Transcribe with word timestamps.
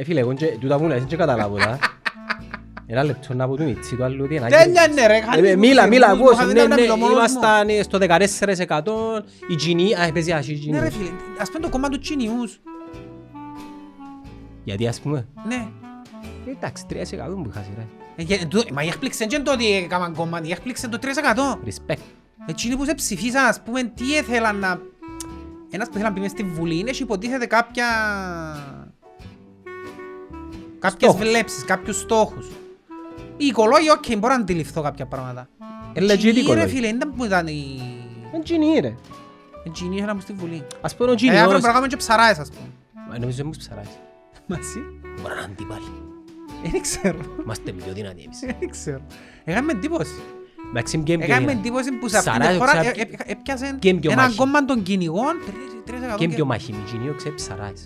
Ε, 0.00 0.04
φίλε, 0.04 0.20
εγώ 0.20 0.32
και- 0.34 0.56
τούτα 0.60 0.76
που 0.78 0.84
λες, 0.84 1.04
δεν 1.04 1.18
καταλάβω 1.18 1.56
τα. 1.56 1.78
Ένα 2.86 3.02
λεπτό 3.04 3.34
να 3.34 3.48
πω 3.48 3.56
του 3.56 3.64
μιτσί 3.64 3.96
του 3.96 4.04
άλλου 4.04 4.26
τι 4.28 4.34
είναι. 4.34 4.48
Δεν 4.48 4.70
είναι 4.90 5.06
ρε, 5.06 5.16
Ε, 5.16 5.20
κάνεις 5.20 5.52
μου 5.52 5.58
Μίλα, 5.58 5.82
σε 5.82 5.88
μίλα, 5.88 6.06
μόνος 6.08 6.18
μου, 6.20 6.24
ακούς, 6.28 6.38
είχα 6.38 6.46
ναι, 6.46 6.62
δει 6.62 6.68
να 6.68 6.74
ναι, 6.74 6.80
μιλώ 6.80 6.96
μόνος 6.96 7.12
μου. 7.14 7.18
ήμασταν 7.18 7.68
ε, 7.68 7.82
στο 7.82 7.98
14%, 7.98 9.22
η 9.48 9.54
Gini, 9.66 10.08
α, 10.08 10.12
παίζει 10.12 10.32
άσχη 10.32 10.62
η 10.66 10.70
Ναι 10.70 10.80
ρε 10.80 10.86
Gini. 10.86 10.90
φίλε, 10.92 11.10
ας 11.40 11.48
πούμε 11.48 11.60
το 11.60 11.68
κόμμα 11.68 11.88
του 11.88 11.98
Τσινιούς. 11.98 12.60
Γιατί 14.64 14.86
ας 14.88 15.00
πούμε, 15.00 15.26
Ναι. 15.48 15.68
ε, 16.46 16.50
εντάξει, 16.50 16.84
3% 16.88 17.42
που 17.42 17.46
είχα 17.50 17.64
ρε. 17.76 17.86
Ε, 18.16 18.22
και- 18.24 18.46
τού- 18.48 18.70
Μα 18.70 18.82
η 18.82 18.86
έκπληξη 18.88 19.18
δεν 19.18 19.28
είναι 19.30 19.42
το 19.42 19.52
ότι 19.52 19.72
έκαναν 19.72 20.14
κόμμα, 20.14 20.40
η 20.42 20.50
έκπληξη 20.50 20.86
είναι 20.86 20.96
το 20.96 20.98
3%. 20.98 21.58
Respect. 21.66 22.02
Εκείνοι 22.46 22.76
που 22.76 22.84
σε 22.84 22.94
ψηφίσαν, 22.94 23.44
ας 23.46 23.60
πούμε, 23.62 23.82
τι 23.82 24.04
ήθελαν 24.04 24.56
να... 24.58 24.80
Ένας 25.70 25.86
που 25.88 25.92
ήθελε 25.94 26.08
να 26.08 26.14
πει 26.14 26.20
μες 26.20 26.30
στη 26.30 26.42
Βουλή 26.42 26.78
είναι 26.78 26.90
και 26.90 27.02
υποτίθεται 27.02 27.46
κάποια... 27.46 27.84
Κάποιες 30.78 31.10
Στόχους. 31.10 31.28
βλέψεις, 31.28 31.64
κάποιους 31.64 31.96
στόχους. 31.98 32.46
Οι 33.36 33.46
οικολόγοι, 33.46 33.90
οκ, 33.90 34.18
μπορώ 34.18 34.34
να 34.34 34.40
αντιληφθώ 34.40 34.82
κάποια 34.82 35.06
πράγματα. 35.06 35.48
Ε, 35.92 36.00
legit 36.00 36.08
Εκείνοι, 36.10 36.32
ρε 36.32 36.40
οικολόγοι. 36.40 36.68
φίλε, 36.74 36.86
ήταν 36.86 37.14
που 37.16 37.24
ήταν 37.24 37.46
οι... 37.46 37.80
Ε, 38.32 38.38
Gini 38.46 38.80
ρε. 38.80 38.94
Εκείνοι 39.64 39.90
ήθελαν 39.96 40.06
να 40.06 40.12
μπουν 40.12 40.22
στη 40.22 40.32
Βουλή. 40.32 40.62
Ας 40.80 40.96
πούμε 40.96 41.10
ο 41.10 41.12
Ε, 41.12 41.16
Gini, 41.16 41.26
αύριο 41.28 41.42
ως- 41.42 41.48
πρέπει 41.48 41.62
να 41.62 41.68
κάνουμε 41.68 41.86
και 41.86 41.96
ψαράες, 41.96 42.38
ας 42.38 42.48
πούμε. 42.50 42.68
Μα 43.10 43.18
νομίζω 43.18 43.42
όμως 43.44 43.56
ψαράς. 43.56 43.88
Μαζί. 44.46 44.80
Μπορεί 45.22 45.34
να 45.34 45.40
είναι 45.42 45.52
αντίπαλοι. 45.52 45.92
Δεν 46.72 46.80
ξέρω. 46.80 47.18
Είμαστε 47.42 47.72
πιο 47.72 47.92
δυνατοί 47.92 48.22
εμείς. 48.22 48.38
Δεν 48.58 48.70
ξέρω. 48.70 49.00
Έκαμε 49.44 49.72
εντύπωση. 49.72 50.14
Εντάξει, 50.70 50.98
και 50.98 51.16
πιο 51.16 51.24
Έκαμε 51.24 51.38
δυνατοί. 51.40 51.58
εντύπωση 51.58 51.92
που 51.92 52.08
σε 52.08 52.16
αυτήν 52.16 52.32
Ψαράς, 52.32 52.48
την 52.56 52.58
χώρα 52.58 52.70
ξα- 52.80 52.90
ε- 52.90 53.00
ε- 53.00 53.32
έπιασε 53.32 53.76
Και 53.78 53.94
πιο 53.94 54.10
έναν 54.10 54.24
μάχη. 54.24 54.36
κόμμα 54.36 54.64
των 54.64 54.82
κυνηγών. 54.82 55.34
τρεις- 55.46 55.82
τρεις 55.84 56.00
εκατό 56.02 56.18
Και 56.18 56.26
και- 56.26 56.34
πιο 56.34 56.44
μαχήμοι, 56.44 56.78
Gini, 56.92 57.14
ξέρει 57.16 57.34
ψαράς. 57.34 57.84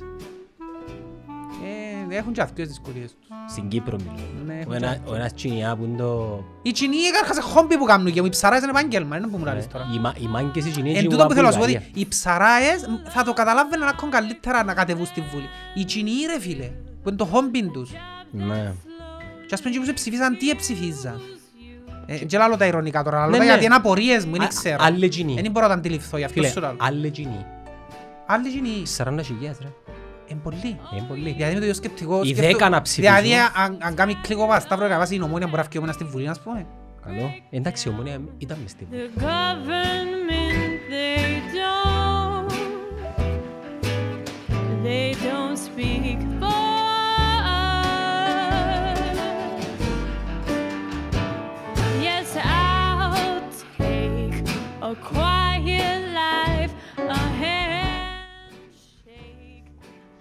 Ε, 2.12 2.16
Έχουν 2.16 2.32
και 2.32 2.40
αυτές 2.40 2.66
τις 2.68 2.76
δυσκολίες 2.76 3.10
τους. 3.10 3.26
Στην 3.52 3.68
Κύπρο 3.68 3.96
μιλώ. 3.98 4.26
Ναι, 4.46 4.54
Ο 4.54 4.58
έχουν 4.60 4.72
ένα- 4.74 4.94
και 4.94 5.10
Ο 5.10 5.14
ένας 5.14 5.30
Gini 5.42 5.76
που 5.78 5.84
είναι 5.84 5.96
το... 5.96 6.44
Οι 6.62 6.70
Κινοί 6.70 6.96
έκαναν 6.96 7.34
σε 7.34 7.40
χόμπι 7.40 7.78
που 7.78 7.84
κάνουν 7.84 8.12
και 8.12 8.20
οι 8.20 8.28
ψαράες 8.28 8.62
είναι 8.62 8.70
επάγγελμα, 8.70 9.16
είναι 9.16 9.26
που 9.26 9.36
μου 9.36 9.44
λάβεις 9.44 9.68
τώρα. 9.68 9.86
Οι 9.94 9.98
μα- 9.98 10.14
Οι 10.18 10.26
μάγκες 10.26 10.64
οι 10.66 10.72
Gini 10.76 10.94
Εν 10.96 11.08
τούτο 11.08 11.26
που 11.26 11.32
θέλω 11.32 11.46
να 11.46 11.52
σου 11.52 11.58
πω 11.58 11.64
ότι 11.64 11.90
οι 11.94 12.06
ψαράες 12.06 12.88
θα 13.08 13.22
το 13.22 13.32
καταλάβαιναν 13.32 13.88
ακόμα 13.88 14.12
καλύτερα 14.12 14.64
να 14.64 14.74
κατεβούν 14.74 15.06
στη 15.06 15.20
Βουλή. 15.32 15.48
Οι 15.74 15.84
Κινοί 15.84 16.10
ρε 16.26 16.40
φίλε, 16.40 16.70
που 17.02 17.08
είναι 17.08 17.16
το 17.16 17.24
χόμπι 17.24 17.62
τους. 17.70 17.90
Ναι. 18.30 18.72
Και 19.46 19.54
ας 19.54 19.60
πούμε 19.60 19.72
και 19.74 19.78
που 19.80 19.84
σε 19.86 19.92
ψηφίζαν, 19.92 20.36
τι 20.36 20.50
εψηφίζαν. 20.50 21.20
Ε, 22.06 22.16
Και 22.16 22.38
λάλλω 22.38 22.56
τα 22.56 22.66
ειρωνικά 22.66 23.02
τώρα, 23.02 23.18
λάλλω 23.18 23.30
Ναι, 23.30 23.36
τα 23.38 23.42
ναι. 23.44 23.50
γιατί 23.50 23.64
είναι 23.64 23.74
απορίες 23.74 24.24
μου, 24.24 24.34
Α- 24.34 24.38
δεν 24.38 24.48
ξέρω. 24.48 24.76
Άλλοι 24.80 25.12
Gini. 25.16 25.42
Δεν 25.42 25.50
μπορώ 25.50 25.66
να 25.66 25.72
τα 25.72 25.78
αντιληφθώ, 25.78 26.16
γι' 26.16 26.24
αυτό 26.24 26.40
Φίλε, 26.40 26.52
σου 26.52 26.60
λέω. 26.60 26.74
άλλοι 26.78 27.12
Gini. 27.16 27.44
Άλλοι 28.26 28.50
Κινοί, 28.50 28.82
40 28.96 29.20
χιλιάς 29.24 29.56
ρε. 29.62 29.68
Είναι 30.32 30.40
πολλοί. 30.42 30.78
Είναι 30.96 31.06
πολύ. 31.08 31.32
Δηλαδή 31.32 31.52
με 31.52 31.58
το 31.58 31.64
ίδιο 31.66 31.74
σκεπτικό 31.74 32.20
Οι 32.22 32.26
σκέφτο- 32.26 32.42
δέκα 32.46 32.68
να 32.68 32.82
ψηφίζουν. 32.82 33.14
Δηλαδή 33.16 33.34
αν- 33.54 33.78
αν 33.80 33.94
κάνει 33.94 34.14
κλικο 34.14 34.46
πασταύρο 34.46 34.88
και 34.88 34.94
βάσει 34.96 35.14
η 35.14 35.18
νομόνια 35.18 35.46
μπορεί 35.46 35.58
να 35.58 35.62
φύγει 35.64 35.78
ομένα 35.78 35.92
στη 35.92 36.04
Βουλή, 36.04 36.28
ας 36.28 36.40
πούμε. 36.40 36.66
Καλό. 37.06 37.30
Εντάξει, 37.50 37.88
η 37.88 37.90
ομόνια 37.92 38.20
ήταν 38.38 38.58
μες 38.62 38.70
στη 38.70 38.84
Βουλή. 38.90 39.10
The 39.16 39.20
government, 39.22 40.78
they 40.92 41.40
don't, 41.56 42.52
they 44.84 45.08
don't 45.26 45.56
speak 45.68 46.18
for 46.40 46.70
us. 47.56 49.18
Yes, 52.06 52.28
I'll 52.36 53.42
take 53.78 54.36
a 54.88 54.94
quiet 55.06 55.21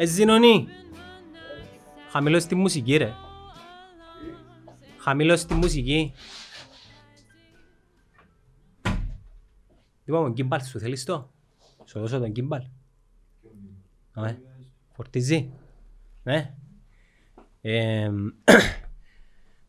Ε, 0.01 0.05
Ζηνωνή. 0.05 0.67
Χαμηλώς 2.11 2.45
τη 2.45 2.55
μουσική 2.55 2.97
ρε. 2.97 3.13
Χαμηλώς 4.97 5.45
τη 5.45 5.53
μουσική. 5.53 6.13
Λοιπόν, 10.05 10.31
γκίμπαλ 10.31 10.61
σου 10.61 10.79
θέλεις 10.79 11.03
το; 11.03 11.31
Σου 11.85 11.99
δώσω 11.99 12.19
τον 12.19 12.29
γκίμπαλ. 12.29 12.61
Αμέ. 14.11 14.41
Φορτίζει. 14.93 15.51
Ναι. 16.23 16.55
Εμ, 17.61 18.15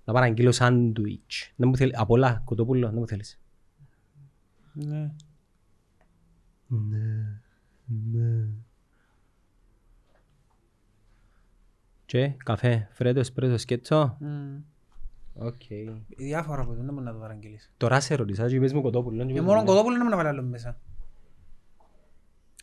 Να 0.05 0.12
παραγγείλω 0.12 0.53
σάντουιτς. 0.53 1.53
Δεν 1.56 1.69
μου 1.69 1.77
θέλει. 1.77 1.93
Απ' 1.97 2.11
όλα, 2.11 2.43
κοτόπουλο, 2.45 2.87
δεν 2.89 2.99
μου 2.99 3.06
θέλεις. 3.06 3.41
Ναι. 4.73 5.15
Και 12.12 12.28
καφέ, 12.45 12.89
φρέντο, 12.93 13.19
εσπρέσο, 13.21 13.56
σκέτσο. 13.56 14.17
Μμ. 14.21 14.56
Οκ. 15.34 15.61
Διάφορα 16.17 16.65
που 16.65 16.75
δεν 16.75 16.84
μπορεί 16.84 17.05
να 17.05 17.12
το 17.12 17.19
παραγγείλεις. 17.19 17.73
Τώρα 17.77 18.00
σε 18.00 18.15
ρωτήσα 18.15 18.49
και 18.49 18.61
πες 18.61 18.73
μου 18.73 18.83
κοτόπουλο. 18.83 19.17
και 19.17 19.27
Και 19.27 19.33
πες 19.33 19.43
μόνο 19.43 19.59
μου, 19.61 19.65
κοτόπουλο 19.67 19.97
δεν 19.97 20.05
μπορεί 20.06 20.17
να 20.17 20.23
βάλει 20.23 20.28
άλλος 20.39 20.50
μέσα. 20.50 20.78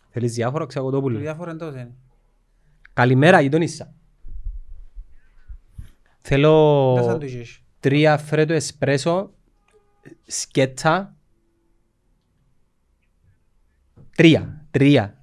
Θέλεις 0.10 0.34
διάφορο, 0.34 0.66
ξέρω 0.66 0.86
Το 0.86 0.90
κοτόπουλο. 0.92 1.20
διάφορο 1.20 1.50
είναι 1.50 1.60
τόσο 1.60 1.78
είναι. 1.78 1.94
Καλημέρα, 2.94 3.42
γειτονίσσα. 3.42 3.94
Θέλω 6.22 6.94
Τα 6.96 7.04
σάντουιτς 7.04 7.34
έχει. 7.34 7.64
τρία 7.80 8.18
φρέτο 8.18 8.54
εσπρέσο, 8.54 9.32
σκέτσα. 10.26 11.16
Τρία, 14.16 14.66
τρία. 14.72 15.22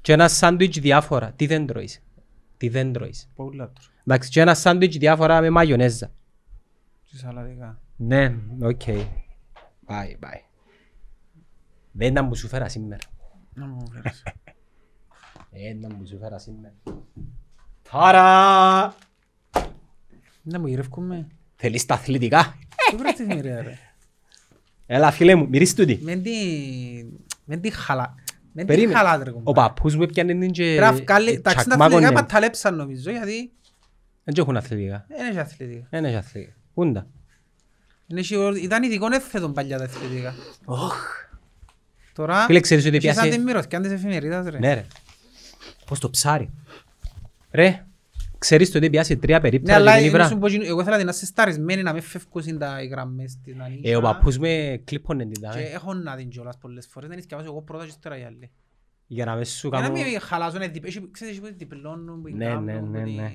Και 0.00 0.12
ένα 0.12 0.28
σάντουιτς 0.28 0.78
διάφορα. 0.78 1.32
Τι 1.32 1.46
δεν 1.46 1.66
τρώεις; 1.66 2.02
Τι 2.60 2.68
δεν 2.68 2.92
τρώεις. 2.92 3.28
Πολλά 3.34 3.72
τώρα. 3.72 3.88
Εντάξει, 4.04 4.30
και 4.30 4.40
ένα 4.40 4.54
σάντουιτς 4.54 4.96
διάφορα 4.96 5.40
με 5.40 5.50
μαγιονέζα. 5.50 6.10
Και 7.04 7.16
σαλατικά. 7.16 7.80
Ναι, 7.96 8.34
οκ. 8.62 8.80
Bye, 9.86 10.16
bye. 10.20 10.40
Δεν 11.92 12.08
ήταν 12.08 12.28
που 12.28 12.34
σου 12.34 12.48
φέρα 12.48 12.68
σήμερα. 12.68 13.00
Να 13.54 13.66
μου 13.66 13.90
φέρεις. 13.92 14.22
Δεν 15.50 15.78
ήταν 15.78 15.98
που 15.98 16.06
σου 16.06 16.18
φέρα 16.18 16.38
σήμερα. 16.38 16.74
Τώρα! 17.90 18.94
Να 20.42 20.58
μου 20.58 20.66
γυρεύκουμε. 20.66 21.26
Θέλεις 21.56 21.86
τα 21.86 21.94
αθλητικά; 21.94 22.54
Τι 22.90 22.96
βρες 22.96 23.14
τη 23.14 23.24
θυμηρία 23.24 23.62
ρε; 23.62 23.78
Έλα 24.86 25.10
φίλε 25.10 25.34
μου, 25.34 25.48
μυρίς 25.48 25.74
τούτη. 25.74 25.98
Μεν 26.02 26.22
τη... 26.22 26.30
Μεν 27.44 27.60
τη 28.54 28.58
χαλά. 28.58 28.66
Μεν 28.66 28.66
τη 28.66 28.72
Περίμενε. 28.72 28.98
χαλά 28.98 29.24
ρε 29.24 29.30
Ο 29.30 29.32
κομπάρε. 29.32 29.68
παππούς 29.68 29.96
μου 29.96 30.02
έπιανε 30.02 30.32
την 30.32 30.50
και 30.50 30.62
Πρέπει 30.62 30.80
να 30.80 30.92
βγάλει... 30.92 31.04
Τα 31.40 31.54
ξύνα 31.54 31.74
αθλητικά 31.74 31.76
τσακμάκωνε. 31.76 32.12
παταλέψαν 32.12 32.74
νομίζω 32.76 33.10
γιατί 33.10 33.52
Δεν 34.24 34.34
έχουν 34.38 34.56
αθλητικά. 34.56 35.04
δεν 35.08 35.26
έχει 35.28 35.38
αθλητικά. 35.38 35.86
Δεν 35.90 36.04
έχει 36.04 36.16
αθλητικά. 36.16 36.52
Πούντα. 36.74 37.06
Είναι 38.06 38.22
σίγουρο- 38.22 38.54
Ήταν 38.56 38.82
ειδικό 38.82 39.06
έφθετον 39.12 39.52
παλιά 39.52 39.78
τα 39.78 39.84
αθλητικά. 39.84 40.34
Τώρα... 42.12 42.44
Φίλε, 42.44 42.60
ξέρεις 42.60 42.86
ότι 42.86 42.98
και 42.98 43.06
σαν 43.12 43.14
πιάσε- 43.22 43.30
την 43.30 43.42
μυρωθιά 43.42 43.80
της 43.80 43.92
εφημερίδας 43.92 44.46
ρε. 44.48 44.58
Ναι 44.58 44.74
ρε. 44.74 44.86
Πώς 45.86 45.98
το 45.98 46.10
ψάρι. 46.10 46.50
Ρε, 47.50 47.84
ξέρεις 48.40 48.70
το 48.70 48.78
ότι 48.78 48.90
πιάσει 48.90 49.16
τρία 49.16 49.36
Ναι, 49.36 49.42
περίπτερα 49.42 49.78
αλλά 49.78 49.90
και 49.90 49.96
την 49.96 50.06
είναι 50.06 50.16
ύβρα. 50.16 50.28
σου 50.28 50.38
πω, 50.38 50.46
εγώ 50.66 50.80
ήθελα 50.80 50.96
την 50.96 51.04
να 51.06 51.10
είσαι 51.12 51.26
σταρισμένη 51.26 51.82
να 51.82 51.92
μην 51.92 52.02
φεύγουν 52.02 52.58
τα 52.58 52.82
οι 52.82 52.86
γραμμές 52.86 53.30
στην 53.30 53.62
ανήσια. 53.62 53.90
Ε, 53.92 53.96
ο 53.96 54.00
παππούς 54.00 54.38
με 54.38 54.80
κλίπωνε 54.84 55.22
την 55.24 55.32
Και 55.32 55.40
τάμε. 55.40 55.60
έχω 55.62 55.94
να 55.94 56.16
την 56.16 56.28
κιόλας 56.28 56.58
πολλές 56.58 56.86
φορές. 56.86 57.08
Δεν 57.08 57.18
ήθελα 57.18 57.42
εγώ 57.44 57.62
πρώτα 57.62 57.82
και 57.84 57.88
ύστερα 57.90 58.18
οι 58.18 58.22
άλλοι. 58.24 58.50
Για 59.06 59.24
να 59.24 59.34
με 59.34 59.44
σου 59.44 59.68
Για 59.68 59.78
να 59.80 59.88
κάνω... 59.88 60.02
μην 60.02 60.20
χαλάζουν, 60.20 60.72
διπ- 60.72 60.86
έχει- 60.86 61.10
ξέρεις 61.10 61.40
που 61.40 61.48
διπλώνουν, 61.56 62.22
που 62.22 62.28
Ναι, 62.36 62.44
κάνουν, 62.44 62.64
ναι, 62.64 62.78
που 62.78 62.86
ναι, 62.86 63.02
τη- 63.02 63.10
ναι. 63.10 63.32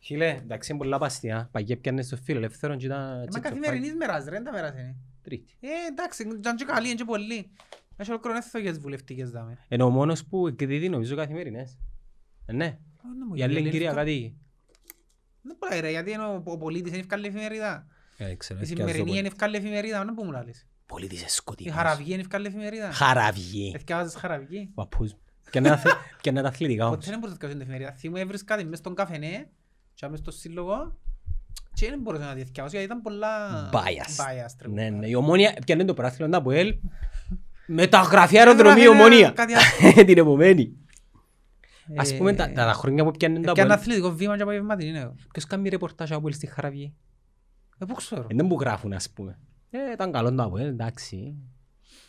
Φίλε, 0.00 0.28
εντάξει 0.42 0.70
είναι 0.72 0.80
πολλά 0.80 0.98
παστιά. 0.98 1.48
Παγιέ 1.52 1.76
πιάνε 1.76 2.02
στο 2.02 2.16
φίλο 2.16 2.38
ελεύθερο 2.38 2.76
και 2.76 2.86
ήταν... 2.86 3.00
Ε, 3.00 3.18
Μα 3.18 3.20
τσίτσο, 3.26 3.40
καθημερινής 3.40 3.94
μεράς 3.94 4.24
ρε, 4.24 4.30
δεν 4.30 4.44
τα 4.44 4.52
μεράς 4.52 4.72
είναι. 4.72 4.96
Τρίτη. 5.22 5.54
Ε, 5.60 5.68
εντάξει, 5.90 6.22
ήταν 6.38 6.56
και 6.56 6.64
καλή, 6.64 6.86
είναι 6.86 6.94
και 6.96 7.04
πολλοί. 7.04 7.50
Έχει 7.96 8.10
ολόκληρο 8.10 8.36
έθογες 8.36 8.78
βουλευτικές 8.78 9.30
δάμε. 9.30 9.58
Είναι 9.68 9.82
ο 9.82 9.90
μόνος 9.90 10.24
που 10.24 10.46
εκδίδει 10.46 10.88
νομίζω 10.88 11.16
καθημερινές. 11.16 11.78
Ε, 12.46 12.52
ναι. 12.52 12.78
Η 13.34 13.42
άλλη 13.42 13.70
κυρία 13.70 13.92
κάτι... 13.92 14.36
Δεν 15.42 15.56
μπορεί 15.60 15.80
ρε, 15.80 15.90
γιατί 15.90 16.10
είναι 16.10 16.22
ο 16.24 16.42
ο 16.44 16.58
πολίτης 16.58 16.90
είναι 16.92 17.00
ευκάλλη 17.00 17.26
εφημερίδα. 17.26 17.86
Ε, 18.16 18.34
ξέρω, 18.34 18.58
Η 18.58 18.62
εθιάζω 18.62 18.80
σημερινή 18.82 19.04
πολύ. 19.06 19.18
είναι 19.18 19.28
ευκάλλη 19.28 19.56
εφημερίδα, 19.56 20.04
δεν 20.04 20.14
που 20.14 20.24
μου 20.24 20.30
λάλλεις. 20.32 20.66
Πολίτης 20.86 21.20
Η 21.20 21.24
εσκοτικός. 21.24 21.74
Χαραβγή 21.74 22.12
είναι 22.12 22.20
ευκάλλη 22.20 22.46
εφημερίδα. 22.46 22.92
Χαραβιέ. 22.92 23.72
Εθιάζεις 23.74 24.14
Χαραβγή. 24.14 24.70
Παππούς. 24.74 25.14
Και 25.50 25.58
είναι 25.58 25.70
αθλη- 25.70 25.94
και 26.20 26.30
είναι 26.30 26.42
τα 26.42 26.48
αθλητικά 26.48 26.84
όμως. 26.86 26.96
Ποτέ 26.96 27.10
δεν 27.10 27.18
μπορούσα 27.18 27.36
να 27.40 27.48
διαβάσω 27.48 27.58
την 27.58 27.60
εφημερίδα. 27.60 27.98
Θυμούμαι 28.00 28.20
έβρισκα 28.20 28.56
την 28.56 28.68
μες 28.68 28.78
στον 28.78 28.94
καφενέ 28.94 29.48
και 29.94 30.08
μες 30.08 30.18
στο 30.18 30.30
σύλλογο 30.30 30.98
και 31.74 31.88
δεν 31.88 32.00
μπορούσα 32.00 32.24
να 32.24 32.34
τη 32.34 32.42
διαβάσω 32.42 32.76
γιατί 32.76 32.84
ήταν 32.84 33.02
πολλά 33.02 33.28
Biased. 33.72 34.20
biased, 34.24 34.56
ρε, 34.60 34.68
Ναι, 34.68 34.82
κουμπάρε. 34.82 34.90
ναι. 34.90 35.06
Η 35.08 35.14
ομόνια 35.14 35.56
πιάνε 35.64 35.84
το 35.84 35.94
πράθυλο 35.94 36.28
από 36.36 36.50
ελ. 36.50 36.76
Μεταγραφή 37.66 38.38
αεροδρομίου 38.38 38.82
Έγραφε 38.90 38.98
ομόνια. 39.02 39.30
κάτι 39.30 39.52
άλλο. 39.54 40.04
Την 40.06 40.18
επομένη. 40.18 40.76
Ας 41.96 42.10
Ε, 42.12 42.16
πούμε 42.16 42.32
τα 42.32 42.52
τα 42.52 42.72
χρόνια 42.72 43.04
που 43.04 43.10
πιάνε 43.10 43.40
το 43.40 43.52
Και 43.52 43.60
ένα 43.60 43.74
από 43.74 43.82
αθλητικό 43.82 44.10
βήμα 44.12 44.36
και 44.36 44.42
απογευματινή 44.42 44.88
είναι. 44.90 45.12
Ποιος 45.32 45.44
κάνει 45.46 45.68
ρεπορτάζ 45.68 46.12
από 46.12 46.26
ελ 46.28 46.34
στη 46.34 46.46
Χαραβιέ. 46.46 46.92
Ε, 47.78 47.84
πού 47.84 47.94
ξέρω. 47.94 48.22
Ε, 48.30 48.34
Δεν 48.34 48.46
που 48.46 48.56
γράφουν 48.60 48.92
ας 48.92 49.10
πούμε. 49.10 49.38
Ε, 49.70 49.78
ήταν 49.92 50.12
καλό 50.12 50.34
το 50.34 50.42
από 50.42 50.58
ελ, 50.58 50.66
εντάξει. 50.66 51.34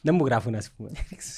Δεν 0.02 0.16
μου 0.16 0.26
γράφουν 0.26 0.56
ας 0.56 0.72
πούμε. 0.72 0.90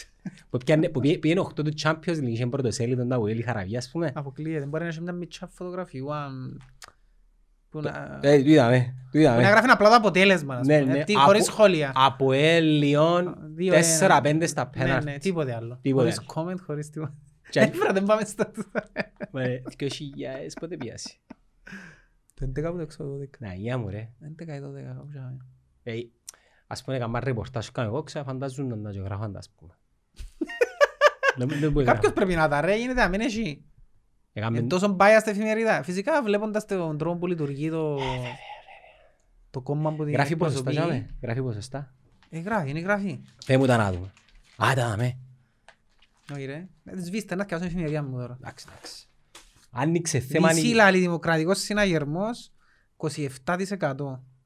Που 0.49 0.57
πιάνε- 0.57 0.89
Που 0.89 0.99
πήγε- 0.99 1.17
πήγαινε 1.19 1.39
8 1.39 1.53
του 1.63 1.71
Champions 1.81 2.17
League, 2.17 2.27
είχε 2.27 2.47
πρωτοσέλιδο 2.47 3.05
τα 3.07 3.19
Βουέλη 3.19 3.41
Χαραβία 3.41 3.77
ας 3.77 3.89
πούμε. 3.91 4.11
Αποκλείεται. 4.15 4.65
Μπορεί 4.65 4.83
να 4.83 4.89
έχει 4.89 5.01
μια 5.01 5.11
μητσά 5.13 5.47
φωτογραφία 5.47 6.03
αν- 6.15 6.61
που 7.69 7.81
να... 7.81 8.19
Ε, 8.21 8.41
το 8.43 8.49
είδαμε, 8.49 8.77
το 8.77 8.93
που 9.11 9.17
να 9.17 9.21
είδαμε. 9.21 9.41
γράφει 9.41 9.69
απλά 9.69 9.89
το 9.89 9.95
αποτέλεσμα, 9.95 10.55
ας 10.55 10.67
Ναι, 10.67 10.79
πούμε, 10.81 10.93
ναι, 10.97 11.03
τι- 11.03 11.13
από- 11.13 11.23
χωρίς 11.23 11.45
σχόλια. 11.45 11.91
Από 11.95 12.31
Λιόν 12.61 13.35
Δύο 13.55 13.73
ένα. 13.73 14.21
4-5 14.23 14.47
στα 14.47 14.69
Ναι, 14.75 14.83
ναι, 14.83 14.89
πέναρτι. 14.99 15.17
τίποτε 15.19 15.55
άλλο. 15.55 15.77
Τίποτε 15.81 16.03
Χωρίς 16.13 16.21
comment, 16.33 16.63
χωρίς 16.65 16.89
τίποτα. 16.89 17.13
Και- 17.51 17.59
Ε, 17.59 17.67
βρε, 17.67 17.91
δεν 17.91 18.03
πάμε 18.03 18.25
στο... 18.25 18.51
Μωρέ, 19.31 19.61
2000 19.79 19.87
πότε 20.59 20.77
πιάσει; 20.77 21.19
Το 22.33 22.45
11 22.45 22.71
που 22.71 22.77
το 22.77 22.85
ξέρω, 22.85 23.09
το 23.09 23.15
12. 23.23 23.27
Να, 23.39 23.53
γεια 23.53 23.77
μου 23.77 23.89
ρε. 23.89 24.09
11 24.23 24.41
ή 24.41 24.45
12, 24.45 24.83
κάπου 24.95 25.11
שם. 25.13 25.37
Ε, 25.83 25.93
Ας 26.67 26.83
πούμε 26.83 26.95
έκανα 26.97 27.19
ρεπορτάζ 27.19 27.67
κάνω 27.67 27.87
εγώ, 27.89 28.03
ξαφαντάζουν 28.03 28.81
να 28.81 28.91
και 28.91 28.99
γράφαν 28.99 29.31
τα 29.31 29.37
ας 29.39 29.49
πούμε. 29.55 29.73
Δεν- 31.37 31.59
δεν 31.59 31.71
μπορεί 31.71 31.85
να 31.85 31.93
Κάποιος 31.93 32.13
πρέπει 32.13 32.35
να 32.35 32.47
τα 32.47 32.61
ρε, 32.61 32.75
γίνεται 32.75 33.01
να 33.01 33.07
μην 33.07 33.19
έχει. 33.21 33.63
Έκαμε- 34.33 34.59
Είναι 34.59 34.67
τόσο 34.67 34.95
biased 34.99 35.17
στην 35.19 35.31
εφημερίδα. 35.31 35.83
Φυσικά 35.83 36.23
βλέποντας 36.23 36.65
τον 36.65 36.97
τρόπο 36.97 37.17
που 37.17 37.27
λειτουργεί 37.27 37.69
το... 37.69 37.99
Το 39.49 39.61
κόμμα 39.61 39.93
που 39.93 40.03
την 40.03 40.13
Γράφει 40.13 40.35
ποσοστά, 40.35 40.69
εκπροσωπεί. 40.69 40.93
τζάμε. 40.95 41.15
Γράφει 41.21 41.41
ποσοστά. 41.41 41.93
Ε, 42.29 42.39
γράφει, 42.39 42.69
είναι 42.69 42.79
γράφει. 42.79 43.21
Πες 43.45 43.57
μου 43.57 43.65
τα 43.65 43.77
να 43.77 43.91
δούμε. 43.91 44.11
Α, 44.57 44.73
τα 44.75 44.87
δάμε. 44.89 45.17
Όχι 46.35 46.45
ρε. 46.45 46.67
Ε, 46.83 47.01
Σβήστε 47.01 47.35
να 47.35 47.43
σκάσω 47.43 47.59
την 47.61 47.69
εφημερίδα 47.69 48.03
μου 48.03 48.17
τώρα. 48.17 48.37
Εντάξει, 48.41 48.65
εντάξει. 48.69 49.05
Άνοιξε 49.71 50.19
θέμα... 50.19 50.47
Δύση 50.49 50.61
ανοι- 50.65 50.73
λαλή 50.75 50.99
δημοκρατικός 50.99 51.59
συναγερμός 51.59 52.51
27%. 52.97 53.95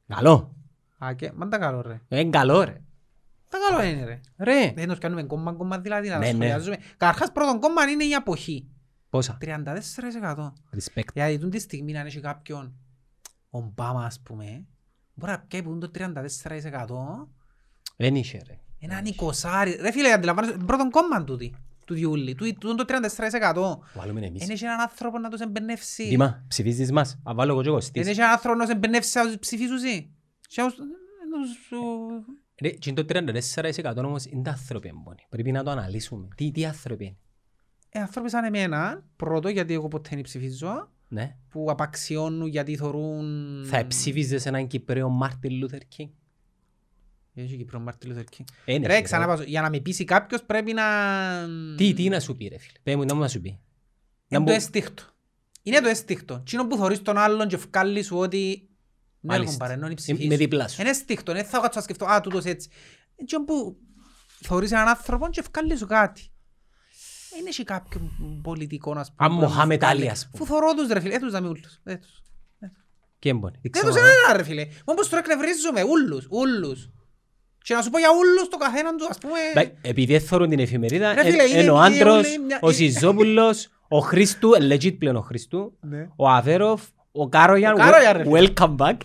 Καλό. 0.08 0.56
Α, 1.06 1.14
και, 1.14 1.32
μαν 1.36 1.50
τα 1.50 1.58
καλό 1.58 1.82
ρε. 1.82 2.02
Ε, 2.08 2.20
Είναι 2.20 2.30
καλό 2.30 2.64
ρε. 2.64 2.82
Τα 3.50 3.58
καλό 3.70 3.84
είναι 3.90 4.06
ρε. 4.06 4.20
Ρε. 4.38 4.72
Δεν 4.76 4.88
τους 4.90 4.98
κάνουμε 4.98 5.24
κόμμα 5.24 5.54
κόμμα 5.54 5.80
δηλαδή 5.80 6.10
να 6.10 6.18
Ναι, 6.18 6.26
τα 6.26 6.32
ναι. 6.32 6.34
σχολιάζουμε. 6.38 6.78
Καταρχάς 6.98 7.32
πρώτον 7.32 7.60
κόμμα 7.60 7.84
είναι 7.84 8.04
η 8.04 8.14
αποχή. 8.16 8.70
Πόσα; 9.10 9.38
34%. 9.42 10.54
Respect. 10.76 11.04
Γιατί 11.14 11.38
τούτη 11.38 11.58
τη 11.58 11.60
στιγμή 11.64 11.98
αν 11.98 12.06
έχει 12.06 12.20
κάποιον 12.20 12.76
ο 13.50 13.58
Ομπάμα 13.58 14.06
ας 14.06 14.20
πούμε 14.24 14.66
μπορεί 15.14 15.32
να 15.32 15.40
πιάει 15.40 15.64
που 15.64 15.70
είναι 15.72 15.80
το 15.80 15.92
34% 15.94 17.28
Δεν 17.98 18.16
είχε 18.16 18.42
ρε. 18.48 18.60
έναν 18.80 19.06
εικοσάρι. 19.06 19.72
Ρε 19.82 19.92
φίλε 19.92 20.12
αντιλαμβάνεσαι 20.12 20.58
πρώτον 20.66 20.90
κόμμα 20.90 21.24
τούτη 21.24 21.56
του 21.86 21.94
Διούλη. 21.94 22.36
Του 22.36 22.54
του 22.60 22.68
είναι 22.68 22.84
το 22.84 22.86
34%. 23.94 24.00
Βάλουμε 24.00 24.26
εμείς. 24.26 24.42
Δεν 24.42 24.50
έχει 24.50 24.64
έναν 24.66 24.80
άνθρωπο 24.80 25.20
να 25.20 25.30
τους 25.30 25.40
εμπνεύσει. 25.40 26.08
Δήμα, 26.08 26.46
ψηφίζεις 26.48 26.92
μας. 26.92 27.20
Α, 27.30 27.34
βάλω 27.34 27.52
εγώ 27.52 27.62
και 27.62 27.68
εγώ 27.68 27.78
Δεν 27.78 27.86
στήσεις. 27.88 28.10
έχει 28.10 28.20
έναν 28.20 28.32
άνθρωπο 28.32 28.58
να 28.58 28.66
τους 28.66 28.74
εμπνεύσει 28.74 29.18
να 29.18 29.26
τους 29.26 29.38
ψηφίσουν. 29.40 29.78
Και 30.48 30.62
να 30.62 30.68
τους- 30.68 30.78
να 30.80 31.42
τους- 31.42 32.26
Ρε, 32.62 32.70
και 32.70 32.90
είναι 32.90 33.04
το 33.04 33.06
34% 33.06 34.06
όμως 34.06 34.26
είναι 34.26 34.42
τα 34.42 34.52
άνθρωποι 34.52 34.88
εμπόνοι. 34.88 35.26
Πρέπει 35.30 35.52
να 35.52 35.64
το 35.64 35.70
αναλύσουμε. 35.72 36.28
Τι, 36.36 36.52
τι 36.52 36.66
άνθρωποι 36.66 37.06
είναι. 37.06 37.16
Ε, 37.90 38.00
άνθρωποι 38.00 38.30
σαν 38.30 38.44
εμένα, 38.44 39.06
πρώτο 39.16 39.50
γιατί 39.50 39.74
εγώ 39.74 39.88
ποτέ 39.88 40.10
δεν 40.14 40.22
ψηφίζω, 40.22 40.90
Ναι. 41.08 41.36
που 41.50 41.66
απαξιώνουν 41.70 42.48
γιατί 42.48 42.76
θωρούν... 42.76 43.26
Θα 43.66 43.88
ψήφιζες 43.88 44.46
έναν 44.46 44.68
Κυπρέο 44.68 45.10
Μάρτιν 45.10 45.58
Λούθερ 45.58 45.80
Κίνγκ; 45.88 46.10
Έχει 47.36 47.58
Κύπρο 47.58 47.80
Μάρτιν 47.80 48.10
Λούθερ 48.10 48.24
Κίνγκ. 48.24 48.48
Είναι, 48.66 48.88
Ρε, 48.88 48.94
φίλε. 48.94 49.04
ξαναπάσω, 49.06 49.44
για 49.44 49.62
να 49.62 49.70
με 49.70 49.80
πείσει 49.80 50.04
κάποιος 50.04 50.44
πρέπει 50.44 50.74
να... 50.74 50.84
Τι, 51.78 51.94
τι 51.94 52.10
να 52.10 52.20
σου 52.20 52.36
πει 52.38 52.48
ρε 52.48 52.58
φίλε. 52.58 52.80
Πες 52.84 52.96
μου, 52.96 53.04
να 53.04 53.14
μου 53.14 53.20
να 53.22 53.28
σου 53.28 53.42
πει. 53.42 53.50
Να 53.50 53.58
Είναι 54.28 54.40
μπο- 54.40 54.46
το 54.50 54.56
αισθήκτο. 54.58 55.04
Είναι 55.64 55.80
το 55.82 55.88
αισθήκτο. 55.88 56.40
Τι 56.40 56.56
είναι 56.56 56.66
που 56.68 56.78
θωρείς 56.78 57.02
τον 57.02 57.18
άλλον 57.18 57.48
και 57.48 57.58
βγάλει 57.58 58.04
σου 58.04 58.18
ότι... 58.18 58.70
Ναι, 59.20 59.32
Μάλιστα. 59.34 59.68
ρε 59.68 59.74
κομπάρε, 59.76 59.96
νόνι 60.06 60.24
Ε, 60.24 60.28
Με 60.28 60.36
διπλά 60.36 60.68
σου. 60.68 60.82
Είναι 60.82 60.90
αισθήκτο. 60.90 61.34
Δεν 61.34 61.46
θα 61.46 61.60
κάτσω 61.60 61.80
να 61.80 61.84
σκεφτώ, 61.86 62.06
α, 62.06 62.22
τούτος 62.22 62.44
έτσι. 62.44 62.70
Είναι 63.16 63.28
τι 63.28 63.44
που 63.46 63.78
θωρείς 64.44 64.72
έναν 64.72 64.88
άνθρωπο 64.88 65.30
και 65.30 65.44
βγάλει 65.52 65.78
σου 65.78 65.86
κάτι. 65.86 66.30
Είναι 67.40 67.50
και 67.50 67.64
κάποιον 67.64 68.12
πολιτικό, 68.44 68.92
ας 68.92 69.14
πούμε. 69.16 69.30
Αν 69.30 69.36
που 69.36 69.42
να 69.42 69.48
μου 69.48 69.54
Μοχάμετ 69.54 69.80
βγάλει. 69.80 70.00
Άλι, 70.02 70.10
ας 70.10 70.30
πούμε. 70.32 70.38
Φου 70.46 70.52
θωρώ 70.54 70.74
τους 70.74 70.88
ρε 70.88 71.00
φίλε, 71.00 71.14
έτους 71.16 71.32
δαμε 71.32 71.48
ούλους. 71.48 71.80
Έτους. 71.84 72.22
Και 73.20 73.30
εμπόνοι. 73.30 73.58
Δεν 73.62 73.72
τους 73.86 73.96
είναι 73.96 74.08
ένα 74.28 74.38
ρε 74.38 74.44
φίλε. 74.44 74.66
Μόνο 74.86 75.00
πως 75.00 75.10
τώρα 75.10 75.24
εκνευρίζουμε, 75.28 75.84
ούλους, 75.84 76.28
ούλους. 76.30 76.90
Και 77.66 77.74
να 77.74 77.82
σου 77.82 77.90
πω 77.90 77.98
για 77.98 78.08
ούλους 78.18 78.48
το 78.50 78.58
καθέναν 78.58 78.98
τους, 78.98 79.08
ας 79.10 79.18
πούμε... 79.18 79.34
Εντάξει, 79.54 79.74
Επειδή 79.82 80.14
έθωρουν 80.14 80.50
την 80.50 80.60
εφημερίδα, 80.60 81.14
Ρε 81.14 81.24
φίλε, 81.24 81.44
εν- 81.44 81.50
είναι- 81.50 81.60
είναι 81.62 81.72
ο 81.72 81.76
είναι 81.86 81.96
άντρος, 81.96 82.16
όλοι 82.28 82.40
μια- 82.40 82.60
ο 82.62 82.72
Σιζόπουλος, 82.72 83.70
ο 83.88 84.00
Χριστού, 84.00 84.54
ε, 84.54 84.74
legit 84.76 84.98
πλέον 84.98 85.16
ο 85.16 85.22
Χριστού, 85.22 85.78
Ναι. 85.82 86.08
ο 86.16 86.30
Αβέροφ, 86.30 86.82
ο 87.12 87.30
Κάρογιαν, 87.30 87.74
Ο 87.74 87.78
Κάρογιαν, 87.78 88.18
ρε 88.18 88.24
wel- 88.24 88.38
φίλε. 88.42 88.54
welcome 88.58 88.76
back. 88.78 88.98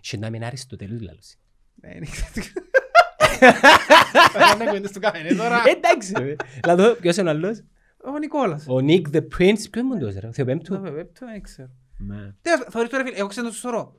Και 0.00 0.16
να 0.16 0.30
μην 0.30 0.44
Αριστοτέλους 0.44 1.00
λαλούς. 1.02 1.34
Ναι, 1.74 1.90
είναι- 1.94 2.06
Δεν 4.58 4.62
ακούγεται 4.68 4.88
στο 4.88 5.00
καφέ, 5.00 5.34
τώρα. 5.34 5.62
Εντάξει 5.66 6.12
ρε. 6.18 6.36
Δηλαδή, 6.62 6.94
ποιος 7.00 7.16
είναι 7.16 7.28
ο 7.28 7.32
άλλος; 7.32 7.62
Ο 8.14 8.18
Νικόλας. 8.18 8.64
Ο 8.68 8.80
Νίκ 8.80 9.06
the 9.12 9.16
Prince, 9.20 9.62
ποιος 9.70 9.84
είναι 9.84 9.94
αυτός, 9.94 10.12
ρε, 10.14 10.18
ο 10.18 10.20
Το 10.28 10.32
Θεοπέμπτου. 10.32 10.80
βέβαια, 10.80 11.04
το 11.04 11.26
δεν 11.32 11.42
ξέρω. 11.42 11.68
Ναι. 11.98 12.32
Τέλος, 12.42 12.66
θωρείς 12.70 12.90
τώρα, 12.90 13.04
φίλε, 13.04 13.16
εγώ 13.16 13.28
ξέρω 13.28 13.46
το 13.48 13.52
σωρό. 13.54 13.94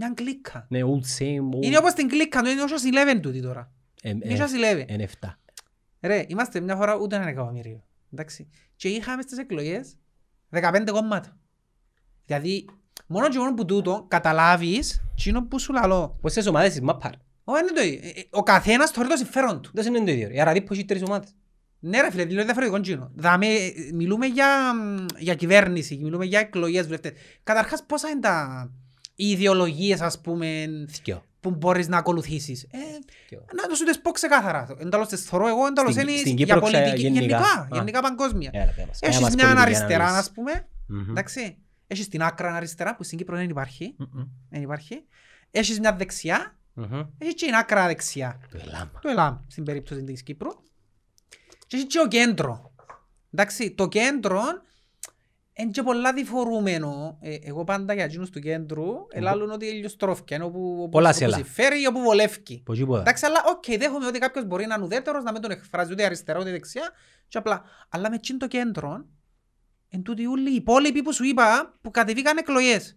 Μια 0.00 0.12
κλίκα. 0.14 0.66
Ναι, 0.68 0.80
old 0.82 1.18
same, 1.22 1.56
old. 1.56 1.62
Είναι 1.64 1.78
όπως 1.78 1.92
την 1.92 2.08
κλίκα 2.08 2.42
του, 2.42 2.48
είναι 2.50 2.62
όσο 2.62 2.74
Eleven 2.76 3.20
τούτη 3.22 3.40
τώρα. 3.42 3.72
Ε, 4.02 4.08
Είναι 4.08 4.20
ε, 4.24 4.42
όσο 4.42 4.54
Eleven. 4.56 4.84
εν 4.86 5.00
εφτά. 5.00 5.38
Ρε, 6.00 6.24
είμαστε 6.28 6.60
μια 6.60 6.76
φορά 6.76 6.96
ούτε 6.96 7.16
ένα 7.16 7.28
εκατομμύριο. 7.28 7.84
Εντάξει. 8.12 8.48
Και 8.76 8.88
είχαμε 8.88 9.22
στις 9.22 9.38
εκλογές 9.38 9.96
15 10.50 10.84
κόμματα. 10.92 11.36
Δηλαδή, 12.26 12.64
μόνο 13.06 13.28
και 13.28 13.38
μόνο 13.38 13.54
που 13.54 13.64
τούτο 13.64 14.04
καταλάβεις 14.08 15.02
τσίνο 15.16 15.46
που 15.46 15.58
σου 15.58 15.72
λαλώ. 15.72 16.18
Πόσες 16.20 16.46
ομάδες 16.46 16.70
της 16.70 16.80
μάπαρ. 16.80 17.12
Ω, 17.44 17.56
είναι 17.58 17.72
το 17.74 17.82
ίδιο. 17.82 18.00
Ε, 18.02 18.20
ε, 18.20 18.24
Ο 18.30 18.42
καθένας 18.42 18.90
θωρεί 18.90 19.08
το 19.08 19.16
συμφέρον 19.16 19.62
του. 19.62 19.70
Δεν 19.74 19.94
είναι 19.94 20.04
το 20.04 20.10
ίδιο. 20.10 20.28
ρε. 20.28 20.34
Η 20.34 20.40
Αραδίππο 20.40 20.74
έχει 20.74 20.84
τρεις 20.84 21.02
ομάδες. 21.02 21.28
Ναι 21.80 22.00
ρε 22.00 22.10
φίλε, 22.10 22.24
δηλαδή 22.24 22.44
διαφορετικό 22.44 22.80
τσίνο. 22.80 23.10
Δάμε, 23.14 23.46
ε, 23.46 23.72
μιλούμε 23.94 24.26
για, 24.26 24.74
μ, 24.74 25.04
για 25.18 25.34
κυβέρνηση, 25.34 25.98
μιλούμε 26.02 26.24
για 26.24 26.38
εκλογές 26.38 26.84
βουλευτές. 26.84 27.12
Καταρχάς 27.42 27.84
πόσα 27.86 28.08
είναι 28.08 28.20
τα 28.20 28.70
οι 29.20 29.30
ιδεολογίες 29.30 30.00
ας 30.00 30.20
πούμε 30.20 30.66
Δυο. 31.04 31.24
που 31.40 31.50
μπορείς 31.50 31.88
να 31.88 31.96
ακολουθήσεις. 31.98 32.62
Ε, 32.62 32.78
Δυο. 33.28 33.44
να 33.56 33.68
το 33.68 33.74
σου 33.74 33.84
τις 33.84 34.00
πω 34.00 34.10
ξεκάθαρα. 34.10 34.66
Εντάλλως 34.78 35.08
τις 35.08 35.22
θωρώ 35.24 35.48
εγώ, 35.48 35.66
εντάλλως 35.66 35.92
Στην- 35.92 36.08
είναι 36.08 36.16
στην 36.18 36.36
για 36.36 36.46
Κύπρο 36.46 36.60
ξε- 36.60 36.74
πολιτική. 36.82 37.02
γενικά. 37.02 37.20
Γενικά, 37.20 37.60
Α. 37.60 37.68
γενικά 37.72 38.00
παγκόσμια. 38.00 38.50
Έλα, 38.52 38.72
πέ 38.76 38.84
μας. 38.86 38.98
Κάνε 38.98 39.12
Έχεις 39.12 39.20
μας 39.20 39.34
μια 39.34 39.44
πολιτική 39.44 39.62
αριστερά, 39.62 40.04
ανάλυση. 40.04 40.18
ας 40.18 40.30
πούμε, 40.34 40.68
Μμμ. 40.86 41.10
εντάξει. 41.10 41.56
Έχεις 41.86 42.08
την 42.08 42.22
άκρα 42.22 42.54
αριστερά 42.54 42.96
που 42.96 43.02
στην 43.02 43.18
Κύπρο 43.18 43.36
δεν 43.36 43.48
υπάρχει. 43.50 43.94
Μμμ. 43.98 44.22
Δεν 44.50 44.62
υπάρχει. 44.62 45.04
Έχεις 45.50 45.80
μια 45.80 45.92
δεξιά, 45.92 46.56
Μμμ. 46.74 47.00
έχεις 47.18 47.34
και 47.34 47.44
την 47.46 47.54
άκρα 47.54 47.86
δεξιά. 47.86 48.40
Το 48.50 48.58
ελάμα. 48.66 48.90
Το 49.00 49.08
ΕΛΑΜ 49.08 49.36
στην 49.46 49.64
περίπτωση 49.64 50.02
της 50.04 50.22
Κύπρου. 50.22 50.50
Και 51.66 51.76
έχεις 51.76 51.86
και 51.88 51.98
ο 52.00 52.06
κέντρο. 52.08 52.72
Εντάξει, 53.32 53.70
το 53.70 53.88
κέντρο 53.88 54.42
είναι 55.58 55.70
και 55.70 55.82
πολλά 55.82 56.12
διφορούμενο. 56.12 57.18
Ε, 57.20 57.34
εγώ 57.42 57.64
πάντα 57.64 57.94
για 57.94 58.04
εκείνους 58.04 58.30
του 58.30 58.40
κέντρου 58.40 58.86
ελάλουν 59.10 59.50
ότι 59.50 59.66
ηλιοστρόφκια, 59.66 60.36
είναι 60.36 60.44
όπου, 60.44 60.76
όπου, 60.80 60.88
Πολλά 60.88 61.08
όπου 61.08 61.18
σελά. 61.18 61.36
συμφέρει 61.36 61.80
ή 61.82 61.86
όπου 61.86 62.00
βολεύει. 62.00 62.62
Πως 62.64 62.78
τίποτα. 62.78 63.00
Εντάξει, 63.00 63.26
αλλά 63.26 63.44
οκ, 63.46 63.78
δέχομαι 63.78 64.06
ότι 64.06 64.18
κάποιος 64.18 64.44
μπορεί 64.44 64.66
να 64.66 64.74
είναι 64.74 64.84
ουδέτερος, 64.84 65.24
να 65.24 65.32
μην 65.32 65.40
τον 65.40 65.50
εκφράζει 65.50 65.92
ούτε 65.92 66.04
αριστερά 66.04 66.38
ούτε 66.40 66.50
δεξιά. 66.50 66.90
Και 67.28 67.38
απλά, 67.38 67.62
αλλά 67.88 68.10
με 68.10 68.14
εκείνο 68.14 68.38
το 68.38 68.46
κέντρο, 68.46 69.04
εν 69.88 70.02
τούτοι 70.02 70.26
όλοι 70.26 70.50
οι 70.50 70.54
υπόλοιποι 70.54 71.02
που 71.02 71.12
σου 71.12 71.24
είπα, 71.24 71.74
που 71.80 71.90
κατεβήκαν 71.90 72.36
εκλογές. 72.36 72.96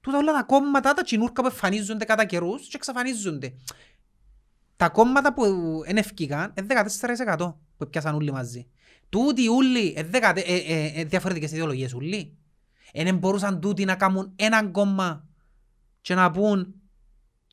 Τούτα 0.00 0.18
όλα 0.18 0.32
τα 0.32 0.42
κόμματα, 0.42 0.94
τα 0.94 1.02
τζινούρκα 1.02 1.42
που 1.42 1.48
εμφανίζονται 1.48 2.04
κατά 2.04 2.24
καιρούς 2.24 2.62
και 2.68 2.76
εξαφανίζονται. 2.76 3.54
Τα 4.76 4.88
κόμματα 4.88 5.32
που 5.34 5.44
είναι 5.88 6.00
ευκήκαν 6.00 6.54
είναι 6.58 6.66
14% 7.36 7.54
που 7.78 7.88
πιάσαν 7.88 8.14
όλοι 8.14 8.32
μαζί. 8.32 8.66
Τούτοι 9.08 9.48
όλοι, 9.48 9.92
ε, 9.96 10.02
δεκατε- 10.02 10.48
ε, 10.48 10.54
ε, 10.56 10.92
ε, 11.00 11.04
διαφορετικές 11.04 11.52
ιδεολογίες 11.52 11.92
όλοι. 11.94 12.36
Δεν 12.94 13.16
μπορούσαν 13.16 13.60
τούτοι 13.60 13.84
να 13.84 13.94
κάνουν 13.94 14.32
έναν 14.36 14.70
κόμμα 14.70 15.24
και 16.00 16.14
να 16.14 16.30
πούν 16.30 16.74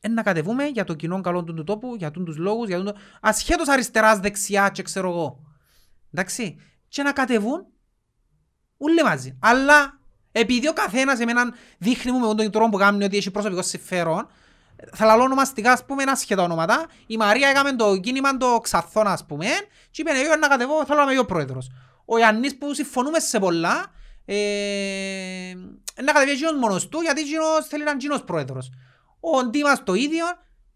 «Ε, 0.01 0.07
να 0.07 0.21
κατεβούμε 0.23 0.65
για 0.65 0.83
το 0.83 0.93
κοινό 0.93 1.21
καλό 1.21 1.43
του, 1.43 1.53
του 1.53 1.63
τόπου, 1.63 1.95
για 1.97 2.11
τον 2.11 2.25
τους 2.25 2.37
λόγους, 2.37 2.67
για 2.67 2.77
τον... 2.77 2.85
το- 2.85 2.95
ασχέτως 3.21 3.67
αριστεράς, 3.67 4.19
δεξιάς 4.19 4.69
και 4.71 4.81
ξέρω 4.81 5.09
εγώ. 5.09 5.39
Εντάξει. 6.13 6.55
Και 6.87 7.03
να 7.03 7.11
κατεβούν 7.11 7.65
όλοι 8.77 9.03
μαζί. 9.03 9.37
Αλλά 9.39 9.99
επειδή 10.31 10.67
ο 10.67 10.73
καθένας 10.73 11.19
εμένα 11.19 11.53
δείχνει 11.77 12.11
μου 12.11 12.19
με 12.27 12.35
τον 12.35 12.51
τρόπο 12.51 12.69
που 12.69 12.77
κάνει 12.77 13.03
ότι 13.03 13.17
έχει 13.17 13.31
προσωπικό 13.31 13.61
συμφέρον, 13.61 14.27
θα 14.93 15.05
λαλώ 15.05 15.23
ονομαστικά, 15.23 15.71
ας 15.71 15.85
πούμε, 15.85 16.03
άσχετα 16.03 16.43
ονόματα. 16.43 16.85
Η 17.07 17.17
Μαρία 17.17 17.47
έκαμε 17.49 17.75
το 17.75 17.97
κίνημα 17.97 18.37
το 18.37 18.59
ξαθόν, 18.63 19.07
ας 19.07 19.25
πούμε, 19.25 19.45
και 19.91 20.01
είπε, 20.01 20.11
εγώ 20.11 20.35
να 20.35 20.47
κατεβώ, 20.47 20.85
θέλω 20.85 20.97
να 20.97 21.03
είμαι 21.03 21.13
εγώ 21.13 21.25
πρόεδρος. 21.25 21.69
Ο 22.05 22.17
Ιαννής 22.17 22.57
που 22.57 22.73
συμφωνούμε 22.73 23.19
σε 23.19 23.39
πολλά, 23.39 23.85
ε, 24.25 25.53
να 26.03 26.11
κατεβεί 26.11 26.31
εκείνος 26.31 26.53
μόνος 26.59 26.89
του, 26.89 27.01
γιατί 27.01 27.21
εκείνος 27.21 27.67
θέλει 27.67 27.83
να 27.83 27.89
είναι 27.89 27.99
εκείνος 27.99 28.23
πρόεδρος. 28.23 28.69
Ο 29.19 29.43
Ντίμας 29.45 29.83
το 29.83 29.93
ίδιο, 29.93 30.25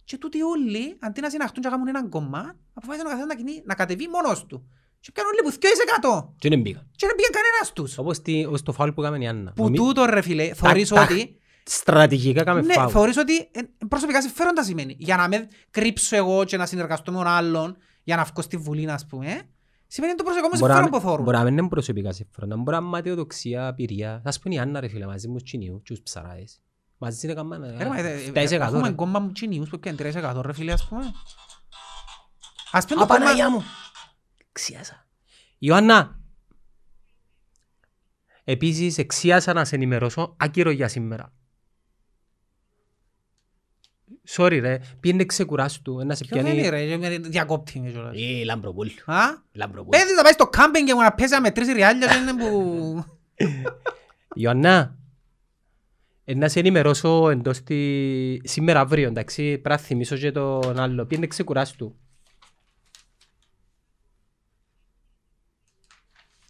και 0.04 0.18
τούτοι 0.18 0.42
όλοι, 0.42 0.98
αντί 1.00 1.22
να 1.22 1.30
συναχτούν 1.30 1.62
και 1.64 1.70
να 1.70 1.74
κάνουν 1.76 1.88
έναν 1.88 2.10
κόμμα, 2.10 2.56
αποφάσισαν 2.74 3.08
ο 3.08 3.10
καθένας 3.10 3.28
να, 3.28 3.36
κινεί- 3.36 3.66
να 3.66 3.76
κατεβεί 3.76 4.08
μόνος 4.08 4.46
του. 4.46 4.70
Και 5.00 5.12
πιάνουν 5.12 5.32
όλοι 5.34 5.42
που 5.44 5.52
2% 5.60 6.34
Και 6.40 6.50
δεν 6.50 6.62
πήγα. 6.62 6.80
και 6.96 7.06
δεν 7.08 7.16
πήγαν 7.16 7.32
κανένας 7.32 7.74
τους. 7.74 7.98
Όπως 7.98 8.22
τη- 8.22 8.46
όπως 8.46 8.62
το 8.64 8.72
φάουλ 8.72 8.90
που 8.90 9.02
έκαμε 9.02 9.18
η 9.24 9.28
Άννα. 9.28 9.52
Που 9.56 9.64
Νομι- 9.64 9.78
τούτο 9.78 10.06
ρε 10.06 10.22
φίλε, 10.22 10.54
θωρείς 10.54 10.90
τακ. 10.90 11.10
ότι 11.10 11.36
Στρατηγικά 11.72 12.44
κάμε 12.44 12.62
Ναι, 12.62 12.74
φάουλ. 12.74 12.90
θεωρείς 12.92 13.18
ότι 13.18 13.38
ε, 13.38 13.62
προσωπικά 13.88 14.22
συμφέροντα 14.22 14.64
σημαίνει. 14.64 14.96
Για 15.00 15.16
να 15.18 15.28
με 15.28 15.48
κρύψω 15.72 16.16
εγώ 16.16 16.44
και 16.44 16.58
να 16.58 16.66
συνεργαστώ 16.66 17.12
με 17.12 17.18
τον 17.18 17.28
άλλον, 17.28 17.78
για 18.04 18.16
να 18.16 18.24
βγω 18.24 18.42
στη 18.42 18.58
Βουλή, 18.58 18.92
ας 18.92 19.06
πούμε, 19.06 19.42
σημαίνει 19.88 20.16
το 20.16 20.24
προσωπικό 20.24 20.50
μου 20.54 20.60
Μπορεί 20.60 20.72
να 20.72 20.78
συμφέρον 20.78 20.84
μην- 20.84 20.92
που 20.92 21.00
θεωρούν. 21.00 21.24
Μπορεί 21.26 21.38
να 21.38 21.44
μην 21.44 21.58
είναι 21.58 21.68
προσωπικά 21.68 22.12
συμφέροντα. 22.14 22.56
Μπορεί 22.58 22.72
να 22.72 22.78
είναι 22.78 22.88
ματαιοδοξία, 22.92 23.74
πυρία. 23.74 24.22
Θα 24.24 24.32
σου 24.32 24.40
πω 24.40 24.50
η 24.52 24.60
Άννα 24.60 24.80
ρε 24.80 24.88
φίλε 24.88 25.06
μαζί 25.06 25.28
μου 25.28 25.38
στους 25.40 25.50
Τσινιού 25.50 25.82
και 25.84 25.94
τους 25.94 26.02
ψαράες. 26.02 26.62
Μαζί 26.98 27.26
είναι 27.26 27.36
καμένα. 27.36 27.68
Ε, 27.68 27.78
ρε, 27.78 27.90
μα, 27.90 27.98
ε, 28.00 28.14
ε, 28.14 28.32
7% 28.32 28.62
Έχουμε 28.62 28.88
ρε. 28.88 28.94
κόμμα 28.94 29.20
μου 29.20 29.32
τσινιούς 29.32 29.70
που 29.70 29.80
πιάνει 29.80 29.98
3% 29.98 30.42
ρε 30.46 30.54
φίλε, 30.54 30.72
ας 30.72 30.88
πούμε. 30.88 31.02
Ας 32.72 32.86
πούμε 32.86 33.02
Α, 33.02 33.06
το 33.06 33.14
κόμμα... 33.14 33.20
Παναγιά 33.26 33.50
μου. 33.52 33.64
Ξιάσα. 34.52 35.08
Ιωάννα. 35.58 36.20
Επίσης 38.44 38.98
εξίασα 38.98 39.54
να 39.54 39.66
σε 39.66 39.76
ενημερώσω 39.76 40.36
άκυρο 40.40 40.70
για 40.72 40.88
σήμερα. 40.88 41.34
Sorry 44.36 44.60
ρε, 44.62 44.80
πήγαινε 45.00 45.26
ξεκουράστου, 45.26 46.06
να 46.06 46.16
σε 46.16 46.26
Ποιος 46.26 46.44
δεν 46.44 46.52
είναι 46.52 46.62
πιάνει... 46.62 46.78
ρε, 46.78 46.88
και 46.88 46.98
με 46.98 47.18
διακόπτει 47.18 47.80
με 47.80 47.90
κιόλας. 47.90 48.16
Ε, 48.18 48.44
Λαμπροπούλ. 48.44 48.88
Α; 49.06 49.20
Λαμπροπούλ. 49.52 49.98
Πέδεις 49.98 50.16
να 50.16 50.24
πάει 50.24 50.32
στο 50.32 50.48
κάμπινγκ 50.48 50.88
και 50.88 50.94
μου 50.94 51.02
να 51.02 51.14
πέσει 51.14 51.34
να 51.34 51.42
μετρήσει 51.42 51.74
ριάλια 51.74 52.08
και 52.08 52.18
είναι 52.18 52.34
που... 52.34 53.04
Ιωάννα, 54.36 54.98
ε, 56.26 56.34
να 56.34 56.50
σε 56.50 56.60
ενημερώσω 56.60 57.30
εντός 57.30 57.64
τη... 57.64 58.48
σήμερα 58.48 58.80
αύριο, 58.80 59.08
εντάξει, 59.08 59.44
πρέπει 59.44 59.70
να 59.70 59.78
θυμίσω 59.78 60.18
και 60.18 60.32
τον 60.32 60.80
άλλο. 60.80 61.06
Πήγαινε 61.06 61.28
ξεκουράστου. 61.28 61.96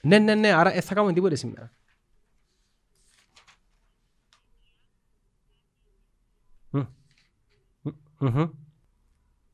Ναι, 0.04 0.20
ναι, 0.20 0.36
ναι, 0.36 0.52
άρα 0.52 0.72
δεν 0.72 0.82
θα 0.82 0.94
κάνουμε 0.94 1.14
τίποτε 1.14 1.36
σήμερα. 1.36 1.74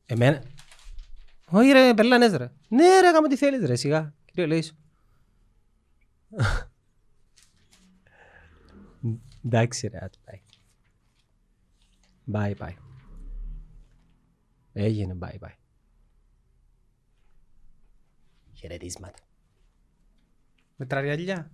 Εμένα... 0.06 0.42
Όχι 1.50 1.70
ρε, 1.70 1.94
περλάνες 1.94 2.32
ρε. 2.32 2.52
Ναι 2.68 3.00
ρε, 3.00 3.10
κάμε 3.12 3.28
τι 3.28 3.36
θέλεις 3.36 3.66
ρε, 3.66 3.76
σιγά. 3.76 4.14
Κύριε 4.24 4.46
Λέησο. 4.46 4.74
Εντάξει 9.44 9.86
ρε, 9.88 9.98
ας 9.98 10.10
πάει. 10.24 10.40
Bye 12.32 12.56
bye. 12.62 12.74
Έγινε 14.72 15.16
bye 15.20 15.38
bye. 15.38 15.54
Χαιρετίσματα. 18.54 19.18
Μετρά 20.76 21.00
ριάλια. 21.00 21.50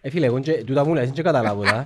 Ε 0.00 0.10
φίλε, 0.10 0.26
εγώ 0.26 0.40
και- 0.40 0.64
τούτα 0.64 0.84
μου 0.84 0.94
λες, 0.94 1.10
δεν 1.10 1.24
καταλάβω 1.24 1.62
τα. 1.62 1.84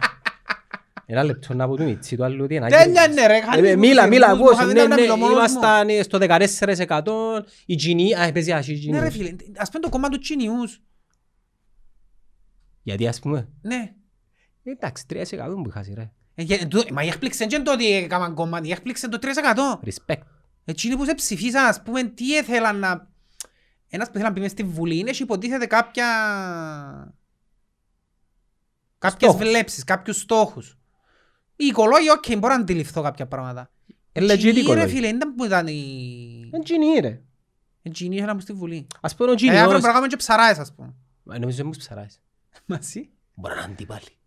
Ένα 1.12 1.23
λεπτό 1.25 1.55
να 1.55 1.67
πω 1.69 1.76
του 1.76 1.83
Μιτσί, 1.85 2.17
του 2.17 2.25
άλλου 2.25 2.47
τι 2.47 2.55
είναι. 2.55 2.69
Τέλεια 2.69 3.05
είναι 3.11 3.26
ρε, 3.26 3.37
Ε, 3.37 3.40
χάνεις 3.40 3.73
μου 3.75 3.79
Μίλα, 3.79 4.00
τους 4.02 4.11
μίλα, 4.11 4.26
κερμούς 4.26 4.38
μου, 4.40 4.45
ακούω, 4.47 4.57
χάνεις 4.59 4.75
ναι, 4.75 4.83
να 4.83 4.95
ναι, 4.95 5.00
μιλώ 5.00 5.17
μόνος 5.17 5.33
μου. 5.33 5.38
ήμασταν 5.38 5.88
ε, 5.88 6.02
στο 6.02 6.19
14% 6.21 7.45
η 7.67 7.75
Τζινή, 7.76 8.14
α, 8.14 8.33
παίζει 8.33 8.52
άσχη 8.52 8.87
η 8.87 8.90
Ναι 8.90 9.00
ρε 9.00 9.09
Τζινή. 9.09 9.25
φίλε, 9.29 9.37
ας 9.57 9.69
πούμε 9.71 9.83
το 9.83 9.88
κόμμα 9.88 10.09
του 10.09 10.19
τσινιούς. 10.19 10.83
Γιατί 12.83 13.07
ας 13.09 13.21
πούμε, 13.21 13.49
Ναι. 13.62 13.93
ε, 14.62 14.71
εντάξει, 14.71 15.05
3% 15.09 15.62
που 15.64 15.71
χάσει 15.71 15.93
ρε. 15.95 16.11
Ε, 16.35 16.43
γε- 16.43 16.67
το- 16.69 16.85
Μα 16.93 17.02
η 17.02 17.09
έκπληξη 17.09 17.38
δεν 17.38 17.49
είναι 17.50 17.62
το 17.62 17.73
ότι 17.73 17.93
έκαναν 17.93 18.35
κόμμα, 18.35 18.61
η 18.62 18.71
έκπληξη 18.71 19.07
είναι 19.07 19.19
το 19.19 19.29
3%. 19.29 19.81
Respect. 19.85 20.23
Εκείνοι 20.64 20.97
που 20.97 21.05
σε 21.05 21.14
ψηφίσαν, 21.14 21.64
ας 21.67 21.83
πούμε, 21.83 22.02
τι 22.02 22.25
ήθελαν 22.25 22.79
να... 22.79 23.09
Ένας 23.88 24.07
που 24.07 24.12
ήθελαν 24.14 24.29
να 24.29 24.33
πει 24.33 24.40
μες 24.40 24.50
στη 24.50 24.62
Βουλή, 24.62 25.05
έχει 25.09 25.23
υποτίθεται 25.23 25.67
κάποια... 25.67 26.07
Κάποιες 28.99 29.31
Στόχους. 29.31 29.49
βλέψεις, 29.49 29.85
κάποιους 29.85 30.17
στόχους. 30.21 30.79
Οι 31.61 31.67
οικολόγοι, 31.67 32.11
οκ, 32.11 32.38
μπορώ 32.38 32.55
να 32.55 32.61
αντιληφθώ 32.61 33.02
κάποια 33.02 33.26
πράγματα. 33.26 33.71
Ε, 34.12 34.21
legit 34.21 34.31
Εκείνοι, 34.31 34.52
ρε 34.52 34.61
οικολόγοι. 34.61 34.95
φίλε, 34.95 35.07
ήταν 35.09 35.35
που 35.35 35.45
ήταν 35.45 35.67
οι... 35.67 36.50
Είναι 36.52 36.62
Τζινή 36.62 36.99
ρε. 37.00 37.21
Εκείνοι 37.83 38.11
ήθελαν 38.14 38.26
να 38.29 38.33
μπουν 38.33 38.43
στη 38.43 38.52
Βουλή. 38.52 38.87
Ας 39.00 39.14
πούμε 39.14 39.29
ο 39.31 39.33
Ε, 39.33 39.35
αύριο 39.35 39.50
Τζινιός, 39.52 39.69
πρέπει 39.69 39.83
να 39.83 39.88
κάνουμε 39.88 40.07
και 40.07 40.17
ψαράες, 40.17 40.59
ας 40.59 40.75
πούμε. 40.75 40.95
Ε, 41.33 41.38
νομίζω 41.38 41.57
δεν 41.57 41.67
μου 41.67 41.73
ψαράς. 41.79 42.21
Μαζί. 42.67 43.11
Μπορεί 43.35 43.55
να 43.55 43.62
είναι 43.62 43.73
αντίπαλοι. 43.73 44.19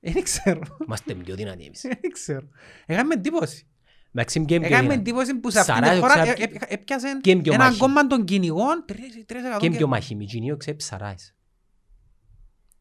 Ε, 0.00 0.12
Δεν 0.12 0.22
ξέρω. 0.22 0.60
Είμαστε 0.86 1.14
πιο 1.14 1.34
δυνατοί 1.34 1.64
εμείς. 1.64 1.80
Δεν 1.80 2.10
ξέρω. 2.12 2.48
Έκαμε 2.86 3.14
εντύπωση. 3.14 3.66
Εντάξει, 4.14 4.44
και 4.44 4.56
πιο 4.58 4.66
Έκαμε 4.66 4.80
δυνατοί. 4.82 4.98
εντύπωση 5.00 5.34
που 5.34 5.50
σε 5.50 5.58
αυτή 5.58 5.72
Ψαράες, 5.72 5.94
τη 5.94 6.00
χώρα 6.00 6.12
ξέρω, 6.22 6.30
ε, 6.30 6.46
και- 6.46 6.58
ε, 6.68 6.74
έπιασε 6.74 7.18
και 7.22 7.36
πιο 7.36 7.52
ένα 7.52 7.64
μάχη. 7.64 7.78
κόμμα 7.78 8.06
των 8.06 8.24
κυνηγών, 8.24 8.84
τρεις- 8.86 9.24
τρεις 9.26 9.44
εκατό 9.44 9.58
Και 9.58 9.68
και- 9.68 9.76
πιο 9.76 9.86
μάχημοι, 9.86 10.26
Τζινιό 10.26 10.56
ξέρεις 10.56 10.84
ψαράες. 10.84 11.34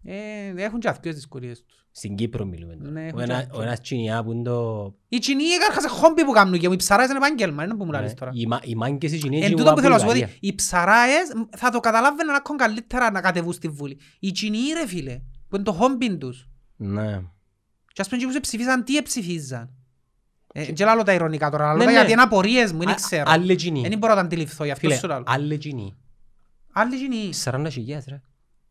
Ε, 0.03 0.53
Έχουν 0.55 0.79
και 0.79 0.87
αυτές 0.87 1.11
τις 1.11 1.19
δυσκολίες 1.21 1.63
τους. 1.65 1.80
Στην 1.93 2.15
Κύπρο 2.15 2.45
μιλούμε. 2.45 2.75
τώρα. 2.75 2.91
Ναι, 2.91 3.01
Ο 3.01 3.05
έχουν 3.07 3.19
ένα- 3.19 3.41
και- 3.43 3.57
Ο 3.57 3.61
ένας 3.61 3.81
Τζινιά 3.81 4.23
που 4.23 4.31
είναι 4.31 4.43
το... 4.43 4.93
Οι 5.07 5.17
Κινοί 5.19 5.43
έκαρχαν 5.43 5.81
σε 5.81 5.87
χόμπι 5.87 6.25
που 6.25 6.31
κάνουν 6.31 6.59
και 6.59 6.67
οι 6.67 6.75
ψαράες 6.75 7.09
είναι 7.09 7.17
επάγγελμα, 7.17 7.63
είναι 7.63 7.75
που 7.75 7.85
μου 7.85 7.91
λαλείς 7.91 8.09
Ναι, 8.09 8.15
τώρα. 8.17 8.31
οι 8.33 8.45
μα- 8.47 8.59
Οι 8.63 8.75
μάγκες 8.75 9.11
οι 9.11 9.17
Τζινίες 9.17 9.43
Εν 9.43 9.49
και 9.49 9.55
τούτο 9.55 9.73
που 9.73 9.79
θέλω 9.79 9.93
να 9.93 9.99
σου 9.99 10.05
πω, 10.05 10.11
Βουλγαρία. 10.11 10.35
ότι 10.37 10.47
οι 10.47 10.55
ψαράες 10.55 11.33
μ, 11.35 11.41
θα 11.57 11.69
το 11.69 11.79
καταλάβαιναν 11.79 12.35
ακόμα 12.35 12.57
καλύτερα 12.57 13.11
να 13.11 13.21
κατεβούν 13.21 13.53
στη 13.53 13.67
Βουλή. 13.67 13.99
Οι 14.19 14.31
Κινοί 14.31 14.57
ρε 14.73 14.87
φίλε, 14.87 15.21
που 15.49 15.55
είναι 15.55 15.63
το 15.65 15.71
χόμπι 15.73 16.17
τους. 16.17 16.49
Ναι. 16.75 17.21
Και 17.93 18.01
ας 18.01 18.07
πούμε 18.07 18.21
και 18.21 18.27
που 18.27 18.31
σε 18.33 18.39
ψηφίζαν, 18.39 18.83
τι 18.83 18.97
εψηφίζαν; 18.97 19.69
Ε, 20.53 20.71
Και 20.71 20.85
λάλλω 20.85 21.03
τα 21.03 21.13
ειρωνικά 21.13 21.49
τώρα, 21.49 21.63
λάλλω 21.65 21.77
Ναι, 21.77 21.83
τα 21.83 21.89
ναι. 21.91 21.97
γιατί 21.97 22.11
είναι 22.11 22.21
απορίες 22.21 22.71
μου, 22.71 22.79
δεν 22.79 22.89
Α- 22.89 22.93
ξέρω. 22.95 23.23
Άλλοι 23.27 23.55
Τζινοί. 23.55 23.81
Δεν 23.87 23.97
μπορώ 23.97 24.13
να 24.13 24.19
τα 24.19 24.25
αντιληφθώ, 24.25 24.63
γι' 24.63 24.71
αυτό 24.71 24.87
Φίλε, 24.87 24.99
σου 24.99 25.07
λάλλω. 25.07 25.23
άλλοι 25.27 25.57
Τζινοί. 25.57 25.95
Άλλοι 26.73 26.97
Κινοί, 26.97 27.29
40.000 27.43 28.03
ρε. 28.07 28.21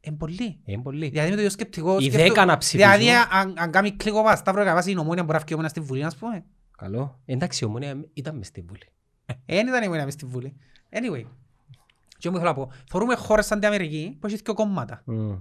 Είναι 0.01 0.17
πολλοί. 0.17 0.61
Είναι 0.65 0.83
πολύ. 0.83 1.09
Δηλαδή 1.09 1.29
με 1.29 1.35
το 1.35 1.41
ίδιο 1.41 1.51
σκεπτικό 1.51 1.97
Οι 1.99 2.03
σκέφτο- 2.03 2.19
δέκα 2.23 2.45
να 2.45 2.59
ψηφίσουν. 2.59 2.91
Δηλαδή 2.93 3.11
αν, 3.31 3.55
αν 3.59 3.71
κάνει 3.71 3.93
κλικό 3.93 4.23
πας, 4.23 4.39
σταύρο 4.39 4.65
καβάσει 4.65 4.91
η 4.91 4.95
νομόνια 4.95 5.23
μπορεί 5.23 5.33
να 5.35 5.39
φύγει 5.41 5.55
ο 5.55 5.57
μόνας 5.57 5.71
στη 5.71 5.81
Βουλή, 5.81 6.05
ας 6.05 6.17
πούμε. 6.17 6.45
Καλό. 6.77 7.21
Εντάξει, 7.25 7.65
η 7.65 7.67
Ομόνια 7.67 8.05
ήταν 8.13 8.37
μες 8.37 8.47
στη 8.47 8.61
Βουλή. 8.61 8.93
Ε, 9.27 9.35
Δεν 9.55 9.67
ήταν 9.67 9.83
η 9.83 9.89
μόνη 9.89 10.05
μες 10.05 10.13
στη 10.13 10.27
Βουλή. 10.27 10.57
Anyway. 10.93 11.25
Και 12.19 12.31
μου 12.31 12.37
θέλω 12.37 12.49
να 12.49 12.55
πω, 12.55 12.71
θεωρούμε 12.91 13.15
χώρες 13.15 13.47
σαν 13.47 13.59
την 13.59 13.69
Αμερική 13.69 14.17
που 14.21 14.27
έχει 14.27 14.37
δύο 14.37 14.55
κόμματα. 14.55 15.03
Μμ, 15.05 15.33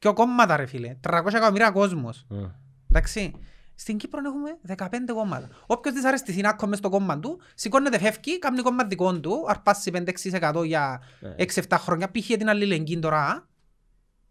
Δύο 0.00 0.12
κόμματα 0.12 0.56
ρε 0.56 0.66
φίλε, 0.66 0.96
300 1.00 1.36
εκατομμύρια 1.36 1.70
κόσμος. 1.70 2.26
μμ. 2.28 2.44
Εντάξει. 2.90 3.32
Στην 3.78 3.96
Κύπρο 3.96 4.20
έχουμε 4.26 4.58
15 4.66 5.12
κόμματα. 5.14 5.48
Όποιος 5.66 5.94
της 5.94 6.04
αρεστηθεί 6.04 6.40
να 6.40 6.52
κόμμε 6.52 6.76
στο 6.76 6.88
κόμμα 6.88 7.18
του, 7.20 7.40
σηκώνεται 7.54 7.98
φεύγει, 7.98 8.38
κάνει 8.38 8.62
κόμμα 8.62 8.84
δικό 8.84 9.20
του, 9.20 9.44
αρπάσει 9.48 9.90
5-6% 9.90 10.62
για 10.64 11.02
Ναι. 11.20 11.34
6-7 11.38 11.76
χρόνια, 11.78 12.10
π.χ. 12.10 12.26
την 12.26 12.48
αλληλεγγύη 12.48 12.98
τώρα. 12.98 13.48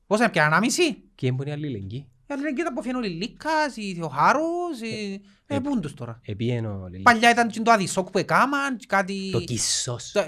Πώς 0.08 0.20
είναι 0.20 0.30
πια, 0.30 0.46
ανάμιση. 0.46 1.04
Και 1.16 1.26
είναι 1.28 1.36
πολύ 1.36 1.52
αλληλεγγύη. 1.52 2.08
Η 2.28 2.34
αλληλεγγύη 2.34 2.58
ήταν 2.62 2.74
που 2.74 2.82
φαίνουν 2.84 3.04
ο 3.04 3.06
Λιλίκας, 3.06 3.76
η 3.76 3.94
Θεοχάρους, 3.96 4.82
η... 4.82 5.22
Ε, 5.48 5.60
πού 5.60 5.70
είναι 5.72 5.80
τους 5.80 5.94
τώρα; 5.94 6.20
Επίενε 6.26 6.68
ο 6.68 6.88
Λελί. 6.90 7.02
Παλιά 7.04 7.30
ήταν 7.30 7.48
και 7.48 7.60
το 7.62 7.72
αδισόκ 7.72 8.10
που 8.10 8.18
έκαναν, 8.18 8.78
και 8.78 8.86
κάτι... 8.88 9.30
Το 9.32 9.40
κισός. 9.40 10.12
Το- 10.12 10.20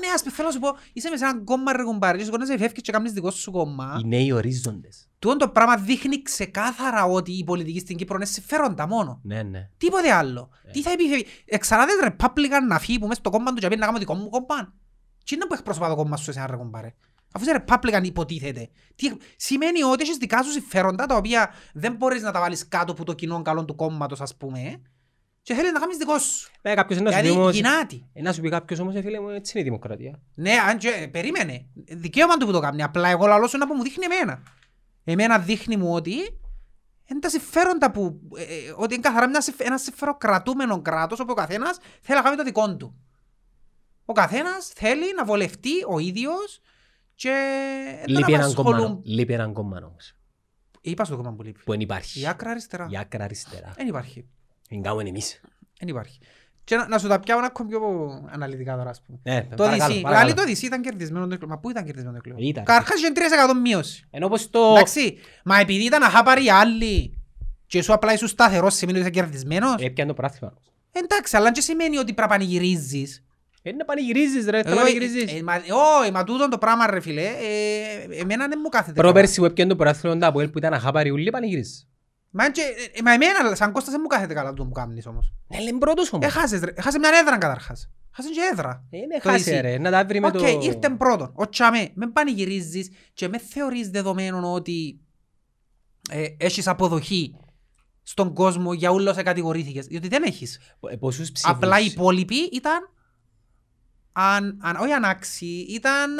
Ναι, 0.00 0.06
ας 0.14 0.20
πούμε, 0.22 0.34
θέλω 0.34 0.48
να 0.48 0.54
σου 0.54 0.60
πω, 0.60 0.68
είσαι 0.92 1.08
μέσα 1.10 1.24
σε 1.26 1.30
ένα 1.30 1.42
κόμμα 1.44 1.72
ρε 1.76 1.82
κουμπάρι 1.82 2.18
και 2.18 2.24
σηκώνεσαι 2.24 2.58
φεύγεις 2.58 2.82
και 2.82 2.92
κάνεις 2.92 3.12
δικό 3.12 3.30
σου 3.30 3.50
κόμμα. 3.50 4.00
Οι 4.04 4.08
νέοι 4.08 4.32
ορίζοντες. 4.32 5.08
Τούτο 5.18 5.36
το 5.36 5.48
πράγμα 5.48 5.76
δείχνει 5.76 6.22
ξεκάθαρα 6.22 7.04
ότι 7.04 7.32
η 7.32 7.44
πολιτική 7.44 7.78
στην 7.78 7.96
Κύπρο 7.96 8.16
είναι 8.16 8.24
συμφέροντα 8.24 8.86
μόνο. 8.86 9.20
Ναι, 9.22 9.42
ναι. 9.42 9.68
Τίποτε 9.76 10.12
άλλο. 10.12 10.48
Ε. 10.64 10.70
Τι 10.70 10.82
θα 10.82 10.90
επιφεύγει. 10.90 11.26
Εξαράδες 11.44 11.94
Republican 12.02 12.66
να 12.68 12.78
φύγει 12.78 12.98
που 12.98 13.06
μέσα 13.06 13.20
στο 13.20 13.30
κόμμα 13.30 13.50
του 13.52 13.54
και 13.58 13.64
να 13.64 13.68
πει 13.68 13.76
να 13.76 13.86
κάνω 13.86 13.98
δικό 13.98 14.14
μου 14.14 14.28
κόμμα. 14.28 14.74
Τι 15.24 15.34
είναι 15.34 15.46
που 15.46 15.54
εκπροσωπά 15.54 15.88
το 15.88 15.94
κόμμα 15.94 16.16
σου 16.16 16.30
εσένα 16.30 16.46
ρε 16.46 16.56
κουμπάρε. 16.56 16.94
Αφού 17.32 17.44
είσαι 17.44 17.64
Republican 17.66 18.00
υποτίθεται. 18.02 18.68
Τι... 18.94 19.12
Σημαίνει 19.36 19.82
ότι 19.82 20.02
έχεις 20.02 20.16
δικά 20.16 20.42
σου 20.42 20.50
συμφέροντα 20.50 21.06
τα 21.06 21.16
οποία 21.16 21.54
δεν 21.74 21.92
μπορείς 21.94 22.22
να 22.22 22.32
τα 22.32 22.40
βάλεις 22.40 22.68
κάτω 22.68 22.92
από 22.92 23.04
το 23.04 23.12
κοινό 23.12 23.42
καλό 23.42 23.64
του 23.64 23.74
κόμματος 23.74 24.20
ας 24.20 24.36
πούμε 24.36 24.80
και 25.42 25.54
θέλεις 25.54 25.72
να 25.72 25.78
κάνεις 25.80 25.96
δικό 25.96 26.18
σου. 26.18 26.50
Ε, 26.62 26.74
κάποιος 26.74 27.00
να 27.00 27.10
σου 27.10 27.16
πει 27.16 27.22
Δηλαδή 27.22 27.40
όμως... 27.40 27.54
γυνάτη. 27.54 28.06
ε, 28.12 28.22
Να 28.22 28.32
σου 28.32 28.40
πει 28.40 28.48
κάποιος 28.48 28.78
όμως, 28.78 28.94
ε, 28.94 29.00
φίλε 29.02 29.20
μου, 29.20 29.28
έτσι 29.28 29.52
είναι 29.54 29.66
η 29.66 29.70
δημοκρατία. 29.70 30.20
Ναι, 30.34 30.52
αν 30.68 30.78
και, 30.78 31.08
περίμενε. 31.12 31.66
Δικαίωμα 31.74 32.36
του 32.36 32.46
που 32.46 32.52
το 32.52 32.60
κάνει. 32.60 32.82
Απλά 32.82 33.08
εγώ 33.08 33.26
λαλώ 33.26 33.46
σου 33.46 33.58
να 33.58 33.66
που 33.66 33.74
μου 33.74 33.82
δείχνει 33.82 34.04
εμένα. 34.04 34.42
Εμένα 35.04 35.38
δείχνει 35.38 35.76
μου 35.76 35.94
ότι 35.94 36.14
είναι 37.06 37.20
τα 37.20 37.28
συμφέροντα 37.28 37.90
που... 37.90 38.20
ε, 38.36 38.42
ε, 38.42 38.46
ότι 38.76 38.94
είναι 38.94 39.02
καθαρά 39.02 39.28
μια, 39.28 39.40
συμφ- 39.40 39.60
ένας 39.60 39.82
συμφεροκρατούμενο 39.82 40.82
κράτος 40.82 41.20
όπου 41.20 41.30
ο 41.30 41.34
καθένας 41.34 41.78
θέλει 42.00 42.18
να 42.18 42.24
κάνει 42.24 42.36
το 42.36 42.42
δικό 42.44 42.76
του. 42.76 42.94
Ο 44.04 44.12
καθένας 44.12 44.66
θέλει 44.74 45.14
να 45.16 45.24
βολευτεί 45.24 45.72
ο 45.88 45.98
ίδιος 45.98 46.60
και 47.20 47.34
δεν 48.06 48.16
Λείπει 48.16 48.32
έναν 48.32 48.54
κόμμα. 48.54 48.70
απασχολούν... 48.70 49.00
Λείπει 49.04 49.32
έναν 49.32 49.52
κόμμα 49.52 49.76
όμως. 49.84 50.14
Είπα 50.80 51.04
στο 51.04 51.16
κόμμα 51.16 51.32
που 51.32 51.42
λείπει. 51.42 51.60
Που 51.64 51.70
δεν 51.70 51.80
υπάρχει. 51.80 52.20
Η 52.20 52.26
άκρα 52.26 52.50
αριστερά. 52.50 52.86
Η 52.90 52.96
άκρα 52.96 53.24
αριστερά. 53.24 53.72
Δεν 53.76 53.86
υπάρχει. 53.86 54.28
Την 54.68 54.82
κάνουμε 54.82 55.08
εμείς. 55.08 55.40
Δεν 55.78 55.88
υπάρχει. 55.88 56.18
Και 56.64 56.76
να, 56.76 56.88
να 56.88 56.98
σου 56.98 57.08
τα 57.08 57.20
πιάω 57.20 57.38
ένα 57.38 57.46
ακόμη 57.46 57.68
πιο 57.68 57.80
αναλυτικά 58.30 58.76
τώρα, 58.76 58.90
ας 58.90 59.02
πούμε. 59.02 59.18
Ε, 59.22 59.40
Το 59.42 59.56
παρακαλώ, 59.56 59.94
DC, 59.94 60.00
παρακαλώ. 60.02 60.34
λαλεί 60.34 60.34
το 60.34 60.42
DC 60.60 60.62
ήταν 60.62 60.82
κερδισμένο 60.82 61.26
το 61.26 61.34
εκλογικό. 61.34 61.46
Μα 61.54 61.58
πού 61.60 61.70
ήταν 61.70 61.84
κερδισμένο 61.84 62.12
το 62.12 62.22
εκλογικό. 62.24 62.48
Ήταν. 62.48 62.64
Καρχάς 62.64 63.00
είχε 63.00 63.12
3% 63.14 63.60
μείωση. 63.62 64.04
Ενώ 64.10 64.28
πως 64.28 64.50
το... 64.50 64.60
Εντάξει, 64.70 65.16
μα 65.44 65.58
επειδή 65.58 65.84
ήταν 65.84 66.02
αχάπαροι 66.02 66.44
οι 66.44 66.50
άλλοι 66.50 67.18
και 67.66 67.82
σου 67.82 67.92
απλά 67.92 68.12
ήσουν 68.12 68.28
σταθερός 68.28 68.74
σημαίνει 68.74 68.98
ότι 68.98 69.08
είσαι 69.08 69.20
κερδισμένος. 69.20 69.74
Έπιανε 69.78 70.10
το 70.10 70.16
πράγμα. 70.16 70.54
Εντάξει, 70.92 71.36
αλλά 71.36 71.50
δεν 71.50 71.62
σημαίνει 71.62 71.96
ότι 71.96 72.04
πρέπει 72.14 72.20
να 72.20 72.26
πανηγυρίζεις. 72.36 73.24
Ε, 73.62 73.72
να 73.72 73.84
πανηγυρίζεις 73.84 74.46
ρε, 74.48 74.62
θα 74.62 74.70
Ε, 74.70 74.74
πανηγυρίζεις. 74.74 75.32
ε, 75.32 75.36
ε, 75.36 75.42
μα- 75.42 75.62
Όχι, 76.02 76.10
μα 76.12 76.24
τούτο 76.24 76.48
το 76.48 76.58
πράγμα 76.58 76.90
ρε 76.90 77.00
φίλε, 77.00 77.22
ε, 77.26 78.20
εμένα 78.20 78.48
δεν 78.48 78.58
μου 78.62 78.68
κάθεται. 78.68 79.00
καλά. 79.00 79.12
Προπέρσι 79.12 79.40
που 79.40 79.44
έπιανε 79.44 79.70
το 79.70 79.76
πράγμα 79.76 80.18
τα 80.18 80.26
Αποέλ 80.26 80.48
που 80.48 80.58
ήταν 80.58 80.72
αχάπαροι 80.72 81.10
ούλοι 81.10 81.30
πανηγυρίζεις. 81.30 81.88
Μα, 82.30 82.50
και, 82.50 82.62
ε, 82.92 83.02
μα 83.02 83.12
εμένα, 83.12 83.54
σαν 83.54 83.72
Κώστας 83.72 83.92
δεν 83.92 84.00
μου 84.02 84.08
κάθεται 84.08 84.34
καλά 84.34 84.52
το 84.52 84.64
που 84.66 84.72
κάνεις 84.72 85.06
όμως. 85.06 85.32
Ναι, 85.48 85.60
λέμε 85.60 85.78
πρώτος 85.78 86.12
όμως. 86.12 86.26
Έχασες 86.26 86.60
ρε, 86.60 86.72
έχασε 86.74 86.98
μια 86.98 87.10
έδρα 87.22 87.38
καταρχάς. 87.38 87.90
Έχασε 88.12 88.28
και 88.28 88.40
έδρα. 88.52 88.84
Είναι 88.90 89.18
το 89.22 89.28
χάσε 89.30 89.58
easy. 89.58 89.62
ρε, 89.62 89.78
να 89.78 89.90
τα 89.90 90.04
βρει 90.04 90.20
με 90.20 90.26
Οκ, 90.26 90.32
το... 90.32 90.46
ήρθε 90.62 90.90
πρώτον. 90.98 91.32
Ο 91.34 91.48
Τσαμέ, 91.48 91.90
με 91.94 92.06
πανηγυρίζεις 92.10 92.90
και 93.12 93.28
με 93.28 93.38
θεωρείς 93.38 93.90
δεδομένο 93.90 94.52
ότι 94.52 95.00
ε, 96.10 96.24
έχεις 96.36 96.66
αποδοχή 96.68 97.34
στον 98.02 98.34
κόσμο 98.34 98.72
για 98.72 98.90
ούλο 98.90 99.12
σε 99.14 99.22
κατηγορήθηκες. 99.22 99.86
Διότι 99.86 100.08
δεν 100.08 100.22
έχεις. 100.22 100.60
Ε, 100.90 100.96
Πόσους 100.96 101.32
ψήφους; 101.32 101.54
Απλά 101.54 101.80
οι 101.80 101.84
υπόλοιποι 101.84 102.36
ήταν, 102.52 102.78
αν, 104.12 104.58
αν, 104.62 104.76
όχι 104.76 104.92
ανάξιοι, 104.92 105.66
ήταν 105.70 106.10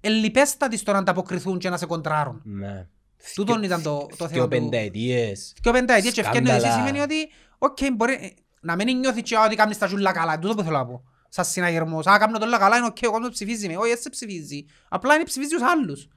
ελλειπέστατοι 0.00 0.76
στο 0.76 0.92
να 0.92 0.98
ανταποκριθούν 0.98 1.58
και 1.58 1.70
να 1.70 1.76
σε 1.76 1.86
κοντράρουν. 1.86 2.40
Ναι. 2.44 2.86
Τούτον 3.34 3.62
ήταν 3.62 3.82
το, 3.82 4.06
το 4.16 4.28
θέμα 4.28 4.28
Δυο 4.28 4.42
του. 4.42 4.48
πενταετίες. 4.48 5.54
Και 5.60 5.68
ο 5.68 5.72
πενταετία 5.72 6.10
και 6.10 6.20
ευκαιρνεί 6.20 6.50
εσύ 6.50 6.58
Σκάνδαλα. 6.60 6.86
σημαίνει 6.86 7.00
ότι 7.04 7.28
οκ, 7.58 7.78
μπορεί 7.96 8.12
ε, 8.12 8.28
να 8.60 8.74
μην 8.76 8.98
νιώθει 8.98 9.22
και 9.22 9.36
ότι 9.46 9.54
κάνεις 9.56 9.78
τα 9.78 9.86
ζούλα 9.86 10.12
καλά. 10.12 10.38
Τούτο 10.38 10.54
που 10.54 10.62
θέλω 10.62 10.76
να 10.76 10.86
πω. 10.86 11.04
Σαν 11.28 11.44
συναγερμός. 11.44 12.06
Α, 12.06 12.18
κάνω 12.18 12.38
το 12.38 12.44
όλα 12.44 12.58
καλά, 12.58 12.76
είναι 12.76 12.86
οκ, 12.86 12.96
ο 13.06 13.10
κόσμος 13.10 13.30
ψηφίζει 13.30 13.68
με. 13.68 13.76
Όχι, 13.76 13.90
έτσι 13.90 14.02
σε 14.02 14.08
ψηφίζει. 14.10 14.64
Απλά 14.88 15.14
είναι 15.14 15.24
ψηφίζει 15.24 15.50
τους 15.50 15.62
άλλους. 15.62 16.08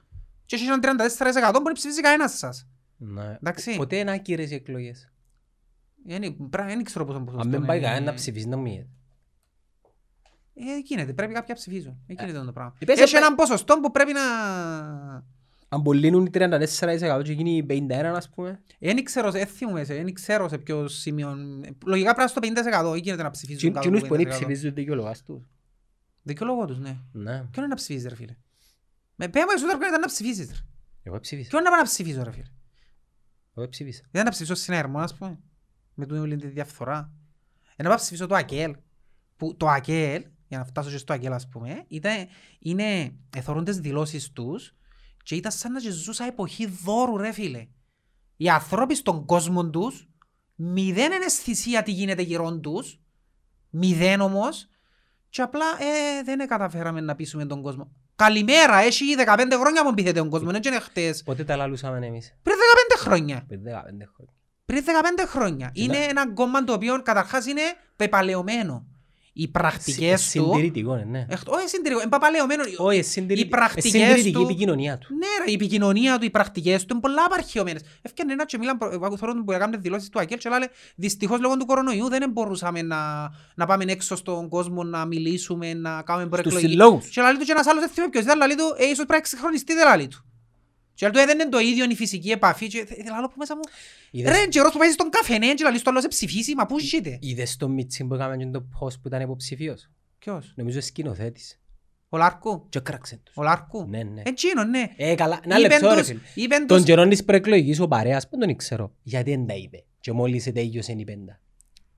Και 0.46 0.56
έχει 0.56 0.64
έναν 0.64 0.80
34% 0.80 0.86
μπορεί 1.52 1.64
να 1.64 1.72
ψηφίζει 1.72 2.00
κανένας 2.00 2.38
σας. 2.38 2.66
Ναι. 2.96 3.36
Εντάξει. 3.42 3.76
Ποτέ 3.76 3.96
είναι 3.96 4.12
άκυρες 4.12 4.50
οι 4.50 4.54
εκλογές. 4.54 5.08
Δεν 6.06 6.36
δεν 6.50 6.84
ξέρω 6.84 7.04
πόσο 7.04 7.18
ποσοστό 7.18 7.40
Αν 7.40 7.50
δεν 7.50 7.58
είναι. 7.58 7.66
πάει 7.68 7.80
κανένα 7.80 8.04
να 8.04 8.14
ψηφίσει 8.14 8.48
να 8.48 8.56
μην 8.56 8.86
Ε, 10.54 10.78
γίνεται, 10.84 11.12
πρέπει 11.12 11.32
κάποια 11.32 11.54
να 11.54 11.54
ψηφίζουν. 11.54 11.98
Ε, 12.06 12.12
γίνεται 12.12 12.44
το 12.44 12.52
πράγμα. 12.52 12.74
Είπες, 12.78 13.00
Έχει 13.00 13.14
ε, 13.14 13.18
έναν 13.18 13.34
ποσοστό 13.34 13.80
που 13.80 13.90
πρέπει 13.90 14.12
να... 14.12 14.22
Αν 15.68 15.82
πολλήνουν 15.82 16.26
οι 16.26 16.30
34% 16.32 17.20
και 17.24 17.32
γίνει 17.32 17.56
οι 17.56 17.66
51% 17.90 17.92
ας 17.92 18.28
πούμε. 18.28 18.62
Δεν 18.78 19.04
ξέρω, 19.04 19.30
δεν 19.30 19.46
θυμούμαι 19.46 19.84
σε, 19.84 19.94
δεν 19.94 20.14
ξέρω 20.14 20.48
σε 20.48 20.58
ποιο 20.58 20.88
σημείο. 20.88 21.36
Λογικά 21.84 22.14
πρέπει 22.14 22.30
να 22.36 22.46
είναι 22.46 22.62
στο 22.62 22.92
50% 22.92 22.96
ή 22.96 23.00
γίνεται 23.00 23.22
να 23.22 23.30
ψηφίζουν 23.30 23.72
κάτω 23.72 23.86
Κοινούς 23.86 24.00
από 24.00 24.08
που 24.08 24.14
είναι 24.20 24.30
50%. 24.30 24.34
ψηφίζουν 24.34 24.74
δικαιολογάς 24.74 25.22
τους. 25.22 25.42
Δικαιολόγο 26.22 26.64
τους, 26.64 26.78
ναι. 26.78 26.98
Ναι. 27.12 27.38
Ποιο 27.50 27.62
είναι 27.62 27.66
να 27.66 27.74
ψηφίζεις 27.74 28.08
ρε 28.08 28.14
φίλε; 28.14 28.36
Με 29.14 29.28
πέμπα 29.28 29.52
εσωτερικό 29.54 29.86
ήταν 29.86 30.00
να 30.00 30.06
ψηφίσεις 30.06 30.48
ρε. 30.48 30.56
Εγώ 31.02 31.20
ψήφισα. 31.20 31.48
Ποιο 31.48 31.58
είναι 31.58 31.68
να 31.68 31.74
πάω 31.74 31.84
να 31.84 31.90
ψηφίσω 31.90 32.22
ρε 32.22 32.30
φίλε; 32.30 32.50
Εγώ 33.54 33.68
ψήφισα. 33.68 34.02
Δεν 34.10 34.24
να 34.24 34.30
ψηφίσω 34.30 34.54
συνέρμο, 34.54 34.98
ας 34.98 35.14
πούμε. 35.14 35.38
Με 35.94 36.06
την 36.06 36.16
όλη 36.16 36.36
τη 36.36 36.46
διαφθορά. 36.46 37.12
Ε, 37.76 37.82
να 37.82 37.88
πάω 37.88 37.92
να 37.92 38.00
ψηφίσω 38.00 38.26
το 38.26 38.34
ΑΚΕΛ. 38.34 38.76
Που 39.36 39.56
το 39.56 39.68
ΑΚΕΛ, 39.68 40.24
για 40.48 40.58
να 40.58 40.64
φτάσω 40.64 40.90
και 40.90 40.96
στο 40.96 41.12
ΑΚΕΛ 41.12 41.32
ας 41.32 41.48
πούμε, 41.48 41.84
ήταν, 41.88 42.26
είναι, 42.58 43.14
εθωρούν 43.36 43.64
τις 43.64 43.78
δηλώσεις 43.78 44.32
τους 44.32 44.74
και 45.22 45.34
ήταν 45.34 45.52
σαν 45.52 45.72
να 45.72 45.80
και 45.80 45.90
ζούσα 45.90 46.24
εποχή 46.24 46.66
δώρου 46.66 47.16
ρε 47.16 47.32
φίλε. 47.32 47.66
Οι 48.36 48.48
άνθρωποι 48.48 48.94
στον 48.94 49.24
κόσμο 49.24 49.70
τους, 49.70 50.08
μηδέν 50.54 51.12
εναισθησία 51.12 51.82
τι 51.82 51.92
γίνεται 51.92 52.22
γύρω 52.22 52.58
τους, 52.58 53.00
μηδέν 53.70 54.20
όμως, 54.20 54.68
και 55.28 55.42
απλά 55.42 55.64
ε, 55.78 56.22
δεν 56.22 56.46
καταφέραμε 56.48 57.00
να 57.00 57.14
πείσουμε 57.14 57.46
τον 57.46 57.62
κόσμο. 57.62 57.92
Καλημέρα, 58.16 58.76
έχει 58.76 59.04
15 59.26 59.38
χρόνια 59.60 59.84
μου 59.84 59.94
πείθετε 59.94 60.18
τον 60.18 60.30
κόσμος, 60.30 60.52
δεν 60.52 60.62
είναι 60.64 60.80
χτες. 60.80 61.22
Πότε 61.22 61.44
τα 61.44 61.56
λαλούσαμε 61.56 62.06
εμείς; 62.06 62.38
Πριν 62.42 62.56
15 62.94 62.96
χρόνια. 62.98 63.44
Πριν 63.46 63.62
15 63.62 63.68
χρόνια. 64.14 64.32
Πριν 64.64 64.84
15 64.84 65.24
χρόνια. 65.26 65.70
Είναι 65.72 65.96
ένα 65.96 66.32
κόμμα 66.32 66.64
το 66.64 66.72
οποίο 66.72 67.02
καταρχάς 67.02 67.46
είναι 67.46 67.62
πεπαλαιωμένο. 67.96 68.86
Οι 69.36 69.48
πρακτικές 69.48 70.20
Συ- 70.22 70.38
του... 70.40 70.44
Συντηρητικό 70.52 70.94
είναι, 70.94 71.04
ναι. 71.10 71.26
Έχ- 71.28 71.48
Όχι 71.48 71.68
συντηρητικό, 71.68 72.00
είναι 72.00 72.08
παπαλαιωμένο. 72.10 72.62
Όχι, 72.76 72.98
Οι 72.98 73.02
συντηρητική 73.02 73.48
πρακτικές 73.48 73.90
συντηρητική 73.90 74.32
του... 74.32 74.40
η 74.40 74.44
επικοινωνία 74.44 74.98
του. 74.98 75.14
Ναι 75.14 75.26
ρε, 75.44 75.50
η 75.50 75.54
επικοινωνία 75.54 76.18
του, 76.18 76.24
οι 76.24 76.30
πρακτικές 76.30 76.80
του 76.80 76.88
είναι 76.92 77.00
πολλά 77.00 77.24
απαρχαιωμένες. 77.24 77.82
Έφτιανε 78.02 78.32
ένα 78.32 78.44
και 78.46 78.58
μίλαν, 78.58 78.78
εγώ 78.92 79.16
θέλω 79.16 79.44
που 79.44 79.52
έκαμε 79.52 79.76
δηλώσεις 79.76 80.08
του 80.08 80.18
ΑΚΕΛ 80.20 80.38
και 80.38 80.48
λέει 80.48 80.58
δυστυχώς 80.96 81.40
λόγω 81.40 81.56
του 81.56 81.66
κορονοϊού 81.66 82.08
δεν 82.08 82.30
μπορούσαμε 82.30 82.82
να, 82.82 83.30
να 83.54 83.66
πάμε 83.66 83.84
έξω 83.88 84.16
στον 84.16 84.48
κόσμο 84.48 84.82
να 84.82 85.04
μιλήσουμε, 85.04 85.74
να 85.74 86.02
κάνουμε 86.02 86.28
προεκλογική. 86.28 86.66
συλλόγους. 86.70 87.08
Και 87.08 87.20
λέει 87.22 87.32
του 87.38 87.44
και 87.44 87.52
ένας 87.52 87.66
άλλος 87.66 87.80
δεν 87.82 87.90
θυμάμαι 87.92 88.10
ποιος 88.10 88.24
ήταν, 88.24 88.38
λέει 88.38 88.56
του, 88.56 88.74
ε, 88.76 88.82
ίσως 88.84 88.94
πρέπει 88.94 89.10
να 89.10 89.16
εξυγχρονιστεί, 89.16 89.74
δεν 89.74 89.96
λέει 89.96 90.08
του. 90.08 90.24
Και 90.94 91.06
λέει 91.06 91.12
του, 91.12 91.18
ε, 91.18 91.24
δεν 91.24 91.38
είναι 91.40 91.48
το 91.48 91.58
ίδιο 91.58 91.84
η 91.90 91.94
φυσική 91.94 92.30
επαφή. 92.30 92.66
Και 92.66 92.84
θε- 92.84 93.02
θέλω 93.02 93.16
άλλο 93.16 93.26
που 93.28 93.34
μέσα 93.36 93.54
μου, 93.56 93.62
Είδες- 94.10 94.32
ρε, 94.38 94.46
καιρός 94.46 94.72
που 94.72 94.78
πάει 94.78 94.90
στον 94.90 95.10
καφενέ 95.10 95.54
και 95.54 95.64
λέει 95.68 95.78
στο 95.78 95.90
άλλο 95.90 96.00
σε 96.00 96.08
ψηφίσει, 96.08 96.54
μα 96.54 96.66
πού 96.66 96.78
ζείτε. 96.78 97.18
Είδες 97.20 97.56
το 97.56 97.68
μίτσι 97.68 98.04
που 98.04 98.14
έκαμε 98.14 98.36
και 98.36 98.46
το 98.46 98.64
post 98.80 98.92
που 99.02 99.06
ήταν 99.08 99.20
υποψηφίος; 99.20 99.90
Ποιος, 100.18 100.52
Νομίζω 100.56 100.80
σκηνοθέτης. 100.80 101.60
ο 102.08 102.16
Λάρκου, 102.16 102.66
Και 102.68 102.80
κράξε 102.80 103.20
τους. 103.22 103.36
ο 103.36 103.42
Λάρκου. 103.42 103.86
Ναι, 103.88 104.02
ναι. 104.02 104.22
Εκείνο, 104.24 104.64
ναι. 104.64 104.92
Ε, 104.96 105.14
καλά. 105.14 105.40
Ένα 105.44 105.58
Είπεν 105.58 105.70
λεπτό 105.70 105.88
ρε 105.88 105.94
τους- 105.98 106.06
φίλε. 106.06 106.20
είπεν 106.34 106.66
Τον 106.66 106.76
τους- 106.76 106.86
καιρόν 106.86 107.08
της 107.08 107.24
προεκλογικής 107.24 107.80
ο 107.80 107.88
παρέας 107.88 108.28
που 108.28 108.38
τον 108.38 108.56
ξέρω. 108.56 108.94
Γιατί 109.02 109.30
δεν 109.30 109.46
τα 109.46 109.54
είπε. 109.54 109.84
Και 110.00 110.12
μόλις 110.12 110.44
τέλειωσε 110.52 110.92
η 110.92 111.04
πέντα. 111.04 111.40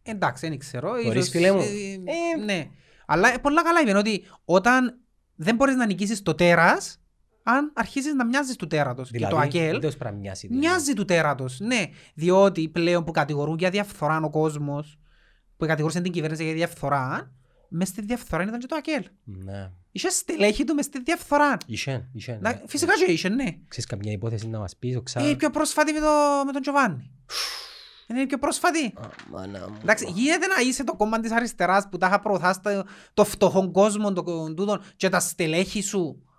Εντάξει, 0.03 0.49
δεν 0.49 0.59
ξέρω. 0.59 0.91
Μπορείς, 0.91 1.09
ίσως, 1.13 1.29
φίλε 1.29 1.53
μου. 1.53 1.61
ε, 1.61 2.45
ναι. 2.45 2.69
Αλλά 3.07 3.33
ε, 3.35 3.39
πολλά 3.39 3.63
καλά 3.63 3.81
είπε 3.81 3.99
ότι 3.99 4.25
όταν 4.45 5.01
δεν 5.35 5.55
μπορείς 5.57 5.75
να 5.75 5.87
νικήσεις 5.87 6.23
το 6.23 6.35
τέρας, 6.35 7.01
αν 7.49 7.71
αρχίζεις 7.75 8.15
να 8.15 8.25
μοιάζεις 8.25 8.57
του 8.57 8.67
τέρατος. 8.67 9.11
και 9.11 9.27
το 9.27 9.37
ΑΚΕΛ 9.37 9.71
δεν 9.71 9.81
τους 9.81 9.97
πρέπει 9.97 10.15
να 10.15 10.21
μοιάσει, 10.21 10.47
δηλαδή. 10.47 10.67
μοιάζει 10.67 10.93
του 10.95 11.05
τέρατος. 11.05 11.61
Ναι, 11.61 11.85
διότι 12.15 12.69
πλέον 12.69 13.05
που 13.05 13.11
κατηγορούν 13.11 13.57
για 13.59 13.71
διαφθορά 13.71 14.21
ο 14.23 14.31
κόσμος, 14.31 14.99
που 15.57 15.67
κατηγορούσαν 15.67 16.03
την 16.03 16.13
κυβέρνηση 16.13 16.45
για 16.45 16.53
διαφθορά, 16.55 17.31
μες 17.69 17.89
στη 17.89 18.03
διαφθορά 18.03 18.43
ήταν 18.43 18.59
και 18.59 18.67
το 18.67 18.77
ΑΚΕΛ. 18.77 19.05
Ναι. 19.25 19.71
Είχε 19.93 20.09
στελέχη 20.09 20.65
του 20.65 20.75
μες 20.75 20.85
στη 20.85 21.03
διαφθορά. 21.03 21.57
Είχε, 21.67 22.09
είχε. 22.13 22.39
Να- 22.41 22.51
ναι. 22.53 22.61
Φυσικά 22.67 22.93
και 23.07 23.13
είχε, 23.13 23.29
ναι. 23.29 23.45
Ξέρεις 23.69 23.87
καμιά 23.91 24.13
υπόθεση 24.13 24.49
να 24.49 24.59
μας 24.59 24.77
πεις, 24.77 24.93
το 24.93 24.99
Ε, 24.99 25.03
ξέρω. 25.03 25.29
η 25.29 25.37
πιο 25.37 25.51
πρόσφατη 25.51 25.93
με, 25.93 26.01
το, 26.01 26.07
με 26.47 26.53
τον 26.53 26.63
Τζοβάνι. 26.63 27.11
Είναι 28.09 28.21
η 28.21 28.27
πιο 28.27 28.39
πρόσφατη. 28.39 28.95
Μάνα 29.31 29.69
μου. 29.69 29.77
Εντάξει, 29.83 30.11
γίνεται 30.15 30.47
να 30.47 30.61
είσαι 30.63 30.85
το 30.85 30.95
κόμμα 30.97 31.21
της 31.21 31.31
αριστεράς 31.33 31.89
που 31.91 31.99
τα 31.99 32.07
είχα 32.07 32.21
προωθάς 32.21 32.61
το, 32.61 32.85
το 33.15 33.25
φτωχόν 33.25 33.73
κόσμο 33.73 34.13
το, 34.13 34.23
τούτον, 34.55 34.83
και 34.97 35.09
τα 35.09 35.21
στελέχη 35.21 35.81
σου 35.83 36.21
Ε, 36.21 36.35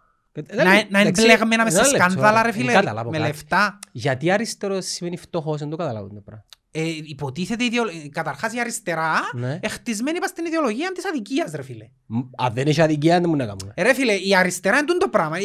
να, 0.56 0.64
να 0.90 1.00
είναι 1.02 1.12
μπλεγμένα 1.12 1.64
μες 1.64 1.74
σε 1.74 1.80
ένα 1.80 1.88
λεπτό, 1.88 2.04
σκάνδαλα 2.04 2.42
ρε 2.44 2.52
δεν 2.52 2.60
φίλε, 2.60 2.72
καταλάβω 2.74 3.10
με 3.10 3.18
κάτι. 3.18 3.30
λεφτά. 3.30 3.80
Γιατί 3.92 4.32
αριστερός 4.32 4.86
σημαίνει 4.86 5.18
φτωχός, 5.18 5.60
δεν 5.60 5.70
το 5.70 5.76
καταλάβω 5.76 6.08
το 6.08 6.22
πράγμα. 6.26 6.46
Ε, 6.72 6.82
υποτίθεται 7.04 7.64
ιδεολο- 7.64 7.92
καταρχάς 8.12 8.54
η 8.54 8.60
αριστερά 8.60 9.14
Ναι. 9.34 9.60
εχτισμένη 9.62 10.20
πας 10.20 10.30
στην 10.30 10.46
ιδεολογία 10.46 10.92
της 10.92 11.06
αδικίας 11.06 11.52
ρε 11.52 11.64
φίλε. 11.64 11.90
Μ, 12.06 12.18
Αν 12.38 12.54
δεν 12.54 12.68
έχει 12.68 12.82
αδικία, 12.82 13.20
δεν 13.20 13.30
μου 13.30 13.36
να 13.36 13.46
κάνουμε. 13.46 13.72
Ε, 13.76 13.82
ρε 13.84 13.94
φίλε, 13.94 14.14
η 14.14 14.36
αριστερά 14.36 14.78
είναι 14.78 14.86
τούτο 14.86 15.00
το 15.00 15.10
πράγμα. 15.10 15.38
Ε, 15.38 15.40
ε, 15.42 15.44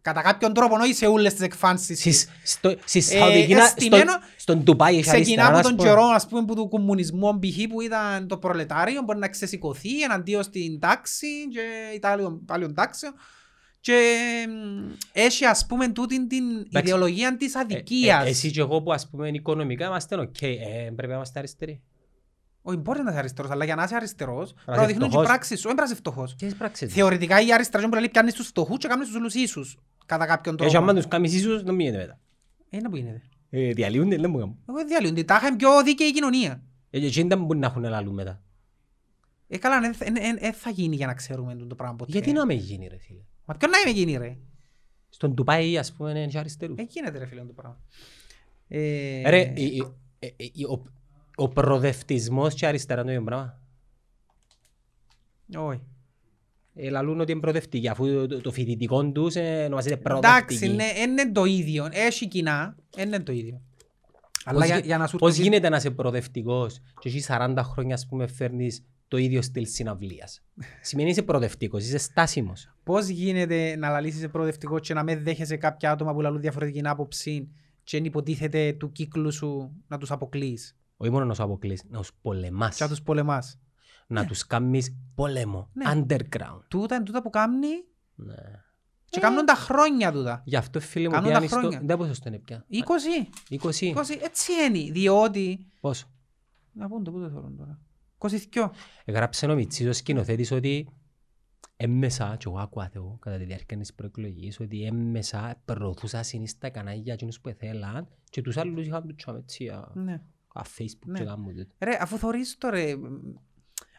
κατά 0.00 0.22
κάποιον 0.22 0.52
τρόπο 0.52 0.76
όχι 0.80 0.94
σε 0.94 1.06
όλες 1.06 1.32
τις 1.34 1.42
εκφάνσεις. 1.42 1.98
Στις- 1.98 2.28
στο- 2.44 2.74
Στη 2.84 2.98
Ε, 2.98 3.02
Σαουδική, 3.02 3.54
να- 3.54 3.64
εστημένο- 3.64 4.10
στο- 4.12 4.20
στον 4.36 4.62
Ντουμπάι 4.62 4.98
έχει 4.98 5.10
αριστερά, 5.10 5.20
Ξεκινά 5.22 5.46
από 5.48 5.56
ας 5.56 5.62
τον 5.66 5.76
πούμε. 5.76 5.88
καιρό 5.88 6.02
ας 6.04 6.26
πούμε, 6.26 6.44
που 6.44 6.54
του 6.54 6.68
κομμουνισμού 6.68 7.38
π.χ. 7.38 7.56
που 7.72 7.80
ήταν 7.80 8.28
το 8.28 8.36
προλετάριο 8.36 9.02
μπορεί 9.02 9.18
να 9.18 9.28
ξεσηκωθεί 9.28 10.02
εναντίον 10.02 10.42
στην 10.42 10.80
τάξη 10.80 11.26
και 11.52 11.60
Ιτάλιων 11.94 12.44
πάλιων 12.44 12.74
τάξεων 12.74 13.12
και 13.84 14.46
μ, 14.48 14.92
έχει 15.12 15.44
ας 15.44 15.66
πούμε 15.66 15.88
τούτη 15.88 16.26
την 16.26 16.44
ιδεολογία 16.70 17.36
της 17.36 17.54
Ε, 17.54 17.58
αδικίας. 17.58 18.26
ε, 18.26 18.28
Εσύ 18.28 18.50
και 18.50 18.60
εγώ 18.60 18.82
που 18.82 18.92
ας 18.92 19.08
πούμε 19.08 19.28
οικονομικά 19.28 19.86
είμαστε 19.86 20.16
οκ. 20.20 20.42
Ε, 20.42 20.56
Πρέπει 20.96 21.06
να 21.08 21.14
είμαστε 21.14 21.38
αριστεροί. 21.38 21.82
Όχι, 22.62 22.76
μπορεί 22.76 23.02
να 23.02 23.10
είσαι 23.10 23.18
αριστερός, 23.18 23.50
αλλά 23.50 23.64
για 23.64 23.74
να 23.74 23.82
είσαι 23.82 23.94
αριστερός 23.96 24.52
πρέπει 24.54 24.70
να 24.70 24.74
είσαι 24.76 24.86
δείχνουν 24.86 25.00
και 25.02 25.06
οι 25.06 25.10
φτωχός. 25.10 25.26
πράξεις 25.28 25.60
σου, 25.60 25.66
δεν 25.66 25.76
πρέπει 25.76 25.88
να 25.88 25.94
είσαι 25.94 26.02
φτωχός. 26.02 26.32
Τις 26.34 26.42
έχεις 26.42 26.56
πράξει. 26.58 26.86
Θεωρητικά 26.88 27.40
η 27.40 27.52
αριστερά 27.52 27.82
μπορεί 27.82 27.94
να 27.94 28.00
λέει 28.00 28.08
πιάνεις 28.08 28.34
τους 28.34 28.46
φτωχούς 28.46 28.78
και 28.78 28.88
κάνεις 28.88 29.06
τους 29.06 29.16
όλους 29.16 29.34
ίσους, 29.34 29.78
κατά 30.06 30.26
κάποιον 30.26 30.56
Και 30.56 30.64
άμα 30.64 30.72
τρόπο. 30.78 30.92
τους 30.94 31.08
κάνεις 31.08 31.34
ίσους, 31.34 31.62
δεν 31.62 31.74
μείνεται 31.74 31.96
μετά. 31.98 32.18
Ε, 32.70 32.76
Είναι 32.76 32.88
που 32.88 32.96
γίνεται. 32.96 33.22
Ε, 33.50 33.72
Διαλύονται, 33.72 34.16
δεν 34.16 34.30
μου 34.30 34.38
κάνουν. 34.38 34.58
Εγώ 34.68 34.78
δεν 34.78 34.86
διαλύονται, 34.86 35.24
τα 35.24 35.38
είχαν 35.42 35.56
πιο 35.56 35.82
δίκαιη 35.82 36.06
η 36.08 36.12
κοινωνία. 36.12 36.62
Ε, 36.90 37.00
και 37.00 37.06
εκείνοι 37.06 37.28
δεν 37.28 37.38
μπορούν 37.44 37.58
να 37.60 37.66
έχουν 37.66 37.84
αλλού 37.84 38.12
μετά. 38.12 38.42
Ε, 39.48 39.58
καλά, 39.58 39.80
δεν 39.80 39.94
θα 40.52 40.70
γίνει 40.70 40.96
για 40.96 41.06
να 41.06 41.14
ξέρουμε 41.14 41.54
το 41.54 41.74
πράγμα 41.74 41.96
ποτέ. 41.96 42.12
Γιατί 42.12 42.32
να 42.32 42.46
με 42.46 42.54
γίνει 42.54 42.86
ρε 42.86 42.98
φίλε; 42.98 43.20
Μα 43.44 43.54
ποιον 43.54 43.70
να 43.70 43.78
είμαι 43.78 43.90
γίνει 43.98 44.16
ρε; 44.16 44.36
Στον 45.08 45.34
Ντουμπάι 45.34 45.78
ας 45.78 45.92
πούμε 45.92 46.10
είναι 46.10 46.26
και 46.26 46.38
αριστερούς. 46.38 46.78
Ε, 46.78 46.82
γίνεται 46.88 47.18
ρε 47.18 47.26
φίλε 47.26 47.40
το 47.44 47.52
πράγμα. 47.52 47.80
Ε, 48.68 49.30
Ρε, 49.30 49.52
η- 49.56 49.64
η- 49.64 49.84
ε, 50.18 50.26
ε, 50.26 50.66
ο- 50.70 50.82
ο 51.36 51.48
προοδευτισμός 51.48 52.54
και 52.54 52.66
αριστερά 52.66 53.00
είναι 53.00 53.10
το 53.10 53.16
ίδιο 53.16 53.24
πράγμα. 53.24 53.58
Όχι. 55.56 55.80
Ε, 56.74 56.90
λαλούν 56.90 57.20
ότι 57.20 57.32
είναι 57.32 57.40
προοδευτικοί, 57.40 57.88
αφού 57.88 58.06
το- 58.06 58.26
το- 58.26 58.40
το 58.40 58.50
φοιτητικό 58.52 59.04
τους 59.12 59.34
ε, 59.34 59.64
ονομάζεται 59.64 59.96
προοδευτική. 59.96 60.54
Εντάξει, 60.64 60.68
ναι, 60.76 61.00
είναι 61.00 61.32
το 61.32 61.44
ίδιο. 61.44 61.88
Έχει 61.92 62.28
κοινά, 62.28 62.76
είναι 62.98 63.20
το 63.20 63.32
ίδιο. 63.32 63.60
Αλλά 64.44 64.58
Πώς 64.58 64.66
για, 64.66 64.76
γι- 64.78 64.86
για 64.86 64.98
να 64.98 65.06
σου 65.06 65.16
Πώς 65.18 65.28
έρθει- 65.30 65.42
γίνεται 65.42 65.68
να 65.68 65.76
είσαι 65.76 65.90
προοδευτικός 65.90 66.80
και 67.00 67.08
εσύ 67.08 67.20
40 67.20 67.62
χρόνια 67.62 67.94
ας 67.94 68.06
πούμε 68.06 68.26
φέρνεις 68.26 68.84
το 69.14 69.20
ίδιο 69.20 69.42
στυλ 69.42 69.66
συναυλίας. 69.66 70.42
Σημαίνει 70.80 71.10
είσαι 71.10 71.22
προοδευτικός, 71.22 71.84
είσαι 71.84 71.98
στάσιμος. 71.98 72.74
Πώς 72.82 73.06
γίνεται 73.08 73.76
να 73.76 73.88
λαλήσεις 73.90 74.20
σε 74.20 74.28
προοδευτικός 74.28 74.80
και 74.80 74.94
να 74.94 75.02
με 75.04 75.16
δέχεσαι 75.16 75.56
κάποια 75.56 75.90
άτομα 75.90 76.12
που 76.12 76.20
λαλούν 76.20 76.40
διαφορετική 76.40 76.80
άποψη 76.84 77.50
και 77.82 77.96
εν 77.96 78.04
υποτίθεται 78.04 78.72
του 78.72 78.92
κύκλου 78.92 79.32
σου 79.32 79.72
να 79.86 79.98
τους 79.98 80.10
αποκλείς; 80.10 80.76
Όχι 80.96 81.10
μόνο 81.10 81.24
να 81.24 81.34
σου 81.34 81.42
αποκλείς, 81.42 81.84
να 81.88 81.98
τους 81.98 82.10
πολεμάς. 82.22 82.76
και 82.76 82.82
να 82.82 82.88
τους 82.90 83.02
πολεμάς. 83.02 83.58
Να 84.06 84.26
τους 84.26 84.46
κάνεις 84.46 84.96
πόλεμο, 85.14 85.70
Ναι. 85.72 85.84
underground. 85.92 86.60
Τούτα 86.68 86.94
είναι 86.94 87.04
τούτα 87.04 87.22
που 87.22 87.30
κάνει 87.30 87.68
Ναι. 88.14 88.34
Και 89.04 89.20
κάνουν 89.20 89.44
τα 89.44 89.54
χρόνια 89.54 90.12
τούτα. 90.12 90.42
Γι' 90.44 90.56
αυτό 90.56 90.80
φίλε 90.80 91.08
μου 91.08 91.14
Κάνουν 91.14 91.24
τα 91.26 91.30
πιάνεις 91.32 91.50
το... 91.50 91.58
χρόνια. 91.58 91.80
Δεν 91.84 91.96
πόσο 91.96 92.12
είναι 92.26 92.38
πια. 92.38 92.66
20. 92.70 92.76
20. 93.50 93.94
20. 93.94 94.18
Έτσι 94.22 94.52
είναι. 94.68 94.92
Διότι... 94.92 95.66
Πόσο. 95.80 96.06
Να 96.72 96.88
πούν 96.88 97.04
το 97.04 97.10
πού 97.10 97.20
το 97.20 97.28
θέλουν 97.28 97.56
τώρα. 97.56 97.78
22. 98.30 98.70
Έγραψε 99.04 99.46
ο 99.46 99.54
Μιτσής 99.54 99.86
ο 99.88 99.92
σκηνοθέτης 99.92 100.50
ότι 100.50 100.88
έμμεσα, 101.76 102.36
και 102.38 102.44
εγώ 102.48 102.58
άκουα 102.58 102.88
Θεό 102.88 103.18
κατά 103.20 103.36
τη 103.36 103.44
διάρκεια 103.44 103.76
της 103.76 103.94
προεκλογής, 103.94 104.60
ότι 104.60 104.82
έμμεσα 104.84 105.60
προωθούσα 105.64 106.22
συνίστα 106.22 106.70
κανάλια 106.70 107.12
εκείνους 107.12 107.40
που 107.40 107.50
θέλαν 107.58 108.08
και 108.30 108.42
τους 108.42 108.56
άλλους 108.56 108.86
είχαν 108.86 109.06
τους 109.06 109.14
τσάμε 109.16 109.38
έτσι, 109.38 109.68
α, 109.68 109.90
Ναι. 109.94 110.20
α, 110.52 110.62
Facebook 110.78 111.06
Ναι. 111.06 111.18
και 111.18 111.24
κάμουν 111.24 111.54
τούτο. 111.54 111.74
Ρε, 111.78 111.96
αφού 112.00 112.18
θωρείς 112.18 112.56
το 112.58 112.68
ρε, 112.68 112.92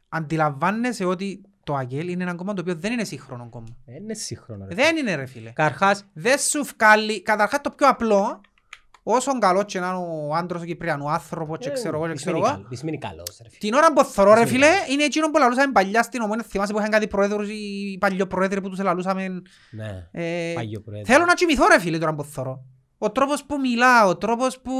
αντιλαμβάνεσαι 0.09 1.05
ότι 1.05 1.41
το 1.63 1.75
ΑΓΕΛ 1.75 2.07
είναι 2.09 2.23
ένα 2.23 2.35
κόμμα 2.35 2.53
το 2.53 2.61
οποίο 2.61 2.75
δεν 2.75 2.91
είναι 2.91 3.03
σύγχρονο 3.03 3.49
κόμμα. 3.49 3.77
Ε, 3.85 3.95
Είναι 3.95 4.13
σύγχρονο 4.13 4.65
ρε. 4.67 4.75
Δεν 4.75 4.97
είναι 4.97 5.15
ρε 5.15 5.25
φίλε. 5.25 5.51
Καρχάς, 5.51 6.05
Δεν 6.13 6.37
σου 6.39 6.63
βγάλει, 6.63 7.21
καταρχάς 7.21 7.61
το 7.61 7.69
πιο 7.69 7.87
απλό, 7.89 8.41
όσο 9.07 9.37
καλό 9.39 9.63
και 9.63 9.79
να 9.79 9.87
είναι 9.87 9.95
ο 9.97 10.35
άντρος 10.35 10.61
ο 10.61 10.65
Κυπριανού 10.65 11.09
άνθρωπος 11.09 11.57
και 11.57 11.69
ε, 11.69 11.71
ξέρω 11.71 11.95
εγώ 11.97 12.05
και 12.07 12.11
τι 12.11 12.17
ξέρω 12.17 12.35
σημαίνει 12.35 12.47
εγώ, 12.47 12.55
καλό- 12.55 12.69
τι 12.69 12.75
σημαίνει 12.75 12.97
καλός 12.97 13.37
ρε 13.41 13.49
φίλε. 13.49 13.57
την 13.59 13.73
ώρα 13.73 13.93
που 13.93 14.03
θωρώ 14.03 14.33
ρε 14.33 14.43
Τι 14.43 14.47
φίλε, 14.49 14.65
σημαίνει 14.65 14.93
είναι 14.93 15.03
εκείνο 15.03 15.31
που 15.31 15.37
λαλούσαμε 15.37 15.71
παλιά 15.71 16.03
στην 16.03 16.21
ομόνια, 16.21 16.43
θυμάσαι 16.43 16.71
που 16.73 16.79
είχαν 16.79 16.89
κάτι 16.89 17.07
πρόεδρους 17.07 17.49
ή 17.49 17.97
παλιοπρόεδροι 17.99 18.61
που 18.61 18.69
τους 18.69 18.79
λαλούσαμε. 18.79 19.41
Ναι, 19.71 20.07
ε, 20.11 20.53
πάγιο 20.55 20.81
πρόεδρε. 20.81 21.13
Θέλω 21.13 21.25
να 21.25 21.33
κοιμηθώ 21.33 21.67
ρε 21.67 21.79
φίλε 21.79 21.97
τώρα 21.97 22.15
που 22.15 22.23
θωρώ. 22.23 22.65
Ο 22.97 23.11
τρόπος 23.11 23.43
που 23.45 23.59
μιλά, 23.59 24.05
ο 24.07 24.17
τρόπος 24.17 24.59
που... 24.59 24.71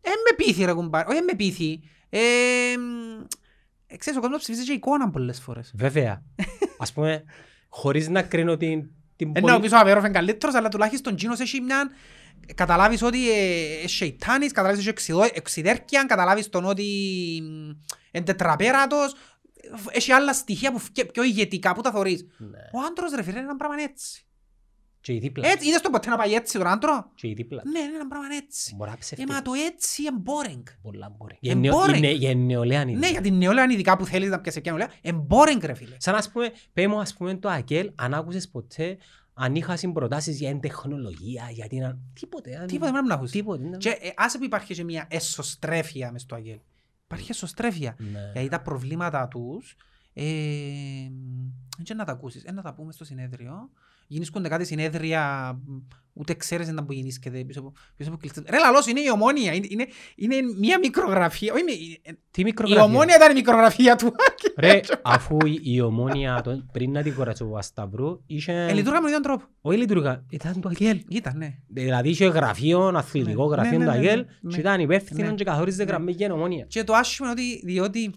Ε, 0.00 0.08
με 0.08 0.36
πείθει 0.36 0.64
ρε 0.64 0.72
κουμπάρ, 0.72 1.06
όχι 1.08 1.20
με 1.22 1.34
πείθει. 1.36 1.80
Ε, 2.08 2.18
μ, 2.78 3.24
ε, 3.86 3.96
ξέρεις, 3.96 4.18
ο 4.18 4.22
κόσμος 4.22 4.40
ψηφίζει 4.40 4.64
και 4.64 4.72
εικόνα 4.72 5.10
πολλές 5.10 5.40
φορές. 5.40 5.72
Βέβαια. 5.74 6.22
Ας 6.78 6.92
πούμε, 6.92 7.24
χωρίς 7.68 8.08
να 8.08 8.22
κρίνω 8.22 8.56
την, 8.56 8.90
την 9.24 9.36
Ενώ 9.36 9.46
πολι- 9.46 9.60
πίσω 9.62 9.76
ο 9.76 9.78
Αβέροφ 9.78 10.04
είναι 10.04 10.12
καλύτερος, 10.12 10.54
αλλά 10.54 10.68
τουλάχιστον 10.68 11.12
εκείνος 11.12 11.40
έχει 11.40 11.60
μια... 11.60 11.90
Καταλάβεις 12.54 13.02
ότι 13.02 13.30
ε, 13.30 13.82
ε, 13.82 13.88
σεϊτάνης, 13.88 14.52
καταλάβεις 14.52 14.78
ότι 14.78 14.88
έχει 14.88 14.98
εξιδό- 14.98 15.36
εξιδέρκεια, 15.36 16.04
καταλάβεις 16.04 16.48
τον 16.48 16.64
ότι 16.64 16.82
μ, 17.42 17.70
είναι 18.10 18.24
τετραπέρατος. 18.24 19.14
Έχει 19.90 20.12
άλλα 20.12 20.32
στοιχεία 20.32 20.72
που 20.72 20.78
φκε- 20.78 21.10
πιο 21.12 21.22
ηγετικά 21.22 21.74
που 21.74 21.80
τα 21.80 21.90
θωρείς. 21.90 22.26
Ναι. 22.38 22.58
Ο 22.72 22.78
άντρος 22.88 23.12
ρε 23.14 23.22
φίλε 23.22 23.36
είναι 23.36 23.46
ένα 23.46 23.56
πράγμα 23.56 23.82
έτσι. 23.82 24.26
Και 25.02 25.12
η 25.12 25.18
δίπλα. 25.18 25.48
Έτσι, 25.48 25.68
είδες 25.68 25.80
τον 25.80 25.92
ποτέ 25.92 26.08
να 26.08 26.16
πάει 26.16 26.32
έτσι 26.34 26.58
τον 26.58 26.66
άντρο; 26.66 27.10
Και 27.14 27.28
η 27.28 27.32
δίπλα. 27.32 27.62
Ναι, 27.72 27.78
είναι 27.78 27.94
ένα 27.94 28.08
πράγμα 28.08 28.26
έτσι. 28.42 28.74
Μπορεί 28.76 28.90
να 28.90 28.96
Ε, 28.96 28.98
ψευτεί. 28.98 29.26
μα 29.26 29.42
το 29.42 29.50
έτσι 29.66 30.02
είναι 30.02 30.22
boring. 30.24 30.62
Πολλά 30.82 31.14
μπορεί. 31.18 31.34
Ε, 31.34 31.38
Για 31.40 31.54
νεο- 31.54 31.80
boring. 31.82 31.96
είναι- 31.96 32.10
Για 32.10 32.34
νεολαία 32.34 32.80
είναι. 32.82 32.98
Ναι, 32.98 33.08
για 33.10 33.20
την 33.20 33.34
νεολαία 33.36 33.64
ειδικά 33.70 33.96
που 33.96 34.04
θέλεις 34.06 34.28
να 34.30 34.40
πιάσεις 34.40 34.60
και 34.62 34.68
νεολαία, 34.70 34.88
είναι 35.02 35.26
boring 35.28 35.60
ρε 35.64 35.74
φίλε. 35.74 35.94
Σαν 35.98 36.14
ας 36.14 36.30
πούμε, 36.30 36.52
πέ 36.72 36.88
μου 36.88 37.00
ας 37.00 37.14
πούμε 37.14 37.34
το 37.34 37.48
ΑΚΕΛ, 37.48 37.90
αν 37.94 38.14
άκουσες 38.14 38.48
ποτέ, 38.48 38.96
αν 39.34 39.54
είχα 39.54 39.76
συμπροτάσεις 39.76 40.38
για 40.38 40.48
την 40.50 40.60
τεχνολογία, 40.60 41.48
για 41.50 41.66
την... 41.68 41.84
α- 41.84 41.98
Τίποτε. 42.20 42.56
αν- 42.56 42.66
Τίποτε 42.66 42.90
πρέπει 42.90 43.06
να 43.06 43.14
ακούσεις. 43.14 43.32
Τίποτε. 43.32 43.68
ναι. 43.68 43.76
Και 43.76 43.88
ε, 43.88 44.10
άσε 44.16 44.38
που 44.38 44.44
υπάρχει 44.44 44.74
και 44.74 44.84
μια 44.84 45.06
εσωστρέφεια 45.10 46.12
μες 46.12 46.22
στο 46.22 46.34
Αγγέλ. 46.34 46.58
Υπάρχει 47.04 47.30
εσωστρέφεια. 47.30 47.96
Ναι. 47.98 48.30
Γιατί 48.32 48.48
τα 48.48 48.60
προβλήματα 48.62 49.28
τους 49.28 49.76
ε, 50.12 50.22
δεν 51.84 51.96
να 51.96 52.04
τα 52.04 52.12
ακούσεις, 52.12 52.42
δεν 52.42 52.54
να 52.54 52.62
τα 52.62 52.74
πούμε 52.74 52.92
στο 52.92 53.04
συνέδριο. 53.04 53.70
Γίνησκονται 54.12 54.48
κάτι 54.48 54.64
συνέδρια, 54.64 55.52
μ, 55.66 55.76
ούτε 56.12 56.34
ξέρεις 56.34 56.68
να 56.68 56.84
που 56.84 56.92
γίνησκεται 56.92 57.44
πίσω 57.44 57.60
από, 57.60 57.72
πίσω 57.96 58.08
από 58.10 58.18
κλειστές. 58.18 58.44
Ρε 58.48 58.58
λαλός, 58.58 58.86
είναι 58.86 59.00
η 59.00 59.10
ομόνια, 59.12 59.52
είναι, 59.54 59.66
είναι, 59.70 59.86
είναι 60.16 60.36
μια 60.58 60.78
μικρογραφία. 60.78 61.52
Όχι, 61.52 61.62
μη- 61.64 62.00
ε, 62.02 62.12
Τι 62.30 62.40
η 62.40 62.44
μικρογραφία. 62.44 62.84
ομόνια 62.84 63.16
ήταν 63.16 63.30
η 63.30 63.34
μικρογραφία 63.34 63.96
του. 63.96 64.12
Ρε, 64.58 64.80
αφού 65.02 65.36
η- 65.46 65.60
η 65.62 65.80
ομόνια 65.80 66.40
τον- 66.44 66.68
πριν 66.72 66.90
να 66.92 67.02
την 67.02 67.14
κορατσω 67.14 67.50
ο 67.50 67.56
Ασταυρού 67.56 68.20
είχε... 68.26 68.52
Ε, 68.52 68.72
λειτουργά 68.72 69.00
με 69.00 69.00
τον 69.00 69.08
ίδιο 69.08 69.20
τρόπο. 69.20 69.44
Όχι 69.60 69.78
λειτουργά, 69.78 70.24
ήταν 70.30 70.60
το 70.60 70.68
ΑΚΕΛ. 70.68 71.00
Ήταν, 71.08 71.36
ναι. 71.36 71.54
Δηλαδή 71.68 72.08
είχε 72.08 72.26
γραφείο, 72.26 72.80
αθλητικό 72.80 73.48
Ναι, 73.48 73.54
γραφείο 73.54 73.78
ναι, 73.78 73.84
το 73.84 73.90
ναι, 73.90 73.98
ναι, 73.98 74.06
ΑΚΕΛ 74.06 74.24
ναι. 74.40 74.52
και 74.54 74.60
ήταν 74.60 74.80
υπεύθυνο 74.80 75.26
Ναι. 75.28 75.34
και 75.34 75.44
καθόριζε 75.44 75.84
Ναι. 75.84 75.90
γραμμή 75.90 76.12
για 76.12 76.26
την 76.26 76.34
ομόνια. 76.36 76.64
Και 76.68 76.84
το 76.84 76.92
άσχημο 76.92 77.30
είναι 77.30 77.40
ότι, 77.40 77.60
διότι 77.66 78.14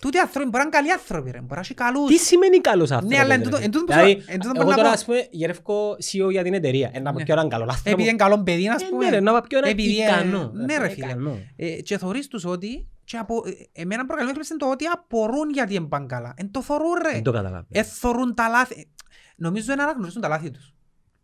τούτοι 0.00 0.18
άνθρωποι 0.18 0.48
μπορεί 0.48 0.56
να 0.56 0.60
είναι 0.62 0.70
καλοί 0.78 0.92
άνθρωποι, 0.92 1.30
ρε. 1.30 1.40
μπορεί 1.40 1.60
να 1.60 1.66
είναι 1.70 1.74
καλούς. 1.74 2.10
Τι 2.10 2.16
σημαίνει 2.18 2.58
καλός 2.60 2.90
άνθρωπος. 2.90 3.16
Ναι, 3.16 3.22
αλλά 3.22 3.34
εν 3.34 3.38
ρε 3.40 3.44
τούτο- 3.44 3.56
φίλε. 3.56 3.66
εν 3.66 3.72
τούτο 3.72 3.84
που 3.84 3.92
Δηλαδή, 3.92 4.20
σου- 4.20 4.26
εν 4.32 4.40
τούτο 4.40 4.52
που 4.54 4.60
εγώ 4.60 4.70
να 4.70 4.76
τώρα 4.76 4.88
πω- 4.88 4.94
ας 4.94 5.04
πούμε 5.04 5.26
γερεύκω 5.30 5.96
CEO 6.06 6.30
για 6.30 6.42
την 6.42 6.54
εταιρεία. 6.54 6.90
Ένα 6.92 7.08
από 7.10 7.18
Ναι. 7.18 7.24
ποιο 7.24 7.34
έναν 7.34 7.48
καλό 7.48 7.62
άνθρωπο. 7.62 7.90
Επειδή 7.90 8.08
είναι 8.08 8.16
καλό 8.16 8.42
παιδί, 8.42 8.68
ας 8.68 8.82
Ε, 8.82 8.86
πούμε. 8.86 9.04
Ναι 9.04 9.10
ρε, 9.10 9.20
να 9.20 9.30
πάω 9.32 9.40
πιο 9.40 9.58
έναν 9.58 9.70
Επειδή, 9.70 10.00
ε, 10.00 10.04
ικανό. 10.04 10.50
ναι, 10.54 10.76
ρε, 10.78 10.88
φίλε. 10.88 11.06
Ικανό. 11.06 11.38
Ε, 11.56 11.70
και 11.70 11.98
θωρείς 11.98 12.26
τους 12.28 12.44
ότι 12.44 12.88
και 13.04 13.16
απο... 13.16 13.42
ε, 13.74 13.80
εμένα 13.82 14.06
προκαλεί 14.06 14.28
έκπληξη 14.28 14.52
είναι 14.52 14.62
το 14.64 14.70
ότι 14.70 14.84
απορούν 14.86 15.50
γιατί 15.50 15.74
είναι 15.74 15.86
πάνε 15.86 16.06
καλά. 16.06 16.34
Εν 16.36 16.50
το 16.50 16.62
θωρούν 16.62 16.94
ρε. 17.02 17.12
Δεν 17.12 17.22
το 17.22 17.32
καταλαβαίνω. 17.32 17.66
Ε, 17.70 17.82
θωρούν 17.82 18.34
τα 18.34 18.48
λάθη. 18.48 18.74
Ε, 18.80 18.82
Νομίζω 19.36 19.74
να 19.74 19.82
αναγνωρίσουν 19.82 20.20
τα 20.20 20.28
λάθη 20.28 20.50
τους. 20.50 20.72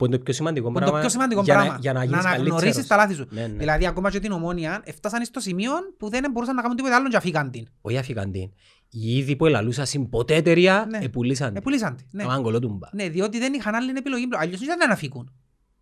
Που 0.03 0.09
είναι 0.09 0.17
το 0.17 0.23
πιο 0.23 0.35
σημαντικό 0.35 0.67
Που 0.67 0.71
είναι 0.71 0.79
πράγμα. 0.81 0.97
το 0.99 1.05
πιο 1.07 1.11
σημαντικό 1.13 1.43
για 1.43 1.55
να- 1.55 1.61
πράγμα. 1.61 1.79
Για 1.81 1.93
να 1.93 2.05
γίνεις 2.05 2.25
αναγνωρίσεις 2.25 2.61
καλύτερος. 2.61 2.87
τα 2.87 2.97
λάθη 2.97 3.15
σου. 3.15 3.27
Ναι, 3.31 3.41
ναι. 3.47 3.57
Δηλαδή 3.59 3.87
ακόμα 3.87 4.11
και 4.11 4.19
την 4.21 4.33
ομόνια 4.33 4.81
έφτασαν 4.85 5.25
στο 5.25 5.41
σημείο 5.41 5.73
που 5.99 6.09
δεν 6.09 6.31
μπορούσαν 6.31 6.55
να 6.55 6.63
κάνουν 6.63 6.77
τίποτα 6.77 6.97
άλλο 6.97 7.09
και 7.09 7.17
αφήκαν 7.17 7.51
την. 7.51 7.67
Όχι 7.81 7.99
αφήκαν 7.99 8.33
την. 8.33 8.51
Οι 8.91 9.17
ήδη 9.17 9.37
που 9.37 9.47
ελαλούσαν 9.47 10.09
ποτέ 10.09 10.35
εταιρεία, 10.35 10.87
Ναι. 10.91 10.99
επουλήσαν 10.99 11.49
Ε, 11.49 11.53
την. 11.53 11.63
πουλήσαν 11.63 11.97
την. 11.97 12.07
Ναι. 12.11 12.23
Αμάν 12.23 12.43
κολότουμπα. 12.43 12.89
Ναι, 12.93 13.09
διότι 13.09 13.39
δεν 13.39 13.53
είχαν 13.53 13.75
άλλη 13.75 13.93
επιλογή. 13.97 14.29
Αλλιώς 14.39 14.59
δεν 14.61 14.77
ήταν 14.77 14.89
να 14.89 14.97
φύγουν. 14.97 15.33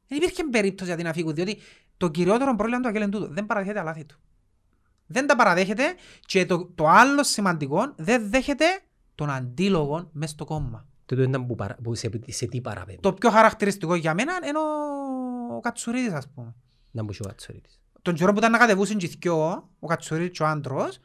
Δεν 0.08 0.18
υπήρχε 0.18 0.44
περίπτωση 0.50 0.94
για 0.94 1.04
να 1.04 1.12
φύγουν, 1.12 1.34
διότι 1.34 1.58
το 1.96 2.08
κυριότερο 2.08 2.54
πρόβλημα 2.56 2.80
του 2.80 2.88
Αγγέλ 2.88 3.02
είναι 3.02 3.10
τούτο. 3.10 3.28
Δεν 3.28 3.46
παραδέχεται 3.46 3.78
τα 3.78 3.84
λάθη 3.84 4.04
του. 4.04 4.18
Δεν 5.06 5.26
τα 5.26 5.36
παραδέχεται 5.36 5.82
και 6.26 6.46
το, 6.46 6.70
το 6.74 6.88
άλλο 6.88 7.24
σημαντικό 7.24 7.92
δεν 7.96 8.28
δέχεται 8.30 8.64
τον 9.14 9.30
αντίλογο 9.30 10.08
μέσα 10.12 10.32
στο 10.32 10.44
κόμμα. 10.44 10.84
Τούτο 11.10 11.22
ήταν 11.22 11.46
που 11.46 11.54
παρα- 11.54 11.76
που 11.82 11.94
σε- 11.94 12.10
σε 12.26 12.46
τι 12.46 12.60
παραπέμπει. 12.60 12.98
Το 13.00 13.12
πιο 13.12 13.30
χαρακτηριστικό 13.30 13.94
για 13.94 14.14
μένα 14.14 14.32
είναι 14.48 14.58
ο, 14.58 15.56
ο 15.56 15.60
Κατσουρίδης, 15.60 16.12
ας 16.12 16.28
πούμε. 16.34 16.54
Να 16.90 17.04
μου 17.04 17.12
σου 17.12 17.22
κατσορίτης. 17.22 17.80
Τον 18.02 18.14
καιρό 18.14 18.32
που 18.32 18.38
ήταν 18.38 18.50
να 18.50 18.58
κατεβούσουν 18.58 18.96
και 18.98 19.06
οι 19.06 19.16
δυο, 19.20 19.68
ο 19.78 19.86
Κατσουρίδης 19.86 20.30
και 20.38 20.42
ο 20.42 20.46
άντρος, 20.46 20.98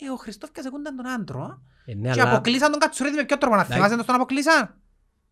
ε, 0.00 0.10
ο 0.10 0.16
Χριστόφ 0.16 0.50
Καζεκούνταν 0.50 0.96
τον 0.96 1.06
άντρο 1.08 1.62
Ε, 1.84 1.94
ναι, 1.94 2.10
και 2.10 2.20
αλλά 2.20 2.30
αποκλείσαν 2.32 2.70
τον 2.70 2.80
Κατσουρίδη 2.80 3.16
με 3.16 3.24
ποιο 3.24 3.38
τρόπο, 3.38 3.54
να 3.54 3.60
Εντάξει. 3.60 3.78
θυμάσαι 3.78 3.96
τον 3.96 4.06
τον 4.06 4.14
αποκλείσαν. 4.14 4.74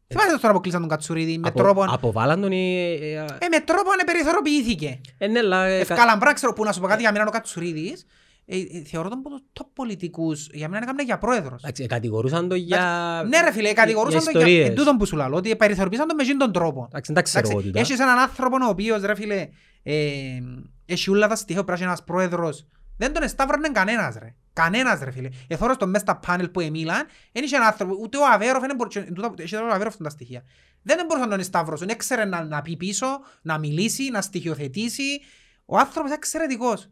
Θυμάσαι 0.07 0.31
τον 0.31 0.41
τον 0.41 0.51
αποκλείσαν 0.51 0.81
τον 0.81 0.89
Κατσουρίδη 0.91 1.39
με 1.39 1.49
απο- 1.49 1.59
τρόπο... 1.59 1.85
αποβάλαν 1.89 2.41
τον 2.41 2.53
οι- 2.53 2.99
ε, 3.01 3.13
ε, 3.13 3.19
Ε, 3.19 3.49
με 3.51 3.61
τρόπο 3.65 3.91
να 3.99 4.05
περιθωριοποιήθηκε. 4.05 5.01
ε, 5.19 5.27
ναι, 5.27 5.39
αλλά, 5.39 5.65
ε, 5.65 5.71
κα- 5.85 5.93
Ευκάλαν 5.93 6.19
πράγμα, 6.19 6.33
ξέρω 6.35 6.53
που 6.53 6.65
να 6.65 6.73
σου 6.73 6.81
πω 6.81 6.87
κάτι 6.87 7.01
για 7.01 7.13
μένα 7.13 7.25
ο 7.29 7.31
Κατσουρίδης, 7.31 8.07
ε, 8.51 8.59
ε, 8.59 8.83
θεωρώ 8.85 9.09
τον 9.09 9.19
από 9.19 9.29
τους 9.29 9.41
top 9.61 9.67
πολιτικούς, 9.75 10.49
για 10.53 10.69
μένα 10.69 10.83
έκαμε 10.83 11.03
για 11.03 11.19
πρόεδρος. 11.19 11.63
εντάξει, 11.63 11.87
κατηγορούσαν 11.87 12.49
το 12.49 12.55
για... 12.55 13.25
Ναι 13.29 13.41
ρε 13.41 13.53
φίλε, 13.53 13.73
κατηγορούσαν 13.73 14.21
για 14.23 14.33
τον 14.33 14.41
για 14.41 14.51
ιστορίες. 14.51 14.69
εν 14.69 14.75
τούτον 14.75 14.97
που 14.97 15.07
σου 15.07 15.17
λέω, 15.17 15.33
ότι 15.33 15.57
περιθωριοποίησαν 15.57 16.07
τον 16.07 16.17
με 16.17 16.23
εκείνον 16.23 16.39
τον 16.39 16.53
τρόπο. 16.53 16.85
Εντάξει, 16.89 17.13
δεν 17.13 17.23
τα 17.23 17.23
ξέρω 17.23 17.49
εγώ 17.49 17.59
Εντάξει, 17.59 17.67
τούτα. 17.73 17.81
Έχεις 17.81 18.01
έναν 18.01 18.19
άνθρωπο 18.19 18.57
ο 18.67 18.69
οποίος 18.69 19.03
ρε 19.03 19.15
φίλε, 19.15 19.49
ε, 19.83 20.39
έχει 20.87 21.11
όλα 21.11 21.29
τα 21.29 21.37
στοιχεία, 21.37 21.65
πρέπει 21.65 21.79
να 21.81 21.85
είναι 21.85 21.95
ένας 21.95 22.05
πρόεδρος. 22.05 22.67
Δεν 22.97 23.13
τον 23.13 23.23
εσταύρωνε 23.23 23.69
κανένας 23.69 24.17
ρε. 24.19 24.35
Κανένας 24.53 25.01
ρε 25.01 25.11
φίλε. 25.11 25.29
Εθώρος 25.49 25.77
τον 25.77 25.91
μέσα 25.91 26.05
στα 26.05 26.17
πάνελ 26.17 26.49
που 26.49 26.61
εμίλαν, 26.61 27.07
δεν 27.33 27.45
είχε 27.45 27.57
έναν 27.57 27.69
άνθρωπο, 27.69 27.97
ούτε 28.01 28.19
ο 28.19 28.21
Αβέροφ, 28.33 28.61
δεν 28.67 28.77
μπορούσε, 28.77 28.99
εν 28.99 29.15
τούτα- 29.15 29.35
είχε 29.37 29.57
ο 29.57 29.73
Αβέροφ 29.73 29.97
τα 29.97 30.11
στοιχεία. 30.11 30.43
Δεν 30.83 30.97
μπορούσε 31.07 31.25
να 31.25 31.31
τον 31.31 31.41
εσταύρωσουν, 31.41 31.89
έξερε 31.89 32.25
να, 32.25 32.45
να 32.45 32.63
πει 32.63 32.77
πίσω, 32.77 33.07
να 33.43 33.59
μιλήσει, 33.59 34.11
να 34.11 34.21
στοιχειοθετήσει. 34.23 35.21
Ο 35.67 35.79
άνθρωπος 35.79 36.05
είναι 36.11 36.15
εξαιρετικός. 36.15 36.89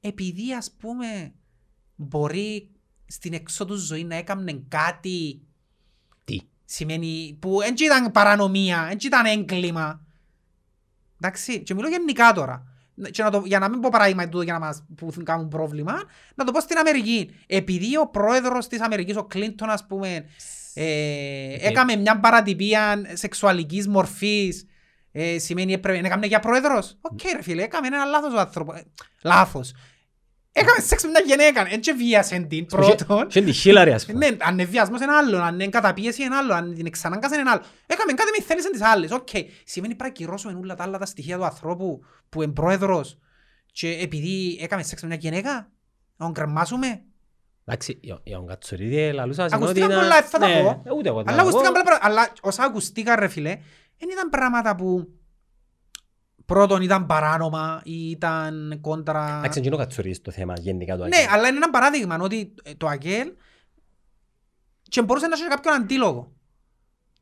Επειδή 0.00 0.54
ας 0.54 0.70
πούμε 0.70 1.32
μπορεί 1.96 2.70
στην 3.06 3.32
εξώ 3.32 3.64
του 3.64 3.74
ζωή 3.74 4.04
να 4.04 4.14
έκαμνε 4.14 4.62
κάτι 4.68 5.42
Τι; 6.24 6.40
σημαίνει 6.64 7.36
που 7.40 7.58
δεν 7.58 7.74
ήταν 7.78 8.12
παρανομία, 8.12 8.84
δεν 8.88 8.98
ήταν 9.00 9.26
έγκλημα. 9.26 10.04
Εντάξει, 11.20 11.62
και 11.62 11.74
μιλώ 11.74 11.88
γενικά 11.88 12.32
τώρα. 12.32 12.64
Και 13.10 13.22
να 13.22 13.30
το, 13.30 13.42
για 13.46 13.58
να 13.58 13.68
μην 13.68 13.80
πω 13.80 13.88
παράδειγμα 13.92 14.28
τούτο 14.28 14.42
για 14.42 14.52
να 14.52 14.58
μας 14.58 14.84
που 14.96 15.12
θα 15.12 15.22
κάνουν 15.22 15.48
πρόβλημα, 15.48 16.02
να 16.34 16.44
το 16.44 16.52
πω 16.52 16.60
στην 16.60 16.78
Αμερική. 16.78 17.30
Επειδή 17.46 17.96
ο 17.96 18.06
πρόεδρος 18.06 18.66
της 18.66 18.80
Αμερικής, 18.80 19.16
ο 19.16 19.24
Κλίντον, 19.24 19.70
ας 19.70 19.86
πούμε, 19.86 20.24
ε, 20.74 21.56
έκαμε 21.60 21.96
μια 21.96 22.20
παρατυπία 22.20 23.02
σεξουαλικής 23.12 23.88
μορφής, 23.88 24.66
ε, 25.12 25.38
σημαίνει 25.38 25.72
έπρεπε 25.72 26.00
να 26.00 26.06
έκαμε 26.06 26.26
για 26.26 26.40
πρόεδρος. 26.40 26.98
Οκ 27.00 27.20
ρε 27.34 27.42
φίλε, 27.42 27.62
έκαμε 27.62 27.86
ένα 27.86 28.04
λάθος 28.04 28.34
ο 28.34 28.38
άνθρωπος. 28.38 28.76
Ε, 28.76 28.84
λάθος. 29.22 29.72
Έκαμε 30.52 30.80
σεξ 30.80 31.02
με 31.02 31.08
μια 31.08 31.22
γυναίκα, 31.26 31.64
εν 31.64 31.80
και 31.80 31.92
βίασεν 31.92 32.48
την 32.48 32.66
πρώτον. 32.66 33.26
Και 33.26 33.38
είναι 33.38 33.50
τη 33.50 33.56
Χίλαρι, 33.56 33.92
ας 33.92 34.06
πούμε. 34.06 34.28
Ναι, 34.28 34.36
αν 34.40 34.52
είναι 34.52 34.64
βιασμός 34.64 35.00
είναι 35.00 35.12
άλλο, 35.12 35.38
αν 35.38 35.54
είναι 35.54 35.68
καταπίεση 35.68 36.22
είναι 36.22 36.36
άλλο, 36.36 36.54
αν 36.54 36.74
την 36.74 36.86
εξανάγκασε 36.86 37.40
είναι 37.40 37.50
άλλο. 37.50 37.62
Έκαμε 37.86 38.12
κάτι 38.12 38.30
με 38.38 38.44
θέλησαν 38.44 38.72
τις 38.72 38.82
άλλες, 38.82 39.10
οκ. 39.10 39.28
Σημαίνει 39.64 39.94
πρέπει 39.94 40.18
να 40.18 40.24
ακυρώσουμε 40.24 40.58
όλα 40.62 40.74
τα 40.74 40.82
άλλα 40.82 40.98
τα 40.98 41.06
στοιχεία 41.06 41.36
του 41.36 41.44
ανθρώπου 41.44 42.00
που 42.28 42.42
είναι 42.42 42.52
πρόεδρος 42.52 43.18
και 43.72 43.88
επειδή 43.88 44.58
έκαμε 44.60 44.82
σεξ 44.82 45.02
με 45.02 45.08
μια 45.08 45.16
γυναίκα, 45.16 45.52
να 46.16 46.26
τον 46.26 46.32
κρεμάσουμε. 46.34 47.02
Εντάξει, 47.72 47.98
για- 48.02 48.20
για 48.24 48.36
τον 48.36 48.46
Κατσουρίδη 48.46 49.12
λαλούσα 49.12 49.48
σημαίνει 49.48 49.54
ότι 49.70 49.80
Ακουστήκαν 49.82 49.90
είναι- 49.90 50.00
πολλά, 50.00 50.22
θα 50.22 50.38
τα 50.38 50.46
Ναι, 50.46 50.62
πω. 50.62 50.82
ε, 50.84 50.92
ούτε 50.92 51.08
εγώ 51.08 51.22
τα 51.22 51.30
Αλλά 51.32 51.42
πω. 51.42 51.48
ακουστήκαν 51.48 51.72
πολλά 51.72 51.84
πράγματα, 51.84 52.06
αλλά 52.12 52.32
όσα 52.40 52.62
ακουστήκαν 52.64 53.18
ρε 53.18 53.28
φίλε, 53.28 53.50
δεν 53.98 54.08
ήταν 54.12 54.28
πράγματα 54.28 54.74
που 54.76 55.08
πρώτον 56.46 56.82
ήταν 56.82 57.06
παράνομα 57.06 57.80
ή 57.84 58.10
ήταν 58.10 58.78
κόντρα... 58.80 59.36
Εντάξει, 59.38 59.58
είναι 59.58 59.68
και 59.68 59.74
ο 59.74 59.78
Κατσουρίδης 59.78 60.20
το 60.20 60.30
θέμα 60.30 60.54
γενικά 60.58 60.96
του 60.96 61.02
Ναι, 61.02 61.16
Αγγέλου. 61.16 61.32
αλλά 61.34 61.48
είναι 61.48 61.56
ένα 61.56 61.70
παράδειγμα 61.70 62.18
ότι 62.20 62.54
ε, 62.62 62.74
το 62.74 62.86
ΑΚΕΛ 62.86 63.32
και 64.82 65.02
μπορούσε 65.02 65.26
να 65.26 65.34
έχει 65.34 65.48
κάποιον 65.48 65.74
αντίλογο. 65.74 66.32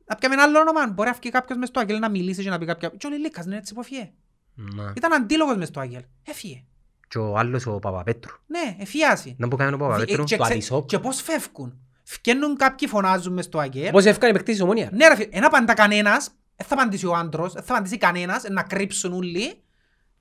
Να 0.05 0.15
πιάμε 0.17 0.35
ένα 0.35 0.43
άλλο 0.45 0.59
όνομα. 0.59 0.87
Μπορεί 0.91 1.09
να 1.09 1.15
βγει 1.15 1.31
κάποιος 1.31 1.59
μες 1.59 1.69
στο 1.69 1.81
Άγγελ 1.81 1.99
να 1.99 2.09
μιλήσει 2.09 2.43
και 2.43 2.51
να 2.51 2.59
πει 2.59 2.67
κάποια... 2.67 2.89
Και 2.89 3.07
ο 3.07 3.11
Λιλίκας 3.11 3.45
είναι 3.45 3.57
έτσι 3.57 3.75
που 3.75 3.81
έφυγε. 3.81 4.13
Ναι. 4.55 4.93
Ήταν 4.97 5.13
αντίλογος 5.13 5.57
μες 5.57 5.69
στο 5.69 5.81
Άγγελ. 5.81 6.03
Έφυγε. 6.25 6.65
Και 7.09 7.18
ο 7.18 7.37
άλλος 7.37 7.66
ο 7.66 7.79
Παπαπέτρου. 7.79 8.37
Ναι, 8.47 8.77
εφιάσει. 8.79 9.35
Να 9.38 9.49
που 9.49 9.57
κάνει 9.57 9.75
ο 9.75 9.77
Παπαπέτρου, 9.77 10.25
Και 10.25 10.37
το 10.37 10.42
ξε- 10.42 10.53
Αδισόπ. 10.53 10.87
Και 10.88 10.99
πώς 10.99 11.23
φεύγουν; 11.23 11.79
Φκαίνουν 12.03 12.57
κάποιοι 12.57 12.88
φωνάζουν 12.88 13.33
μες 13.33 13.44
στο 13.44 13.59
Άγγελ. 13.59 13.90
Πώς 13.90 14.05
έφυγαν 14.05 14.31
οι 14.31 14.33
παίκτες 14.33 14.55
της 14.55 14.62
Ομόνια. 14.62 14.90
Ναι 14.92 15.09
ρε 15.09 15.14
φίλε, 15.14 15.29
δεν 15.33 15.44
απαντά 15.44 15.75
κανένας, 15.75 16.31
δεν 16.57 16.66
θα 16.66 16.75
απαντήσει 16.75 17.07
ο 17.07 17.14
άντρος, 17.14 17.53
δεν 17.53 17.62
θα 17.62 17.73
απαντήσει 17.75 17.97
κανένας, 17.99 18.42
να 18.51 18.62
κρύψουν 18.62 19.12
όλοι. 19.12 19.62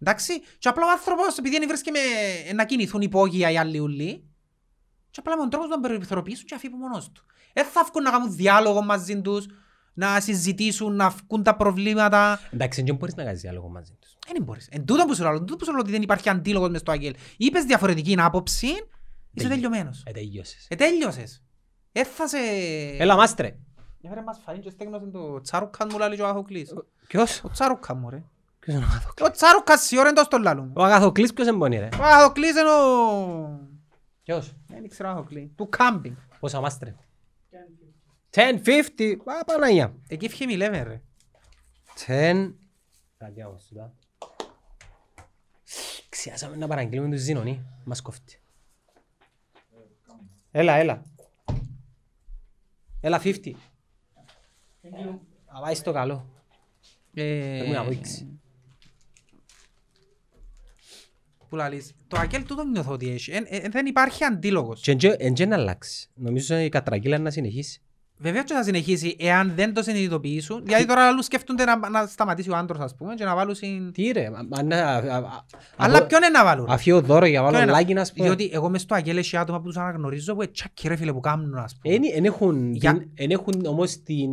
Εντάξει, 0.02 0.40
και 0.58 0.68
απλά 0.70 0.86
ο 0.86 0.90
άνθρωπος 0.92 1.38
επειδή 1.38 1.58
δεν 1.58 1.68
βρίσκει 1.68 1.92
με 1.92 2.00
να 2.54 2.66
κινηθούν 2.66 3.02
υπόγεια 3.02 3.52
οι 3.52 3.58
άλλοι 3.58 3.80
όλοι, 3.80 4.24
και 5.12 5.20
απλά 5.20 5.36
με 5.36 5.42
τον 5.42 5.50
τρόπος 5.50 5.70
να 5.70 5.74
τον 5.74 5.92
περιθωριοποιήσουν 5.92 6.46
και 6.46 6.56
αφήνουν 6.56 6.80
μόνος 6.80 7.12
του. 7.12 7.26
Δεν 7.54 7.66
θα 7.66 7.84
βγουν 7.90 8.04
να 8.04 8.12
κάνουν 8.12 8.36
διάλογο 8.36 8.82
μαζί 8.82 9.22
τους, 9.22 9.46
να 9.94 10.20
συζητήσουν, 10.20 10.96
να 10.96 11.10
βγουν 11.10 11.44
τα 11.44 11.56
προβλήματα. 11.56 12.40
Εντάξει, 12.52 12.82
δεν 12.82 12.96
μπορείς 12.96 13.16
να 13.16 13.24
κάνεις 13.24 13.42
διάλογο 13.42 13.68
μαζί 13.70 13.94
τους. 14.02 14.07
Δεν 14.34 14.44
μπορείς. 14.44 14.68
Εν 14.72 14.86
τούτο 14.86 15.06
που 15.06 15.16
σου 15.16 15.22
λέω, 15.24 15.32
εν 15.32 15.38
τούτο 15.40 15.56
που 15.56 15.66
σου 15.66 15.72
λέω 15.72 15.80
ότι 15.80 15.92
δεν 15.92 16.02
υπάρχει 16.02 16.30
αντίλογος 16.30 16.70
μες 16.70 16.80
στο 16.82 16.92
Άγγελ. 16.92 17.16
Είπες 17.38 17.64
διαφορετική 17.64 18.16
άποψη, 18.20 18.68
είσαι 18.68 18.84
Τέλειο. 19.34 19.50
τελειωμένος. 19.50 20.04
Ε, 20.06 20.12
τελειώσες. 20.12 20.66
Ε, 20.70 20.76
τέλειωσες. 20.76 21.44
Ε, 21.92 22.04
θα 22.04 22.28
σε... 22.28 22.38
Έλα 22.98 23.16
μάστρε. 23.16 23.56
Έφερε 24.02 24.22
μας 24.22 24.40
φανεί 24.46 24.60
και 24.60 24.70
στέγνωσε 24.70 25.06
το 25.06 25.42
Τσάρουκαν 25.42 25.90
μου 25.92 25.98
λάλη 25.98 26.16
και 26.16 26.22
ο 26.22 26.28
Αχοκλής. 26.28 26.74
Ποιος; 27.08 27.44
Ο 27.44 27.50
Τσάρουκαν 27.50 27.98
μου 27.98 28.10
ρε. 28.10 28.24
Ποιος 28.60 28.76
είναι 28.76 28.86
ο 28.86 28.88
Αγαθοκλής; 28.88 29.28
Ο 29.28 29.32
Τσάρουκας 29.32 29.82
σιόρεν 29.82 30.14
τόσο 30.14 30.28
το 30.28 30.38
λάλο 30.38 30.62
μου. 30.64 30.74
Ο 30.76 30.84
Αγαθοκλής 30.84 31.34
ποιος 31.34 31.48
εμπονεί 31.48 31.78
ρε; 31.78 31.90
Ο 32.00 32.04
Αχοκλής 32.04 32.50
είναι 32.52 32.70
ο... 32.70 33.60
Ποιος; 34.24 34.54
Δεν 34.68 34.90
ξέρω 34.90 35.10
Αχοκλή. 35.10 35.52
Του 35.56 35.70
κάμπινγκ. 35.70 36.16
Πόσα 36.40 36.62
μάστρε; 36.62 36.96
10.50. 38.32 38.42
Α, 39.26 39.44
Παναγία. 39.46 39.94
Εκεί 40.08 40.30
φύγει 40.30 40.46
μιλεύε 40.46 40.82
ρε. 40.84 41.02
10. 42.08 42.54
Κάτι 43.18 43.42
άλλο 43.42 43.60
σου 43.68 43.74
τα. 43.76 43.94
Ξιάσαμε 46.18 46.56
να 46.56 46.68
παραγγείλουμε 46.68 47.10
τους 47.10 47.22
Ζήνονι. 47.22 47.66
Μας 47.84 48.02
κόφτει. 48.02 48.40
Έλα, 50.52 50.74
έλα. 50.76 51.04
Έλα, 53.02 53.22
50. 53.24 53.52
Α, 55.46 55.62
πάει 55.62 55.76
στο 55.76 55.92
καλό. 55.92 56.30
Ε, 57.14 57.56
Πρέπει 57.58 57.72
να 57.72 57.84
βοήξει. 57.84 58.40
Που 61.50 61.56
λαλείς; 61.56 61.94
Το 62.08 62.18
Αγγέλ 62.20 62.46
τούτο 62.46 62.64
νιώθω 62.64 62.92
ότι 62.92 63.10
έχει. 63.10 63.32
Εν- 63.32 63.46
εν- 63.50 63.72
Δεν 63.72 63.86
υπάρχει 63.86 64.24
αντίλογος. 64.24 64.82
Και 64.82 64.92
εντζε- 64.92 65.22
εντζε 65.22 65.46
να 65.46 65.56
αλλάξεις. 65.56 66.10
Νομίζω 66.16 66.58
η 66.58 66.70
κατραγγύλα 66.70 67.18
να 67.18 67.30
συνεχίσει. 67.32 67.82
Βέβαια 68.20 68.44
και 68.44 68.54
θα 68.54 68.64
συνεχίσει 68.64 69.16
εάν 69.20 69.52
δεν 69.56 69.74
το 69.74 69.82
συνειδητοποιήσουν. 69.84 70.64
Γιατί 70.68 70.86
τώρα 70.86 71.08
άλλους 71.08 71.26
σκέφτονται 71.26 71.64
να, 71.66 71.90
να 71.90 72.06
σταματήσει 72.06 72.50
ο 72.50 72.56
άντρος 72.56 72.80
ας 72.80 72.96
πούμε 72.96 73.16
και 73.16 73.24
να 73.24 73.36
βάλουν 73.36 73.56
συν... 73.56 73.92
Τι 73.92 74.12
ρε, 74.12 74.30
μα- 74.30 74.46
μα 74.50 74.64
να- 74.64 74.84
α- 74.86 75.16
α- 75.18 75.44
Αλλά 75.76 75.98
από- 75.98 76.08
ποιον 76.08 76.22
είναι 76.22 76.32
να 76.38 76.44
βάλουν; 76.44 76.66
Αφιώ 76.70 77.02
δώρο 77.02 77.26
για 77.26 77.40
Ποιον 77.40 77.52
βάλω 77.52 77.64
είναι- 77.64 77.72
λάκι 77.72 77.94
να 77.94 78.06
πούμε. 78.16 78.28
Διότι 78.28 78.50
εγώ 78.54 78.70
μες 78.70 78.82
στο 78.82 78.96
Αγγέλ 78.96 79.18
έχει 79.18 79.38
άτομα 79.38 79.60
που 79.60 79.66
τους 79.68 79.78
αναγνωρίζω 79.78 80.36
που 80.36 80.52
τσάκι 80.52 80.88
ρε 80.88 80.96
φίλε 80.96 81.14
που 81.14 81.20
κάνουν 81.20 81.56
ας 81.56 81.78
πούμε. 81.82 81.96
Εν 81.96 82.02
εν 82.16 82.26
έχουν, 82.26 82.74
Για- 82.74 82.94
την- 82.94 83.10
εν 83.16 83.30
έχουν 83.32 83.66
όμως 83.66 84.04
την... 84.04 84.30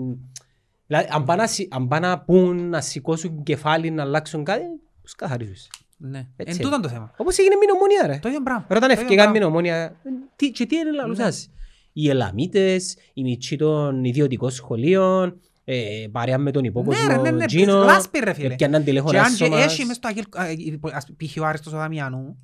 Δηλαδή, 0.86 1.08
αν 1.10 1.24
πάνε 1.24 1.42
να 1.42 1.48
σι- 1.48 1.74
αν 1.74 1.88
πάνε 1.88 2.06
να 2.08 2.18
πούν, 2.20 2.68
να 2.68 2.80
σηκώσουν 2.80 3.42
κεφάλι, 3.42 3.90
να 3.90 4.02
αλλάξουν 4.02 4.44
κάτι, 4.44 4.64
τους 5.02 5.14
καθαρίζουν. 5.14 5.54
Ναι. 5.96 6.26
Έτσι. 6.36 6.56
Εν 6.56 6.64
τούτον 6.64 6.82
το 6.82 6.88
θέμα. 6.88 7.10
Όπως 7.16 7.38
έγινε 7.38 7.54
με 7.54 7.60
την 7.60 7.70
ομόνια 7.74 8.06
ρε. 8.06 8.18
Το 8.22 8.28
ίδιο 8.28 8.42
πράγμα. 8.42 8.64
Ρε, 8.68 8.76
Όταν 8.76 8.88
Το 8.88 8.92
ίδιο 8.94 9.04
έφυγαν 9.04 9.26
με 9.32 9.38
πράγμα. 9.38 9.38
την 9.38 9.42
ομόνια, 9.42 9.96
τι- 10.36 10.50
και 10.50 10.66
τι 10.66 10.76
είναι 10.76 10.90
λαλούσας. 10.92 11.50
Οι 11.96 12.08
Ελαμίτες, 12.08 12.96
οι 13.14 13.22
μητσί 13.22 13.56
των 13.56 14.04
ιδιωτικών 14.04 14.50
σχολείων, 14.50 15.40
ε, 15.64 16.06
παρέα 16.12 16.38
με 16.38 16.50
τον 16.50 16.62
Ναι 16.62 16.68
ρε, 16.68 16.80
υπόκοσμο 16.80 17.22
ναι, 17.22 17.30
ναι, 17.30 17.44
Τζίνο, 17.46 17.84
λάσπη 17.84 18.18
ρε 18.18 18.32
φίλε. 18.32 18.54
και 18.54 18.64
έναν 18.64 18.84
τηλέφωνο 18.84 19.10
Και 19.12 19.18
αν 19.18 19.34
και 19.34 19.44
άσωμας. 19.44 19.64
έχει 19.64 19.84
μες 19.84 19.96
στο 19.96 20.08
Αγγέλ, 20.08 20.24
α, 20.36 20.46
ε, 20.46 20.54
ας- 20.92 21.06
π.χ. 21.16 21.36
ο 21.40 21.44
Άριστος 21.44 21.72
ο 21.72 21.76
Δαμιανού, 21.76 22.38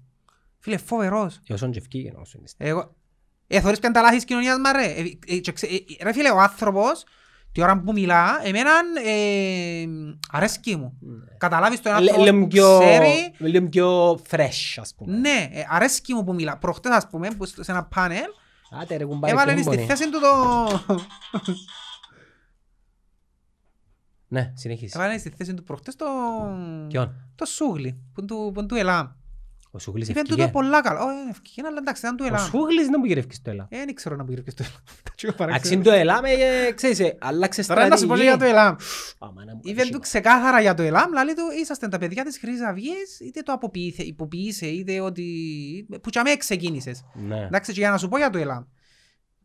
φίλε 0.58 0.76
φοβερός. 0.76 1.40
Ε, 1.46 1.52
όσον 1.52 1.70
και 1.70 1.78
ευκήγε, 1.78 2.12
όσον 2.16 2.40
είναι. 2.40 2.70
Εγώ, 2.70 2.94
ε, 3.46 3.60
θωρείς 3.60 3.78
ποιαν 3.78 3.92
τα 3.92 4.00
λάθη 4.00 4.14
της 4.16 4.24
κοινωνίας 4.24 4.58
μας 4.58 4.72
ρε. 4.72 4.84
Ε, 4.84 5.34
ε, 5.34 5.38
και 5.38 5.52
ξε- 5.52 5.70
ε, 5.70 6.04
Ρε 6.04 6.12
φίλε, 6.12 6.30
ο 6.30 6.38
άνθρωπος, 6.40 7.04
τη 7.52 7.62
ώρα 7.62 7.80
που 7.80 7.92
μιλά, 7.92 8.40
εμέναν 8.44 8.86
ε, 9.06 9.84
αρέσκει 10.30 10.76
μου. 10.76 10.98
Καταλάβεις 11.38 11.80
τον 11.80 11.92
Λέ- 11.92 12.00
άνθρωπο 12.00 12.22
Λίγο 12.24 12.40
που 12.40 12.46
πιο, 12.46 12.78
ξέρει, 12.80 13.32
λίγο 13.38 13.68
πιο 13.68 14.20
fresh, 14.30 14.76
ας 14.80 14.94
πούμε. 14.96 15.16
ναι, 15.16 15.48
ε, 15.52 15.62
αρέσκει 15.68 16.14
μου 16.14 16.24
που 16.24 16.34
μιλά. 16.34 16.56
Προχτές, 16.58 16.92
ας 16.92 17.06
πούμε, 17.10 17.28
που 17.38 17.44
σε 17.46 17.64
ένα 17.72 17.84
πάνελ, 17.84 18.28
Άτε 18.70 18.96
ρε 18.96 19.04
κουμπάρε, 19.04 19.32
έβαλε 19.32 19.52
ποιος 19.52 19.64
στη 19.66 19.74
μπορεί. 19.76 19.86
θέση 19.88 20.10
του 20.10 20.20
το... 20.20 20.94
Ναι, 24.28 24.52
συνεχίζει. 24.56 24.92
Έβαλε 24.96 25.18
στη 25.18 25.30
θέση 25.30 25.54
του 25.54 25.62
προχτές 25.62 25.96
το... 25.96 26.04
Ποιον; 26.88 27.32
Το 27.34 27.44
Σούγλι, 27.44 27.92
που 27.92 28.20
είναι 28.20 28.26
του- 28.28 28.50
που 28.54 28.58
είναι 28.58 28.68
του 28.68 28.74
Ελάμ. 28.74 29.08
Ο 29.72 29.78
Σούγλης 29.78 30.08
Είπε 30.08 30.20
ευκήγε. 30.20 30.36
τούτο 30.42 30.52
πολλά 30.52 30.80
καλά. 30.80 31.00
Όχι, 31.04 31.28
ευκαιρία, 31.30 31.70
αλλά 31.70 31.78
εντάξει, 31.80 32.00
ήταν 32.04 32.16
του 32.16 32.24
Ο 32.24 32.26
Ελάμ. 32.34 32.46
Σούγλης 32.48 32.84
δεν 32.88 32.94
μου 32.98 33.04
γυρεύκεις 33.04 33.36
στο 33.36 33.50
έλα. 33.50 33.66
Ε, 33.70 33.84
Δεν 33.84 33.94
ξέρω 33.94 34.16
να 34.16 34.24
πήρε 34.24 34.40
και 34.40 34.50
στο 34.50 34.64
Ελάμ. 34.64 35.48
Εντάξει, 35.50 35.74
είναι 35.74 35.82
το 35.82 35.90
έλα, 35.90 36.20
με, 36.22 36.30
ε, 36.30 36.72
ξέρεις, 36.72 37.00
ε, 37.00 37.16
αλλάξε 37.20 37.66
Τώρα 37.66 37.88
να 37.88 37.96
σου 37.96 38.06
πω 38.06 38.16
στρατηγική. 38.16 38.28
για 38.28 38.36
το 38.36 38.44
Ελάμ. 38.44 38.74
Άμα 39.18 39.44
να 39.44 39.54
μου 39.54 39.60
Είπε 39.62 39.68
κάνεις 39.76 39.80
του 39.82 39.84
σίγουρα. 39.86 39.98
ξεκάθαρα 39.98 40.60
για 40.60 40.74
το 40.74 40.82
ΕΛΑΜ, 40.82 41.08
δηλαδή 41.08 41.34
του 41.34 41.42
είσαστε 41.60 41.88
τα 41.88 41.98
παιδιά 41.98 42.24
της 42.24 42.38
Χρυσής 42.38 42.62
Αυγής, 42.62 43.20
είτε 43.20 43.40
το 43.42 43.52
αποποιήθε, 43.52 44.02
υποποιήσε, 44.02 44.66
είτε 44.66 45.00
ότι... 45.00 45.24
που 46.02 46.10
και 46.10 46.18
αμέ 46.18 46.36
ξεκίνησες. 46.36 47.04
Ναι. 47.14 47.44
Εντάξει, 47.44 47.72
και 47.72 47.80
για 47.80 47.90
να 47.90 47.98
σου 47.98 48.08
πω 48.08 48.16
για 48.16 48.30
το 48.30 48.38
ΕΛΑΜ. 48.38 48.64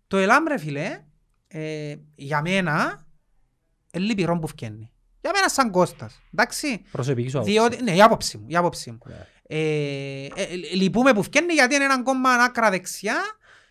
Το 0.07 0.17
ΕΛΑΜ, 0.17 0.45
ρε 0.47 0.57
φίλε, 0.57 0.99
ε, 1.47 1.95
για 2.15 2.41
μένα, 2.41 3.05
είναι 3.93 4.05
λυπηρό 4.05 4.39
που 4.39 4.47
φκένει. 4.47 4.89
Για 5.21 5.31
μένα 5.35 5.49
σαν 5.49 5.71
Κώστας, 5.71 6.21
εντάξει. 6.33 6.81
Προσωπική 6.91 7.29
σου 7.29 7.37
άποψη. 7.37 7.53
Διότι, 7.53 7.83
ναι, 7.83 7.91
η 7.95 8.01
άποψη 8.01 8.37
μου, 8.37 8.45
η 9.47 9.55
άποψη 9.55 10.33
μου. 10.33 10.35
Ναι. 10.35 10.41
Ε, 10.41 10.53
ε, 10.71 10.75
λυπούμε 10.75 11.13
που 11.13 11.23
φκένει 11.23 11.53
γιατί 11.53 11.75
είναι 11.75 11.83
ένα 11.83 12.03
κόμμα 12.03 12.29
άκρα 12.29 12.69
δεξιά 12.69 13.15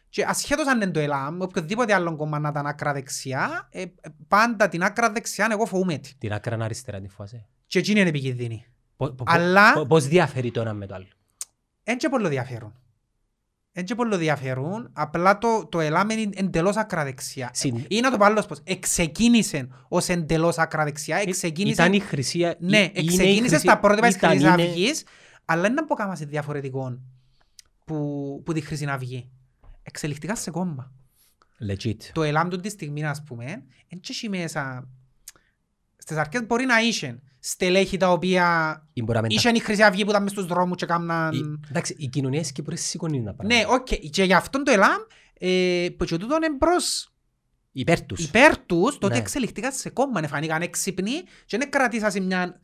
και 0.08 0.24
ασχέτως 0.24 0.66
αν 0.66 0.80
είναι 0.80 0.90
το 0.90 1.00
ΕΛΑΜ, 1.00 1.40
οποιοδήποτε 1.42 1.94
άλλο 1.94 2.16
κόμμα 2.16 2.38
να 2.38 2.48
ήταν 2.48 2.66
άκρα 2.66 2.92
δεξιά, 2.92 3.68
ε, 3.70 3.80
ε, 3.80 3.86
πάντα 4.28 4.68
την 4.68 4.82
άκρα 4.82 5.10
δεξιά 5.10 5.48
εγώ 5.50 5.66
φοβούμαι 5.66 5.98
τη. 5.98 6.14
Την 6.18 6.32
άκρα 6.32 6.56
αριστερά 6.64 7.00
την 7.00 7.10
φάση. 7.10 7.44
Και 7.66 7.78
εκείνη 7.78 8.00
είναι 8.00 8.08
επικίνδυνη. 8.08 8.66
Πο- 8.96 9.10
πο- 9.12 9.24
Αλλά- 9.26 9.72
πο- 9.72 9.86
Πώς 9.86 10.06
διαφέρει 10.06 10.50
το 10.50 10.60
ένα 10.60 10.72
με 10.72 10.86
το 10.86 10.94
άλλο; 10.94 11.06
Εν 11.84 11.96
και 11.98 12.08
πολύ 12.08 12.28
διαφέρουν. 12.28 12.74
Εν 13.72 13.84
και 13.84 13.94
πολύ 13.94 14.16
διαφέρουν, 14.16 14.90
απλά 14.92 15.38
το, 15.38 15.66
το 15.70 15.80
ΕΛΑΜ 15.80 16.10
είναι 16.10 16.30
εντελώς 16.34 16.76
ακραδεξιά. 16.76 17.50
Συν- 17.52 17.84
Ή 17.88 18.00
να 18.00 18.10
το 18.10 18.16
πω 18.16 18.24
άλλος 18.24 18.46
πώς, 18.46 18.60
εξεκίνησε 18.64 19.68
ως 19.88 20.08
εντελώς 20.08 20.58
ακραδεξιά, 20.58 21.16
εξεκίνησε... 21.16 21.72
Ήταν 21.82 21.92
η 21.92 22.00
χρυσή... 22.00 22.38
η- 22.38 22.42
Ναι, 22.42 22.78
είναι 22.78 22.90
η 22.94 22.98
εξεκίνησε 23.04 23.40
χρυσή- 23.40 23.58
στα 23.68 23.78
πρότυπα 23.78 24.06
της 24.06 24.16
ήταν, 24.16 24.30
Χρυσής 24.30 24.48
είναι- 24.48 24.62
Αυγής, 24.62 25.04
αλλά 25.44 25.62
δεν 25.62 25.72
να 25.74 25.84
πω 25.84 25.94
κάμα 25.94 26.16
σε 26.16 26.24
διαφορετικό 26.24 26.98
που, 27.84 28.42
που 28.44 28.52
τη 28.52 28.60
Χρυσή 28.60 28.84
Αυγή. 28.86 29.30
Εξελιχτικά 29.82 30.36
σε 30.36 30.50
κόμμα. 30.50 30.92
Legit. 31.70 31.96
Το 32.12 32.22
ΕΛΑΜ 32.22 32.48
του 32.48 32.60
τη 32.60 32.68
στιγμή, 32.68 33.04
ας 33.04 33.22
πούμε, 33.22 33.44
εν 33.88 34.00
και 34.00 34.08
έχει 34.12 34.28
μέσα... 34.28 34.88
Στις 35.96 36.16
αρχές 36.16 36.46
μπορεί 36.46 36.64
να 36.64 36.80
είσαι 36.80 37.22
στελέχη 37.38 37.96
τα 37.96 38.10
οποία... 38.12 38.46
Ή 38.92 39.02
μπορεί 39.02 39.14
να 39.16 39.20
μην 39.20 39.30
τα- 39.30 39.36
Είχε 39.48 39.56
η 39.56 39.60
Χρυσή 39.60 39.82
Αυγή 39.82 40.04
που 40.04 40.10
ήταν 40.10 40.22
μες 40.22 40.30
στους 40.32 40.46
δρόμους 40.46 40.76
και 40.76 40.84
η- 40.84 40.88
κάμναν... 40.88 41.60
Εντάξει, 41.70 41.94
η 41.98 42.06
κοινωνία 42.08 42.40
της 42.40 42.52
Κύπρου 42.52 42.76
σηκώνει 42.76 43.22
τα 43.22 43.30
Ναι, 43.30 43.36
πράγματα. 43.36 43.68
οκ. 43.74 43.86
Και 44.10 44.24
γι' 44.24 44.34
αυτόν 44.34 44.64
το 44.64 44.70
ΕΛΑΜ, 44.72 45.00
ε, 45.38 45.86
που 45.98 46.04
και 46.04 46.16
τούτον 46.16 46.42
είναι 46.42 46.56
προς 46.58 47.12
Υπέρ 47.72 48.02
τους. 48.06 48.24
υπέρ 48.24 48.58
τους, 48.58 48.98
το 48.98 49.06
ότι 49.06 49.14
Ναι. 49.14 49.20
εξελιχθήκαν 49.20 49.72
σε 49.72 49.90
κόμμα, 49.90 50.20
να 50.20 50.28
φανήκαν 50.28 50.62
έξυπνοι 50.62 51.12
και 51.46 51.58
δεν 51.58 51.70
κρατήσαν 51.70 52.10
σε 52.10 52.20
μια 52.20 52.60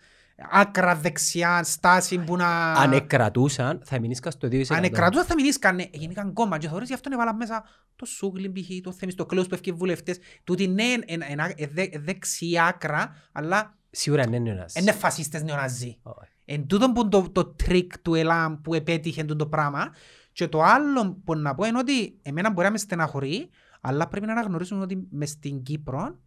άκρα 0.51 0.97
δεξιά 0.97 1.63
στάση 1.63 2.19
που 2.19 2.37
να... 2.37 2.73
Αν 2.73 2.93
εκκρατούσαν, 2.93 3.81
θα 3.85 4.01
μείνεις 4.01 4.19
στο 4.29 4.49
2%. 4.51 4.65
Αν 4.69 4.85
εκκρατούσαν 4.85 5.27
θα 5.27 5.35
μηνίσκαν, 5.35 5.75
ναι, 5.75 5.85
γεννήκαν 5.93 6.33
κόμμα 6.33 6.59
και 6.59 6.69
θωρείς 6.69 6.89
γι' 6.89 6.95
αυτό 6.95 7.11
έβαλαν 7.13 7.37
μέσα 7.37 7.65
το 7.97 8.05
Σούγλιν 8.05 8.53
π.χ. 8.53 8.67
το 8.83 8.93
Θεμιστοκλέους 8.93 9.47
που 9.47 9.55
έφυγε 9.55 9.73
βουλευτές, 9.73 10.19
τούτοι 10.45 10.67
ναι, 10.69 10.83
εν- 10.85 11.03
εν- 11.07 11.23
εν- 11.23 11.53
ε, 11.57 11.67
δε- 11.67 11.99
δεξιά 11.99 12.65
άκρα, 12.65 13.15
αλλά 13.33 13.79
Σίγουρα 13.91 14.23
δεν 14.23 14.33
είναι 14.33 14.51
ένας. 14.51 14.75
είναι 14.75 14.93
φασίστες 14.93 15.43
νεοναζί. 15.43 15.99
Όχι. 16.03 16.31
Εν 16.45 16.67
τούτον 16.67 16.93
που 16.93 17.09
το, 17.09 17.31
το 17.31 17.45
τρικ 17.45 17.99
του 17.99 18.15
ΕΛΑΜ 18.15 18.61
που 18.61 18.75
επέτυχε 18.75 19.25
το 19.25 19.47
πράγμα 19.47 19.95
και 20.33 20.49
το 20.49 20.63
άλλο 20.63 21.21
που 21.25 21.35
να 21.37 21.55
πω 21.55 21.65
είναι 21.67 21.79
ότι 21.79 22.19
εμένα 22.23 22.51
μπορεί 22.51 22.67
να 22.67 22.73
με 22.73 22.79
στεναχωρεί 22.79 23.49
αλλά 23.81 24.09
πρέπει 24.09 24.27
να 24.27 24.33
αναγνωρίσουμε 24.33 24.83
ότι 24.83 25.07
μες 25.11 25.31
στην 25.31 25.63
Κύπρο 25.63 26.19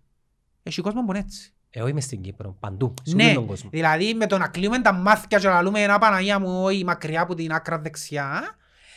έχει 0.63 0.81
κόσμος 0.81 1.03
που 1.05 1.11
είναι 1.11 1.19
έτσι. 1.19 1.53
Εγώ 1.75 1.87
είμαι 1.87 2.01
στην 2.01 2.21
Κύπρο, 2.21 2.55
παντού, 2.59 2.93
σε 3.03 3.15
Ναι, 3.15 3.23
όλον 3.23 3.35
τον 3.35 3.45
κόσμο. 3.45 3.69
δηλαδή 3.69 4.13
με 4.13 4.27
το 4.27 4.37
να 4.37 4.47
κλείουμε 4.47 4.81
τα 4.81 4.93
μμάθκια 4.93 5.39
και 5.39 5.47
να 5.47 5.61
λέμε 5.61 5.81
ένα 5.81 5.97
Παναγία 5.99 6.39
μου 6.39 6.63
όχι 6.63 6.83
μακριά 6.83 7.21
από 7.21 7.35
την 7.35 7.51
άκρα 7.51 7.79
δεξιά 7.79 8.43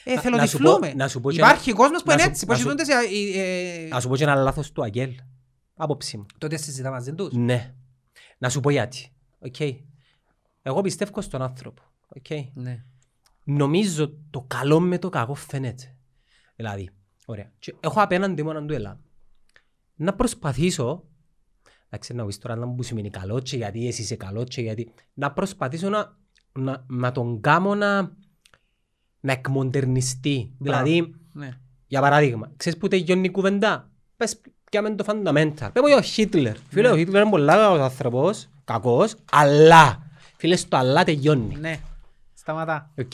ε, 0.05 0.15
Να- 0.15 0.21
θέλω 0.21 0.37
να 0.37 0.47
σου 0.47 0.59
πω- 0.59 0.65
τυφλούμε. 0.65 0.95
να 0.95 1.09
σου 1.09 1.21
πω 1.21 1.31
και 1.31 1.37
Υπάρχει 1.37 1.73
κόσμος 1.73 2.01
που 2.03 2.07
να 2.09 2.13
είναι 2.13 2.23
σου- 2.23 2.29
έτσι, 2.29 2.47
που 2.47 2.53
να 2.53 2.57
σου- 2.59 2.63
ζητούνται 2.63 2.85
σε... 2.85 2.93
ε, 2.93 3.85
ε, 3.85 3.89
Να 3.89 4.01
σου 4.01 4.09
πω 4.09 4.17
και 4.17 4.23
ένα 4.23 4.35
λάθος 4.35 4.73
του 4.73 4.83
ΑΚΕΛ. 4.83 5.15
Άποψη 5.77 6.17
μου. 6.17 6.27
Τότε 6.39 6.57
συζητά 6.57 6.91
μαζί 6.91 7.13
τους; 7.15 7.33
Ναι. 7.33 7.75
Να 8.39 8.49
σου 8.49 8.61
πω 8.61 8.71
γιατί. 8.71 9.13
Οκ. 9.39 9.57
Εγώ 10.63 10.81
πιστεύω 10.81 11.21
στον 11.21 11.43
άνθρωπο. 11.43 11.83
Οκ. 12.09 12.27
Ναι. 12.55 12.85
Νομίζω 13.45 14.13
το 14.31 14.45
καλό 14.49 14.81
με 14.81 14.99
το 14.99 15.09
κακό 15.09 15.35
φαίνεται. 15.35 15.95
Δηλαδή, 16.57 16.91
ωραία. 17.27 17.51
Και 17.59 17.75
έχω 17.81 18.01
απέναντι 18.01 18.43
μου 18.43 18.65
το 18.65 18.75
ΕΛΑΜ. 18.75 18.99
Να 19.95 20.15
προσπαθήσω 20.15 21.05
να 21.97 22.03
Εντάξει, 22.03 22.15
να 22.15 22.27
πεις 22.27 22.39
τώρα 22.39 22.57
να 22.57 22.67
μου 22.67 22.83
σημαίνει 22.83 23.11
καλό 23.11 23.41
και 23.41 23.57
γιατί 23.57 23.87
εσύ 23.87 24.03
είσαι 24.03 24.17
καλό 24.17 24.45
και 24.45 24.61
γιατί... 24.61 24.93
Να 25.15 25.33
προσπαθήσω 25.33 25.89
να, 25.89 26.17
να, 26.53 26.85
να 26.89 27.13
τον 27.13 27.41
κάνω 27.41 27.75
να, 27.75 28.03
να 29.21 29.33
εκμοντερνιστεί. 29.33 30.55
Δηλαδή, 30.59 31.15
Ναι. 31.33 31.49
για 31.87 32.01
παράδειγμα, 32.01 32.53
ξέρεις 32.57 32.79
που 32.79 32.89
τελειώνει 32.89 33.27
η 33.27 33.31
κουβέντα; 33.31 33.91
Πες 34.17 34.41
πιάμε 34.71 34.95
το 34.95 35.05
fundamental. 35.09 35.71
Πες 35.73 35.83
μου 35.83 35.87
για 35.87 35.97
ο 35.97 36.03
Χίτλερ. 36.03 36.57
Φίλε, 36.69 36.91
ο 36.91 36.97
Χίτλερ 36.97 37.23
είναι 37.23 37.31
πολύ 37.31 37.47
καλός 37.47 37.81
άνθρωπος, 37.81 38.49
κακός, 38.65 39.15
αλλά, 39.33 40.11
φίλε, 40.37 40.57
στο 40.57 40.77
αλλά 40.77 41.05
τελειώνει. 41.05 41.57
Ναι. 41.57 41.81
Σταματά. 42.35 42.91
Οκ. 42.99 43.13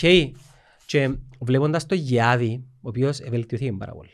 Και 0.86 1.14
βλέποντας 1.40 1.86
τον 1.86 1.94
Γεωργιάδη, 1.94 2.64
ο 2.74 2.88
οποίος 2.88 3.20
εβελτιωθήκε 3.20 3.72
πάρα 3.72 3.92
πολλά. 3.92 4.10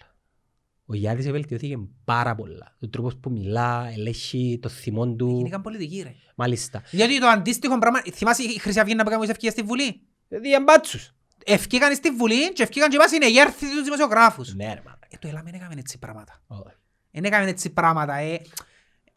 Ο 0.91 0.95
Γιάδης 0.95 1.27
ευελτιωθήκε 1.27 1.79
πάρα 2.05 2.35
πολλά. 2.35 2.77
Ο 2.81 2.89
τρόπος 2.89 3.17
που 3.17 3.31
μιλά, 3.31 3.89
ελέγχει 3.97 4.59
το 4.63 4.69
θυμό 4.69 5.15
του. 5.15 5.37
Γίνηκαν 5.37 5.63
πολιτικοί 5.63 6.03
ρε. 6.03 6.15
Μάλιστα. 6.35 6.83
Γιατί 6.91 7.21
το 7.21 7.27
αντίστοιχο 7.27 7.79
πράγμα, 7.79 8.01
θυμάσαι 8.13 8.43
η 8.43 8.59
Χρυσή 8.59 8.81
Αυγή 8.81 8.95
να 8.95 9.05
πήγαμε 9.05 9.21
τις 9.23 9.31
ευκαιρίες 9.31 9.53
στη 9.59 9.63
Βουλή; 9.69 10.01
Διαμπάτσους. 10.29 11.13
Ευκήκαν 11.45 11.95
στη 11.95 12.11
Βουλή 12.11 12.53
και 12.53 12.63
ευκήκαν 12.63 12.89
και 12.91 12.97
είπαν 12.97 13.09
συνεγέρθη 13.09 13.67
τους 13.71 13.83
δημοσιογράφους. 13.85 14.55
Ναι 14.55 14.65
ρε 14.75 14.81
μάνα. 14.85 14.99
Ε, 15.09 15.17
το 15.19 15.29
ΕΛΑΜ 15.29 15.45
δεν 15.45 15.55
έκαμε 15.55 15.75
έτσι 15.79 15.99
πράγματα. 15.99 16.43
Όχι. 16.47 16.75
Δεν 17.11 17.25
έκαμε 17.25 17.49
έτσι 17.51 17.71
πράγματα. 17.71 18.15
Ε, 18.17 18.41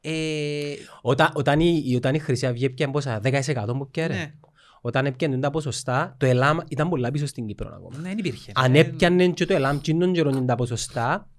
ε, 0.02 0.74
Όταν, 1.02 1.30
όταν, 1.34 1.60
η, 1.60 1.94
όταν 1.96 2.14
η 2.16 2.20
Χρυσή 2.20 2.46
Αυγή 2.48 2.66
έπιανε 2.66 2.92
πόσα, 2.92 3.20
10% 3.24 3.66
που 3.78 3.90
πιάνε. 3.90 4.14
ναι, 4.14 4.34
Όταν 4.82 5.06
έπιανε 5.06 5.40
τα 5.40 5.50
ποσοστά, 5.50 6.16
το 6.20 6.26
ΕΛΑΜ 6.26 6.58
ήταν 6.68 6.90
πολλά 6.90 7.12
πίσω 7.12 7.26
στην 7.26 7.46
Κύπρο 7.48 7.70
ακόμα. 7.76 7.98
ναι, 7.98 8.08
δεν 8.10 8.18
υπήρχε. 8.18 8.52
Αν 8.56 8.76
Ε, 8.76 8.80
έπιανε 8.80 9.28
και 9.28 9.46
το 9.46 9.54
ΕΛΑΜ 9.54 9.80
κοινών 9.80 10.14
καιρών 10.14 10.46
τα 10.46 10.56
ποσοστά, 10.56 11.30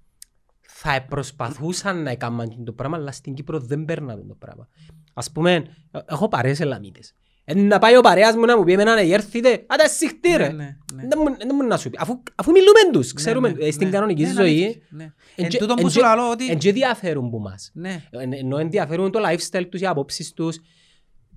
θα 0.85 1.05
προσπαθούσαν 1.09 2.03
να 2.03 2.09
έκαναν 2.11 2.63
το 2.65 2.71
πράγμα, 2.71 2.97
αλλά 2.97 3.11
στην 3.11 3.33
Κύπρο 3.33 3.59
δεν 3.59 3.85
παίρναν 3.85 4.27
το 4.27 4.35
πράγμα. 4.39 4.67
Ας 5.13 5.31
πούμε, 5.31 5.53
ε, 5.91 5.99
έχω 6.05 6.27
παρέες 6.27 6.59
Ελαμίτες. 6.59 7.13
Ε, 7.45 7.53
να 7.53 7.79
πάει 7.79 7.97
ο 7.97 8.01
παρέας 8.01 8.35
μου 8.35 8.45
να 8.45 8.57
μου 8.57 8.63
πει 8.63 8.71
εμένα 8.71 8.93
να 8.95 9.01
έρθετε, 9.01 9.65
άντε 9.67 9.87
συχτή 9.87 10.29
ναι, 10.29 10.37
ρε. 10.37 10.47
ναι, 10.51 10.77
ναι. 10.93 11.07
Δεν 11.07 11.19
μου- 11.23 11.37
δεν 11.37 11.49
μου 11.53 11.67
να 11.67 11.77
σου 11.77 11.89
πει. 11.89 11.97
Αφού, 11.99 12.21
αφού 12.35 12.51
μιλούμε 12.51 12.79
τους, 12.91 13.13
ξέρουμε, 13.13 13.49
Ναι, 13.49 13.53
ναι, 13.57 13.65
ε, 13.65 13.71
στην 13.71 13.87
ναι. 13.87 13.93
κανονική 13.93 14.21
Ναι, 14.21 14.27
είναι 14.29 14.41
ζωή, 14.41 14.63
αλήθεια, 14.63 14.81
ναι. 14.89 15.03
εν 15.03 15.13
Εν 15.35 15.47
και- 15.49 15.57
τούτον 15.57 15.75
εν 15.77 15.83
που 15.83 15.89
σου 15.89 15.95
και- 15.99 16.05
λαλώ 16.05 16.29
ότι... 16.31 16.49
εν 16.49 16.57
και 16.57 16.71
διαφέρουν 16.71 17.29
που 17.29 17.39
μας. 17.39 17.71
Ναι, 17.73 18.03
Εν- 18.09 18.33
Ενώ 18.33 18.57
ενδιαφέρουν 18.57 19.11
το 19.11 19.19
lifestyle 19.29 19.65
τους, 19.69 19.81
οι 19.81 19.85
απόψεις 19.85 20.33
τους. 20.33 20.59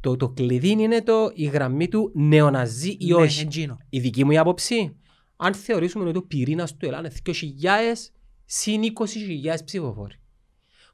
Το, 0.01 0.17
το 0.17 0.29
κλειδί 0.29 0.69
είναι 0.71 1.03
το, 1.03 1.31
η 1.35 1.45
γραμμή 1.45 1.89
του 1.89 2.11
νεοναζί 2.15 2.97
ή 2.99 3.07
ναι, 3.07 3.15
όχι. 3.15 3.41
εντζίνο. 3.43 3.79
Η 3.89 3.99
δική 4.01 4.25
μου 4.25 4.31
η 4.31 4.39
άποψη, 4.39 4.97
αν 5.37 5.55
θεωρήσουμε 5.55 6.09
ότι 6.09 6.19
ο 6.19 6.23
πυρήνας 6.23 6.77
του 6.77 6.87
Ελλάδας 6.87 7.15
είναι 7.27 7.55
2.000 7.63 8.13
συν 8.47 8.81
20.000 8.83 9.57
ψηφοφόροι. 9.65 10.15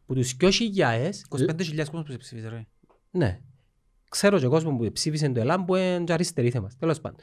Που 0.07 0.15
τους 0.15 0.37
2.000, 0.41 0.49
25.000 1.29 1.89
κόσμος 1.91 2.05
που 2.05 2.11
σε 2.11 2.17
ψήφισε 2.19 2.49
ρε. 2.49 2.67
ναι, 3.11 3.41
ξέρω 4.09 4.39
και 4.39 4.47
κόσμος 4.47 4.77
που 4.87 4.93
ψήφισε 4.93 5.29
το 5.29 5.41
Ελλάδα 5.41 5.65
που 5.65 5.77
είναι 5.77 6.05
και 6.05 6.13
αριστεροί 6.13 6.51
θέμας, 6.51 6.77
τέλος 6.77 7.01
πάντων. 7.01 7.19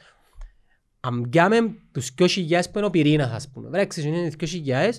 Αν 1.00 1.28
πιάμε 1.30 1.56
τους 1.92 2.10
2.000 2.18 2.70
που 2.72 2.78
είναι 2.78 2.86
ο 2.86 2.90
πυρήνας, 2.90 3.30
ας 3.30 3.48
πούμε, 3.50 3.68
βρέξεις 3.68 4.04
είναι 4.04 4.30
2.000, 4.38 4.90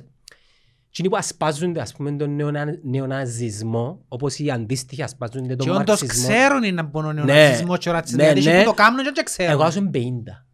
εκείνοι 0.89 1.09
που 1.09 1.15
ασπάζονται, 1.15 1.81
ας 1.81 1.93
πούμε, 1.93 2.11
τον 2.11 2.35
νεονα- 2.35 2.79
νεοναζισμό, 2.83 4.05
όπως 4.07 4.39
οι 4.39 4.51
αντίστοιχοι 4.51 5.01
ασπάζονται 5.01 5.55
τον 5.55 5.65
Και 5.65 5.71
όντως 5.71 6.01
μαρξισμό. 6.01 6.27
ξέρουν 6.29 6.63
είναι 6.63 6.81
από 6.81 7.01
τον 7.01 7.15
Ναι, 7.15 7.23
νεοναζισμός 7.23 7.79
και 7.79 7.89
ο 7.89 7.91
ρατσισμός, 7.91 8.25
ναι, 8.25 8.31
γιατί 8.31 8.49
ναι. 8.49 8.57
ναι. 8.57 8.63
το 8.63 8.73
κάνουν 8.73 9.03
και 9.03 9.11
δεν 9.15 9.23
ξέρουν. 9.23 9.51
Εγώ 9.51 9.63
άσουν 9.63 9.89
50, 9.93 10.45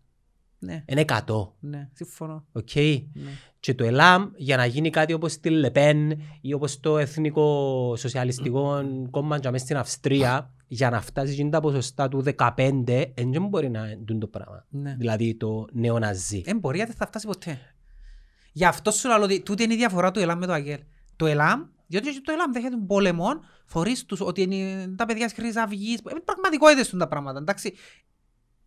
Ναι, 0.59 0.83
είναι 0.87 1.01
100. 1.07 1.53
ναι, 1.59 1.89
συμφωνώ. 1.93 2.45
Οκ. 2.51 2.75
Ναι. 2.75 3.03
Και 3.59 3.73
το 3.73 3.83
ΕΛΑΜ 3.83 4.29
για 4.35 4.57
να 4.57 4.65
γίνει 4.65 4.89
κάτι 4.89 5.13
όπως 5.13 5.39
τη 5.39 5.49
Λεπέν 5.49 6.21
ή 6.41 6.53
όπως 6.53 6.79
το 6.79 6.97
Εθνικό 6.97 7.93
Σοσιαλιστικό 7.97 8.81
Κόμμα 9.11 9.39
και 9.39 9.49
μες 9.49 9.61
στην 9.61 9.77
Αυστρία 9.77 10.51
για 10.67 10.89
να 10.89 11.01
φτάσει 11.01 11.33
γίνει 11.33 11.49
τα 11.49 11.59
ποσοστά 11.59 12.07
του 12.07 12.23
15 12.37 12.81
δεν 13.15 13.47
μπορεί 13.49 13.69
να 13.69 13.81
δουν 14.07 14.19
το 14.19 14.27
πράγμα. 14.27 14.65
Ναι. 14.69 14.95
Δηλαδή 14.97 15.35
το 15.35 15.65
νεοναζί. 15.71 16.41
Δεν 16.41 16.59
μπορεί, 16.59 16.77
δεν 16.77 16.93
θα 16.93 17.05
φτάσει 17.05 17.27
ποτέ. 17.27 17.59
Γι' 18.51 18.65
αυτό 18.65 18.91
σου 18.91 19.07
λέω 19.07 19.21
ότι 19.21 19.41
τούτη 19.41 19.63
είναι 19.63 19.73
η 19.73 19.77
διαφορά 19.77 20.11
του 20.11 20.19
ΕΛΑΜ 20.19 20.39
με 20.39 20.45
το 20.45 20.53
ΑΚΕΛ. 20.53 20.79
Το 21.15 21.25
ΕΛΑΜ, 21.25 21.61
διότι 21.87 22.21
το 22.21 22.31
ΕΛΑΜ 22.31 22.51
δέχεται 22.51 22.75
τον 22.75 22.87
πόλεμο, 22.87 23.27
φορείς 23.65 24.05
τους 24.05 24.21
ότι 24.21 24.41
είναι 24.41 24.87
τα 24.95 25.05
παιδιά 25.05 25.25
της 25.25 25.33
Χρυσής 25.33 25.57
Αυγής, 25.57 25.97
ε, 25.97 26.13
πραγματικότητες 26.25 26.89
του 26.89 26.97
τα 26.97 27.07
πράγματα, 27.07 27.39
εντάξει. 27.39 27.73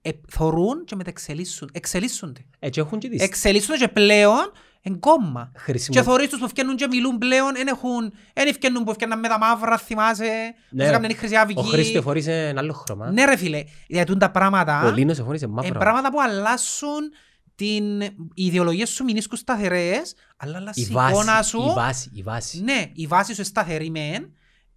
Ε, 0.02 0.10
θωρούν 0.28 0.84
και 0.84 0.96
μεταξελίσσουν, 0.96 1.70
εξελίσσονται. 1.72 2.44
Έτσι 2.58 2.80
έχουν 2.80 2.98
και 2.98 3.08
τις 3.08 3.22
Εξελίσσονται 3.22 3.78
και 3.78 3.88
πλέον 3.88 4.52
εν 4.82 5.00
κόμμα. 5.00 5.50
Και 5.52 5.58
χρησιμο... 5.58 6.02
θωρείς 6.02 6.28
τους 6.28 6.38
που 6.38 6.48
φτιάχνουν 6.48 6.76
και 6.76 6.86
μιλούν 6.86 7.18
πλέον, 7.18 7.56
εν 7.56 7.66
έχουν, 7.66 8.12
εν 8.32 8.52
φτιάχνουν 8.52 8.84
που 8.84 8.92
φτιάχνουν 8.92 9.18
με 9.20 9.28
τα 9.28 9.38
μαύρα, 9.38 9.78
θυμάσαι, 9.78 10.54
Ναι. 10.70 10.82
πώς 10.82 10.88
έκαναν 10.92 11.10
η 11.10 11.14
Χρυσή 11.14 11.36
Αυγή. 11.36 11.58
Ο 11.58 11.62
Χρήστο 11.62 12.02
φορήσε 12.02 12.32
ένα 12.48 12.60
άλλο 12.60 12.72
χρώμα. 12.72 13.10
Ναι 13.10 13.24
ρε 13.24 13.36
φίλε, 13.36 13.64
γιατί 13.86 14.16
τα 14.16 14.30
πράγματα... 14.30 14.86
Ο 14.86 14.90
Λίνος 14.90 15.18
φορήσε 15.18 15.44
Είναι 15.44 15.54
μαύρο. 15.54 15.78
πράγματα 15.78 16.10
που 16.10 16.20
αλλάσουν 16.20 17.12
την 17.54 18.00
οι 18.00 18.10
ιδεολογίες 18.34 18.88
σου 18.90 19.04
μηνίσκουν 19.04 19.38
σταθερές, 19.38 20.14
αλλά 20.36 20.56
αλλάζει 20.56 20.80
Η 20.80 20.86
η 20.88 20.92
εικόνα 20.92 21.12
βάση, 21.34 21.48
σου. 21.48 21.58
η 21.70 21.72
βάση, 21.74 22.10
η 22.14 22.22
βάση. 22.22 22.62
Ναι, 22.62 22.84
η 22.94 23.06
βάση 23.06 23.26
σου 23.26 23.34
είναι 23.36 23.44
σταθερή 23.44 23.90
μεν, 23.90 24.32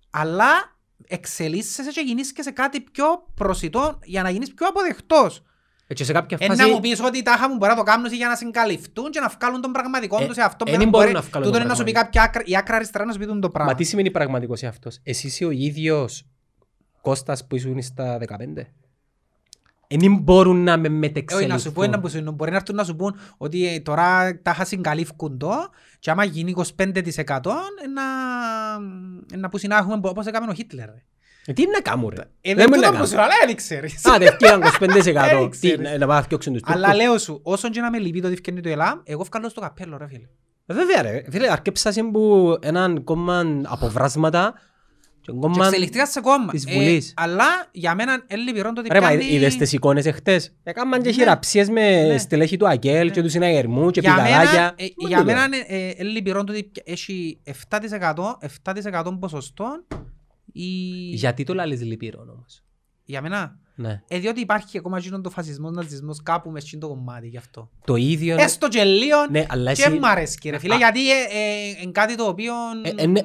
αλλά 0.09 0.72
εξελίσσεσαι 1.13 1.91
και 1.91 2.01
γίνεις 2.05 2.33
και 2.33 2.41
σε 2.41 2.51
κάτι 2.51 2.81
πιο 2.81 3.05
προσιτό 3.35 3.99
για 4.03 4.21
να 4.23 4.29
γίνεις 4.29 4.53
πιο 4.53 4.67
αποδεκτός. 4.67 5.43
Έτσι 5.87 6.03
σε 6.05 6.13
κάποια 6.13 6.37
Ε, 6.41 6.47
να 6.47 6.55
φάση... 6.55 6.69
μου 6.71 6.79
πεις 6.79 6.99
ότι 7.01 7.21
τα 7.21 7.49
μου 7.49 7.55
μπορεί 7.57 7.71
να 7.71 7.77
το 7.77 7.83
κάνουν 7.83 8.13
για 8.13 8.27
να 8.27 8.35
συγκαλυφθούν 8.35 9.11
και 9.11 9.19
να 9.19 9.27
βγάλουν 9.27 9.61
τον 9.61 9.71
πραγματικό 9.71 10.17
Ε, 10.23 10.25
τους 10.25 10.35
σε 10.35 10.41
αυτό. 10.41 10.63
ε, 10.67 10.71
μετά 10.71 10.81
δεν 10.83 10.89
μπορεί- 10.89 11.05
μπορούν 11.05 11.21
να 11.23 11.27
βγάλουν 11.29 11.47
Τούτο 11.47 11.51
τον 11.51 11.59
είναι 11.61 11.69
να 11.69 11.75
σου 11.75 11.83
πει 11.83 11.91
πραγματικό. 11.91 12.21
κάποια 12.21 12.41
άκρα, 12.41 12.53
η 12.53 12.57
άκρα 12.57 12.75
αριστερά 12.75 13.05
να 13.05 13.11
σου 13.13 13.19
πει 13.19 13.25
τούτο 13.25 13.39
το 13.39 13.49
πράγμα. 13.49 13.71
Μα 13.71 13.77
τι 13.77 13.83
σημαίνει 13.83 14.11
πραγματικός 14.11 14.63
εαυτός. 14.63 14.99
Εσύ 15.03 15.27
είσαι 15.27 15.45
ο 15.45 15.49
ίδιος 15.51 16.25
Κώστας 17.01 17.47
που 17.47 17.55
ήσουν 17.55 17.81
στα 17.81 18.17
15. 18.17 18.67
Δεν 19.99 20.15
μπορούν 20.17 20.63
να 20.63 20.77
με 20.77 20.87
Όχι, 20.87 20.97
μετεξελιχθούν. 20.97 21.53
να 21.53 21.57
σου 21.61 21.71
πω 21.71 21.83
ένα 21.83 21.99
που 21.99 22.09
σου 22.09 22.31
μπορεί 22.33 22.51
να 22.51 22.57
έρθουν 22.57 22.75
να 22.75 22.83
σου 22.83 22.95
πούν 22.95 23.15
ότι 23.37 23.67
ε, 23.67 23.79
τώρα 23.79 24.39
τα 24.41 24.51
είχα 24.51 24.65
συγκαλύφκουν 24.65 25.37
το 25.37 25.49
και 25.99 26.11
άμα 26.11 26.23
γίνει 26.23 26.53
25% 26.57 26.63
ε, 26.75 26.85
να, 26.85 28.03
ε, 29.33 29.37
να 29.37 29.49
που 29.49 29.57
συνάχουμε 29.57 29.99
όπως 30.03 30.25
έκαμε 30.25 30.51
ο 30.51 30.53
Χίτλερ. 30.53 30.85
ρε. 30.89 31.03
Ε, 31.45 31.53
Τι 31.53 31.63
να 31.73 31.79
κάνουν 31.81 32.09
ρε; 32.15 32.21
Ε, 32.41 32.53
Δεν 32.53 32.55
δεν 32.55 32.67
μπορεί 32.69 32.79
να 32.81 32.87
τούτο 32.87 32.99
που 33.01 33.07
σου 33.07 33.15
κάνουν. 33.15 33.27
λέω, 33.29 33.35
αλλά 33.37 33.45
δεν 33.45 33.55
ξέρεις. 33.55 34.05
Α, 34.05 34.17
δεν 34.17 34.33
φτιάχναν 34.33 34.69
25%. 34.79 34.79
Δεν 35.39 35.43
Τι, 35.43 35.49
ξέρεις. 35.49 35.79
να 35.79 35.97
να 35.97 36.05
πάνε 36.05 36.13
να 36.19 36.21
φτιάξουν 36.21 36.53
τους 36.53 36.61
Αλλά 36.65 36.87
Τούρκους. 36.87 37.03
λέω 37.03 37.17
σου, 37.17 37.39
όσον 37.43 37.71
και 37.71 37.81
να 37.81 37.89
με 37.89 37.97
λυπεί 37.97 38.19
το 38.19 38.25
ότι 38.25 38.35
ευκαινεί 38.35 38.61
το 38.61 38.69
ΕΛΑΜ, 38.69 38.99
εγώ 39.03 39.23
βγάλω 39.23 39.49
στο 39.49 39.61
καπέλο 39.61 39.97
ρε 39.97 40.07
φίλε. 40.07 40.27
Ε, 40.65 40.73
Βέβαια 40.73 41.01
ρε. 41.01 41.23
Φίλε, 41.29 41.51
αρκέψασαν 41.51 42.11
που 42.11 42.57
έναν 42.61 43.03
κόμμα 43.03 43.43
από 43.63 43.87
βράσματα 43.89 44.53
και 44.53 44.59
Και 44.59 44.72
κόμμα... 45.39 45.65
εξελιχθήκα 45.67 46.05
σε 46.05 46.21
κόμμα. 46.21 46.51
της 46.51 46.65
Ε, 46.65 46.73
Βουλής. 46.73 47.13
Αλλά 47.15 47.45
για 47.71 47.95
μένα 47.95 48.25
είναι 48.27 48.41
λυπηρό 48.41 48.73
το 48.73 48.79
ότι 48.81 48.89
Ρε, 48.91 48.99
μα 49.01 49.07
πιάνει... 49.07 49.25
είδες 49.25 49.55
τις 49.55 49.73
εικόνες 49.73 50.05
εχτες. 50.05 50.53
Έκαναν 50.63 51.01
και 51.01 51.07
Ναι. 51.09 51.13
χειραψίες 51.15 51.69
με 51.69 52.03
Ναι. 52.07 52.17
στελέχη 52.17 52.57
του 52.57 52.67
ΑΚΕΛ 52.67 53.11
και 53.11 53.21
του 53.21 53.29
συναγερμού 53.29 53.89
και 53.91 53.99
Για 53.99 54.13
μένα, 54.15 54.25
πηγαδάκια. 54.25 54.73
ε, 54.77 54.85
Μα 55.01 55.07
για 55.07 55.17
τι 55.17 55.23
μένα 55.23 55.47
λέω. 55.47 55.59
είναι 55.59 55.65
ε, 55.67 55.93
είναι 55.97 56.09
λυπηρό 56.09 56.43
το 56.43 56.51
ότι 56.53 56.71
έχει 56.83 57.39
7%, 57.69 58.13
7% 58.63 59.17
ποσοστό 59.19 59.83
η... 60.53 60.63
Γιατί 61.13 61.43
το 61.43 61.53
λαλείς 61.53 61.81
λυπηρό 61.83 62.25
όμως; 62.31 62.63
Για 63.05 63.21
μένα. 63.21 63.57
Ναι. 63.75 64.01
Ε, 64.07 64.19
διότι 64.19 64.39
υπάρχει 64.39 64.77
ακόμα 64.77 64.97
εκείνον 64.97 65.21
το 65.21 65.29
φασισμός, 65.29 65.71
ναζισμός 65.71 66.23
κάπου 66.23 66.49
μες 66.49 66.63
στην 66.63 66.79
το 66.79 66.87
κομμάτι 66.87 67.27
γι' 67.27 67.37
αυτό. 67.37 67.69
Το 67.85 67.95
ίδιο... 67.95 68.35
Έστω 68.39 68.67
και 68.67 68.83
λίγο 68.83 69.17
Ναι, 69.29 69.45
αλλά 69.49 69.73
και 69.73 69.83
εσύ... 69.83 69.99
μ' 69.99 70.05
αρέσει 70.05 70.49
ρε 70.49 70.57
φίλε, 70.57 70.73
Α. 70.73 70.77
γιατί 70.77 71.11
ε, 71.11 71.13
ε, 71.31 71.81
είναι 71.81 71.91
κάτι 71.91 72.15
το 72.15 72.23
οποίο... 72.23 72.53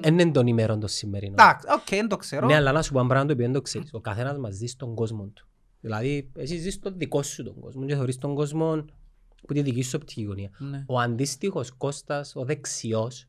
Δεν 0.00 0.18
είναι 0.18 0.30
των 0.30 0.46
ημερών 0.46 0.80
το 0.80 0.86
σημερινό. 0.86 1.34
Εντάξει, 1.38 1.66
οκ, 1.70 1.88
δεν 1.88 2.08
το 2.08 2.16
ξέρω. 2.16 2.46
Ναι, 2.46 2.54
αλλά 2.54 2.72
να 2.72 2.82
σου 2.82 2.92
πω 2.92 2.98
ένα 2.98 3.08
πράγμα 3.08 3.26
το 3.26 3.32
οποίο 3.32 3.44
δεν 3.44 3.54
το 3.54 3.60
ξέρεις. 3.62 3.88
Ο 3.92 4.00
καθένας 4.00 4.38
μας 4.38 4.54
ζει 4.54 4.66
στον 4.66 4.94
κόσμο 4.94 5.24
του. 5.24 5.46
Δηλαδή, 5.80 6.30
εσύ 6.36 6.56
ζεις 6.56 6.74
στον 6.74 6.94
δικό 6.96 7.22
σου 7.22 7.42
τον 7.42 7.60
κόσμο 7.60 7.86
και 7.86 7.94
θεωρείς 7.94 8.18
τον 8.18 8.34
κόσμο 8.34 8.84
που 9.46 9.52
τη 9.54 9.62
δική 9.62 9.82
σου 9.82 9.92
οπτική 9.94 10.22
γωνία. 10.22 10.50
Ναι. 10.58 10.84
Ο 10.86 10.98
αντίστοιχος 10.98 11.70
Κώστας, 11.76 12.32
ο 12.36 12.44
δεξιός, 12.44 13.28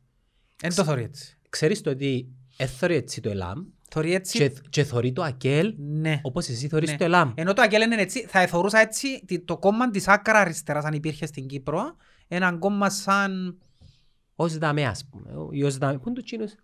Εν 0.62 0.74
το 0.74 0.84
θωρεί 0.84 1.02
έτσι. 1.02 1.36
ξέρεις 1.48 1.80
το 1.80 1.90
ότι 1.90 2.28
έθωρει 2.56 2.94
έτσι 2.94 3.20
το 3.20 3.30
ΕΛΑΜ 3.30 3.64
Θωρεί 3.92 4.14
έτσι, 4.14 4.38
και, 4.38 4.52
και 4.70 4.84
θωρεί 4.84 5.12
το 5.12 5.22
ΑΚΕΛ 5.22 5.74
ναι. 5.78 6.20
όπως 6.22 6.48
εσύ 6.48 6.68
θωρείς 6.68 6.90
Ναι. 6.90 6.96
το 6.96 7.04
ΕΛΑΜ. 7.04 7.32
Ενώ 7.34 7.52
το 7.52 7.62
Αγγέλ 7.62 7.82
είναι 7.82 8.00
έτσι, 8.02 8.26
θα 8.26 8.40
εθωρούσα 8.40 8.78
έτσι 8.78 9.24
τι- 9.26 9.40
το 9.44 9.58
κόμμα 9.58 9.90
της 9.90 10.08
άκρα 10.08 10.38
αριστεράς 10.38 10.84
αν 10.84 10.92
υπήρχε 10.92 11.26
στην 11.26 11.46
Κύπρο, 11.46 11.96
έναν 12.28 12.58
κόμμα 12.58 12.90
σαν... 12.90 13.58
Ως 14.34 14.58
δαμέ 14.58 14.86
ας 14.86 15.04
πούμε. 15.10 15.30
Ο- 15.36 15.48
ή 15.52 15.62
ως 15.64 15.78
δαμέ. 15.78 15.98
Πού 15.98 16.02
είναι 16.08 16.16
το 16.16 16.22
τσίνος. 16.22 16.54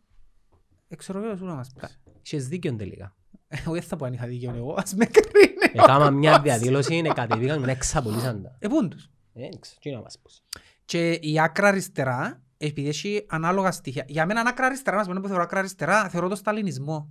Εξορρογέως, 0.88 1.40
να 1.40 1.54
μας 1.54 1.72
πεις. 1.80 2.00
Είχες 2.24 2.48
δίκιο 2.48 2.74
τελικά. 2.76 3.16
Εγώ 3.48 3.72
δεν 3.72 3.82
θα 3.82 3.96
πω 3.96 4.04
αν 4.04 4.12
είχα 4.12 4.26
δίκιο 4.26 4.52
εγώ, 4.56 4.74
ας 4.78 4.94
με 4.94 5.04
κρίνει. 5.04 5.54
Έκανα 5.72 6.10
μια 6.10 6.40
διαδήλωση, 6.40 7.02
κατεβήκαν 7.14 7.64
και 7.64 7.70
εξαπολύσαν 7.70 8.42
τα. 8.42 8.56
Ε, 8.58 8.68
πούν 8.68 8.88
τους; 8.88 9.04
Ε, 9.32 9.40
δεν 9.40 9.60
ξέρω, 9.60 9.78
τι 9.80 9.90
να 9.90 10.00
μας 10.00 10.18
πεις. 10.22 10.42
Και 10.84 11.10
η 11.12 11.40
άκρα 11.40 11.68
αριστερά, 11.68 12.42
επειδή 12.56 12.88
έχει 12.88 13.24
ανάλογα 13.28 13.70
στοιχεία. 13.72 14.04
Για 14.08 14.26
μένα 14.26 14.40
άκρα 14.40 14.66
αριστερά, 14.66 14.96
να 14.96 15.04
σου 15.04 15.10
πω 15.12 15.18
που 15.20 15.26
θεωρώ 15.28 15.42
άκρα 15.42 15.58
αριστερά, 15.58 16.08
θεωρώ 16.08 16.28
το 16.28 16.34
σταλινισμό. 16.34 17.10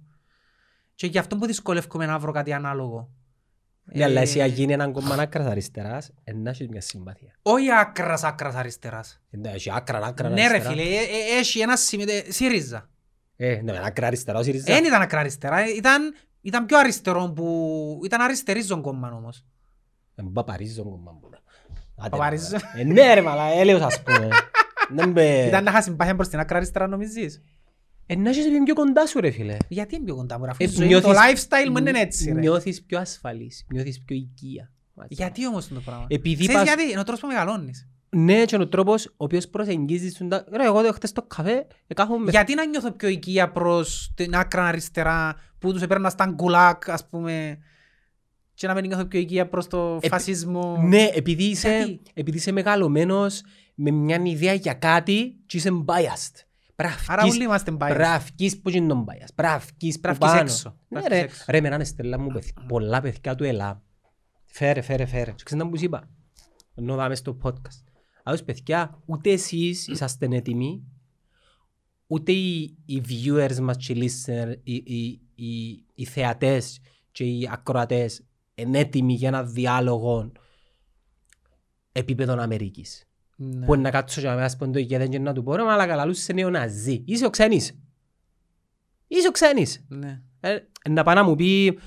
Και 0.96 1.08
γι' 1.08 1.18
αυτό 1.18 1.36
που 1.38 1.46
δυσκολεύομαι 1.46 2.06
να 2.06 2.20
βρω 2.20 2.32
κάτι 2.32 2.54
ανάλογο. 2.54 3.10
Ναι, 3.94 4.04
αλλά 4.04 4.22
εσύ 4.22 4.40
Ε, 4.40 4.44
αν 4.44 4.50
γίνει 4.50 4.74
έναν 4.74 4.92
κόμμα 4.92 5.16
άκρας 5.16 5.46
αριστεράς, 5.48 6.12
ε, 6.24 6.34
να 6.34 6.50
έχεις 6.50 6.68
μια 6.68 6.82
συμπάθεια. 6.82 7.32
Όχι 7.42 7.72
άκρας 7.72 8.24
άκρας 8.24 8.56
αριστεράς. 8.56 9.22
Εντάξει, 9.32 9.72
άκρα, 9.74 9.98
άκρα 10.06 10.30
Ναι 10.30 10.36
ρε 10.36 10.48
αριστερά. 10.48 10.70
φίλε, 10.76 10.82
ε, 10.84 10.96
ε, 11.36 11.40
έχει 11.40 11.60
ένα 11.60 11.76
σημείο, 11.76 12.06
ε, 12.10 12.32
ΣΥΡΙΖΑ. 12.32 12.90
Ε, 13.36 13.56
ναι, 13.64 13.72
ένα 13.72 13.86
ακρά 13.86 14.08
αριστερά 14.08 14.40
ο 14.40 14.44
ΣΥΡΙΖΑ. 14.44 14.74
Δεν 14.74 14.86
ήταν 14.86 15.02
ακρά 15.02 15.20
αριστερά, 15.20 15.74
ήταν, 15.76 16.14
ήταν 16.42 16.66
πιο 16.66 16.78
αριστερό 16.80 17.32
που... 17.36 18.00
Ήταν 18.06 18.22
αριστερίζον 18.22 18.82
κόμμα 18.82 19.12
όμως. 19.12 19.46
Ε, 20.16 20.24
Παπαρίζον 20.34 20.90
κομμά 20.90 21.12
μου. 21.12 21.30
Άντε, 21.98 22.10
Παπαρίζον. 22.10 22.60
μαλάκα. 22.64 22.80
Ε, 22.80 22.84
ναι 22.84 23.14
ρε 23.14 23.22
μαλά, 23.22 23.44
έλεος 23.52 23.82
ας 23.82 24.02
πούμε. 24.04 24.28
Δεν 24.90 25.12
μπε- 25.14 25.48
Ήταν 25.48 25.64
να 25.64 25.72
είχα 25.72 25.82
συμπάθεια 25.82 26.16
προς 26.16 26.28
την 26.28 26.40
ακρά 26.40 26.58
αριστερά 26.58 26.88
νομίζεις; 26.88 27.42
Ε, 28.06 28.16
να 28.16 28.30
έχεις 28.30 28.46
πιο 28.64 28.74
κοντά 28.74 29.08
σου 29.08 29.20
ρε 29.20 29.32
φίλε. 29.32 29.58
Γιατί 29.68 29.96
είναι 29.96 30.04
πιο 30.06 30.16
κοντά 30.16 30.38
μου, 30.40 30.46
ρε, 30.46 30.52
αφού 30.52 30.64
Ε, 30.64 30.66
η 30.66 30.70
ζωή, 30.70 30.88
νιώθεις- 30.88 31.10
το 31.14 31.16
lifestyle 31.20 31.70
μου 31.70 31.78
είναι 31.78 32.00
έτσι 32.00 32.32
ρε. 32.32 32.40
Νιώθεις 32.40 32.84
πιο 32.84 33.00
ασφαλής, 33.00 33.66
νιώθεις 33.72 34.02
πιο 34.02 34.16
οικία. 34.16 34.72
Γιατί 35.08 35.48
όμως 35.48 35.68
είναι 35.68 35.80
το 35.80 35.86
πράγμα. 35.86 36.06
Επειδή 36.10 36.36
Ξέρεις 36.48 36.56
πας- 36.56 36.64
γιατί, 36.76 36.92
είναι 36.92 37.00
ο 37.00 37.04
τρόπος 37.04 37.22
που 37.22 37.28
μεγαλώνεις. 37.28 37.88
Ναι, 38.10 38.46
και 38.46 38.56
είναι 38.56 38.64
ο 38.64 38.68
τρόπος 38.68 39.06
ο 39.06 39.12
οποίος 39.18 39.48
προσεγγίζεις 39.48 40.18
τον 40.18 40.30
τα- 40.30 40.46
Ρε, 40.52 40.64
εγώ 40.64 40.92
χτες 40.92 41.10
στο 41.10 41.22
καφέ, 41.22 41.68
εκάθομαι... 41.88 42.32
Γιατί 42.32 42.54
να 42.56 42.66
νιώθω 42.66 42.92
πιο 42.92 43.08
οικεία 43.10 43.52
προς 43.52 44.12
την 44.16 44.36
άκρα 44.36 44.66
αριστερά 44.66 45.36
που 45.60 45.74
τους 45.74 45.82
έπαιρνα 45.82 46.10
στα 46.10 46.26
γκουλάγκ 46.26 46.90
ας 46.90 47.08
πούμε 47.08 47.58
και 48.54 48.68
να 48.68 48.74
μην 48.74 48.86
νιώθω 48.88 49.06
πιο 49.06 49.20
οικία 49.20 49.48
προς 49.50 49.68
το 49.68 49.94
Επί- 49.98 50.08
φασισμό. 50.10 50.78
Ναι, 50.82 51.10
επειδή 51.14 51.44
είσαι, 51.44 51.70
Γιατί; 51.78 52.02
επειδή 52.14 52.38
είσαι 52.38 52.52
μεγαλωμένος 52.52 53.42
με 53.76 53.92
μια 53.92 54.22
ιδέα 54.24 54.54
για 54.54 54.74
κάτι 54.74 55.36
και 55.46 55.58
είσαι 55.58 55.70
biased. 55.86 56.45
Άρα 56.78 56.90
Πράφκεις, 57.06 57.34
όλοι 57.34 57.44
είμαστε 57.44 57.72
biased. 57.80 57.94
πράφκεις 57.94 58.62
που 58.62 58.70
είναι 58.70 58.88
τον 58.88 59.06
bias. 59.10 59.28
Πράφκεις 59.36 59.96
που 59.96 60.02
Πράφκεις 60.02 60.28
πάνω. 60.28 60.40
έξω. 60.40 60.70
Ναι 60.88 61.00
Πράφκεις 61.00 61.18
ρε, 61.18 61.24
έξω. 61.24 61.46
ρε 61.48 61.62
με 61.62 61.68
έναν 61.68 61.86
στελά 61.86 62.20
μου 62.20 62.28
παιδ- 62.28 62.60
πολλά 62.68 63.02
παιδιά 63.02 63.36
του 63.36 63.44
ΕΛΑ. 63.44 63.84
Φέρε, 64.46 64.82
φέρε, 64.82 65.06
φέρε. 65.06 65.32
Και 65.32 65.44
ξέρεις 65.44 65.64
να 65.64 65.70
μου 65.70 65.76
είπα; 65.80 66.10
Ενώ 66.76 66.96
δάμε 66.96 67.16
στο 67.16 67.38
podcast. 67.44 67.84
Άλλως 68.24 68.44
παιδιά, 68.44 69.00
ούτε 69.06 69.32
εσείς 69.32 69.88
είσαστε 69.88 70.28
έτοιμοι, 70.32 70.84
ούτε 72.08 72.32
οι, 72.32 72.78
οι 72.86 73.02
viewers 73.10 73.56
μας 73.60 73.78
και 73.78 73.94
οι 73.94 73.98
listeners, 74.10 74.54
οι, 74.64 74.74
οι, 74.86 75.22
οι, 75.36 75.84
οι 75.96 76.06
θεατές 76.06 76.80
και 77.12 77.24
οι 77.24 77.50
ακροατές 77.52 78.26
είναι 78.56 78.80
έτοιμοι 78.80 79.14
για 79.14 79.28
ένα 79.28 79.44
διάλογο 79.44 80.32
επίπεδο 81.92 82.34
Αμερικής. 82.42 83.08
Ναι. 83.36 83.66
Που 83.66 83.74
είναι 83.74 83.84
να 83.84 83.90
κάτσω 83.90 84.22
και 84.22 84.28
να 84.28 84.36
με 84.36 84.44
άσπον 84.44 84.72
το 84.72 84.80
ηγέδεν 84.80 85.10
και 85.10 85.20
να 85.20 85.34
του 85.34 85.44
πω 85.44 85.56
ρε 85.56 85.64
μαλάκα 85.64 85.96
λαλούς 85.96 86.20
είσαι 86.20 86.34
νεοναζί. 86.34 87.02
Είσαι 87.06 87.26
ο 87.26 87.30
ξένης. 87.30 87.80
Είσαι 89.08 89.28
ο 89.28 89.32
ξένης. 89.32 89.86
Ναι. 89.88 90.22
Ε, 90.40 90.58
να 90.90 91.04
πάει 91.04 91.16
να 91.16 91.24
μου 91.24 91.36
πει 91.36 91.78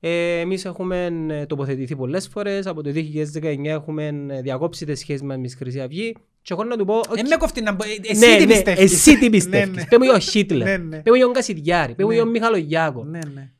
ε, 0.00 0.38
εμείς 0.40 0.64
έχουμε 0.64 1.26
ε, 1.28 1.46
τοποθετηθεί 1.46 1.96
πολλές 1.96 2.28
φορές, 2.28 2.66
από 2.66 2.82
το 2.82 2.90
2019 2.94 3.64
έχουμε 3.64 4.26
ε, 4.28 4.40
διακόψει 4.40 4.84
τις 4.86 4.98
σχέσεις 4.98 5.22
μας 5.22 5.36
με 5.38 5.46
τη 5.46 5.56
Χρυσή 5.56 5.80
Αυγή 5.80 6.16
και 6.42 6.52
εγώ 6.52 6.64
να 6.64 6.76
του 6.76 6.84
πω 6.84 6.94
«OK, 6.96 7.14
Δεν 7.14 7.26
με 7.26 7.36
κοφτεί 7.36 7.60
να 7.62 7.72
μπω- 7.72 7.84
ε, 7.86 7.88
ναι, 7.88 8.26
Εσύ 8.26 8.36
τι 8.38 8.44
ναι, 8.46 8.52
πιστεύεις; 8.54 8.92
εσύ 8.92 9.18
τι 9.18 9.24
Ναι, 9.24 9.30
πιστεύεις; 9.30 9.76
ναι. 9.76 9.84
Πες 9.84 9.98
μου 9.98 10.04
για 10.04 10.14
ο 10.14 10.18
Χίτλερ, 10.18 10.66
Ναι, 10.66 10.76
ναι. 10.76 10.96
πες 10.96 11.02
μου 11.10 11.14
για 11.14 11.24
τον 11.24 11.34
Κασιδιάρη, 11.34 11.94
πες 11.94 12.04
μου 12.04 12.10
Ναι. 12.10 12.14
για 12.16 12.22
τον 12.24 12.32
Μιχαλογιάκο. 12.32 13.04
Ναι, 13.04 13.18
ναι. 13.34 13.50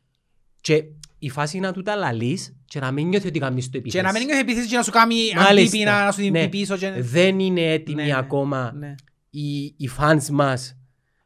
Και 0.61 0.85
η 1.19 1.31
φάση 1.31 1.57
είναι 1.57 1.67
να 1.67 1.73
του 1.73 1.83
τα 1.83 1.95
λαλείς 1.95 2.57
και 2.65 2.81
να 2.81 2.91
μην 2.91 3.09
νιώθει 3.09 3.27
ότι 3.29 3.39
κάνεις 3.39 3.65
το 3.65 3.71
Και 3.71 3.79
επίθεση. 3.79 4.05
να 4.05 4.13
μην 4.13 4.25
νιώθει 4.25 4.41
επιθέσεις 4.41 4.71
και 4.71 4.77
να 4.77 4.83
σου 4.83 4.91
κάνει 4.91 5.15
Μάλιστα. 5.37 5.51
αντίπεινα, 5.51 6.05
να 6.05 6.13
σου 6.13 6.21
την 6.21 6.33
Ναι. 6.33 6.43
πει 6.43 6.49
πίσω. 6.49 6.77
και- 6.77 6.91
Δεν 6.99 7.39
είναι 7.39 7.61
έτοιμοι 7.73 8.03
Ναι, 8.03 8.09
ναι. 8.09 8.17
ακόμα 8.17 8.73
Ναι. 8.73 8.95
οι, 9.31 9.65
οι 9.65 9.91
fans 9.99 10.27
μας 10.31 10.77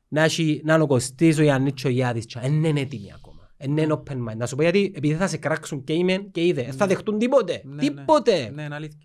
να, 0.09 0.23
έχει, 0.23 0.61
να 0.65 0.75
είναι 0.75 0.83
ο 0.83 0.87
Κωστής, 0.87 1.39
ο 1.39 1.43
Ιαννίτσο 1.43 1.89
Γιάδης 1.89 2.27
και 2.27 2.39
δεν 2.41 2.65
είναι 2.65 2.81
έτοιμοι 2.81 3.13
ακόμα. 3.15 3.51
Δεν 3.57 3.77
είναι 3.77 4.03
open 4.07 4.13
mind. 4.31 4.37
Να 4.37 4.47
σου 4.47 4.57
πω 4.57 4.63
γιατί 4.63 4.93
επειδή 4.97 5.15
θα 5.15 5.27
σε 5.27 5.37
κράξουν 5.37 5.85
και 5.85 5.93
είμαι 5.93 6.17
και 6.17 6.45
είδε. 6.47 6.63
Δεν 6.63 6.73
θα 6.73 6.87
δεχτούν 6.87 7.19
τίποτε. 7.19 7.63
Ναι, 7.65 7.83
Τίποτε. 7.83 8.51
Ναι, 8.55 8.63
είναι 8.63 8.75
αλήθεια. 8.75 8.99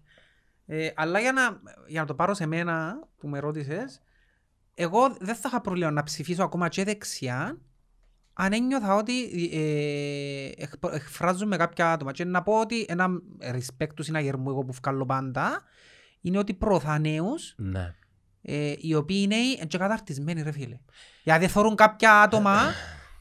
Ε, 0.66 0.90
αλλά 0.96 1.20
για 1.20 1.32
να, 1.32 1.42
για 1.88 2.00
να 2.02 2.08
το 2.08 2.14
πάρω 2.16 2.34
σε 2.34 2.46
μένα 2.46 3.00
που 3.18 3.28
με 3.28 3.40
ρώτησες, 3.40 4.02
εγώ 4.74 5.16
δεν 5.20 5.36
θα 5.36 5.42
είχα 5.48 5.62
πρόβλημα 5.62 5.92
να 5.92 6.04
ψηφίσω 6.04 6.44
ακόμα 6.44 6.68
και 6.70 6.84
δεξιά 6.84 7.58
αν 8.38 8.54
ένιωθα 8.54 8.96
ότι 8.96 9.24
ε, 9.54 10.64
εκ- 10.64 10.94
εκφράζουμε 10.94 11.58
κάποια 11.58 11.92
άτομα. 11.92 12.12
Και 12.12 12.26
να 12.26 12.44
πω 12.44 12.60
ότι 12.60 12.86
ένα 12.88 13.08
respect 13.54 13.90
του 13.96 14.04
συναγερμού 14.04 14.50
εγώ 14.50 14.64
που 14.66 14.74
βγάλω 14.84 15.06
πάντα 15.06 15.62
είναι 16.22 16.38
ότι 16.38 16.54
προωθά 16.54 17.00
νέους 17.00 17.54
Ναι. 17.58 17.94
ε, 18.42 18.74
οι 18.78 18.94
οποίοι 18.96 19.20
είναι 19.24 19.66
και 19.68 19.78
καταρτισμένοι 19.78 20.42
ρε 20.42 20.52
φίλε. 20.52 20.80
Δηλαδή 21.24 21.48
θεωρούν 21.48 21.76
κάποια 21.76 22.22
άτομα, 22.22 22.60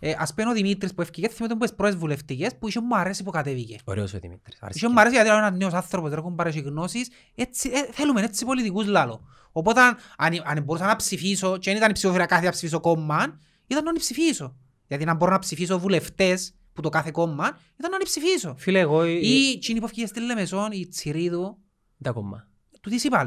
ε, 0.01 0.15
ας 0.19 0.35
πούμε 0.35 0.51
ο 0.51 0.53
Δημήτρης 0.53 0.95
που 0.95 1.01
έφυγε, 1.03 1.29
θυμάμαι 1.29 1.49
τον 1.49 1.59
που 1.59 1.65
τις 1.65 1.75
πρώτες 1.75 1.97
βουλευτικές 1.97 2.57
που 2.59 2.69
είχε 2.69 2.81
μου 2.81 2.97
αρέσει 2.97 3.23
που 3.23 3.31
κατέβηκε. 3.31 3.77
Ωραίος 3.85 4.15
ο 4.15 4.19
Δημήτρης. 4.19 4.59
Άρεσε 4.61 4.79
Είχε 4.79 4.87
και 4.87 4.93
μου 4.93 5.01
αρέσει 5.01 5.15
γιατί 5.15 5.31
είναι 5.31 5.39
ένας 5.39 5.57
νέος 5.59 5.73
άνθρωπος, 5.73 6.11
δεν 6.11 6.19
έχουν 6.19 6.35
πάρει 6.35 6.61
γνώσεις. 6.61 7.11
Έτσι, 7.35 7.71
ε, 7.75 7.93
θέλουμε 7.93 8.21
έτσι 8.23 8.45
πολιτικούς 8.45 8.87
λάλο. 8.87 9.27
Οπότε 9.53 9.81
αν, 9.81 9.97
αν, 10.17 10.43
αν 10.45 10.63
μπορούσα 10.63 10.87
να 10.87 10.97
ψηφίσω 10.97 11.57
και 11.57 11.69
δεν 11.71 11.77
ήταν 11.77 11.91
η 11.91 11.93
ψηφοφορία 11.93 12.27
κάθε 12.27 12.45
να 12.45 12.51
ψηφίσω 12.51 12.81
κόμμα, 12.81 13.41
ήταν 13.67 13.85
να 13.85 13.93
ψηφίσω. 13.93 14.57
Γιατί 14.87 15.05
να 15.05 15.15
μπορώ 15.15 15.33
να 15.33 15.39
ψηφίσω 15.39 15.79
βουλευτές 15.79 16.55
που 16.73 16.83
το 16.83 16.89
κάθε 16.89 17.11
κόμμα, 17.11 17.59
ήταν 17.79 17.91
να 17.91 17.99
ψηφίσω. 17.99 18.55
Φίλε, 18.59 18.79
εγώ... 18.79 19.03
ε, 19.03 19.11
Ή 19.11 19.51
εκείνοι 19.51 19.79
που 19.81 19.85
έφυγε 19.87 20.07
στη 20.07 20.21
Λεμεσόν, 20.21 20.73
η 20.73 20.87
Τσιρίδου, 20.89 21.59
Τα 22.03 22.11
κομμά. 22.13 22.49
του 22.81 22.91
τι 22.91 23.01
είπα, 23.07 23.25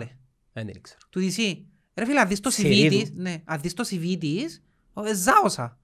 Δεν 0.54 0.66
την 0.72 0.82
ξέρω. 0.82 1.00
του 1.10 1.20
DC. 1.22 1.58
Ρε 1.96 2.06
φίλε, 2.06 2.20
αν 2.20 2.28
δεις 2.28 2.40
το 2.40 2.50
CV 2.50 2.54
Σιρίδου. 2.54 3.00
της, 3.02 3.12
ναι, 3.16 3.42
αν 3.46 3.60
δεις 3.62 3.74
το 3.74 3.84
CV 3.92 4.16
της, 4.20 4.62
ο, 4.94 5.04
ε, 5.06 5.14
ζάωσα. 5.16 5.78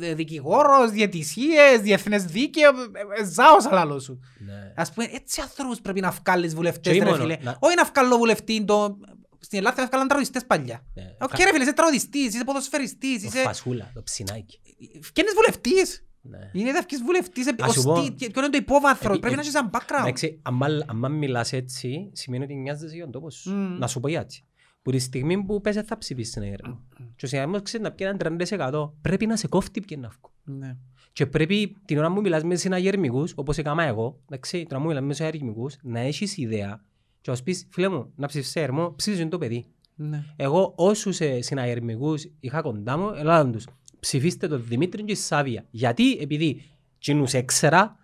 Ε, 0.00 0.14
Δικηγόρος, 0.14 0.90
διαιτησίες, 0.90 1.80
διεθνές 1.80 2.24
δίκαιο, 2.24 2.70
ε, 2.70 3.20
ε, 3.20 3.24
ζάωσα 3.24 3.72
λαλό 3.72 3.98
σου. 4.00 4.20
Ναι. 4.38 4.72
Ας 4.76 4.92
πούμε, 4.92 5.08
έτσι 5.12 5.40
ανθρώπους 5.40 5.80
πρέπει 5.80 6.00
να 6.00 6.10
βγάλεις 6.10 6.54
βουλευτές, 6.54 6.92
Και 6.92 6.98
ρε 6.98 7.04
μόνο, 7.10 7.16
φίλε. 7.22 7.36
να- 7.42 7.56
Όχι 7.60 7.74
να 7.76 7.84
βγάλω 7.84 8.16
βουλευτή, 8.16 8.64
το... 8.64 8.98
στην 9.40 9.58
Ελλάδα 9.58 9.76
θα 9.82 9.86
βγάλουν 9.86 10.06
τραγουδιστές 10.08 10.44
παλιά. 10.46 10.86
Ναι. 10.94 11.14
Οκ 11.20 11.38
ρε 11.38 11.50
φίλε, 11.52 11.62
είσαι 11.62 11.72
τραγουδιστής, 11.72 12.34
είσαι 12.34 12.44
ποδοσφαιριστής, 12.44 13.20
Το 13.22 13.26
είσαι... 13.28 13.38
Φασούλα, 13.42 13.90
το 13.94 14.02
Ψινάκη. 14.02 14.60
Φκένεις 15.02 15.32
βουλευτής. 15.34 16.00
Ναι. 16.28 16.50
Είναι 16.52 16.72
θα 16.72 16.82
βγεις 16.88 17.02
βουλευτής, 17.02 17.46
ε, 17.46 17.54
Ας 17.60 17.72
σου 17.72 17.78
ως 17.78 17.84
πω- 17.84 18.14
τι- 18.14 18.30
Ποιο 18.30 18.40
είναι 18.42 18.50
το 18.50 18.58
υπόβαθρο, 18.58 19.10
Επί- 19.10 19.20
πρέπει 19.20 19.34
να 19.36 19.40
έχεις 19.42 19.54
ένα 19.54 19.70
background. 19.72 20.00
Εντάξει, 20.00 20.38
άμα, 20.42 20.66
άμα 20.86 21.08
μιλάς 21.08 21.52
έτσι, 21.52 22.10
σημαίνει 22.12 22.44
ότι 22.44 22.54
νοιάζεσαι 22.54 22.94
για 22.94 23.02
τον 23.04 23.12
τόπο 23.12 23.30
σου. 23.30 23.50
Μμμ. 23.50 23.78
Να 23.78 23.86
σου 23.86 24.00
πω 24.00 24.08
γιατί. 24.08 24.44
Που 24.82 24.90
τη 24.90 24.98
στιγμή 24.98 25.44
που 25.44 25.60
πες 25.60 25.76
θα 25.86 25.98
ψηφίσεις 25.98 26.30
στην 26.30 26.42
αγέρα. 26.42 26.82
Και 27.16 27.24
ο 27.24 27.28
συνάδελφος 27.28 27.62
ξέρει 27.62 27.82
να 27.82 27.92
πιένει 27.92 28.16
έναν 28.20 28.36
30% 28.38 28.92
πρέπει 29.00 29.26
να 29.26 29.36
σε 29.36 29.48
κόφτει 29.48 29.80
πιένει 29.80 30.02
να 30.02 30.08
βγω. 30.08 30.32
Ναι. 30.58 30.76
Και 31.12 31.26
πρέπει 31.26 31.76
την 31.84 31.98
ώρα 31.98 32.12
που 32.12 32.20
μιλάς 32.20 32.42
με 32.42 32.54
συναγερμικούς, 32.54 33.32
όπως 33.36 33.58
έκανα 33.58 33.82
εγώ, 33.82 34.20
εντάξει, 34.28 34.58
την 34.58 34.68
ώρα 34.70 34.80
που 34.80 34.86
μιλάς 34.88 35.02
με 35.04 35.14
συναγερμικούς, 35.14 35.76
να 35.82 36.00
έχεις 36.00 36.36
ιδέα 36.36 36.84
και 37.26 37.32
να 37.32 37.38
σου 37.38 37.44
πεις, 37.44 37.66
φίλε 37.70 37.88
μου, 37.88 38.12
να 38.16 38.26
ψηφίσεις 38.26 38.52
σε 38.52 38.60
ερμό, 38.60 38.94
ψήφισε 38.96 39.26
το 39.26 39.38
παιδί. 39.38 39.66
Ναι. 39.94 40.24
Εγώ 40.36 40.72
όσους 40.76 41.20
ε, 41.20 41.40
συναγερμικούς 41.42 42.24
είχα 42.40 42.60
κοντά 42.60 42.96
μου, 42.96 43.12
ελάδαν 43.16 43.52
τους, 43.52 43.66
ψηφίστε 44.00 44.48
τον 44.48 44.64
Δημήτρη 44.66 45.04
και 45.04 45.12
τη 45.12 45.18
Σάβια. 45.18 45.64
Γιατί, 45.70 46.12
επειδή 46.12 46.62
κοινούς 46.98 47.34
έξερα, 47.34 47.96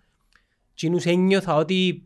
κοινούς 0.73 1.05
ένιωθα 1.05 1.55
ότι 1.55 2.03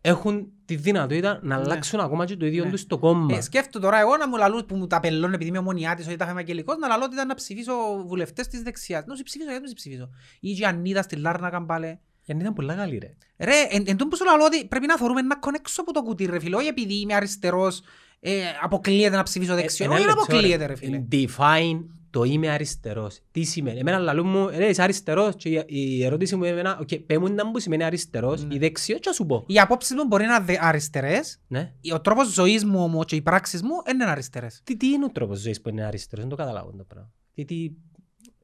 έχουν 0.00 0.52
τη 0.64 0.76
δυνατότητα 0.76 1.40
να 1.42 1.56
Ναι. 1.56 1.62
αλλάξουν 1.62 2.00
ακόμα 2.00 2.24
και 2.24 2.36
το 2.36 2.46
ίδιο 2.46 2.64
Ναι. 2.64 2.70
τους 2.70 2.86
το 2.86 2.98
κόμμα. 2.98 3.36
Ε, 3.36 3.40
σκέφτομαι 3.40 3.84
τώρα 3.84 4.00
εγώ 4.00 4.16
να 4.16 4.28
μου 4.28 4.36
λαλούν 4.36 4.66
που 4.66 4.76
μου 4.76 4.86
τα 4.86 5.00
πελώνουν 5.00 5.32
επειδή 5.32 5.48
είμαι 5.48 5.58
ομονιάτης 5.58 6.06
ότι 6.06 6.16
τα 6.16 6.28
είμαι 6.30 6.40
αγγελικός 6.40 6.76
να 6.76 6.88
λαλώ 6.88 7.04
ότι 7.04 7.14
ήταν 7.14 7.26
να 7.26 7.34
ψηφίσω 7.34 7.72
βουλευτές 8.06 8.48
της 8.48 8.62
δεξιάς. 8.62 9.04
Να 9.06 9.14
σου 9.14 9.22
ψηφίσω, 9.22 9.50
γιατί 9.50 9.62
να 9.62 9.68
σου 9.68 9.74
ψηφίσω. 9.74 10.08
Ή 10.40 10.56
η 10.58 10.64
Ανίδα 10.64 11.02
στη 11.02 11.16
Λάρνακα 11.16 11.64
πάλι. 11.64 11.98
Γιατί 12.28 12.42
ήταν 12.42 12.54
πολλά 12.54 12.74
καλή 12.74 12.98
ρε. 12.98 13.14
Ρε, 13.38 13.60
εν, 13.70 13.84
εν 13.86 13.96
τούτο 13.96 14.06
που 14.08 14.16
σου 14.16 14.24
λαλώ 14.24 14.44
ότι 14.44 14.64
πρέπει 14.66 14.86
να 14.86 14.96
θωρούμε 14.96 15.22
νάκκον 15.22 15.36
έξω 15.36 15.80
από 15.80 15.92
το 15.92 16.02
κουτί 16.02 16.24
ρε 16.26 16.38
φίλε. 16.40 16.56
Όχι 16.56 16.66
επειδή 16.66 16.94
είμαι 17.00 17.14
αριστερός, 17.14 17.82
ε, 18.20 18.32
αποκλείεται 18.62 19.16
να 19.16 19.22
ψηφίσω 19.22 19.54
δεξιό. 19.54 19.84
Ένα 19.84 19.94
Όχι 19.94 20.02
να 20.02 20.08
λεπτό, 20.08 20.22
αποκλείεται 20.22 20.66
ρε. 20.66 20.72
ρε 20.72 20.76
φίλε. 20.76 21.02
Define 21.12 21.84
το 22.10 22.24
είμαι 22.24 22.48
αριστερός. 22.48 23.20
Τι 23.30 23.42
σημαίνει. 23.42 23.78
Εμένα 23.78 23.98
λαλούν 23.98 24.28
μου, 24.28 24.48
ρε 24.48 24.68
είσαι 24.68 24.82
αριστερός 24.82 25.34
και 25.36 25.48
η- 25.48 25.64
η 25.66 26.04
ερώτηση 26.04 26.36
μου 26.36 26.44
είναι, 26.44 26.76
οκ, 26.80 26.94
πέ 27.06 27.18
μου 27.18 27.34
να 27.34 27.46
μου 27.46 27.58
σημαίνει 27.58 27.84
αριστερός 27.84 28.44
Ναι. 28.44 28.54
ή 28.54 28.58
δεξιό 28.58 28.94
και 28.96 29.02
θα 29.08 29.12
σου 29.12 29.26
πω; 29.26 29.44
Οι 29.46 29.60
απόψεις 29.60 29.94
μου 29.96 30.04
μπορεί 30.06 30.24
να 30.24 30.34
είναι 30.34 30.44
δε- 30.44 30.58
αριστερές, 30.60 31.40
Ναι. 31.48 31.72
ο 31.94 32.00
τρόπος 32.00 32.28
ζωής 32.32 32.64
μου 32.64 32.82
όμως 32.82 33.04
και 33.04 33.16
οι 33.16 33.22
πράξεις 33.22 33.62
μου 33.62 33.70
δεν 33.84 34.00
είναι 34.00 34.10
αριστερές. 34.10 34.60
Τι, 34.64 34.76
τι 34.76 34.86
είναι 34.88 35.04
ο 35.04 35.08
τρόπος 35.10 35.38
ζωής 35.38 35.60
που 35.60 35.68
είναι 35.68 35.84
αριστερός, 35.84 36.24
δεν 36.24 36.36
το 36.36 36.42
καταλάβω 36.42 36.70
το 36.76 36.84
πράγμα. 36.84 37.10
Τι, 37.34 37.44
τι, 37.44 37.70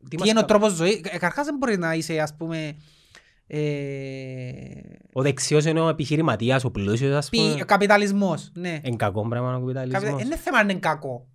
Τι 0.09 0.19
μας 0.19 0.29
είναι 0.29 0.39
ο 0.39 0.41
κα- 0.43 0.47
τρόπος 0.49 0.73
ζωής; 0.73 0.95
Ε, 0.95 1.01
Καταρχάς 1.01 1.45
δεν 1.47 1.57
μπορεί 1.57 1.79
να 1.79 1.95
είσαι 1.95 2.19
ας 2.21 2.35
πούμε... 2.37 2.77
Ε, 3.47 3.59
Ο 5.13 5.23
δεξιός 5.23 5.65
είναι 5.65 5.81
ο 5.81 5.89
επιχειρηματίας, 5.89 6.65
ο 6.65 6.71
πλούσιος 6.71 7.15
ας 7.17 7.29
πι- 7.29 7.41
πούμε. 7.41 7.63
ο 7.63 7.65
καπιταλισμός, 7.65 8.51
ναι. 8.55 8.81
Εν 8.83 8.97
κακό 8.97 9.29
πράγμα 9.29 9.57
ο 9.57 9.61
Καπιτα- 9.61 9.81
καπιταλισμός. 9.81 10.23
Είναι 10.23 10.37
θέμα 10.37 10.59
αν 10.59 10.69
είναι 10.69 10.79
κακό. 10.79 11.27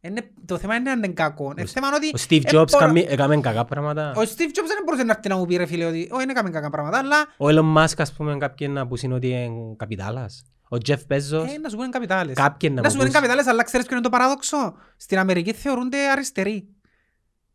Είναι- 0.00 0.30
Το 0.44 0.58
θέμα 0.58 0.74
είναι 0.74 0.90
αν 0.90 0.98
είναι 1.02 1.12
κακό. 1.12 1.52
Είναι 1.56 1.66
θέμα 1.66 1.88
ότι... 1.94 2.06
Ο 2.08 2.24
Steve 2.28 2.44
ε, 2.44 2.50
Jobs 2.50 2.70
μπορώ- 2.70 2.84
κάμει- 2.86 3.06
έκαμε 3.10 3.40
κακά 3.40 3.64
πράγματα. 3.64 4.10
Ο 4.16 4.20
Steve 4.20 4.50
Jobs 4.56 4.66
δεν 4.66 4.82
μπορούσε 4.84 5.04
να 5.04 5.12
έρθει 5.12 5.28
να 5.28 5.36
μου 5.36 5.46
πει 5.46 5.56
ρε 5.56 5.66
φίλε 5.66 5.84
ότι 5.84 5.98
όχι, 6.10 6.18
δεν 6.20 6.28
έκαμε 6.28 6.50
κακά 6.50 6.70
πράγματα, 6.70 6.98
αλλά 6.98 7.16
Ο 7.36 7.46
Elon 7.46 7.76
Musk 7.84 7.94
ας 7.96 8.12
πούμε 8.12 8.36
κάποιοι 8.36 8.68
να 8.70 8.86
πούσουν 8.86 9.12
ότι 9.12 9.28
είναι 9.28 9.74
καπιτάλας. 9.76 10.44
Ο 10.70 10.76
Jeff 10.86 10.92
Bezos 11.08 11.46
ε, 11.48 11.58
να 11.58 11.68
σου 11.68 11.76
πούνε 11.76 11.88
καπιτάλες. 11.90 12.34
κάποιοι 12.34 12.70
να 12.74 12.80
Να 12.82 12.88
σου 12.88 12.96
πούνε 12.96 13.08
πούσουν. 13.08 13.12
καπιτάλες, 13.22 13.46
αλλά 13.46 13.62
ξέρεις 13.62 13.86
ποιο 13.86 13.94
είναι 13.96 14.04
το 14.04 14.10
παράδοξο; 14.10 14.74
Στην 14.96 15.18
Αμερική 15.18 15.52
θεωρούνται 15.52 16.10
αριστεροί. 16.10 16.68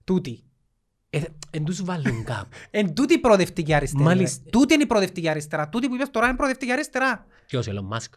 Τούτοι. 0.03 0.43
Ε, 1.15 1.21
Εν 1.51 1.63
τους 1.63 1.83
βάλουν 1.83 2.23
κάπου. 2.31 2.47
Εν 2.71 2.93
τούτη 2.93 3.13
η 3.13 3.17
προοδευτική 3.17 3.73
αριστερά. 3.73 4.03
Μάλιστα. 4.03 4.41
ρε. 4.43 4.49
Τούτη 4.49 4.73
είναι 4.73 4.83
η 4.83 4.85
προοδευτική 4.85 5.29
αριστερά. 5.29 5.69
Τούτη 5.69 5.87
που 5.87 5.95
είπες 5.95 6.11
τώρα 6.11 6.25
είναι 6.27 6.35
προοδευτική 6.35 6.71
αριστερά. 6.71 7.25
Ποιος 7.45 7.67
Elon 7.69 7.95
Musk; 7.97 8.09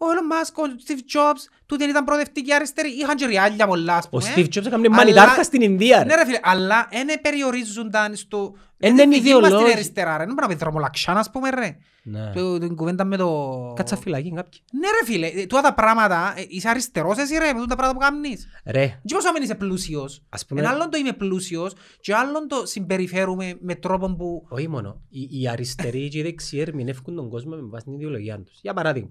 Ο 0.00 0.06
Elon 0.06 0.32
Musk, 0.32 0.68
ο 0.68 0.74
Steve 0.86 1.16
Jobs, 1.16 1.40
τούτοι 1.66 1.84
ήταν 1.84 2.04
προοδευτικοί 2.04 2.52
αριστεροί. 2.54 2.88
Είχαν 2.90 3.16
και 3.16 3.26
ριάλια 3.26 3.66
πολλά, 3.66 3.94
ας 3.96 4.04
Ο 4.04 4.08
πούμε. 4.08 4.22
Steve 4.36 4.44
Jobs 4.44 4.66
έκανε 4.66 4.86
Αλλά- 4.86 4.96
μανιτάρκα 4.96 5.42
στην 5.42 5.60
Ινδία. 5.62 6.04
Ναι 6.04 6.14
ρε. 6.14 6.20
ρε 6.20 6.24
φίλε, 6.26 6.38
αλλά 6.42 6.88
δεν 6.90 7.20
περιορίζονταν 7.20 8.16
στο... 8.16 8.52
Εν 8.80 8.96
Δεν 8.96 9.04
είναι 9.06 9.14
είναι 9.16 9.24
δική 9.24 9.34
μας 9.34 9.40
την 9.42 9.48
ιδεολόγοι. 9.50 9.72
αριστερά 9.72 10.10
ρε. 10.16 10.24
Δεν 10.24 10.34
μπορεί 10.34 10.40
να 10.40 10.48
πεις 10.48 10.56
δρομολαξάν, 10.56 11.16
ας 11.16 11.30
πούμε 11.30 11.50
ρε. 11.50 11.76
Ναι. 12.02 12.30
Το- 12.34 12.58
Την 12.58 12.76
κουβέντα 12.76 13.04
με 13.04 13.16
το... 13.16 13.72
Κάτσα 13.76 13.96
φυλακή 13.96 14.32
κάποιοι. 14.34 14.60
Ναι 14.72 14.86
ρε 15.00 15.04
φίλε, 15.12 15.26
ε, 15.26 15.46
τούτα 15.46 15.60
τα 15.60 15.74
πράγματα, 15.74 16.34
ε, 16.36 16.44
είσαι 16.48 16.68
αριστερός 16.68 17.18
εσύ 17.18 17.38
ρε, 17.38 17.46
με 17.52 17.52
τούτα 17.60 17.66
τα 17.66 17.76
πράγματα 17.76 17.98
που 18.06 18.12
κάνεις. 18.12 18.46
Ρε, 18.66 19.00
Τι 19.06 19.14
πόσο 19.14 19.26
να 19.26 19.32
μην 19.32 19.42
είσαι 19.42 19.54
πλούσιος. 19.54 20.22
ας 20.28 20.46
πούμε, 20.46 20.60
Ένα 20.60 20.70
άλλον 20.70 20.90
το 20.90 20.98
είμαι 20.98 21.12
πλούσιος 21.12 21.72
και 22.00 22.14
άλλον 22.14 22.48
το 22.48 22.66
συμπεριφέρουμε 22.66 23.56
με 23.60 23.74
τρόπο 23.74 24.14
που... 24.16 24.46
όχι 24.48 24.68
μόνο, 24.68 25.00
οι, 25.08 25.40
οι 25.40 25.48
αριστεροί 25.48 26.08
και 26.08 26.18
οι 26.18 26.22
δεξιοί 26.22 26.58
ερμηνεύκουν 26.66 27.14
τον 27.14 27.28
κόσμο 27.30 27.56
με 27.56 27.68
βάση 27.70 27.84
την 27.84 27.94
ιδεολογία 27.94 28.40
τους. 28.42 28.58
Για 28.62 28.74
παράδειγμα, 28.74 29.10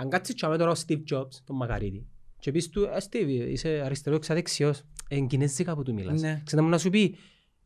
αν 0.00 0.08
κάτσεις 0.08 0.34
και 0.34 0.46
τώρα 0.46 0.70
ο 0.70 0.74
Steve 0.86 1.02
Jobs, 1.12 1.28
τον 1.44 1.56
Μακαρίτη, 1.56 2.06
και 2.38 2.50
πεις 2.52 2.68
του, 2.68 2.82
«Ε, 2.82 2.96
Steve, 3.10 3.48
είσαι 3.50 3.82
αριστερός 3.84 4.28
ή 4.28 4.32
δεξιός, 4.34 4.82
εν 5.08 5.26
κινέζικα 5.26 5.74
που 5.74 5.82
του 5.82 5.94
μιλάς. 5.94 6.20
Ναι. 6.20 6.40
Ξέρετε 6.44 6.62
μου 6.62 6.72
να 6.72 6.78
σου 6.78 6.90
πει, 6.90 7.16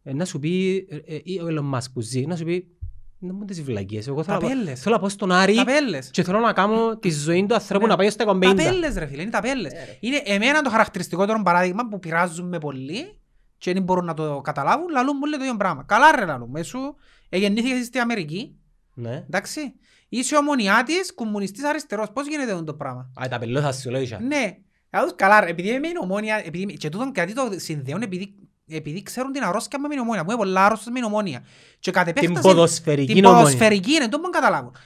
ε, 0.02 0.12
να 0.12 0.24
σου 0.24 0.38
πει, 0.38 0.86
ε, 0.90 0.96
ε, 1.14 1.20
ή 1.24 1.40
ο 1.40 1.46
Elon 1.50 1.74
Musk 1.78 1.86
που 1.92 2.00
ζει, 2.00 2.26
να 2.26 2.36
σου 2.36 2.44
πει, 2.44 2.66
να 3.18 3.32
μου 3.32 3.44
τις 3.44 3.62
βλακίες, 3.62 4.06
εγώ 4.06 4.22
θέλω 4.22 4.36
να 4.36 4.42
πάω- 4.42 4.50
Ταπέλες. 4.56 4.80
θέλω 4.80 4.94
να 4.94 5.00
πάω 5.00 5.08
στον 5.10 5.32
Άρη 5.32 5.54
Ταπέλες. 5.54 6.10
και 6.10 6.22
θέλω 6.22 6.38
να 6.38 6.52
κάνω 6.52 6.98
τη 6.98 7.10
ζωή 7.10 7.46
του 7.46 7.54
ανθρώπου 7.54 7.84
Ναι. 7.84 7.90
να 7.90 7.96
πάει 7.96 8.10
στα 8.10 8.22
150. 8.22 8.62
Ταπέλες 8.64 8.94
ρε 8.96 9.06
φίλε, 9.06 9.22
είναι 9.22 9.30
ταπέλες. 9.30 9.72
Είναι 10.00 10.20
εμένα 10.24 10.62
το 10.62 10.70
χαρακτηριστικότερο 10.70 11.42
παράδειγμα 11.42 11.88
που 11.88 11.98
πειράζουν 11.98 12.48
με 12.48 12.58
πολύ 12.58 13.18
και 13.58 13.72
δεν 13.72 13.82
μπορούν 13.82 14.04
να 14.04 14.14
το 14.14 14.40
καταλάβουν, 14.44 14.88
λαλούν 14.90 15.16
μου 15.20 15.26
λέει 15.26 15.38
το 15.38 15.44
ίδιο 15.44 15.56
πράγμα. 15.56 15.82
Καλά 15.82 16.16
ρε 16.16 16.24
λαλούν, 16.24 16.50
μέσου, 16.50 16.78
εγεννήθηκες 17.28 17.86
στην 17.86 18.00
Αμερική, 18.00 18.56
Ναι. 18.94 19.24
εντάξει. 19.26 19.60
Είσαι 20.18 20.36
ομονιάτης, 20.36 21.14
κομμουνιστής 21.14 21.64
αριστερός, 21.64 22.10
πώς 22.12 22.26
γίνεται 22.26 22.52
αυτό 22.52 22.64
το 22.64 22.74
πράγμα; 22.74 23.10
Α, 23.22 23.28
τα 23.28 23.38
πελώ 23.38 23.60
θα 23.60 23.72
σου 23.72 23.90
λέω 23.90 24.00
ίσια. 24.00 24.18
Ναι, 24.22 24.56
λαλούς 24.92 25.12
καλά 25.16 25.40
ρε, 25.40 25.50
επειδή 25.50 25.68
είμαι 25.68 25.88
ομόνια, 26.00 26.42
επειδή, 26.46 26.72
και 26.76 26.88
τούτον 26.88 27.12
κάτι 27.12 27.32
το 27.34 27.48
συνδέουν 27.56 28.02
επειδή, 28.02 28.34
επειδή 28.68 29.02
ξέρουν 29.02 29.32
την 29.32 29.42
αρρώσκια 29.42 29.80
με 29.80 29.88
την 29.88 29.98
ομόνια, 29.98 30.24
που 30.24 30.30
είναι 30.30 30.38
πολλά 30.40 30.64
άρρωστος 30.64 30.86
με 30.86 30.92
την 30.94 31.04
ομόνια. 31.04 31.44
Και 31.78 31.90
κατ' 31.90 32.04
Την 32.06 32.14
επέκταση- 32.16 32.48
ποδοσφαιρική 32.48 33.12
την 33.14 33.24
ομόνια. 33.24 33.44
ποδοσφαιρική 33.44 33.90
είναι, 33.92 34.08
το 34.08 34.16
μπορούν 34.16 34.30
να 34.32 34.38
καταλάβουν. 34.40 34.76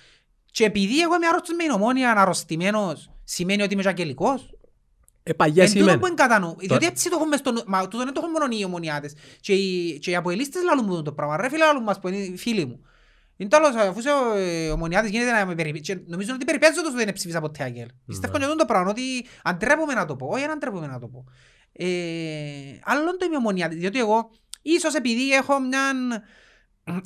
Και 0.50 0.64
επειδή 0.64 1.00
εγώ 1.00 1.14
είμαι 1.14 1.26
άρρωστος 1.26 1.56
με 1.56 1.62
την 1.62 1.72
ομόνια, 1.72 2.10
αρρωστημένος, 2.12 3.10
σημαίνει 3.24 3.62
ότι 3.62 3.72
είμαι 3.72 3.82
και 3.82 3.88
αγγελικός. 3.88 4.50
Ε, 5.22 5.32
παγιά 5.32 5.62
Εν 5.62 5.68
τούτο 5.68 5.80
σημαίνει. 5.80 6.00
που 6.00 6.06
είναι 6.06 6.14
κατά 6.14 6.38
νου. 6.38 6.56
Διότι 6.58 6.86
έτσι 6.86 7.10
το 7.10 7.16
έχουμε 7.20 7.36
στο 7.36 7.52
νου. 7.52 7.62
Μα 7.66 7.88
τούτο 7.88 8.04
δεν 8.04 8.12
το 8.12 8.20
έχουν 8.24 8.30
μόνο 8.30 8.46
οι 8.58 8.64
ομονιάτες. 8.64 9.14
Και 9.40 9.52
οι, 9.52 9.98
και 9.98 10.10
οι 10.10 10.16
αποελίστες 10.16 10.62
λαλούν 10.62 10.84
μου 10.88 11.02
το 11.02 11.12
πράγμα. 11.12 11.36
Ρε 11.36 11.48
φίλε 11.48 11.64
λαλούν 11.64 11.82
μας 11.82 11.98
που 12.00 12.08
είναι 12.08 12.16
οι 12.16 12.36
φίλοι 12.36 12.64
μου. 12.66 12.80
Είναι 13.40 13.48
τέλος, 13.50 13.74
αφού 13.74 13.98
είσαι 13.98 14.08
ε, 14.34 14.70
ομονιάτης 14.70 15.10
γίνεται 15.10 15.30
να 15.30 15.46
με 15.46 15.54
περιπέζει. 15.54 15.82
Και 15.82 15.98
νομίζω 16.06 16.34
ότι 16.34 16.44
περιπέζω 16.44 16.82
το 16.82 16.88
ότι 16.88 17.04
δεν 17.04 17.12
ψήφισα 17.12 17.40
ποτέ 17.40 17.64
αγγέλ. 17.64 17.88
Πιστεύω 18.06 18.38
και 18.38 18.44
αυτό 18.44 18.56
το 18.56 18.64
πράγμα, 18.64 18.90
ότι 18.90 19.02
αντρέπομαι 19.42 19.94
να 19.94 20.04
το 20.04 20.16
πω. 20.16 20.26
Όχι, 20.26 20.40
δεν 20.40 20.50
αντρέπομαι 20.50 20.86
να 20.86 20.98
το 20.98 21.06
πω. 21.08 21.24
Ε, 21.72 21.86
άλλον 22.84 23.18
το 23.18 23.24
είμαι 23.26 23.36
ομονιάτης, 23.36 23.78
διότι 23.78 23.98
εγώ 23.98 24.30
ίσως 24.62 24.94
επειδή 24.94 25.30
έχω 25.32 25.60
μια 25.60 25.80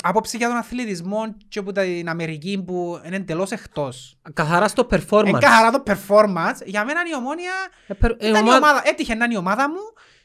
άποψη 0.03 0.37
για 0.37 0.49
τον 0.49 0.57
αθλητισμό 0.57 1.35
και 1.49 1.59
από 1.59 1.73
την 1.73 2.09
Αμερική 2.09 2.63
που 2.67 3.01
είναι 3.07 3.17
εντελώς 3.17 3.51
εκτός. 3.51 4.19
Καθαρά 4.35 4.69
στο 4.69 4.87
performance. 4.91 5.27
Είναι 5.27 5.39
καθαρά 5.39 5.71
το 5.71 5.83
performance. 5.87 6.65
Για 6.65 6.85
μένα 6.85 7.01
η 7.11 7.15
ομόνια 7.17 7.53
Ε, 7.87 7.95
περ- 7.95 8.23
ε, 8.23 8.29
ήταν 8.29 8.45
η 8.45 8.49
ομάδα- 8.49 8.57
ομάδα, 8.67 8.83
έτυχε 8.85 9.15
να 9.15 9.25
είναι 9.25 9.35
η 9.35 9.37
ομάδα 9.37 9.69
μου 9.69 9.81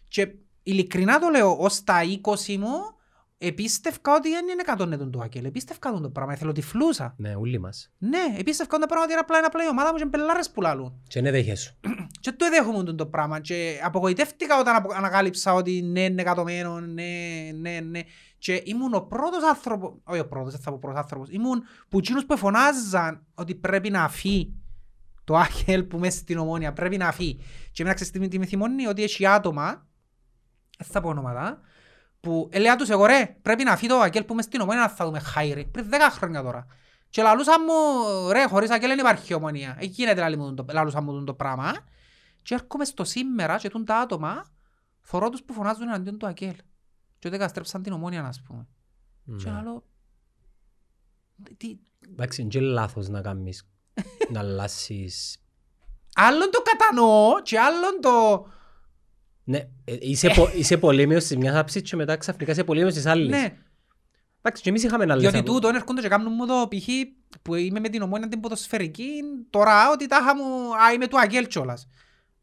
και 0.07 0.27
ειλικρινά 0.63 1.19
το 1.19 1.27
λέω, 1.29 1.57
ως 1.59 1.83
τα 1.83 2.01
20 2.03 2.57
μου 2.57 2.96
επίστευκα 3.37 4.15
ότι 4.15 4.29
δεν 4.29 4.47
είναι 4.47 4.61
εκατόν 4.61 5.11
του 5.11 5.21
Ακέλ. 5.23 5.45
Επίστευκα 5.45 5.91
τον 5.91 6.01
το 6.01 6.09
πράγμα, 6.09 6.35
θέλω 6.35 6.51
τη 6.51 6.61
φλούσα. 6.61 7.13
Ναι, 7.17 7.35
όλοι 7.35 7.59
μας. 7.59 7.91
Ναι, 7.97 8.35
επίστευκα 8.37 8.77
το 8.77 8.85
πράγμα 8.85 9.03
ότι 9.03 9.11
είναι 9.11 9.21
απλά, 9.21 9.37
είναι 9.37 9.45
απλά 9.45 9.63
η 9.63 9.67
ομάδα 9.67 9.91
μου 9.91 9.97
και 9.97 10.05
μπελάρες 10.05 10.51
που 10.51 10.61
λαλούν. 10.61 11.01
Και 11.07 11.21
δεν 11.21 11.31
δέχεσαι. 11.31 11.77
Και 12.21 12.31
το 12.31 12.45
εδέχομαι 12.45 12.83
το 12.93 13.05
πράγμα 13.05 13.39
και 13.39 13.79
απογοητεύτηκα 13.83 14.59
όταν 14.59 14.75
απο- 14.75 14.93
ανακάλυψα 14.93 15.53
ότι 15.53 15.81
ναι, 15.81 16.01
είναι 16.03 16.21
εκατομένο, 16.21 16.79
ναι, 16.79 17.03
ναι, 17.59 17.79
ναι. 17.79 17.99
Και 18.37 18.61
ήμουν 18.65 18.93
ο 18.93 19.01
πρώτος 19.01 19.43
άνθρωπος, 19.43 19.93
όχι 20.03 20.19
ο 20.19 20.27
πρώτος, 20.27 20.51
δεν 20.51 20.61
θα 20.61 20.71
πω 20.71 20.77
πρώτος 20.81 20.99
άνθρωπος, 20.99 21.29
ήμουν 21.29 21.63
που 21.89 21.97
εκείνους 21.97 22.25
που 22.25 22.37
φωνάζαν 22.37 23.25
ότι 23.33 23.55
πρέπει 23.55 23.89
να 23.89 24.09
φύγει 24.09 24.53
το 25.23 25.37
Άκελ 25.37 25.83
που 25.83 25.97
μέσα 25.99 26.17
στην 26.17 26.37
ομόνια 26.37 26.73
πρέπει 26.73 26.97
να 26.97 27.11
φύγει. 27.11 27.35
Και 27.71 27.81
εμένα 27.81 27.95
ξέρεις 27.95 28.13
τι 28.13 28.19
με- 28.19 28.27
τι 28.27 28.39
με 28.39 28.45
θυμώνει, 28.45 28.85
ότι 28.87 29.03
έχει 29.03 29.25
άτομα, 29.25 29.87
δεν 30.77 30.87
θα 30.87 31.01
πω 31.01 31.09
ονόματα, 31.09 31.61
που 32.19 32.49
έλεγα 32.51 32.75
τους 32.75 32.89
εγώ 32.89 33.05
ρε, 33.05 33.37
πρέπει 33.41 33.63
να 33.63 33.75
φύγει 33.75 33.87
το 33.91 33.95
Άκελ 33.99 34.23
που 34.23 34.33
μέσα 34.35 34.47
στην 34.47 34.61
ομόνια 34.61 34.81
να 34.81 34.89
θα 34.89 35.05
δούμε 35.05 35.19
χάιρι, 35.19 35.65
πριν 35.65 35.89
10 35.91 35.95
χρόνια 36.11 36.41
τώρα. 36.43 36.65
Και 37.09 37.21
λαλούσαν 37.21 37.61
μου, 37.67 38.31
ρε, 38.31 38.45
χωρίς 38.47 38.69
Άκελ 38.69 38.89
δεν 38.89 38.97
υπάρχει 38.99 39.33
ομονία. 39.33 39.75
Εκεί 39.79 39.93
γίνεται 39.95 40.19
λαλή 40.19 40.37
μου 40.37 40.53
το- 40.53 40.65
λαλούσαν 40.71 41.03
μου 41.03 41.23
το 41.23 41.33
πράγμα. 41.33 41.73
Και 42.41 42.53
έρχομαι 42.53 42.85
στο 42.85 43.03
σήμερα 43.03 43.57
και 43.57 43.69
τούν 43.69 43.85
τα 43.85 43.97
άτομα, 43.99 44.45
θωρώ 45.01 45.29
τους 45.29 45.43
που 45.43 45.53
φωνάζουν 45.53 45.81
εναντίον 45.87 46.17
του 46.17 46.27
Ακέλ. 46.27 46.55
Και 47.19 47.27
ότι 47.27 47.37
καταστρέψαν 47.37 47.83
την 47.83 47.93
ομόνια, 47.93 48.23
ας 48.23 48.41
πούμε. 48.41 48.67
Και 49.37 49.49
Ναι. 49.49 49.57
άλλο... 49.57 49.83
Τι... 51.57 51.77
Εντάξει, 52.11 52.41
είναι 52.41 52.49
και 52.49 52.59
λάθος 52.59 53.07
να 53.07 53.21
κάνεις, 53.21 53.67
να 54.31 54.39
αλλάσεις. 54.45 55.37
Άλλον 56.15 56.49
το 56.51 56.61
κατανοώ 56.61 57.41
και 57.41 57.59
άλλον 57.59 58.01
το... 58.01 58.45
Ναι, 59.49 59.57
ε, 59.57 59.95
είσαι, 59.99 60.29
πο- 60.35 60.49
είσαι 60.55 60.77
πολέμιος 60.77 61.25
της 61.25 61.37
μιας 61.37 61.55
άψης 61.55 61.81
και 61.81 61.95
μετά 61.95 62.17
ξαφνικά 62.17 62.51
είσαι 62.51 62.63
πολέμιος 62.63 62.93
της 62.93 63.05
άλλης. 63.05 63.29
Ναι, 63.29 63.53
Εντάξει, 64.41 64.63
και 64.63 64.69
εμείς 64.69 64.83
είχαμε 64.83 65.03
άλλες 65.03 65.17
διότι 65.21 65.37
απο- 65.37 65.51
τούτον 65.51 65.75
έρχονται 65.75 66.01
και 66.01 66.07
κάνουν 66.07 66.33
μου 66.35 66.45
το 66.45 66.67
π.χ. 66.69 66.87
που 67.41 67.55
είμαι 67.55 67.79
με 67.79 67.89
την 67.89 68.01
ομόνια 68.01 68.27
την 68.27 68.39
ποδοσφαιρική, 68.39 69.09
τώρα 69.49 69.89
ότι 69.91 70.07
τάχα 70.07 70.35
μου, 70.35 70.43
α, 70.75 70.93
είμαι 70.93 71.07
του 71.07 71.19
Αγγέλ 71.19 71.47
κιόλας. 71.47 71.87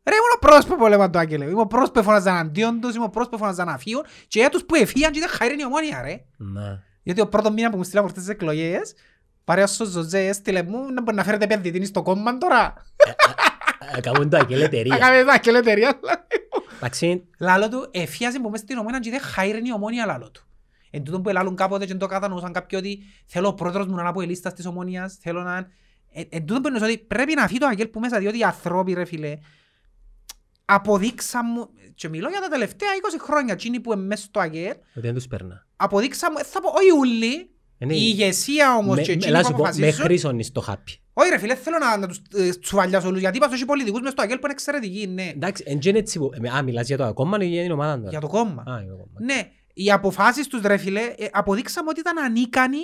Ρε, 0.08 0.14
ήμουν 0.14 0.30
ο 0.34 0.38
πρώτος 0.38 0.66
που 0.66 0.76
πολέμαν 0.76 1.10
το 1.10 1.18
Αγγέλ. 1.18 1.40
Είμαι 1.40 1.60
ο 1.60 1.66
πρώτος 1.66 1.90
που 1.90 1.98
έφωναζαν 1.98 2.36
αντίον 2.36 2.80
τους, 2.80 2.94
είμαι 2.94 3.04
ο 3.04 3.08
πρώτος 3.10 3.28
που 3.28 3.34
έφωναζαν 3.34 3.66
να 3.66 3.78
φύγουν 3.78 4.04
και 4.28 4.38
για 4.38 4.48
τους 4.48 4.64
που 4.64 4.74
εφύγαν 4.74 5.12
και 5.12 5.18
ήταν 5.18 5.30
χαίρεν 5.30 5.58
η 5.58 5.64
ομόνια, 5.64 6.02
ρε. 6.02 6.24
Ναι. 6.36 6.80
Γιατί 7.02 7.20
ο 7.20 7.28
πρώτος 7.28 7.52
μήνα 7.52 7.70
που 7.70 7.76
μου 7.76 7.82
στείλαν 7.84 8.04
αυτές 8.04 8.22
τις 8.22 8.32
εκλογές, 8.32 8.94
παρέως 9.44 9.80
ο 9.80 9.84
Ζωζέ 9.84 10.26
έστειλε 10.26 10.62
μου 10.62 10.92
να 10.92 11.02
μπορεί 11.02 11.16
να 11.16 11.24
φέρετε 11.24 11.44
επενδυτή 11.44 11.84
στο 11.86 12.02
κόμμα 12.02 12.38
τώρα. 12.38 12.74
Ε, 13.96 14.00
Κάνουν 14.00 14.28
το 14.30 14.36
αγγέλ 14.36 14.58
Να 14.58 14.64
εταιρεία. 14.64 14.96
κάνετε 14.96 15.24
τα 15.24 15.38
και 15.38 15.50
εταιρεία. 15.50 16.00
Εντάξει, 16.76 17.24
Λάλο 17.38 17.68
του, 17.68 17.88
εφίασε 17.90 18.40
που 18.40 18.48
μες 18.50 18.60
στην 18.60 18.78
ομόνια 18.78 18.98
και 18.98 19.10
δεν 19.10 19.20
χαίρεν 19.20 19.64
η 19.64 19.72
ομόνια 19.72 20.06
λάλο 20.06 20.30
του. 20.30 20.46
Εν 20.90 21.02
τούτον 21.04 21.22
που 21.22 21.28
ελάλουν 21.28 21.56
κάποτε 21.56 21.84
και 21.84 21.90
δεν 21.90 21.98
το 22.00 22.06
κατανοούσαν 22.06 22.52
κάποιοι 22.52 22.78
ότι 22.82 23.02
θέλω 23.26 23.48
ο 23.48 23.54
πρόεδρος 23.54 23.86
μου 23.86 23.94
να 23.94 24.00
είναι 24.00 24.08
από 24.10 24.20
ελίστας 24.20 24.52
της 24.54 24.66
ομόνιας, 24.66 25.18
θέλω 25.20 25.42
να... 25.42 25.56
Ε, 26.12 26.22
εν 26.28 26.44
τούτον 26.44 26.62
που 26.62 26.66
εννοούσα 26.66 26.86
ότι 26.86 26.98
πρέπει 26.98 27.34
να 27.34 27.46
φύγει 27.46 27.58
το 27.58 27.66
αγγέλ 27.66 27.86
που 27.88 28.00
μέσα, 28.00 28.18
διότι 28.18 28.38
οι 28.38 28.42
ανθρώποι 28.42 28.92
ρε 28.92 29.04
φίλε, 29.04 29.38
αποδείξαν 30.64 31.46
μου, 31.54 31.68
και 31.94 32.08
μιλώ 32.08 32.28
για 32.28 32.40
τα 32.40 32.48
τελευταία 32.48 32.88
20 33.16 33.16
χρόνια, 33.20 33.52
εκείνοι 33.52 33.80
που 33.80 33.92
είναι 33.92 34.02
μέσα 34.02 34.22
στο 34.22 34.40
αγγέλ, 34.40 34.70
ότι 34.70 35.00
δεν 35.00 35.14
τους 35.14 35.26
περνά. 35.26 35.66
αποδείξαν 35.76 36.30
μου, 36.32 36.38
ε, 36.40 36.44
θα 36.44 36.60
πω, 36.60 36.68
όχι 36.68 36.90
ούλοι, 36.98 37.26
Είναι- 37.34 37.48
η 37.92 37.96
ηγεσία 38.00 38.74
όμως 38.76 38.96
Με- 38.96 39.02
και 39.02 39.08
με- 39.10 39.16
εκείνοι 39.16 39.30
έλα 39.32 39.40
που 39.40 39.46
σου 39.46 39.52
πω, 39.52 39.58
Με 39.62 39.68
αποφασίζουν, 39.68 40.04
χρήσον 40.04 40.42
στο 40.42 40.60
χάπι. 40.60 40.92
όχι 41.12 41.28
ρε 41.30 41.38
φίλε, 41.38 41.54
θέλω 41.54 41.78
να, 41.78 41.96
να 41.96 42.06
τους 42.06 42.20
ε, 42.34 42.48
τσουβαλιάσω 42.48 43.08
όλους, 43.08 43.20
γιατί 43.20 43.36
είπα 43.36 43.46
στους 43.46 43.64
πολιτικούς 43.64 44.00
μες 44.00 44.12
στο 44.12 44.22
αγγέλ 44.22 44.36
που 44.38 44.44
είναι 44.44 44.52
εξαιρετικοί, 44.54 45.06
ναι, 45.06 45.28
Εντάξει, 45.34 45.64
εν 45.66 45.78
και 45.78 45.88
είναι 45.88 45.98
έτσι 45.98 46.18
που... 46.18 46.30
ε, 46.42 46.48
Α, 46.48 46.62
μιλάς 46.62 46.86
για 46.86 46.96
το 46.96 47.12
κόμμα 47.14 47.36
ή 47.40 47.46
για 47.46 47.62
την 47.62 47.70
ομάδα 47.72 47.96
τώρα; 47.98 48.10
για 48.10 48.20
το 48.20 48.26
κόμμα. 48.28 48.62
Α, 48.68 48.78
για 48.80 48.90
το 48.90 48.96
κόμμα. 48.96 49.18
Ναι, 49.20 49.50
οι 49.74 49.90
αποφάσεις 49.92 50.46
τους 50.46 50.62
ρε 50.62 50.76
φίλε, 50.76 51.00
ε, 51.00 51.26
αποδείξαμε 51.32 51.88
ότι 51.90 52.00
ήταν 52.00 52.18
ανίκανοι 52.18 52.78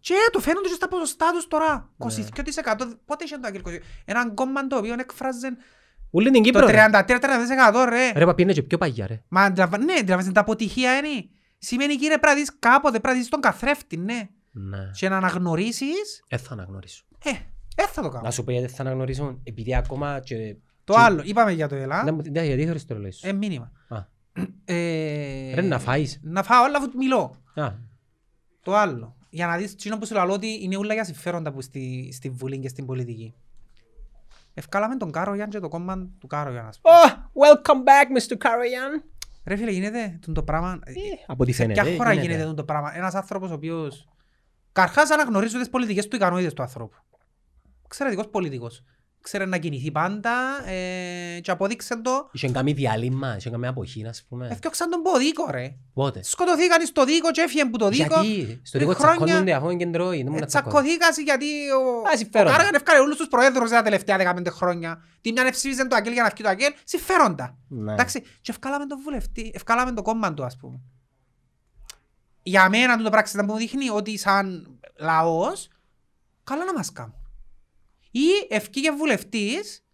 και 0.00 0.14
το 0.32 0.38
φαίνονται 0.38 0.68
και 0.68 0.74
στα 0.74 0.88
ποσοστά 0.88 1.30
τους 1.34 1.46
τώρα. 1.48 1.90
Ναι. 1.96 2.06
22% 2.06 2.98
πότε 3.04 3.24
είχε 3.24 3.34
το 3.36 3.40
Αγγέλ 3.46 3.62
22%. 3.66 3.78
Έναν 4.04 4.34
κόμμα 4.34 4.66
το 4.66 4.76
οποίο 4.76 4.94
έκφραζε 4.98 5.56
Ούλη 6.10 6.30
την 6.30 6.42
το 6.42 6.48
Κύπρο, 6.50 6.66
ρε. 6.66 6.86
33% 6.90 7.86
ρε. 7.88 8.12
Ρε, 8.14 8.24
παπίνε 8.24 8.52
και 8.52 8.62
πιο 8.62 8.78
παγιά, 8.78 9.06
ρε. 9.06 9.22
Μα 9.28 9.42
αντιλαμβα- 9.42 9.78
ναι, 9.78 9.92
αντιλαμβάνεσαι 9.92 10.32
τα 10.32 10.40
αποτυχία 10.40 10.96
είναι. 10.96 11.28
Σημαίνει 11.58 11.94
κύριε 11.96 12.18
πρέπει 12.18 12.26
να 12.26 12.34
δεις 12.34 12.56
κάποτε, 12.58 12.90
πρέπει 13.00 13.14
να 13.16 13.20
δεις 13.22 13.28
τον 13.28 13.40
καθρέφτη, 13.40 13.96
ναι. 13.96 14.28
Ναι. 14.52 14.90
Και 14.96 15.08
να 15.08 15.16
αναγνωρίσεις, 15.16 16.24
Δεν 16.28 16.38
θα 16.38 16.52
αναγνωρίσω. 16.52 17.04
ε, 17.24 17.30
δεν 17.76 17.86
θα 17.88 18.02
το 18.02 18.08
κάνω. 18.08 18.24
Να 18.24 18.30
σου 18.30 18.44
πω 18.44 18.50
γιατί 18.50 18.72
θα 18.72 18.82
αναγνωρίσω, 18.82 19.40
επειδή 19.42 19.74
ακόμα 19.76 20.20
και... 20.20 20.56
Το 20.84 20.92
και- 20.92 21.00
άλλο, 21.00 21.22
είπαμε 21.24 21.52
για 21.52 21.68
το 21.68 21.74
ΕΛΑ, 21.74 22.02
Ναι, 22.04 22.10
μου- 22.10 22.30
ναι, 22.30 22.44
γιατί 22.44 22.66
θέλεις 22.66 22.84
το 22.86 22.94
ρολόι 22.94 23.10
σου. 23.10 23.26
ε, 23.28 23.32
μήνυμα. 23.32 23.72
Α. 23.88 23.98
Ε, 24.64 25.54
Ρε, 25.54 25.60
να 25.62 25.78
φάεις. 25.78 26.20
Να 26.22 26.42
φάω, 26.42 26.64
αλλά 26.64 26.78
αφού 26.78 26.90
μιλώ. 26.96 27.36
Α, 27.54 27.72
Το 28.62 28.74
άλλο. 28.76 29.16
Για 29.30 29.46
να 29.46 29.56
δεις 29.56 29.76
τσίνο 29.76 29.98
που 29.98 30.06
σου 30.06 30.14
λαλώ 30.14 30.32
ότι 30.32 30.58
είναι 30.62 30.76
όλα 30.76 30.94
για 30.94 31.04
συμφέροντα 31.04 31.52
που 31.52 31.60
στη, 31.60 32.10
στη 32.12 32.30
Βουλή 32.30 32.58
και 32.58 32.68
στην 32.68 32.86
πολιτική. 32.86 33.34
Ευκάλαμε 34.54 34.96
τον 34.96 35.10
Κάρογιαν 35.12 35.48
και 35.50 35.58
το 35.58 35.68
κόμμα 35.68 36.08
του 36.20 36.26
Κάρογιαν, 36.26 36.66
ας 36.66 36.80
πούμε. 36.80 36.94
Oh, 37.04 37.10
welcome 37.46 37.78
back, 37.88 38.06
Mr. 38.20 38.36
Karajan. 38.36 39.02
Ρε 39.46 39.56
φίλε, 39.56 39.70
γίνεται 39.70 40.18
τούτο 40.20 40.32
το 40.32 40.42
πράγμα. 40.42 40.78
Από 41.26 41.42
ό,τι 41.42 41.52
Σε 41.52 41.62
φαίνεται. 41.62 41.82
ποια 41.82 41.96
χώρα 41.96 42.10
γίνεται. 42.12 42.26
γίνεται 42.26 42.42
τούτο 42.48 42.54
το 42.56 42.64
πράγμα. 42.64 42.96
Ένας 42.96 43.14
άνθρωπος 43.14 43.50
ο 43.50 43.54
οποίος... 43.54 44.08
Καρχάς 44.72 45.10
αναγνωρίζω 45.10 45.58
τις 45.58 45.70
πολιτικές 45.70 46.08
του 46.08 46.16
ικανότητες 46.16 46.52
του 46.52 46.62
ανθρώπου. 46.62 46.96
Εξαιρετικός 47.84 48.28
πολιτικός. 48.28 48.82
Ξέρε 49.26 49.46
να 49.46 49.58
κινηθεί 49.58 49.90
πάντα 49.90 50.32
ε, 50.70 51.40
και 51.40 51.50
απόδειξε 51.50 51.96
το. 52.00 52.28
Είχε 52.32 52.48
κάνει 52.50 52.72
διάλειμμα, 52.72 53.36
είχε 53.36 53.50
κάνει 53.50 53.66
αποχή, 53.66 54.06
ας 54.06 54.24
πούμε. 54.28 54.48
Έφτιαξαν 54.50 54.90
τον 54.90 55.02
ποδίκο 55.02 55.50
ρε. 55.50 55.74
Πότε; 55.94 56.22
Σκοτωθήκαν 56.22 56.86
στο 56.86 57.04
δίκο 57.04 57.30
και 57.30 57.40
έφυγε 57.40 57.64
που 57.64 57.76
το 57.76 57.88
δίκο. 57.88 58.22
Γιατί, 58.22 58.60
στο 58.62 58.76
ε, 58.76 58.80
δίκο 58.80 58.92
χρόνια- 58.94 59.16
τσακώνονται 59.24 59.52
αφού 59.52 59.70
είναι 59.70 59.84
κεντρώοι, 59.84 60.16
δεν 60.16 60.26
μου 60.30 60.36
Ε, 60.36 60.40
να 60.40 60.46
τσακώνονται. 60.46 60.88
Τσακωθήκαν 60.88 61.24
γιατί 61.24 61.46
ο, 61.70 62.08
Α, 62.12 62.16
συμφέροντα. 62.16 62.50
ο 62.54 62.56
Κάργαν 62.56 62.74
ευκάλε 62.74 62.98
όλους 63.00 63.16
τους 63.16 63.28
προέδρους 63.28 63.70
τα 63.70 63.82
τελευταία 63.82 64.16
15 64.16 64.50
χρόνια. 64.50 65.02
Τι 65.20 65.32
μια 65.32 65.50
ψήφιζε 65.50 65.86
το 65.86 65.96
Αγγέλ 65.96 66.12
για 66.12 66.22
να 66.22 66.28
φύγει 66.28 66.42
το 66.42 66.48
Αγγέλ. 66.48 66.72
Συμφέροντα. 66.84 67.58
Ναι. 67.68 67.92
Εντάξει, 67.92 68.20
και 68.20 68.50
ευκάλαμε 68.50 68.86
τον 68.86 68.98
βουλευτή, 69.02 69.50
ευκάλαμε 69.54 69.92
το 69.92 70.02
κόμμα 70.02 70.34
του 70.34 70.44
ας 70.44 70.56
πούμε. 70.56 70.80
Για 72.42 72.68
μένα 72.68 72.96
το 73.02 73.10
πράξη 73.10 73.32
ήταν 73.34 73.46
που 73.46 73.52
μου 73.52 73.58
δείχνει 73.58 73.88
ότι 73.90 74.18
σαν 74.18 74.68
λαός, 74.98 75.68
καλά 76.44 76.64
να 76.64 76.72
μας 76.72 76.92
κάνουν. 76.92 77.14
Ή 78.16 78.46
ευκήγε 78.48 78.92
βουλευτής, 78.92 79.84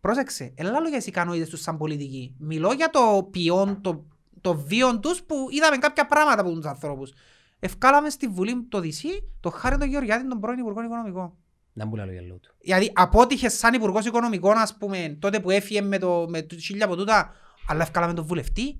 πρόσεξε, 0.00 0.52
έλα 0.56 0.80
λόγια 0.80 0.96
τις 0.96 1.06
ικανότητες 1.06 1.48
τους 1.48 1.60
σαν 1.60 1.76
πολιτικοί. 1.76 2.34
Μιλώ 2.38 2.72
για 2.72 2.90
το 2.90 3.28
ποιόν, 3.30 3.80
το, 3.80 4.06
το 4.40 4.56
βίον 4.56 5.00
τους 5.00 5.22
που 5.22 5.46
είδαμε 5.50 5.76
κάποια 5.76 6.06
πράγματα 6.06 6.40
από 6.40 6.52
τους 6.52 6.64
ανθρώπους. 6.64 7.12
Ευκάλαμε 7.58 8.10
στη 8.10 8.26
Βουλή 8.26 8.66
το 8.68 8.78
DC, 8.78 9.22
το 9.40 9.50
χάρη 9.50 9.78
τον 9.78 9.88
Γεωργιάδη, 9.88 10.28
τον 10.28 10.40
πρώην 10.40 10.58
Υπουργό 10.58 10.82
Οικονομικών. 10.82 11.36
Να 11.72 11.86
μπουν 11.86 12.00
άλλο 12.00 12.12
για 12.12 12.22
λόγου 12.22 12.40
του. 12.40 12.54
Δηλαδή 12.60 12.92
απότυχε 12.94 13.48
σαν 13.48 13.74
Υπουργός 13.74 14.06
Οικονομικών, 14.06 14.56
ας 14.56 14.76
πούμε, 14.76 15.16
τότε 15.20 15.40
που 15.40 15.50
έφυγε 15.50 15.80
με, 15.80 15.98
το, 15.98 16.26
με 16.28 16.42
το 16.42 16.56
χίλια 16.58 16.84
από 16.84 16.96
τούτα, 16.96 17.34
αλλά 17.68 17.82
ευκάλαμε 17.82 18.14
τον 18.14 18.24
βουλευτή. 18.24 18.78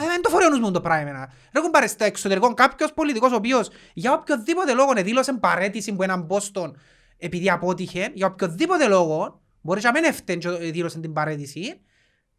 Α, 0.00 0.02
δεν 0.06 0.22
το 0.22 0.28
φορεί 0.28 0.44
ο 0.44 0.48
νους 0.48 0.60
μου 0.60 0.70
το 0.70 0.80
πράγμα. 0.80 1.10
εμένα. 1.10 1.26
Ρε 1.26 1.58
έχουν 1.58 1.70
πάρει 1.70 1.88
στο 1.88 2.04
εξωτερικό 2.04 2.54
κάποιος 2.54 2.92
πολιτικός 2.92 3.32
ο 3.32 3.34
οποίος 3.34 3.68
για 3.94 4.12
οποιοδήποτε 4.12 4.74
λόγο 4.74 4.92
δήλωσε 4.92 5.32
παρέτηση 5.32 5.94
που 5.94 6.02
έναν 6.02 6.26
πόστον 6.26 6.76
επειδή 7.18 7.50
απότυχε, 7.50 8.10
για 8.14 8.26
οποιοδήποτε 8.26 8.88
λόγο, 8.88 9.40
μπορείς 9.60 9.82
να 9.84 9.90
μην 9.90 10.04
έφταιγε 10.04 10.38
και 10.38 10.70
δήλωσε 10.70 10.98
την 11.00 11.12
παρέτηση, 11.12 11.80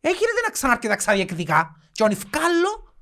έγινε 0.02 0.30
να 0.46 0.52
ξανάρκεται 0.52 0.96
ξαδιεκδικά. 0.96 1.76
Και 1.92 2.04
ο 2.04 2.08
νυφκάλλο 2.08 2.96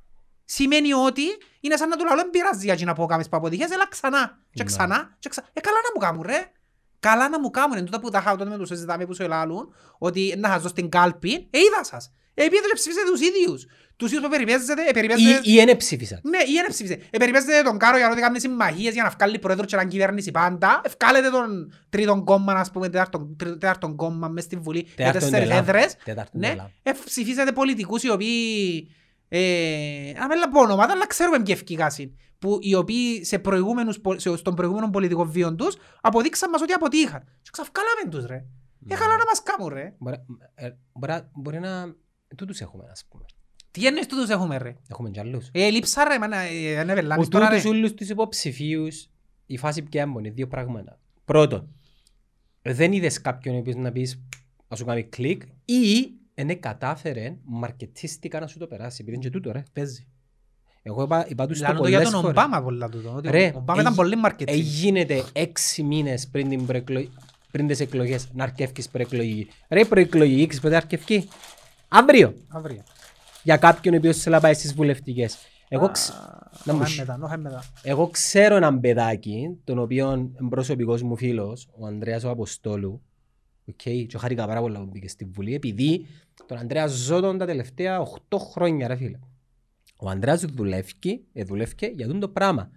σημαίνει 0.45 0.93
ότι 0.93 1.21
είναι 1.59 1.75
σαν 1.77 1.89
να 1.89 1.95
του 1.95 2.05
λέω 2.05 2.15
δεν 2.15 2.29
πειράζει 2.29 2.73
για 2.73 2.85
να 2.85 2.93
πω 2.93 3.05
κάμεις 3.05 3.29
που 3.29 3.37
αποτυχές, 3.37 3.71
έλα 3.71 3.87
ξανά. 3.87 4.39
Και 4.51 4.63
Ναι. 4.63 4.69
ξανά, 4.69 5.15
και 5.19 5.29
ξανά. 5.29 5.47
Ε, 5.53 5.59
καλά 5.59 5.77
να 5.77 5.89
μου 5.93 5.99
κάνουν 5.99 6.21
ρε. 6.25 6.51
Καλά 6.99 7.29
να 7.29 7.39
μου 7.39 7.49
κάνουν. 7.49 7.77
Εν 7.77 7.85
τούτα 7.85 7.99
που 7.99 8.09
τα 8.09 8.17
είχα 8.17 8.35
τότε 8.35 8.49
με 8.49 8.57
τους 8.57 8.67
συζητάμε 8.67 9.05
που 9.05 9.13
σου 9.13 9.23
ελάλουν, 9.23 9.73
ότι 9.97 10.33
να 10.37 10.49
σας 10.49 10.61
δω 10.61 10.67
στην 10.67 10.89
κάλπη, 10.89 11.33
ε, 11.33 11.57
είδα 11.59 11.83
σας. 11.83 12.13
Ε, 12.37 12.47
πήγαινε 12.47 12.67
και 12.67 12.73
ψηφίσετε 12.73 13.09
τους 13.11 13.21
ίδιους. 13.21 13.65
Τους 13.97 14.07
ίδιους 14.09 14.23
που 14.23 14.29
περιπέζετε, 14.29 14.81
ε, 14.87 14.91
περιπέζετε... 14.91 15.29
Ή, 15.43 15.53
ή 15.53 15.57
είναι 15.61 15.75
ψήφισαν. 15.75 16.19
Ναι, 16.23 16.37
ή 16.37 16.45
είναι 16.49 16.67
ψήφισε. 16.69 16.99
Ε, 17.09 17.17
περιπέζετε 17.17 17.61
τον 17.61 17.77
Κάρο 17.77 17.97
για 17.97 18.07
να 18.07 18.15
κάνει 18.15 18.39
συμμαχίες 18.39 18.93
για 18.93 19.03
να 19.03 19.09
βγάλει 19.09 19.39
πρόεδρο 19.39 19.65
και 19.65 19.75
να 19.75 19.85
κυβερνήσει 19.85 20.31
πάντα. 20.31 20.81
Ευκάλετε 20.83 21.29
τον 21.29 21.73
τρίτον 21.89 22.23
κόμμα, 22.23 22.53
ας 22.53 22.71
πούμε, 22.71 22.89
τέταρτον, 22.89 23.35
τρι- 23.37 23.51
τέταρτον 23.51 23.95
κόμμα 23.95 24.27
μες 24.27 24.43
στην 24.43 24.61
Βουλή 24.61 24.79
για 24.79 24.93
Τέταρτον 24.95 25.21
τέσσερις 25.21 25.49
Ελλάδα. 25.49 25.69
έδρες. 25.77 25.95
Τέταρτον 26.03 26.39
Ναι, 26.39 26.47
Ελλάδα. 26.47 26.71
ε, 26.83 26.91
ψηφίσετε 27.05 27.51
πολιτικούς 27.51 28.03
οι 28.03 28.09
οποίοι... 28.09 28.89
Ε, 29.27 30.11
να 30.19 30.27
μην 30.27 30.37
πω 30.51 30.61
ονόματα, 30.61 30.93
αλλά 30.93 31.07
ξέρουμε 31.07 31.37
ποιοι 31.37 31.53
ευκήκασαν. 31.57 32.17
Που 32.39 32.57
οι 32.61 32.75
οποίοι 32.75 33.25
σε 33.25 33.39
προηγούμενους, 33.39 33.99
πο- 33.99 34.19
σε- 34.19 34.35
στον 34.37 34.55
προηγούμενο 34.55 34.89
πολιτικό 34.89 35.25
βίο 35.25 35.55
τους 35.55 35.75
αποδείξαν 36.01 36.49
μας 36.49 36.61
ότι 36.61 36.73
αποτύχαν. 36.73 37.23
Και 37.41 37.49
ξαφκάλαμε 37.51 38.09
τους 38.09 38.25
ρε. 38.25 38.35
Ε, 38.89 38.95
καλά 38.95 39.17
να 39.17 39.23
μας 39.25 39.43
κάνουν 39.43 39.73
ρε. 39.73 39.93
Μπορεί, 39.97 40.15
ε, 40.55 40.69
μπορεί, 40.93 41.11
να- 41.11 41.29
μπορεί 41.33 41.59
να... 41.59 41.95
Τούτους 42.35 42.61
έχουμε, 42.61 42.83
ας 42.91 43.05
πούμε. 43.09 43.25
Τι 43.71 43.85
εννοείς 43.87 44.07
τούτους 44.07 44.29
έχουμε 44.29 44.57
ρε; 44.57 44.75
Έχουμε 44.89 45.09
κι 45.09 45.19
άλλους. 45.19 45.49
Ε, 45.51 45.69
λείψα 45.69 46.03
ρε, 46.03 46.19
μάνα, 46.19 46.37
ε, 46.37 46.73
δεν 46.75 46.89
εβελάνεις 46.89 47.25
Που 47.25 47.31
τώρα 47.31 47.49
ρε. 47.49 47.55
τούτους 47.55 47.69
όλους 47.71 47.93
τους 47.93 48.09
υποψηφίους, 48.09 49.07
η 49.45 49.57
φάση 49.57 49.81
ποια 49.81 50.03
είναι, 50.17 50.29
δύο 50.29 50.47
πράγματα. 50.47 50.99
Πρώτον, 51.25 51.67
δεν 52.61 52.91
είδες 52.91 53.21
κάποιον 53.21 53.55
ο 53.55 53.57
οποίος 53.57 53.75
να 53.75 53.91
πεις 53.91 54.21
να 54.67 54.75
σου 54.75 54.85
κάνει 54.85 55.03
κλικ 55.03 55.41
ή 55.65 56.11
είναι 56.35 56.55
κατάφερε 56.55 57.35
μαρκετίστικα 57.43 58.39
να 58.39 58.47
σου 58.47 58.57
το 58.59 58.67
περάσει. 58.67 59.03
Πήρε 59.03 59.17
και 59.17 59.29
τούτο 59.29 59.51
ρε. 59.51 59.63
Παίζει. 59.73 60.07
Εγώ 60.83 61.03
είπα, 61.03 61.25
είπα 61.29 61.47
τους 61.47 61.57
το 61.59 61.63
Λάλλον 61.63 61.81
το 61.81 61.87
για 61.87 61.97
πολλές 61.97 62.13
τον 62.13 62.21
φορές. 62.21 62.37
Ομπάμα 62.37 62.63
πολλά 62.63 62.89
τούτο. 62.89 63.13
ότι 63.15 63.29
Ρε, 63.29 63.45
Ο 63.53 63.57
Ομπάμα 63.57 63.73
ήταν 63.81 63.85
εγι- 63.85 63.95
πολύ 63.95 64.15
μαρκετίνγκ. 64.15 64.57
Έγινε 64.57 65.05
έξι 65.33 65.83
μήνες 65.83 66.27
πριν, 66.27 66.49
την 66.49 66.65
προεκλο... 66.65 67.07
πριν 67.51 67.67
τις 67.67 67.79
εκλογές 67.79 68.27
να 68.33 68.43
αρκεύκεις 68.43 68.89
προεκλογική. 68.89 69.47
Ρε 69.69 69.79
η 69.79 69.85
προεκλογική, 69.85 70.41
ξέρεις 70.47 70.59
πότε 70.59 70.75
αρκευκεί. 70.75 71.27
Αύριο. 71.87 72.33
Αύριο. 72.47 72.83
Για 73.43 73.57
κάποιον 73.57 73.93
ο 73.93 73.97
οποίος 73.97 74.17
θέλει 74.17 74.35
να 74.35 74.41
πάει 74.41 74.53
στις 74.53 74.73
βουλευτικές. 74.73 75.37
Εγώ, 75.67 75.91
ξ... 75.91 76.09
να 76.63 76.73
μου 76.73 76.79
Νόχα 76.79 76.91
σ- 76.91 76.97
μετά, 76.99 77.17
νόχα 77.17 77.37
μετά. 77.37 77.63
Εγώ 77.83 78.07
ξέρω 78.07 78.55
έναν 78.55 78.79
παιδάκι, 78.79 79.57
τον 79.63 79.79
οποίο 79.79 80.13
είναι 80.13 80.49
προσωπικός 80.49 81.01
μου 81.01 81.15
φίλος, 81.17 81.67
ο 81.79 81.85
Ανδρέας 81.85 82.23
ο 82.23 82.29
Αποστόλου, 82.29 83.01
okay, 83.71 84.05
και 84.07 84.17
χάρηκα 84.17 84.47
πάρα 84.47 84.59
πολλά 84.59 84.79
που 84.79 84.89
μπήκε 84.91 85.07
στη 85.07 85.25
Βουλή, 85.25 85.53
επειδή 85.53 86.05
τον 86.45 86.57
Ανδρέας 86.57 86.91
ζω 86.91 87.19
τον 87.19 87.37
τα 87.37 87.45
τελευταία 87.45 87.99
8 88.29 88.37
χρόνια, 88.51 88.87
ρε 88.87 88.95
φίλε. 88.95 89.19
Ο 89.97 90.09
Ανδρέας 90.09 90.45
δουλεύει, 90.45 91.25
ε, 91.33 91.43
δουλεύει 91.43 91.93
για 91.95 92.07
τον 92.07 92.19
το 92.19 92.29
πράγμα. 92.29 92.69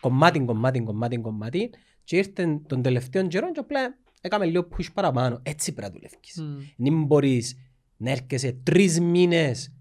Κομμάτι, 0.00 0.40
κομμάτι, 0.40 0.80
κομμάτι, 0.80 1.16
κομμάτι, 1.16 1.70
και 2.04 2.16
ήρθε 2.16 2.60
τον 2.66 2.82
τελευταίο 2.82 3.26
καιρό 3.26 3.52
και 3.52 3.60
απλά 3.60 3.96
έκαμε 4.20 4.44
λίγο 4.46 4.68
push 4.76 4.92
παραπάνω. 4.94 5.40
Έτσι 5.42 5.72
πρέπει 5.72 5.92
να 5.92 5.98
δουλεύεις. 5.98 6.40
Μμ. 6.76 6.84
Δεν 6.84 7.04
μπορείς 7.04 7.56
να 7.96 8.10
έρχεσαι 8.10 8.56
τρεις 8.62 9.00
μήνες 9.00 9.72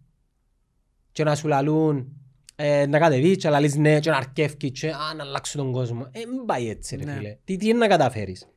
και 1.11 1.23
να 1.23 1.35
σου 1.35 1.47
λαλούν 1.47 2.07
ε, 2.55 2.85
να 2.85 2.99
κατεβείς 2.99 3.37
και 3.37 3.47
να 3.47 3.53
λαλείς 3.53 3.75
ναι 3.75 3.99
και 3.99 4.09
να 4.09 4.17
αρκεύκεις 4.17 4.79
και 4.79 4.89
α, 4.89 5.13
να 5.17 5.23
αλλάξω 5.23 5.57
τον 5.57 5.71
κόσμο. 5.71 6.07
Ε, 6.11 6.19
μην 6.25 6.45
πάει 6.45 6.69
έτσι 6.69 6.95
ρε 6.95 7.03
Ναι. 7.03 7.13
φίλε. 7.13 7.37
Τι, 7.43 7.57
τι 7.57 7.67
είναι 7.67 7.77
να 7.77 7.87
καταφέρεις. 7.87 8.47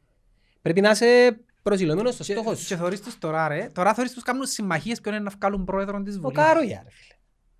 Πρέπει 0.62 0.80
να 0.80 0.90
είσαι 0.90 1.36
προσηλωμένος 1.62 2.14
στο 2.14 2.24
στόχο 2.24 2.50
Και 2.54 2.56
σου. 2.60 2.76
θωρείς 2.76 3.00
τους 3.02 3.18
τώρα 3.18 3.48
ρε. 3.48 3.70
Τώρα 3.74 3.94
θωρείς 3.94 4.12
τους 4.12 4.22
κάνουν 4.22 4.46
συμμαχίες 4.46 5.00
ποιον 5.00 5.14
είναι 5.14 5.22
να 5.24 5.30
βγάλουν 5.38 5.64
πρόεδρο 5.64 6.02
της 6.02 6.16
Ο 6.16 6.20
Βουλής. 6.20 6.36
Καρογιάν 6.38 6.80
ρε 6.84 6.90
φίλε. 6.90 7.14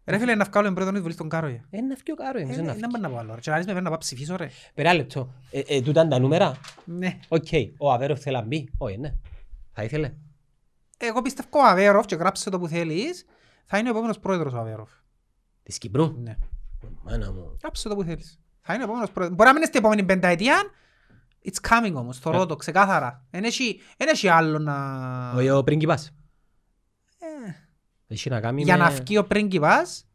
Ρε 0.04 0.18
φίλε 0.18 0.34
να 0.34 0.44
βγάλουν 0.44 0.72
πρόεδρο 0.74 0.92
της 0.94 1.02
Βουλής 1.02 1.16
τον 1.16 1.28
Καρογιάν. 1.28 1.64
Ε, 1.70 1.80
να 1.80 1.94
φύγει 1.96 2.12
ο 2.12 2.14
Καρογιάν. 2.14 2.46
Ε, 2.46 2.48
πώς 2.48 2.56
είναι 2.56 2.66
να 2.66 2.72
Δεν 2.72 2.80
φύγει. 2.82 2.90
μπορεί 2.90 3.02
να 3.02 3.08
πω 3.10 3.16
άλλο 3.18 3.34
ρε. 3.34 3.40
Και 3.40 3.50
να 3.50 3.56
λες 3.56 3.64
με 3.66 3.70
πρέπει 3.72 3.84
να 3.84 3.90
πάω 3.90 3.98
ψηφίσω 3.98 4.36
ρε. 4.36 4.48
Περά 4.74 4.94
λεπτό. 4.94 5.32
Ε, 5.50 5.60
ε, 5.66 5.80
τούτα 5.80 6.00
είναι 6.00 6.10
τα 6.10 6.18
νούμερα. 6.18 6.60
Ναι. 6.84 7.18
Οκ. 7.28 7.46
Ο 7.78 7.92
Αβέρωφ 7.92 8.20
θέλει 8.20 8.36
να 8.36 8.42
μπει. 8.42 8.68
Όχι, 8.78 8.98
ναι. 8.98 9.14
Θα 9.72 9.82
ήθελε. 9.84 10.12
Εγώ 11.00 11.22
πιστεύω 11.22 11.58
ο 11.58 11.62
Αβέροφ 11.66 12.06
και 12.06 12.14
γράψε 12.14 12.50
το 12.50 12.58
που 12.58 12.68
θέλεις. 12.68 13.24
Θα 13.66 13.78
είναι 13.78 13.88
ο 13.88 13.90
επόμενος 13.90 14.18
πρόεδρος 14.18 14.52
ο 14.52 14.58
Αβέροφ. 14.58 14.90
Της 15.62 15.78
Κυπρού; 15.78 16.14
Ναι. 16.18 16.36
Μάνα 17.02 17.32
μου. 17.32 17.56
Γράψε 17.62 17.88
το 17.88 17.94
που 17.94 18.02
θέλεις. 18.02 18.40
Θα 18.60 18.74
είναι 18.74 18.82
ο 18.82 18.86
επόμενος 18.86 19.10
πρόεδρος. 19.10 19.36
Μπορεί 19.36 19.48
να 19.48 19.54
μην 19.54 19.62
είναι 19.62 19.70
στην 19.70 19.80
επόμενη 19.84 20.04
πενταετία. 20.04 20.62
It's 21.44 21.68
coming 21.70 21.94
όμως. 21.94 22.18
Θωρώ 22.18 22.46
το 22.46 22.56
ξεκάθαρα. 22.56 23.26
Εν 23.30 23.44
έχει 23.44 23.80
εν 23.96 24.08
έχει 24.08 24.28
άλλο 24.28 24.58
να... 24.58 24.74
Ο- 25.32 25.56
Ο 25.56 25.64
πρίγκιπας. 25.64 26.12
Ε, 27.18 27.50
Έχει 28.06 28.28
να 28.30 28.40
κάνει 28.40 28.62
για 28.62 28.76
με- 28.76 28.82
να 28.84 28.90
βγει 28.90 29.18
ο 29.18 29.24
πρίγκιπας 29.26 30.08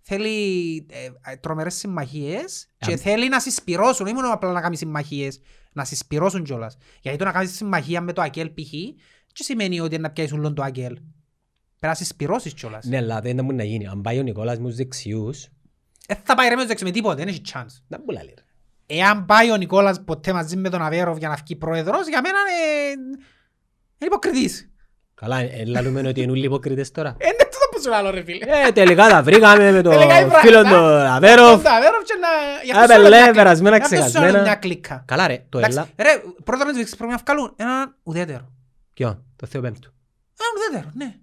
θέλει 0.00 0.76
ε, 0.90 1.08
ε, 1.32 1.36
τρομερές 1.36 1.74
συμμαχίες 1.74 2.68
και 2.78 2.92
Ε, 2.92 2.96
θέλει 2.96 3.28
να 3.28 3.40
συσπυρώσουν, 3.40 4.06
όχι 4.06 4.14
μόνο 4.14 4.32
απλά 4.32 4.52
να 4.52 4.60
κάνει 4.60 4.76
συμμαχίες, 4.76 5.40
να 5.72 5.84
συσπυρώσουν 5.84 6.42
κιόλας. 6.44 6.76
Γιατί 7.00 7.18
το 7.18 7.24
να 7.24 7.32
κάνεις 7.32 7.54
συμμαχία 7.56 8.00
με 8.00 8.12
το 8.12 8.22
ΑΚΕΛ 8.22 8.48
π.χ. 8.50 8.72
τι 9.34 9.44
σημαίνει 9.44 9.80
ότι 9.80 9.98
να 9.98 10.10
πιάσεις 10.10 10.32
ούλον 10.32 10.54
το 10.54 10.62
ΑΚΕΛ. 10.62 10.94
Πρέπει 10.94 11.06
να 11.80 11.94
συσπυρώσεις 11.94 12.54
κιόλας. 12.54 12.84
Ναι, 12.84 12.96
αλλά 12.96 13.20
δεν 13.20 13.44
μπορεί 13.44 13.56
να 13.56 13.64
γίνει. 13.64 13.86
Αν 13.86 14.00
πάει 14.00 14.18
ο 14.18 14.22
Νικόλας 14.22 14.58
με 14.58 14.66
τους 14.68 14.76
δεξιούς, 14.76 15.46
Ε, 16.08 16.14
θα 16.22 16.34
πάει 16.34 16.48
ρε 16.48 16.54
με 16.54 16.60
τους 16.60 16.68
δεξι 16.68 16.84
με 16.84 16.90
τίποτε, 16.90 17.14
δεν 17.14 17.28
έχει 17.28 17.40
chance. 17.52 17.80
δεν 17.88 18.00
μπορεί 18.04 18.18
να 18.18 18.24
λέει. 18.24 18.34
ρε. 18.36 18.42
Εάν 18.86 19.26
πάει 19.26 19.50
ο 19.50 19.56
Νικόλας 19.56 20.00
ποτέ 20.04 20.32
μαζί 20.32 20.56
με 20.56 20.68
τον 20.68 20.82
Αβέροφ 20.82 21.18
για 21.18 21.28
να 21.28 21.34
βγει 21.34 21.56
πρόεδρος, 21.56 22.08
για 22.08 22.20
μένα 22.20 22.38
είναι, 22.38 22.92
είναι 23.98 24.06
υποκριτής. 24.06 24.68
Καλά, 25.14 25.38
ε, 25.38 25.64
λαλούμε 25.66 26.08
ότι 26.08 26.20
είναι 26.20 26.30
όλοι 26.30 26.44
υποκριτές 26.44 26.90
τώρα. 26.90 27.08
Ε, 27.18 27.26
Είναι 27.26 27.36
τούτο 27.36 27.66
που 27.72 27.80
σου 27.82 28.02
λέω 28.02 28.10
ρε 28.10 28.22
φίλε. 28.22 28.44
Ε, 28.66 28.72
τελικά 28.72 29.08
τα 29.08 29.22
βρήκαμε 29.22 29.70
με 29.72 29.82
το 29.82 29.90
Τελικά 29.90 30.20
η 30.20 30.28
φίλο 30.28 30.60
πράγματα. 30.60 30.68
του 30.70 31.14
Αβέροφ. 31.14 31.62
Τον 31.62 31.72
Αβέροφ 31.72 32.02
και 32.04 32.14
να... 32.20 32.28
γι' 32.64 32.70
αυτό 32.70 32.82
Άντε, 32.84 32.94
σου 32.94 33.00
λέω 33.00 33.08
λέ, 33.10 33.16
μια 33.16 33.24
κλι- 33.24 33.36
περασμένα, 33.36 33.76
γι' 33.76 33.82
αυτό 33.82 33.96
σου 33.96 34.02
λέω 34.02 34.10
ξεχασμένα. 34.10 34.42
μια 34.42 34.54
κλίκα. 34.54 35.02
Καλά 35.06 35.26
ρε, 35.26 35.44
το 35.48 35.58
Εντάξει, 35.58 35.78
έλα. 35.78 35.88
Ρε, 36.10 36.22
πρώτα 36.44 36.64
να 36.64 36.72
τους 36.72 36.96
πρέπει 36.96 37.12
να 37.12 37.20
βγάλουν 37.26 37.54
έναν 37.56 37.96
ουδέτερο. 38.02 38.52
Ποιο, 38.94 39.24
το 39.36 39.46
Θεό 39.46 39.60
Πέμπτου. 39.60 39.92
Έναν 40.38 40.52
ουδέτερο, 40.56 40.90
ναι. 40.94 41.14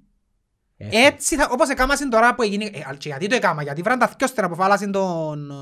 Ε, 0.77 1.05
Έτσι, 1.05 1.35
θα, 1.35 1.47
όπως 1.51 1.69
έκαμασαν 1.69 2.09
τώρα 2.09 2.35
που 2.35 2.41
έγινε... 2.41 2.65
Ε, 2.65 2.95
και 2.97 3.07
γιατί 3.09 3.27
το 3.27 3.35
έκαμα, 3.35 3.63
γιατί 3.63 3.81
βραν 3.81 3.99
τα 3.99 4.13
δυο 4.17 4.27
στερα 4.27 4.49
που 4.49 4.55
φάλασαν 4.55 4.91
τον, 4.91 5.51
ε, 5.51 5.55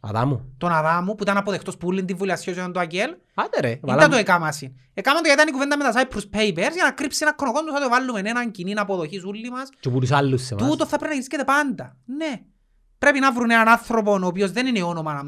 Αδάμου. 0.00 0.54
τον 0.58 0.72
Αδάμου 0.72 1.14
που 1.14 1.22
ήταν 1.22 1.36
αποδεκτός 1.36 1.76
που 1.76 1.86
όλη 1.88 2.04
την 2.04 2.16
βουλιασιός 2.16 2.54
και 2.54 2.60
ήταν 2.60 2.72
το 2.72 2.80
Αγγέλ. 2.80 3.10
Άντε 3.34 3.60
ρε, 3.60 3.68
Ήταν 3.70 3.80
το 3.80 3.86
βάλαμε. 3.96 4.16
έκαμασαν. 4.18 4.74
Έκαμαν 4.94 5.22
το 5.22 5.28
γιατί 5.28 5.42
ήταν 5.42 5.54
η 5.54 5.58
κουβέντα 5.58 5.76
με 5.76 5.84
τα 5.84 5.92
Cyprus 6.00 6.36
Papers 6.36 6.72
για 6.74 6.84
να 6.84 6.90
κρύψει 6.92 7.18
ένα 7.22 7.34
κρονοκόντο 7.34 7.72
θα 7.72 7.80
το 7.80 7.88
βάλουμε 7.88 8.20
έναν 8.24 8.50
κοινή 8.50 8.72
αποδοχής 8.74 9.24
όλοι 9.24 9.50
μας. 9.50 9.68
Και 9.80 9.90
που 9.90 9.98
τους 10.00 10.10
άλλους 10.10 10.42
σε 10.44 10.54
εμάς. 10.54 10.68
Τούτο 10.70 10.86
θα 10.86 10.98
πρέπει 10.98 11.14
να 11.14 11.20
γίνεται 11.20 11.44
πάντα. 11.44 11.96
Ναι. 12.04 12.40
Πρέπει 12.98 13.18
να 13.20 13.32
βρουν 13.32 13.50
έναν 13.50 13.68
άνθρωπο 13.68 14.12
ο 14.12 14.26
οποίος 14.26 14.50
δεν 14.52 14.66
είναι 14.66 14.82
όνομα, 14.82 15.22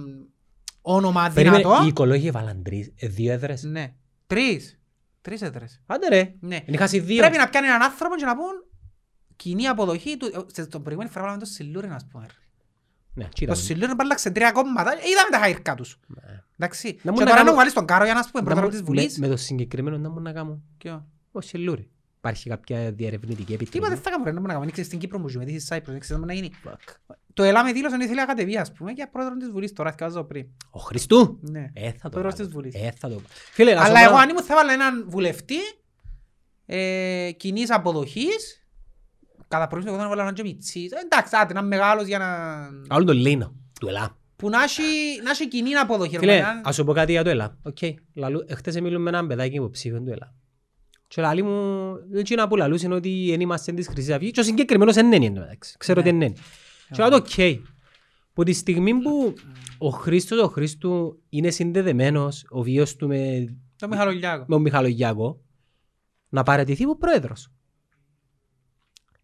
όνομα 0.81 1.31
Περίμενε, 1.35 1.63
δυνατό. 1.63 1.85
οι 1.85 1.87
οικολόγοι 1.87 2.27
έβαλαν 2.27 2.63
τρεις, 2.63 2.93
ε, 2.97 3.07
δύο 3.09 3.33
έδρες. 3.33 3.63
Ναι. 3.63 3.93
Τρεις. 4.27 4.79
Τρεις 5.25 5.43
έδρες. 5.43 5.81
Άντε 5.87 6.09
ρε, 6.09 6.35
Ναι. 6.41 6.61
είναι 6.67 6.77
χάσει 6.77 6.99
δύο. 7.01 7.19
Πρέπει 7.19 7.37
να 7.37 7.49
πιάνει 7.49 7.67
έναν 7.67 7.83
άνθρωπο 7.83 8.17
και 8.17 8.25
να 8.25 8.35
πούν 8.37 8.65
κοινή 9.37 9.67
αποδοχή 9.67 10.17
του. 10.17 10.47
Σε 10.53 10.67
τον 10.67 10.83
προηγούμενη 10.83 11.13
φορά 11.13 11.25
βάλαμε 11.25 11.43
το 11.45 11.49
Σιλούρι, 11.51 11.89
ας 11.89 12.07
πούμε. 12.11 12.27
Ναι, 13.15 13.25
Το 13.25 13.31
κοίτα. 13.33 13.55
Σιλούρι 13.55 13.95
μπάλαξε 13.95 14.31
τρία 14.31 14.53
κόμματα. 14.53 14.93
Ε, 14.93 14.95
Είδαμε 14.95 15.29
τα 15.31 15.39
χαϊρκά 15.39 15.75
τους. 15.75 16.01
Ναι. 16.07 16.43
Εντάξει. 16.59 16.99
Να 17.03 17.11
μου 17.11 17.17
Και 17.19 17.25
να 17.25 17.29
τώρα 17.31 17.37
κάνω- 17.41 17.51
να 17.51 17.57
βάλεις 17.57 17.73
τον 17.73 17.87
Κάρο 17.87 18.05
για 18.05 18.15
να 18.15 18.23
σου 18.23 18.31
πούμε 18.31 18.43
Να 18.43 18.49
πρόεδρο 18.51 18.65
μου- 18.65 18.71
της 18.71 18.81
με, 18.81 18.87
Βουλής. 18.87 19.19
με 19.19 19.29
το 19.29 19.37
συγκεκριμένο 19.37 19.99
να 19.99 20.11
μου 20.11 20.21
να 20.21 20.33
κάνω. 20.33 20.63
Ποιο; 20.79 21.07
Όχι, 21.33 21.59
λούρι. 21.59 21.91
Υπάρχει 22.25 22.49
κάποια 22.49 22.93
διερευνητική 22.93 23.45
Τι 23.45 23.53
είπα 23.53 23.63
επιτροπή. 23.63 23.89
δεν 23.89 23.99
θα 23.99 24.11
κάνουμε, 24.11 24.29
ρε, 24.29 24.35
να 24.35 24.41
μου 24.41 24.47
να 24.47 24.53
κάνουμε. 24.53 24.71
Ξέρεις, 24.71 24.89
στην 24.89 25.01
Κύπρο 25.01 25.19
μου 25.19 25.29
ζούμε, 25.29 25.45
τι 25.45 25.59
στη 25.59 25.77
Cyprus, 25.77 25.85
δεν 25.87 25.99
ξέρεις 26.01 26.25
να 26.25 26.33
γίνει. 26.33 26.51
Fuck. 26.65 26.95
Το 27.35 27.43
ΕΛΑ 27.43 27.65
με 27.65 27.73
δήλωσε 27.73 27.95
ότι 27.95 28.05
ήθελε 28.05 28.21
να 28.21 28.27
κατεβεί, 28.27 28.57
ας 28.57 28.73
πούμε, 28.73 28.91
για 28.93 29.11
πρόεδρο 29.11 29.37
της 29.37 29.51
Βουλής, 29.51 29.73
τώρα 29.73 29.91
θυκάζω 29.91 30.25
πριν. 30.25 30.47
Ο 30.71 30.79
Χριστού; 30.81 31.39
Ναι. 31.41 31.65
Ε, 31.73 31.91
θα 31.91 31.99
το 32.03 32.09
Πρόεδρος 32.09 32.35
βάλω. 32.35 32.47
της 32.47 32.49
Βουλής. 32.55 32.75
Ε, 32.75 32.93
θα 32.99 33.09
το 33.09 33.15
βάλω. 33.15 33.27
Φίλε, 33.53 33.75
να 33.75 33.81
σου 33.81 33.85
Αλλά 33.87 33.95
πω 33.99 34.01
εγώ 34.05 34.09
ένα- 34.13 34.21
αν 34.23 34.29
ήμουν 34.29 34.43
θα 34.43 34.53
έβαλα 34.53 34.73
έναν 34.73 35.05
βουλευτή 35.09 35.57
ε, 36.67 37.31
κοινής 37.37 37.71
αποδοχής 37.73 38.67
κατά 39.49 39.67
πρόβλημα 39.67 39.91
εγώ 39.93 40.01
θα 40.01 40.07
έβαλα 40.07 40.23
έναν 40.23 40.35
και 40.35 40.43
μητσής. 40.43 40.93
Ε, 40.93 40.97
Εντάξει, 41.05 41.37
άντε, 41.37 41.53
να 41.53 41.59
είναι 41.61 41.69
μεγάλος 41.69 42.07
για 42.07 42.19
να... 42.19 42.27
Άλλο 42.95 43.05
τον 43.05 43.17
Λίνο, 43.17 43.55
του 43.81 43.89
ΕΛΑ. 43.89 44.19
που 44.37 44.49
να 44.49 44.63
έχει, 44.63 44.83
να 45.25 45.31
έχει 45.31 45.49
κοινή 45.49 45.75
αποδοχή. 45.75 46.13
ρε, 46.13 46.19
Φίλε, 46.19 46.41
να- 46.41 46.61
ας 46.65 46.75
σου 46.75 46.85
πω 46.85 46.93
κάτι 46.93 47.13
για 47.13 47.25
το 47.25 47.31
ΕΛΑ. 47.31 47.59
Οκ. 47.63 47.79
Λαλού- 48.15 48.51
Εχθές 48.51 48.81
μιλούν 48.81 49.03
με 49.03 49.09
έναν 49.11 49.27
παιδάκι 49.27 49.55
υποψήφιο 49.57 50.01
του 50.03 50.11
ΕΛΑΜ. 50.11 50.35
Και 51.15 51.21
λαλεί 51.21 51.43
μου, 51.43 51.95
έτσι 52.13 52.35
να 52.35 52.49
που 52.49 52.57
λαλούς 52.57 52.83
είναι 52.83 52.95
ότι 52.95 53.27
δεν 53.31 53.41
είμαστε 53.41 53.73
της 53.73 53.87
Χρυσής 53.89 54.15
Αυγής 54.15 54.31
και 54.31 54.41
ο 54.41 54.43
συγκεκριμένος 54.43 54.95
δεν 54.95 55.13
είναι 55.13 55.27
εντωμεταξύ. 55.27 55.77
Ξέρω 55.79 56.01
ότι 56.01 56.11
δεν 56.11 56.21
είναι. 56.21 56.33
Και 56.91 56.97
λέω 57.03 57.09
το 57.09 57.17
οκ. 57.17 57.63
Που 58.33 58.43
τη 58.43 58.53
στιγμή 58.53 58.95
που 58.95 59.35
ο 59.79 59.89
Χρήστος 59.89 60.41
ο 60.41 60.49
Χρήστου 60.49 61.23
είναι 61.29 61.51
συνδεδεμένος, 61.51 62.47
ο 62.49 62.63
βίος 62.63 62.97
του 62.97 63.07
με, 63.07 63.45
Το 63.77 63.89
Μιχαλογιάκο. 63.89 64.39
με 64.39 64.55
τον 64.55 64.63
Μιχαλογιάκο, 64.63 65.41
να 66.29 66.43
παραιτηθεί 66.43 66.87
ο 66.87 66.97
πρόεδρος. 66.97 67.49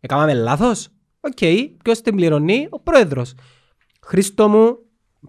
Έκαναμε 0.00 0.34
λάθος; 0.34 0.88
Οκ. 1.20 1.38
Ποιος 1.84 2.00
την 2.00 2.16
πληρώνει, 2.16 2.66
ο 2.70 2.80
πρόεδρος. 2.80 3.34
Χρήστο 4.02 4.48
μου, 4.48 4.78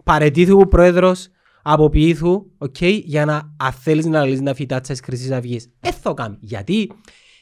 παρετήθου 0.04 0.58
ο 0.58 0.66
πρόεδρος, 0.66 1.28
αποποιήθου, 1.62 2.46
οκ, 2.58 2.82
για 2.82 3.24
να 3.24 3.54
αν 3.56 3.72
θέλεις 3.72 4.06
να 4.06 4.24
λύσεις 4.24 4.40
να 4.40 4.54
φυτάτσα 4.54 4.92
της 4.92 5.02
Χρυσής 5.02 5.30
Αυγής. 5.30 5.70
Δεν 5.80 5.92
θα 5.92 6.00
το 6.02 6.14
κάνεις. 6.14 6.38
Γιατί, 6.40 6.92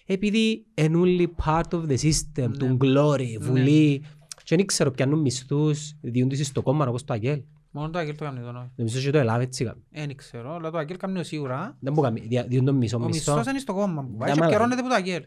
επειδή 0.07 0.67
είναι 0.75 0.97
όλοι 0.97 1.35
part 1.45 1.69
of 1.71 1.83
the 1.89 1.97
system, 1.99 2.51
του 2.59 2.77
glory, 2.81 3.37
βουλή, 3.41 4.05
και 4.45 4.57
δεν 4.57 4.67
ξέρω 4.67 4.91
πιάνουν 4.91 5.21
μισθούς, 5.21 5.93
διούν 6.01 6.29
τους 6.29 6.47
στο 6.47 6.63
κόμμα 6.63 6.87
όπως 6.87 7.05
το 7.05 7.13
Αγγέλ. 7.13 7.43
Μόνο 7.73 7.91
το 7.91 7.99
Αγγέλ 7.99 8.17
το 8.17 8.25
κάνει 8.25 8.41
τον 8.41 8.57
όχι. 8.57 8.69
Νομίζω 8.77 9.01
και 9.01 9.11
το 9.11 9.19
Ελλάδα 9.19 9.43
έτσι 9.43 9.65
κάνει. 9.65 9.81
Δεν 9.91 10.17
ξέρω, 10.17 10.55
αλλά 10.55 10.71
το 10.71 10.79
Αγγέλ 10.79 10.97
κάνει 10.97 11.25
σίγουρα. 11.25 11.77
Δεν 11.81 11.93
μπορεί 11.93 12.09
να 12.09 12.15
κάνει, 12.15 12.29
δια- 12.29 12.45
διούν 12.45 12.65
τον 12.65 12.77
μισό 12.77 12.97
Ο 12.97 13.01
μισθός. 13.05 13.35
μισθός 13.35 13.51
είναι 13.53 13.59
στο 13.61 13.73
κόμμα 13.75 14.03
που 14.03 14.17
πάει 14.17 14.17
Για 14.17 14.35
και 14.35 14.41
μάλακα. 14.41 14.45
επικαιρώνεται 14.45 14.81
από 14.81 14.89
το 14.89 14.95
Αγγέλ. 14.95 15.23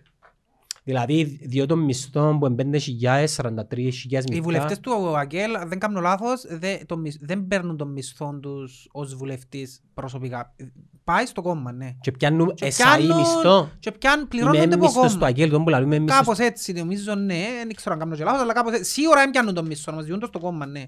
Δηλαδή, 0.85 1.23
διώ 1.23 1.65
τον 1.65 1.79
μισθό 1.79 2.37
που 2.39 2.45
είναι 2.45 2.79
5.000, 2.79 3.25
43.000 3.27 3.77
Οι 3.77 3.83
μισθά. 4.29 4.41
βουλευτές 4.41 4.79
του 4.79 5.17
Αγγέλ, 5.17 5.55
αν 5.55 5.69
δεν 5.69 5.79
κάνω 5.79 5.99
λάθος, 6.01 6.45
δεν, 6.49 6.85
το 6.85 6.97
μισ- 6.97 7.25
δεν 7.25 7.47
παίρνουν 7.47 7.77
τον 7.77 7.91
μισθό 7.91 8.39
τους 8.41 8.87
ως 8.91 9.15
βουλευτής 9.15 9.81
προσωπικά. 9.93 10.55
Πάει 11.03 11.25
στο 11.25 11.41
κόμμα, 11.41 11.71
ναι. 11.71 11.95
Και 12.01 12.11
πιάνουν 12.11 12.53
Και 12.53 12.65
εσαΐ 12.65 12.71
πιάνουν- 12.75 13.15
μισθό. 13.17 13.69
Και 13.79 13.91
πιάνουν, 13.91 14.19
Είμαι 14.19 14.27
πληρώνονται 14.27 14.75
από 14.75 14.85
μισθός 14.85 15.05
του 15.07 15.11
κόμμα. 15.13 15.27
Αγγέλ, 15.27 15.49
τον 15.49 15.63
που 15.63 15.69
λαλούμε 15.69 15.99
μισθός. 15.99 16.19
Κάπως 16.19 16.39
έτσι 16.39 16.73
νομίζω, 16.73 17.15
ναι. 17.15 17.45
Δεν 17.65 17.73
ξέρω 17.75 17.93
αν 17.93 17.99
κάνω 17.99 18.15
και 18.15 18.23
λάθος, 18.23 18.41
αλλά 18.41 18.53
κάπως 18.53 18.73
έτσι. 18.73 18.91
Σίγουρα 18.91 19.21
δεν 19.21 19.29
πιάνουν 19.29 19.53
τον 19.53 19.65
μισθό, 19.65 19.91
μας 19.93 20.05
διούν 20.05 20.19
το 20.19 20.25
στο 20.25 20.39
κόμμα, 20.39 20.65
ναι. 20.65 20.83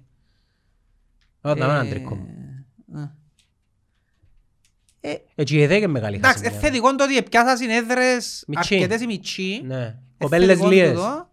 Ω, 1.41 1.55
δάμε 1.55 1.63
έναν 1.73 1.85
Ε, 1.85 1.89
τρίκο. 1.89 2.13
ε. 2.95 3.11
Έτσι 5.35 5.55
η 5.57 5.65
ΔΕΚ 5.67 5.77
είναι 5.77 5.87
μεγάλη 5.87 6.15
Εντάξει, 6.15 6.37
χασιμιά. 6.43 6.59
ε, 6.59 6.61
θετικό 6.71 6.95
το 6.95 7.03
ότι 7.03 7.23
πιάσα 7.23 7.57
συνέδρες 7.57 8.43
Μητσί. 8.47 8.75
αρκετές 8.75 9.01
οι 9.01 9.05
μητσοί. 9.05 9.61
Ναι. 9.65 9.81
Ε, 9.83 9.95
Κοπέλες 10.17 10.47
θετικό 10.47 10.67
λίες. 10.69 10.89
τούτο. 10.89 11.29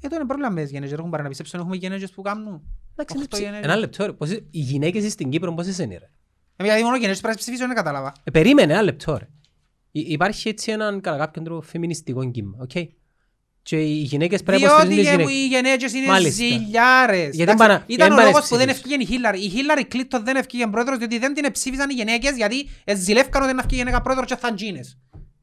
Ε, 0.00 0.08
το 0.08 0.16
είναι 0.16 0.24
πρόβλημα 0.26 0.50
με 0.50 0.62
τις 0.62 0.70
γενέγες. 0.70 0.92
Έχουμε 0.94 1.10
παρά 1.10 1.22
να 1.22 1.28
πιστέψουν, 1.28 1.60
έχουμε 1.60 1.76
γενέγες 1.76 2.10
που 2.10 2.22
κάνουν. 2.22 2.62
Εντάξει, 2.96 3.16
Οχτώ 3.18 3.36
είναι 3.36 3.46
γενέγες. 3.46 3.64
Ένα 3.66 3.76
λεπτό 3.76 4.06
ρε. 4.06 4.12
Πόσες- 4.12 4.42
Οι 4.50 4.58
γυναίκες 4.60 5.12
στην 5.12 5.30
Κύπρο 5.30 5.54
πόσες 5.54 5.78
είναι 5.78 5.98
ρε. 5.98 6.10
Ε, 6.56 6.64
Γιατί 6.64 6.82
μόνο 6.82 6.96
γενέγες 6.96 7.20
πρέπει 7.20 7.34
να 7.34 7.40
ψηφίσω, 7.40 7.66
δεν 7.66 7.76
κατάλαβα. 7.76 8.12
Ε, 8.24 8.30
Περίμενε 8.30 8.72
ένα 8.72 8.82
λεπτό 8.82 9.16
ρε. 9.16 9.28
Υ- 9.90 10.08
Υπάρχει 10.10 10.48
έτσι 10.48 10.70
έναν 10.72 11.00
κατά 11.00 11.16
κάποιον 11.18 11.44
τρόπο 11.44 11.60
φεμινιστικό 11.60 12.30
κύμα. 12.30 12.56
οκ. 12.60 12.70
Και 13.62 13.76
οι 13.76 13.92
γυναίκες 13.92 14.42
πρέπει 14.42 14.62
να 14.62 14.68
Διότι 14.68 14.82
υποστηρίζουν 14.94 15.26
τις 15.26 15.26
και 15.26 15.32
γυναίκες. 15.32 15.44
οι 15.44 15.46
γενέγες 15.46 15.92
είναι 15.92 16.06
Μάλιστα. 16.06 16.44
ζηλιάρες. 16.44 17.34
Γιατί 17.34 17.40
Εντάξει, 17.42 17.56
πάνε- 17.66 17.82
Ήταν 17.86 17.86
γιατί 17.88 18.12
ο 18.12 18.14
πάνε 18.16 18.28
λόγος 18.28 18.48
που 18.48 18.56
δεν 18.56 18.66
ψηφίσεις. 18.66 18.84
ευκήγε 18.92 19.02
η 19.02 19.06
Χίλαρη. 19.14 19.38
Η 19.44 19.48
Χίλαρη 19.48 19.84
Κλίντον 19.84 20.24
δεν 20.24 20.36
ευκήγε 20.36 20.66
πρόεδρος 20.66 20.98
διότι 20.98 21.18
δεν 21.18 21.34
την 21.34 21.52
ψήφισαν 21.52 21.90
οι 21.90 21.94
γυναίκες 21.94 22.36
γιατί 22.36 22.68
ζηλεύκαν 22.96 23.42
ότι 23.42 23.52
να 23.52 23.60
ευκήγε 23.60 23.80
γυναίκα 23.80 24.00
πρόεδρος 24.02 24.26
και 24.26 24.36
θα 24.36 24.52
γίνες. 24.56 24.98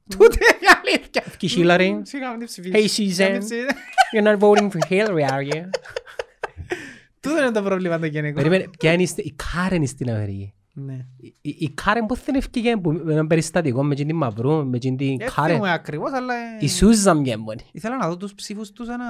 Τούτε 0.09 0.37
είναι 0.41 0.57
η 0.61 0.67
αλήθεια. 0.81 1.23
Ευκεί 1.27 1.45
η 1.45 1.49
Χίλαρη. 1.49 1.99
Σιγά 2.03 2.29
μην 2.29 2.37
την 2.39 2.47
ψηφίσεις. 2.47 2.75
Hey 2.75 2.89
Σιγά 3.13 3.29
μην 3.29 3.37
Susan, 3.37 3.39
την 3.39 3.47
ψηφίσεις. 3.47 3.75
you're 4.13 4.27
not 4.27 4.39
voting 4.39 4.69
for 4.71 4.89
Hillary, 4.91 5.29
are 5.33 5.53
you? 5.55 5.61
Τούτο 7.21 7.37
είναι 7.41 7.51
το 7.51 7.61
πρόβλημα 7.63 7.99
των 7.99 8.09
γυναικών. 8.09 8.33
Περίμενε, 8.35 8.65
ποια 8.79 8.91
είναι 8.91 9.01
η 9.01 9.05
στε- 9.05 9.25
η 9.25 9.35
Κάρεν 9.53 9.77
είναι 9.77 9.85
στην 9.85 10.09
Αμερική. 10.09 10.53
Ναι. 10.77 11.05
Η- 11.17 11.35
Η 11.41 11.55
η 11.59 11.69
Κάρεν 11.69 12.05
πώς 12.05 12.23
δεν 12.23 12.35
ευκήγε 12.35 12.77
που- 12.77 12.91
με 12.91 13.11
έναν 13.13 13.27
περιστατικό 13.27 13.83
με 13.83 13.95
την 13.95 14.15
Μαυρού, 14.15 14.67
με 14.67 14.79
την 14.79 14.97
Δεν 14.97 15.17
Κάρεν; 15.17 15.51
θυμούμαι 15.55 15.71
ακριβώς, 15.71 16.11
αλλά... 16.13 16.33
ε, 16.33 16.57
Η 16.59 16.67
Σούζαν 16.69 17.19
μια 17.19 17.39
μόνη. 17.39 17.61
Ήθελα 17.71 17.97
να 17.97 18.07
δω 18.07 18.17
τους 18.17 18.33
ψήφους 18.33 18.71
τους 18.71 18.87
ένα 18.87 19.05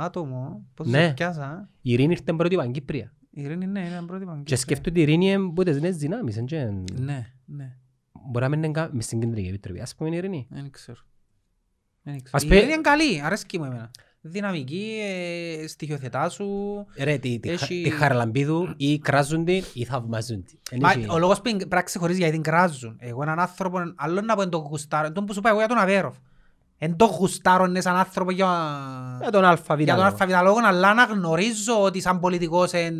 άτομο. 0.00 0.64
Πώς 0.74 0.86
Ναι. 0.88 1.04
τους 1.04 1.14
πιάσα. 1.14 1.68
Η 1.82 1.92
Ειρήνη 1.92 2.12
ήρθε 2.12 2.32
πρώτη 2.32 2.56
Παγκύπρια. 2.56 3.12
Η 3.30 3.42
Ειρήνη 3.42 3.66
ναι, 3.66 3.80
είναι 3.80 4.02
πρώτη 4.06 4.18
παγκόσμια. 4.24 4.42
Και 4.44 4.56
σκέφτονται 4.56 4.98
η 4.98 5.02
Ειρήνη 5.02 5.30
είναι 5.32 5.50
που 5.52 5.62
τις 5.62 5.80
νέες 5.80 5.96
δυνάμεις. 5.96 6.36
εν 6.36 6.44
και- 6.46 6.72
Ναι, 6.92 7.32
ναι. 7.44 7.76
Μπορεί 8.28 8.44
να 8.44 8.48
μην 8.48 8.62
είναι 8.62 8.72
κα- 8.72 8.90
μες 8.92 9.04
στην 9.04 9.20
κεντρική 9.20 9.48
επιτροπή. 9.48 9.80
Ας 9.80 9.94
πούμε 9.94 10.10
η 10.10 10.16
Ειρήνη. 10.16 10.46
Δεν 10.50 10.70
ξέρω. 10.70 10.98
Δεν 12.02 12.14
ξέρω. 12.22 12.30
Ας 12.36 12.42
Η 12.42 12.46
πει- 12.48 12.54
Ειρήνη 12.56 12.72
είναι 12.72 12.80
καλή, 12.80 13.20
αρέσκει 13.22 13.58
μου 13.58 13.64
εμένα. 13.64 13.90
Δυναμική, 14.30 14.98
ε, 15.62 15.66
στοιχειοθετά 15.66 16.28
σου. 16.28 16.46
Ρε, 16.98 17.18
τη, 17.18 17.38
τη, 17.38 17.50
Έχει- 17.50 17.82
τη 17.82 17.90
Χαραλαμπίδου 17.90 18.74
ή 18.76 18.98
κράζουν 18.98 19.44
την 19.44 19.64
ή 19.72 19.84
θαυμάζουν 19.84 20.44
την. 20.44 20.58
Εν 20.70 20.78
Μα, 20.82 20.90
έχει- 20.90 21.06
ο 21.10 21.18
λόγος 21.18 21.36
που 21.36 21.42
πρέπει 21.42 21.66
να 21.74 21.82
ξεχωρίζει 21.82 22.18
γιατί 22.18 22.32
την 22.34 22.42
κράζουν. 22.42 22.96
Εγώ 22.98 23.22
έναν 23.22 23.38
άνθρωπο, 23.40 23.78
άλλο 23.96 24.20
να 24.20 24.34
πω 24.34 24.42
εν 24.42 24.48
το 24.48 24.58
γουστάρω, 24.58 25.06
εν 25.06 25.12
τον 25.12 25.24
που 25.24 25.32
σου 25.32 25.38
είπα 25.38 25.48
εγώ 25.48 25.58
για 25.58 25.68
τον 25.68 25.78
Αβέροφ. 25.78 26.14
Εν 26.78 26.96
το 26.96 27.04
γουστάρω 27.04 27.64
είναι 27.64 27.80
σαν 27.80 27.96
άνθρωπο 27.96 28.30
για, 28.30 28.46
Για 29.20 29.30
τον 29.30 29.44
αλφαβήτα. 29.44 29.84
για 29.84 29.94
τον 29.94 30.02
λόγο. 30.02 30.12
αλφαβηταλόγο, 30.12 30.58
αλλά 30.64 30.94
να 30.94 31.04
γνωρίζω 31.04 31.82
ότι 31.82 32.00
σαν 32.00 32.20
πολιτικός 32.20 32.72
εν 32.72 32.94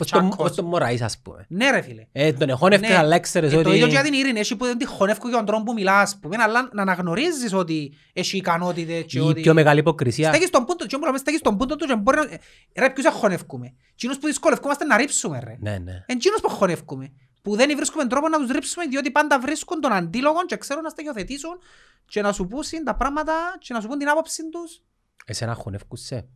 Ως 0.00 0.10
τον- 0.10 0.28
τσάκος. 0.28 0.50
ως 0.50 0.56
τον 0.56 0.64
Μωραής 0.64 1.02
ας 1.02 1.18
πούμε. 1.22 1.44
Ναι 1.48 1.70
ρε 1.70 1.80
φίλε. 1.80 2.06
Ε, 2.12 2.32
τον 2.32 2.48
εχώνευκες 2.48 2.90
Ναι. 2.90 2.96
αλλά 2.96 3.14
έξερες 3.14 3.52
Ε, 3.52 3.56
ότι... 3.56 3.64
Το 3.64 3.72
ίδιο 3.72 3.86
και 3.86 3.92
για 3.92 4.02
την 4.02 4.12
Ειρήνη, 4.12 4.40
έχει 4.40 4.56
που 4.56 4.64
δεν 4.64 4.78
τη 4.78 4.84
χωνεύκω 4.86 5.28
για 5.28 5.36
τον 5.36 5.46
τρόπο 5.46 5.62
που 5.62 5.72
μιλάς, 5.72 6.02
ας 6.02 6.18
πούμε, 6.20 6.36
αλλά 6.40 6.68
να 6.72 6.82
αναγνωρίζεις 6.82 7.52
ότι 7.52 7.92
έχει 8.12 8.36
ικανότητες 8.36 9.04
και 9.06 9.18
Η 9.18 9.20
ότι... 9.20 9.40
πιο 9.40 9.54
μεγάλη 9.54 9.80
υποκρισία. 9.80 10.28
Στέκεις 10.28 10.48
στον 10.48 10.64
πούντο, 10.64 10.86
και 10.86 10.96
όμως 10.96 11.20
στέκεις 11.20 11.40
στον 11.40 11.56
πούντο 11.56 11.76
του 11.76 11.86
και 11.86 11.96
μπορεί 11.96 12.16
να... 12.16 12.22
ε, 12.22 12.38
Ρε, 12.78 12.90
ποιους 12.90 13.06
αχωνεύκουμε. 13.06 13.74
Εκείνους 13.92 14.18
που 14.18 14.26
δυσκολευκούμαστε 14.26 14.84
να 14.84 14.96
ρίψουμε, 14.96 15.40
ρε. 15.44 15.56
Ναι, 15.60 15.78
ναι. 15.84 16.02
Εκείνους 16.06 16.40
που 16.40 16.48
χωνεύκουμε. 16.48 17.12
Που 17.42 17.56
δεν 17.56 17.70
βρίσκουμε 17.76 18.06
τρόπο 18.06 18.28
να 18.28 18.38
τους 18.38 18.50
ρίψουμε 18.50 18.84
διότι 18.86 19.10
πάντα 19.10 19.40
βρίσκουν 19.40 19.80
τον 19.80 19.92
αντίλογο 19.92 20.44
και 20.46 20.56
ξέρουν 20.56 20.82
να 20.82 20.88
στοιχειοθετήσουν 20.88 21.58
και 22.06 22.22
να 22.22 22.32
σου 22.32 22.46
πούσουν 22.46 22.84
τα 22.84 22.96
πράγματα 22.96 23.32
και 23.58 23.74
να 23.74 23.80
σου 23.80 23.88
πούν 23.88 23.98
την 23.98 24.08
άποψη 24.08 24.48
τους. 24.48 24.82
Εσένα 25.24 25.54
χωνεύκους 25.54 26.00
σε. 26.00 26.28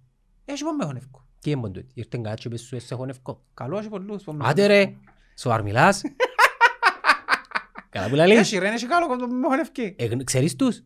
Έχει 0.45 0.65
πόν 0.65 0.75
με 0.75 0.85
χωνεύκω. 0.85 1.27
Τι 1.41 1.51
είναι 1.51 1.61
τούτο. 1.71 1.87
Ήρθε 1.95 2.19
κάτι 2.23 2.41
και 2.43 2.49
είπες 2.49 2.61
σου 2.61 2.77
«Ε, 2.77 2.79
σε 2.79 2.95
χωνεύκω. 2.95 3.45
Καλό, 3.55 3.79
έχει 3.79 3.89
πολλούς. 3.89 4.23
που 4.25 4.33
με 4.33 4.49
Άντε 4.49 4.67
ρε. 4.67 4.93
Σοβαρ 5.39 5.63
μιλάς. 5.63 6.03
Καλά 7.91 8.09
που 8.09 8.15
λαλείς. 8.15 8.39
Έχει 8.39 8.59
ρε, 8.59 8.69
έχει 8.69 8.87
καλό 8.87 9.07
που 9.07 9.35
με 9.35 9.47
χωνεύκει. 9.49 9.95
Ε, 9.99 10.05
γν- 10.07 10.25
Ξέρεις 10.25 10.57
τους; 10.57 10.83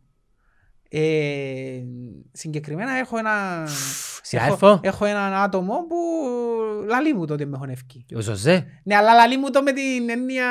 Ε, 0.89 1.80
συγκεκριμένα 2.32 2.93
έχω 2.93 3.18
ένα... 3.18 3.66
Συνάδελφο. 4.22 4.66
έχω, 4.68 4.80
έχω 4.82 5.05
έναν 5.05 5.32
άτομο 5.35 5.87
που 5.87 5.97
λαλεί 6.89 7.14
μου 7.14 7.26
το 7.26 7.32
ότι 7.32 7.47
με 7.47 7.57
χωνεύκει. 7.57 8.05
Ο 8.16 8.20
Ζωζέ. 8.20 8.66
Ναι, 8.85 8.95
αλλά 8.97 9.14
λαλεί 9.14 9.37
μου 9.39 9.51
το 9.51 9.62
με 9.62 9.72
την 9.72 10.11
έννοια... 10.11 10.47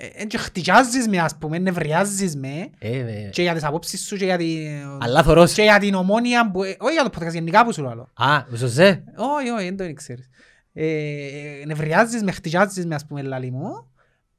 Ε, 0.00 0.06
ε, 0.14 0.24
και 0.24 0.38
χτυπιάζεις 0.38 1.08
με, 1.08 1.18
ας 1.18 1.36
πούμε, 1.38 1.58
νευριάζεις 1.58 2.36
με 2.36 2.70
Ε, 2.78 2.98
ε, 2.98 3.28
και 3.32 3.42
για 3.42 3.54
τις 3.54 3.64
απόψεις 3.64 4.06
σου 4.06 4.16
και 4.16 4.24
για 4.24 4.36
την... 4.36 4.66
Αλλά 5.00 5.22
θωρός. 5.22 5.52
και 5.52 5.62
για 5.62 5.78
την 5.78 5.94
ομόνια 5.94 6.50
που... 6.50 6.62
ε, 6.62 6.76
Όχι 6.78 6.92
για 6.92 7.10
το 7.10 7.10
podcast, 7.18 7.32
γενικά 7.32 7.64
που 7.64 7.72
σου 7.72 7.82
λέω. 7.82 8.08
Α, 8.14 8.36
ο 8.52 8.54
Ζωζέ. 8.56 9.04
Όχι, 9.16 9.48
όχι, 9.48 9.64
δεν 9.64 9.76
το 9.76 9.92
ξέρεις. 9.92 10.28
Ε, 10.72 11.62
νευριάζεις 11.66 12.22
με, 12.22 12.32
χτυπιάζεις 12.32 12.86
με, 12.86 12.94
ας 12.94 13.06
πούμε, 13.06 13.22
λαλεί 13.22 13.50
μου. 13.50 13.86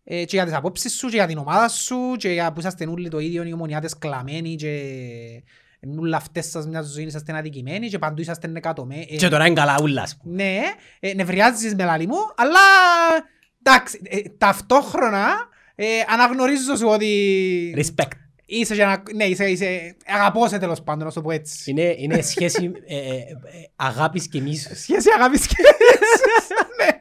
Ε, 0.03 0.25
και 0.25 0.35
για 0.35 0.45
τις 0.45 0.53
απόψεις 0.53 0.93
σου 0.93 1.07
και 1.07 1.15
για 1.15 1.27
την 1.27 1.37
ομάδα 1.37 1.67
σου 1.67 1.97
και 2.17 2.29
για 2.29 2.51
που 2.53 2.59
είσαστε 2.59 2.87
όλοι 2.87 3.09
το 3.09 3.19
ίδιο, 3.19 3.43
οι 3.43 3.53
ομονιάτες 3.53 3.97
κλαμμένοι 3.97 4.55
και 4.55 4.81
όλα 5.99 6.17
αυτές 6.17 6.49
σας 6.49 6.67
μια 6.67 6.81
ζωή 6.81 7.03
είσαστε 7.03 7.37
αδικημένοι 7.37 7.87
και 7.89 7.99
παντού 7.99 8.21
είσαστε 8.21 8.51
εκατομένοι. 8.55 9.05
Και 9.05 9.27
τώρα 9.27 9.45
είναι 9.45 9.55
καλά 9.55 9.75
ούλα, 9.81 10.01
ας 10.01 10.17
πούμε. 10.17 10.35
Ναι, 10.43 10.59
ε, 10.99 11.13
νευριάζεις 11.13 11.75
με 11.75 11.83
λαλί 11.83 12.07
μου, 12.07 12.17
αλλά 12.35 12.59
εντάξει, 13.63 14.01
ε, 14.03 14.19
ταυτόχρονα 14.37 15.47
ε, 15.75 15.85
αναγνωρίζω 16.07 16.75
σου 16.75 16.87
ότι 16.87 17.73
Respect. 17.77 18.11
είσαι, 18.45 18.75
και 18.75 18.81
ένα, 18.81 19.03
ναι, 19.15 19.23
είσαι, 19.23 19.45
είσαι 19.49 19.95
αγαπώ 20.05 20.47
σε 20.47 20.57
τέλος 20.57 20.83
πάντων, 20.83 21.03
να 21.03 21.09
σου 21.09 21.15
το 21.15 21.21
πω 21.21 21.31
έτσι. 21.31 21.71
Είναι, 21.71 21.95
είναι 21.97 22.21
σχέση 22.21 22.71
ε, 22.87 22.97
ε, 22.97 23.15
ε, 23.15 23.31
αγάπης 23.75 24.27
και 24.27 24.41
μίσους. 24.41 24.79
Σχέση 24.79 25.09
αγάπης 25.17 25.47
και 25.47 25.55
ναι. 26.85 26.98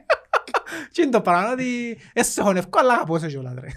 Και 0.99 1.05
είναι 1.05 1.11
το 1.17 1.21
πράγμα 1.21 1.51
ότι 1.51 1.97
εσύ 2.13 2.31
σε 2.31 2.41
χωνευκό, 2.41 2.79
αλλά 2.79 2.93
αγαπώ 2.93 3.17
σε 3.19 3.27
κιόλας 3.27 3.53
ρε. 3.53 3.67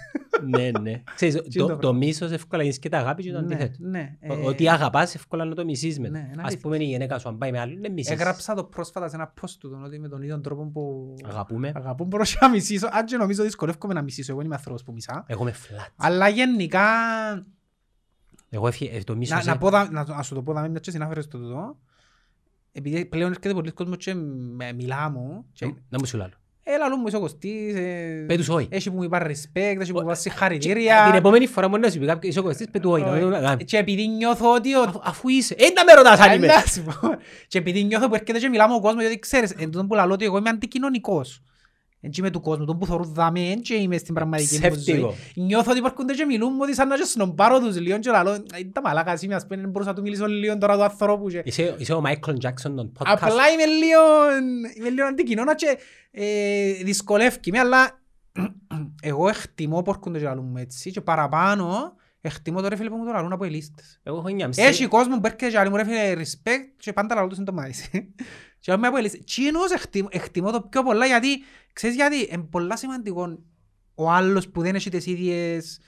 Ναι, 0.47 0.71
ναι. 0.81 1.03
Ξέρεις, 1.15 1.35
Τι 1.35 1.41
είναι 1.59 1.69
το- 1.69 1.75
το 1.75 1.77
το 1.77 1.95
μίσος 1.95 2.31
εύκολα 2.31 2.63
είναι 2.63 2.73
και 2.73 2.89
τα 2.89 2.99
αγάπη 2.99 3.23
και 3.23 3.33
το 3.33 3.41
Ναι, 3.41 3.55
αντίθετο. 3.55 3.77
ναι. 3.81 4.17
Ο- 4.29 4.35
Ε, 4.35 4.45
Ότι 4.45 4.69
αγαπάς 4.69 5.15
εύκολα 5.15 5.45
να 5.45 5.55
το 5.55 5.65
μισείς 5.65 5.99
με. 5.99 6.09
ναι, 6.09 6.19
είναι 6.19 6.29
Ας 6.33 6.39
αλήθεια. 6.39 6.59
πούμε 6.61 6.77
η 6.77 6.85
γυναίκα 6.85 7.19
σου 7.19 7.29
αν 7.29 7.39
πάει 7.39 7.51
με 7.51 7.59
άλλον, 7.61 7.81
δεν 7.81 7.93
μισείς. 7.93 8.11
Έγραψα 8.13 8.55
το 8.55 8.65
πρόσφατα 8.65 9.09
σε 9.09 9.17
ένα 9.17 9.33
post 9.41 9.51
του 9.59 9.71
τον 9.71 9.85
ότι 9.85 9.99
με 9.99 10.09
τον 10.09 10.23
ίδιο 10.23 10.41
τρόπο 10.41 10.65
που 10.73 11.15
Αγαπούμε. 11.25 11.73
αγαπούν 11.75 12.07
μπορώ 12.07 12.25
και 12.25 12.37
να 12.41 12.49
μισήσω. 12.49 12.89
Αν 12.93 13.05
και 13.05 13.17
νομίζω 13.17 13.43
δυσκολεύομαι 13.43 13.95
να 13.95 14.03
μισήσω, 14.03 14.33
εγώ 14.33 14.41
είμαι 14.41 14.55
άνθρωπος 14.55 14.83
που 14.83 14.93
μισά. 14.93 15.25
Εγώ 15.27 15.43
είμαι 15.43 15.55
flat. 15.55 15.93
Αλλά 15.97 16.29
γενικά, 16.29 16.87
Εγώ 18.49 18.67
έφυγε, 18.67 18.97
ε, 18.97 19.03
το 19.03 19.17
μίσος... 19.17 19.39
να, 19.39 19.45
να, 19.45 19.53
ε, 19.53 19.57
πω, 19.59 19.71
δα- 19.71 19.91
να, 19.91 20.05
να 20.05 20.23
σου 20.23 20.35
το 20.35 20.43
πω, 20.43 20.53
δάμε, 20.53 20.69
μια 20.69 20.81
και 20.81 20.91
συνάφερες 20.91 21.29
το 21.29 21.39
τούτο, 21.39 21.79
επειδή 22.73 23.05
πλέον 23.05 23.31
έρχεται 23.31 23.55
πολλοί 23.55 23.71
κόσμος 23.71 23.97
και 23.97 24.15
με 24.15 24.73
μιλά 24.73 25.11
μου, 25.11 25.45
και, 25.53 25.65
Να 25.89 25.99
μου 25.99 26.07
σου 26.07 26.17
λάλλω. 26.17 26.33
Έλα 26.63 26.89
λόγω 26.89 27.01
μου 27.01 27.07
είσαι 27.07 27.17
ο 27.17 27.21
Κωστής, 27.21 27.75
ε, 27.75 28.25
Πέ 28.29 28.37
τους 28.37 28.49
όχι. 28.49 28.69
έχει 28.71 28.91
που 28.91 28.97
μου 28.97 29.03
είπα 29.03 29.23
respect, 29.27 29.79
έχει 29.81 29.93
που 29.93 29.99
μου 29.99 30.01
είπα 30.03 30.13
Την 30.13 30.21
συγχαρητήρια, 30.21 31.13
επόμενη 31.15 31.47
φορά 31.47 31.69
μόνο 31.69 31.83
να 31.87 31.91
σου 31.91 31.99
πει 31.99 32.07
κάποιος 32.07 32.31
είσαι 32.31 32.41
ο 32.41 32.43
Κωστής, 32.43 32.67
πέ 32.71 32.79
του 32.79 32.91
όχι. 32.91 33.03
να 33.05 33.11
μην 33.11 33.31
το 33.31 33.41
κάνει. 33.41 33.65
και 33.65 33.77
επειδή 33.77 34.07
νιώθω 34.09 34.53
ότι 34.55 34.75
ο 34.77 34.83
Αφού- 34.83 35.01
Αφού 35.05 35.29
είσαι. 35.29 35.55
Ε, 35.59 35.69
να 35.75 35.85
με 35.85 35.93
ρωτάς 35.93 36.21
αν 36.21 36.37
είμαι. 36.37 36.47
Να 36.47 36.53
σου 36.61 36.83
πω. 36.83 37.17
Και 37.49 37.59
επειδή 37.59 37.85
νιώθω 37.85 38.09
που 38.09 38.15
έρχεται 38.15 38.39
και 38.39 38.49
μιλάω 38.49 38.67
με 38.67 38.73
τον 38.73 38.83
κόσμος, 38.83 39.03
γιατί 39.03 39.19
ξέρεις, 39.19 39.51
εν 39.51 39.65
τούτον 39.71 39.87
που 39.87 39.95
λαλώ 39.95 40.13
ότι 40.15 40.25
εγώ 40.25 40.39
είμαι 40.39 40.49
αντικοινωνικός. 40.49 41.43
Έτσι 42.05 42.21
είμαι 42.21 42.31
του 42.31 42.41
κόσμου, 42.41 42.65
τον 42.65 42.79
που 42.79 42.87
θωρούν 42.87 43.13
δάμε, 43.13 43.41
εν 43.41 43.61
και 43.61 43.75
είμαι 43.75 43.97
στην 43.97 44.15
πραγματική 44.15 44.55
μου 44.55 44.61
ζωή. 44.61 44.71
Ψεύτικο. 44.71 45.15
Νιώθω 45.35 45.71
ότι 45.71 45.79
υπάρχονται 45.79 46.15
και 46.15 46.25
μιλούν 46.25 46.53
μου 46.53 46.59
ότι 46.63 46.75
σαν 46.75 46.89
να 46.89 46.97
και 46.97 47.05
σνομπάρω 47.05 47.61
τους 47.61 47.81
λίγο 47.81 47.99
και 47.99 48.11
λαλώ, 48.11 48.31
«Ε, 48.31 48.65
τα 48.73 48.81
μαλάκα 48.81 49.19
είμαι, 49.21 49.35
ας 49.35 49.47
πούμε, 49.47 49.61
δεν 49.61 49.71
μπορούσα 49.71 49.91
να 49.91 49.97
του 49.97 50.03
μιλήσω 50.03 50.27
λίγο 50.27 50.59
τώρα 50.59 50.77
του 50.77 50.83
ανθρώπου 50.83 51.29
και... 51.29 51.43
Είσαι 51.45 51.75
είσαι 51.79 51.93
ο 51.93 52.01
Μάικλ 52.01 52.33
Τζάκσον 52.33 52.77
των 52.77 52.93
podcast. 52.99 53.05
Απλά 53.07 53.51
είμαι 53.53 53.65
λίγο, 53.65 54.01
είμαι 54.77 54.89
λίγο 54.89 55.07
αντικοινώνα 55.07 55.55
και 55.55 55.79
ε, 56.11 56.73
δυσκολεύει 56.73 57.51
με, 57.51 57.59
αλλά 57.59 58.01
εγώ 59.03 59.29
εκτιμώ 59.29 59.83
που 59.83 59.91
έρχονται 59.91 60.19
και 60.19 60.25
λαλούν 60.25 60.47
μου 60.51 60.57
έτσι 60.57 60.91
και 60.91 61.01
παραπάνω 61.01 61.95
εκτιμώ 62.21 62.61
το 62.61 62.69
ρε 62.69 62.77
φίλε 62.77 62.89
που 62.89 62.97
μου 62.97 63.05
το 63.05 63.13
λαλούν 63.13 63.33
από 63.33 63.45
ελίστες. 63.45 64.01
Εγώ 64.03 64.17
έχω 64.17 64.29
νιάμψει. 64.29 64.63
Έχει 64.63 64.87
κόσμο 64.87 65.15
που 65.21 65.27
έρχεται 65.27 65.49
και 65.49 65.59
λέει 65.59 65.69
μου 65.69 65.77
ρε 65.77 65.85
φίλε 65.85 66.15
respect 66.17 66.73
και 66.77 66.93
πάντα 66.93 67.15
λαλούν 67.15 67.29
τους 67.29 67.39
είναι 67.39 67.47
το 67.47 67.53
μάισι. 67.53 68.15
Και 68.63 68.77
με 68.77 68.87
απολύσει. 68.87 69.25
Τσίνος 69.25 69.71
εκτιμώ, 69.71 70.09
εκτιμώ 70.11 70.51
το 70.51 70.61
πιο 70.61 70.83
πολλά 70.83 71.07
γιατί, 71.07 71.29
ξέρεις 71.73 71.97
γιατί, 71.97 72.29
είναι 72.31 72.47
πολλά 72.51 72.77
σημαντικό 72.77 73.39
ο 73.95 74.11
άλλος 74.11 74.49
που 74.49 74.63
δεν 74.63 74.75
έχει 74.75 74.91
τις 74.91 75.07
ίδιες, 75.07 75.81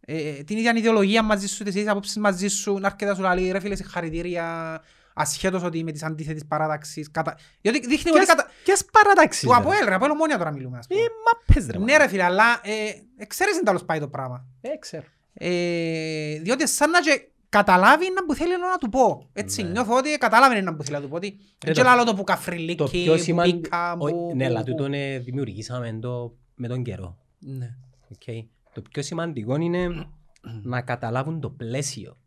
ε, 0.00 0.32
την 0.32 0.56
ίδια 0.56 0.72
ιδεολογία 0.76 1.22
μαζί 1.22 1.46
σου, 1.46 1.64
τις 1.64 1.74
ίδιες 1.74 1.90
απόψεις 1.90 2.16
μαζί 2.16 2.48
σου, 2.48 2.78
να 2.78 2.86
έρχεται 2.86 3.04
να 3.04 3.14
σου 3.14 3.22
λέει 3.34 3.50
ρε 3.50 3.60
φίλε 3.60 3.76
συγχαρητήρια, 3.76 4.80
ασχέτως 5.14 5.62
ότι 5.62 5.84
με 5.84 5.92
τις 5.92 6.02
αντίθετες 6.02 6.44
παράταξεις. 6.48 7.10
Κατα... 7.10 7.38
Διότι 7.60 7.86
δείχνει 7.86 8.10
ότι 8.10 8.26
κατα... 8.26 8.50
Ποιες 8.64 8.84
παρατάξεις. 8.92 9.42
Του 9.42 9.48
ρε; 9.48 9.56
Αποέλ, 9.56 9.84
ρε, 9.88 9.94
Αποέλ 9.94 10.10
ομόνια 10.10 10.38
τώρα 10.38 10.50
μιλούμε. 10.50 10.78
ας 10.78 10.86
πούμε. 10.86 11.00
Ε, 11.00 11.04
μα 11.04 11.54
πες 11.54 11.66
ρε. 11.66 11.78
Ναι 11.78 11.96
ρε 11.96 12.08
φίλε, 12.08 12.22
αλλά 12.22 12.60
ε, 12.62 13.24
ξέρεις 13.26 13.54
είναι 13.54 13.62
τέλος 13.62 13.84
πάει 13.84 13.98
το 14.00 14.08
πράγμα. 14.08 14.46
Ε, 14.60 14.76
ξέρω. 14.78 15.04
Ε, 15.34 16.38
διότι 16.38 16.68
σαν 16.68 16.90
να 16.90 17.00
και 17.00 17.28
καταλάβει 17.48 18.04
να 18.14 18.24
που 18.24 18.34
θέλει 18.34 18.50
να 18.58 18.78
του 18.78 18.88
πω. 18.88 19.28
Έτσι 19.32 19.62
Ναι. 19.62 19.68
νιώθω 19.68 19.96
ότι 19.96 20.18
κατάλαβε 20.18 20.60
να 20.60 20.74
που 20.76 20.82
θέλει 20.82 20.96
να 20.96 21.02
του 21.02 21.08
πω. 21.08 21.16
Ότι 21.16 21.36
δεν 21.58 21.74
το- 21.74 21.80
και 21.80 21.86
λαλό 21.86 22.04
το 22.04 22.10
που 22.10 22.16
Το 22.16 22.22
καφριλίκι, 22.24 22.84
πιο 22.84 23.12
που 23.14 23.18
σημαντικό... 23.18 23.58
πίκα, 23.60 23.96
που... 23.98 24.32
Ναι, 24.34 24.44
αλλά 24.44 24.58
που- 24.60 24.70
τούτον 24.70 24.92
ε, 24.94 25.18
δημιουργήσαμε 25.18 25.98
το 26.00 26.36
με 26.54 26.68
τον 26.68 26.82
καιρό. 26.82 27.18
Ναι. 27.38 27.76
Okay. 28.18 28.44
Το 28.72 28.82
πιο 28.90 29.02
σημαντικό 29.02 29.56
είναι 29.56 29.88
να 30.62 30.80
καταλάβουν 30.82 31.40
το 31.40 31.50
πλαίσιο. 31.50 32.18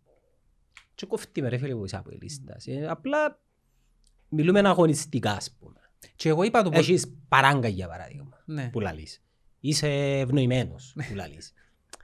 Και 0.96 1.06
κοφτεί 1.06 1.42
με 1.42 1.50
ρε 1.50 1.58
φίλε 1.58 1.76
που 1.76 1.86
είσαι 1.86 1.96
από 1.98 2.10
η 2.12 2.18
λίστα. 2.22 2.56
Ε, 2.66 2.88
απλά 2.88 3.40
μιλούμε 4.30 4.60
αγωνιστικά 4.60 5.32
ας 5.32 5.52
πούμε. 5.60 5.80
Και 6.16 6.30
εγώ 6.30 6.44
είπα 6.44 6.64
του 6.64 6.70
πως... 6.70 6.80
Έχεις 6.80 7.14
παράγκα 7.28 7.68
για 7.68 7.88
παράδειγμα 7.88 8.42
Ναι. 8.46 8.70
που 8.70 8.80
λαλείς. 8.80 9.24
Είσαι 9.60 9.88
ευνοημένος 10.20 10.94
που 11.10 11.16
λαλείς. 11.16 11.54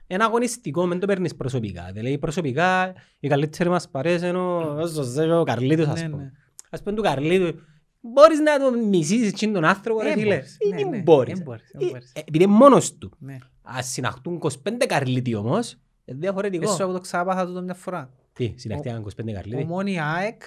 Ένα 0.06 0.24
αγωνιστικό 0.24 0.86
δεν 0.86 0.98
το 0.98 1.06
παίρνεις 1.06 1.34
προσωπικά. 1.36 1.90
Δηλαδή 1.92 2.18
προσωπικά 2.18 2.92
οι 3.20 3.28
καλύτεροι 3.28 3.68
μας 3.70 3.88
παρέες 3.88 4.22
είναι 4.22 4.38
ο 4.38 4.58
ο 4.80 4.86
Ζωζέ 4.86 5.24
και 5.24 5.32
ο 5.32 5.42
Καρλίτος 5.42 5.86
ας 5.88 6.02
Ναι, 6.02 6.08
πούμε. 6.08 6.22
ναι. 6.22 6.30
Ας 6.70 6.82
πούμε 6.82 6.96
του 6.96 7.02
Καρλίτου 7.02 7.58
μπορείς 8.00 8.38
να 8.40 8.58
τον 8.58 8.88
μισήσεις 8.88 9.28
εκείνον 9.28 9.54
τον 9.54 9.64
άνθρωπο 9.64 10.00
ρε 10.00 10.10
Ε, 10.10 10.12
φίλε. 10.12 10.34
μπορείς. 10.34 10.56
Ή 10.60 10.68
Ναι, 10.68 10.76
δεν 10.76 10.88
ναι. 10.88 10.98
μπορείς. 10.98 11.38
Ε, 11.40 11.42
μπορείς, 11.42 11.70
ε, 11.72 11.84
Ε, 11.84 11.88
μπορείς. 11.90 12.12
ε, 12.14 12.20
Επειδή 12.20 12.44
είναι 12.44 12.52
μόνος 12.52 12.94
του. 12.98 13.10
Ναι. 13.18 13.36
Ας 13.62 13.86
συναχτούν 13.88 14.34
25 14.34 14.86
Καρλίτοι 14.86 15.34
όμως, 15.34 15.76
είναι 16.04 16.18
διαφορετικό. 16.18 16.70
Εσύ 16.72 16.82
από 16.82 16.92
το 16.92 17.00
ξάπαθα 17.00 17.46
τούτο 17.46 17.62
μια 17.62 17.74
φορά. 17.74 18.10
Τι, 18.32 18.54
συναχτήκαν 18.56 18.98
25 19.00 19.32
Καρλίτοι; 19.32 19.62
Ομόνια 19.62 20.06
ΑΕΚ, 20.06 20.42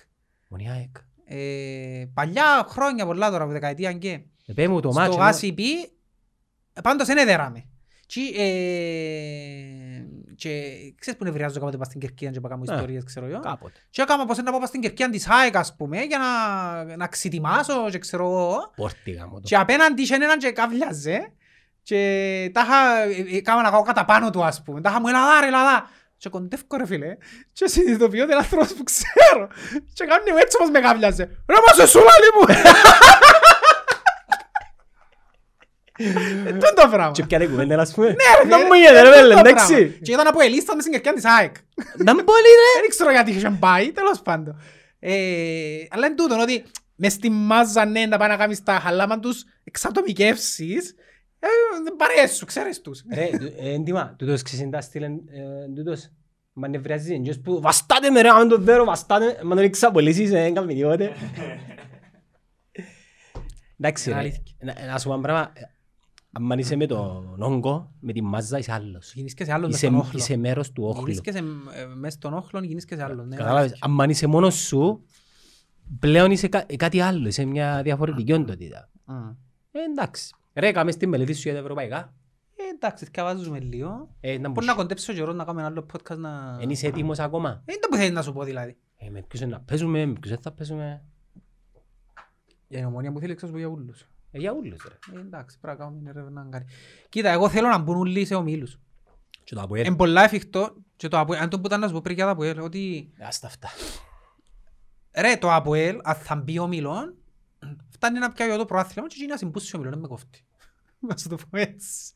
Μονή 0.49 0.69
ΑΕΚ. 0.71 0.95
ε, 1.25 2.05
παλιά 2.13 2.65
χρόνια 2.69 3.05
πολλά 3.05 3.31
τώρα, 3.31 3.43
από 3.43 3.51
δεκαετία 3.53 3.93
και. 3.93 4.19
Ε, 4.45 4.53
πέ 4.53 4.67
μου 4.67 4.79
το 4.79 4.91
Στο 4.91 4.99
μάτσο. 4.99 5.17
γάσι 5.17 5.53
πει, 5.53 5.63
πάντως 6.83 7.07
δεν 7.07 7.17
έδεραμε. 7.17 7.63
Και, 8.11 8.21
ε, 8.41 8.45
και 10.35 10.49
ξέρεις 10.99 11.19
που 11.19 11.25
νευριάζω 11.25 11.59
κάποτε 11.59 11.77
πας 11.77 11.87
στην 11.87 11.99
Κερκίδα 11.99 12.31
και 12.31 12.39
πάω 12.39 12.51
κάνω 12.51 12.63
Α. 12.71 12.73
ιστορίες, 12.73 13.03
ξέρω 13.03 13.25
εγώ. 13.25 13.39
Κάποτε. 13.39 13.79
Και 13.89 14.01
έκανα 14.01 14.25
πως 14.25 14.37
να 14.37 14.51
πάω 14.51 14.59
πας 14.59 14.69
στην 14.69 14.81
Κερκίδα 14.81 15.09
της 15.09 15.27
ΑΕΚ, 15.27 15.55
ας 15.55 15.75
πούμε, 15.75 16.01
για 16.01 16.17
να, 16.17 16.95
να 16.95 17.07
ξετοιμάσω 17.07 17.89
και 17.89 17.97
ξέρω 17.97 18.23
εγώ. 18.23 18.71
Πόρτιγα 18.75 19.27
μου 19.27 19.33
το. 19.33 19.41
Και 19.43 19.55
απέναντι 19.55 20.01
είχε 20.01 20.15
έναν 20.15 20.37
και 20.37 20.51
καβλιάζε. 20.51 21.33
Και 21.83 22.51
τα 22.53 22.61
είχα, 22.61 23.01
ε, 23.01 23.37
ε, 23.37 23.41
κάμα 23.41 23.61
να 23.61 23.69
κάω 23.69 23.81
κατά 23.81 24.05
πάνω 24.05 24.29
του, 24.29 24.43
ας 24.43 24.63
πούμε. 24.63 24.81
Τα 24.81 24.89
είχα 24.89 24.99
μου, 24.99 25.07
έλα 25.07 25.39
ρε, 25.39 25.47
έλα 25.47 25.89
Και 26.17 26.29
κοντεύκω 26.29 26.77
ρε 26.77 26.85
φίλε. 26.85 27.17
Και 27.51 27.67
συνειδητοποιώ 27.67 28.23
ότι 28.23 28.31
είναι 28.31 28.41
άνθρωπος 28.41 28.73
που 28.73 28.83
ξέρω. 28.83 29.47
Και 29.93 30.05
κάνει 30.05 30.31
μου 30.31 30.37
έτσι 30.37 30.57
όπως 30.59 30.69
με 30.69 30.79
καβλιάζε. 30.79 31.23
Ρε 31.23 31.57
μας 31.67 31.75
σε 31.75 31.87
σουλάλι 31.87 32.29
μου. 32.35 32.43
Ε, 36.45 36.51
τούτο 36.51 36.73
το 36.75 36.87
πράγμα. 36.91 37.11
Και 37.11 37.25
πιάνε 37.25 37.45
κουβέντα, 37.45 37.81
ας 37.81 37.93
πούμε. 37.93 38.07
Ναι, 38.07 38.49
Να 38.49 38.57
μου 38.65 38.73
γίνεται 38.73 39.01
ρε 39.01 39.09
βέλε, 39.09 39.21
τούτο 39.21 39.33
το 39.43 39.49
εντάξει. 39.49 39.73
πράγμα. 39.75 39.93
Και 40.01 40.11
ήταν 40.11 40.27
από 40.27 40.41
ελίστα 40.41 40.75
μες 40.75 40.83
στην 40.83 40.93
Κερκίδα 40.93 41.13
της 41.15 41.25
ΑΕΚ. 41.25 41.55
Να 41.97 42.13
μην 42.15 42.25
πολύ 42.25 42.41
ρε. 42.41 42.79
Δεν 42.81 42.89
ξέρω 42.89 43.11
γιατί 43.11 43.31
είχε 43.31 43.57
πάει, 43.59 43.91
τέλος 43.91 44.21
πάντων. 44.21 44.61
Ε, 44.99 45.11
αλλά 45.89 46.05
είναι 46.05 46.15
τούτο, 46.15 46.41
ότι 46.41 46.63
μες 46.95 47.13
στη 47.13 47.29
μάζα 47.29 47.85
ναι, 47.85 48.05
να 48.05 48.17
πάει 48.17 48.29
να 48.29 48.37
κάνεις 48.37 48.63
τα 48.63 48.73
χαλάμα 48.79 49.19
τους 49.19 49.43
εξατομικεύσεις, 49.63 50.89
ε, 51.39 51.47
δεν 51.83 51.95
παρέες 51.97 52.31
σου, 52.35 52.45
ξέρεις 52.45 52.81
τους. 52.81 53.03
Ρε, 53.13 53.29
του- 53.37 53.53
ε, 53.59 53.73
έντιμα, 53.73 54.15
τούτος 54.17 54.41
ξεσυντάς 54.41 54.85
στείλεν, 54.85 55.11
ε, 55.13 55.73
τούτος 55.75 56.09
μανευριάζει, 56.53 57.13
εντός 57.13 57.39
που 57.39 57.61
βαστάτε 57.61 58.09
με 58.09 58.21
ρε, 58.21 58.29
αν 58.29 58.47
το 58.47 58.57
δέρω, 58.57 58.83
βαστάτε, 58.85 59.39
μα 59.43 59.55
τον 59.55 59.63
εξαπολύσεις, 59.63 60.29
δεν 60.29 60.53
κάνουμε 60.53 60.73
τίποτε. 60.73 61.11
Εντάξει 63.79 64.09
Είναι 64.09 64.19
ρε, 64.21 64.25
αλήθεια. 64.25 64.41
να- 64.85 64.91
να 64.91 64.97
σου 64.99 65.07
πω 65.07 65.13
ένα 65.13 65.21
πράγμα, 65.21 65.51
ε, 65.53 65.61
αν 66.31 66.59
είσαι 66.59 66.75
με 66.75 66.85
τον 66.85 67.41
όγκο, 67.41 67.91
με 67.99 68.13
τη 68.13 68.21
μάζα, 68.21 68.57
είσαι 68.57 68.71
άλλος. 68.71 69.13
Γίνεις 69.13 69.33
και 69.33 69.43
σε 69.43 69.53
άλλον 69.53 69.65
μες 69.69 69.75
Είσαι, 69.77 69.85
στον 69.85 69.99
όχλο. 69.99 70.19
είσαι 70.19 70.37
μέρος 70.37 70.71
του 70.71 70.83
όχλου. 70.83 71.03
Γίνεις 71.05 71.21
και 71.21 71.31
σε, 71.31 71.37
ε, 71.37 71.85
μες 71.95 72.13
στον 72.13 72.33
όχλο, 72.33 72.59
γίνεις 72.63 72.85
και 72.85 72.95
σε 72.95 73.03
άλλον. 73.03 73.27
ναι. 73.27 73.35
Κατάλαβες, 73.35 73.77
αν 73.79 74.09
είσαι 74.09 74.27
μόνος 74.27 74.55
σου, 74.55 75.03
πλέον 75.99 76.31
είσαι 76.31 76.47
κά- 76.47 76.75
κάτι 76.75 76.99
άλλο, 77.01 77.27
είσαι 77.27 77.45
μια 77.45 77.81
διαφορετική 77.83 78.33
οντότητα. 78.33 78.89
Μμ. 79.05 79.29
Ε, 79.71 79.79
εντάξει. 79.91 80.33
Ρε, 80.53 80.71
κάμε 80.71 80.91
στη 80.91 81.07
μελέτη 81.07 81.33
σου 81.33 81.41
για 81.41 81.53
τα 81.53 81.59
ευρωπαϊκά. 81.59 82.13
Ε, 82.55 82.63
εντάξει, 82.75 83.05
θυκαβάζουμε 83.05 83.59
λίγο. 83.59 84.15
Ε, 84.19 84.31
να 84.31 84.39
Μπορεί 84.39 84.51
μπούς. 84.53 84.65
να 84.65 84.73
κοντέψει 84.73 85.11
ο 85.11 85.13
καιρός 85.13 85.35
να 85.35 85.43
κάνουμε 85.43 85.61
ένα 85.65 85.71
άλλο 85.71 85.85
podcast 85.93 86.17
να... 86.17 86.57
Εν 86.61 86.69
είσαι 86.69 86.87
έτοιμος 86.87 87.19
ακόμα; 87.19 87.49
Ε, 87.65 87.71
Είναι 87.71 87.79
το 87.81 87.87
που 87.89 87.95
θέλει 87.95 88.11
να 88.11 88.21
σου 88.21 88.33
πω 88.33 88.43
δηλαδή. 88.43 88.77
Ε, 88.97 89.09
με 89.09 89.21
ποιους 89.27 89.41
να 89.41 89.59
παίζουμε, 89.59 90.05
με 90.05 90.13
ποιους 90.13 90.29
δεν 90.33 90.41
θα 90.41 90.51
παίζουμε. 90.51 91.03
Για 92.67 92.77
την 92.79 92.87
ομονία 92.87 93.11
που 93.11 93.19
θέλει 93.19 93.31
εξώς 93.31 93.49
για 93.49 93.67
ούλους. 93.67 94.07
Ε, 94.31 94.37
για 94.39 94.51
όλους 94.51 94.83
ρε. 94.87 95.17
Ε, 95.17 95.21
εντάξει, 95.21 95.59
πρέπει 95.59 95.77
να 95.77 95.83
κάνουμε 95.85 96.09
έρευνα 96.09 96.47
κάτι. 96.49 96.65
Κοίτα, 97.09 97.29
εγώ 97.29 97.49
θέλω 97.49 97.67
να 97.67 97.77
μπουν 97.77 97.97
όλοι 97.97 98.25
σε 98.25 98.35
ομίλους. 98.35 98.79
Και 99.43 99.55
το 99.55 99.61
Αποέλ. 99.61 99.85
Είναι 99.85 99.95
πολλά 99.95 100.23
εφικτό 100.23 100.75
και 100.95 101.07
το 101.07 101.19
Αποέλ, 101.19 101.39
αν 101.41 101.49
το 101.49 101.59
που 101.59 101.65
ήταν 101.67 101.79
να 101.79 101.87
σου 101.87 101.93
πω 101.93 102.01
πριν 102.01 102.15
για 102.15 102.25
το 102.25 102.31
Αποέλ, 102.31 102.59
ότι 102.59 103.11
Ας 103.19 103.39
τα 103.39 103.47
αυτά. 103.47 103.69
ρε 105.17 105.37
το 105.37 105.53
Αποέλ, 105.53 105.99
αν 106.03 106.15
θα 106.15 106.35
μπει 106.35 106.59
ο 106.59 106.67
Μιλόν, 106.67 107.15
φτάνει 107.89 108.19
να 108.19 108.31
πιάει 108.31 108.57
το 108.57 108.65
προάθλημα 108.65 109.07
και 109.07 109.15
εκεί 109.19 109.27
να 109.27 109.37
συμπούσει 109.37 109.75
ο 109.75 109.77
Μιλόν, 109.79 109.93
δεν 109.93 110.01
με 110.01 110.07
κόφτει. 110.07 110.43
Να 111.07 111.17
σου 111.17 111.29
το 111.29 111.35
πω 111.35 111.57
έτσι. 111.59 112.11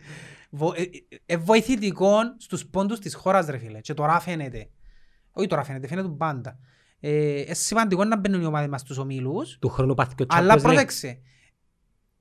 Βο- 0.50 0.74
ε, 0.76 0.82
ε, 0.82 0.88
ε, 1.26 1.38
βοηθητικό 1.38 2.18
στους 2.38 2.66
πόντους 2.66 3.00
της 3.00 3.16
χώρας 3.16 3.46
ρε 3.46 3.58
φίλε 3.58 3.80
και 3.82 3.94
τώρα 3.94 4.20
φαίνεται. 4.20 4.70
Όχι 5.32 5.48
τώρα 5.48 5.64
φαίνεται, 5.64 5.88
φαίνεται 5.88 6.08
πάντα. 6.08 6.60
Ε, 7.00 7.40
είναι 7.42 7.54
σημαντικό 7.54 8.04
να 8.04 8.18
μπαίνουν 8.18 8.42
οι 8.42 8.46
ομάδες 8.46 8.70
μας 8.70 8.82
στους 8.82 8.98
ομίλους, 8.98 9.58
Του 9.60 9.70
χρόνου 9.70 9.94
πάθηκε 9.94 10.24
ο 10.24 10.26
αλλά 10.30 10.56
Champions 10.56 10.80
League. 10.80 11.18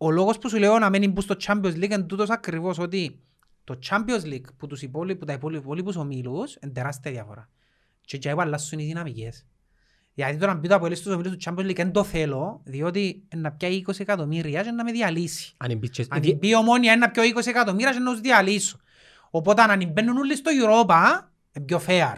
Πρόσεξε. 0.03 0.07
Ο 0.07 0.11
λόγος 0.11 0.39
που 0.39 0.49
σου 0.49 0.59
λέω 0.59 0.79
να 0.79 0.91
μένει 0.91 1.09
μπουν 1.09 1.23
στο 1.23 1.35
Champions 1.47 1.75
League 1.75 1.83
είναι 1.83 2.03
τούτος 2.03 2.31
ακριβώς 2.31 2.79
ότι 2.79 3.21
το 3.65 3.79
Champions 3.91 4.25
League 4.33 4.45
που 4.57 4.67
τους 4.67 4.83
υπόλοιπους, 4.83 5.19
που 5.21 5.25
τα 5.25 5.33
υπόλοιπους 5.59 5.97
ομίλους 5.97 6.57
είναι 6.63 6.73
τεράστια 6.73 7.11
διαφορά. 7.11 7.49
Και 8.01 8.17
για 8.21 8.35
να 8.35 8.43
αλλάσουν 8.43 8.79
οι 8.79 8.85
δυναμικές. 8.85 9.47
Γιατί 10.15 10.37
τώρα 10.37 10.55
μπει 10.55 10.69
το 10.69 10.75
Αποέλ 10.75 10.95
στους 10.97 11.13
ομίλους 11.15 11.33
του 11.33 11.39
Champions 11.45 11.67
League 11.71 11.75
δεν 11.77 11.93
το 11.93 12.05
θέλω, 12.05 12.61
διότι 12.65 13.25
να 13.37 13.53
πιάει 13.53 13.83
20 13.89 14.01
εκατομμύρια 14.01 14.63
και 14.63 14.71
να 14.71 14.85
με 14.85 14.93
διαλύσει. 14.93 15.53
Αν 15.57 15.71
εμπίτσες- 15.71 16.09
Αν 16.11 16.23
ε, 16.25 16.33
μπει 16.35 16.49
η 16.49 16.55
ομόνια 16.55 16.97
να 16.97 17.11
πιω 17.11 17.23
20 17.23 17.47
εκατομμύρια 17.47 17.93
και 17.93 17.99
να 17.99 18.11
τους 18.11 18.21
διαλύσω. 18.21 18.79
Οπότε 19.31 19.63
αν 19.63 19.91
μπαίνουν 19.93 20.17
όλοι 20.17 20.37
στο 20.37 20.51
Europa, 20.65 21.29
είναι 21.53 21.65
πιο 21.65 21.81
fair. 21.87 22.17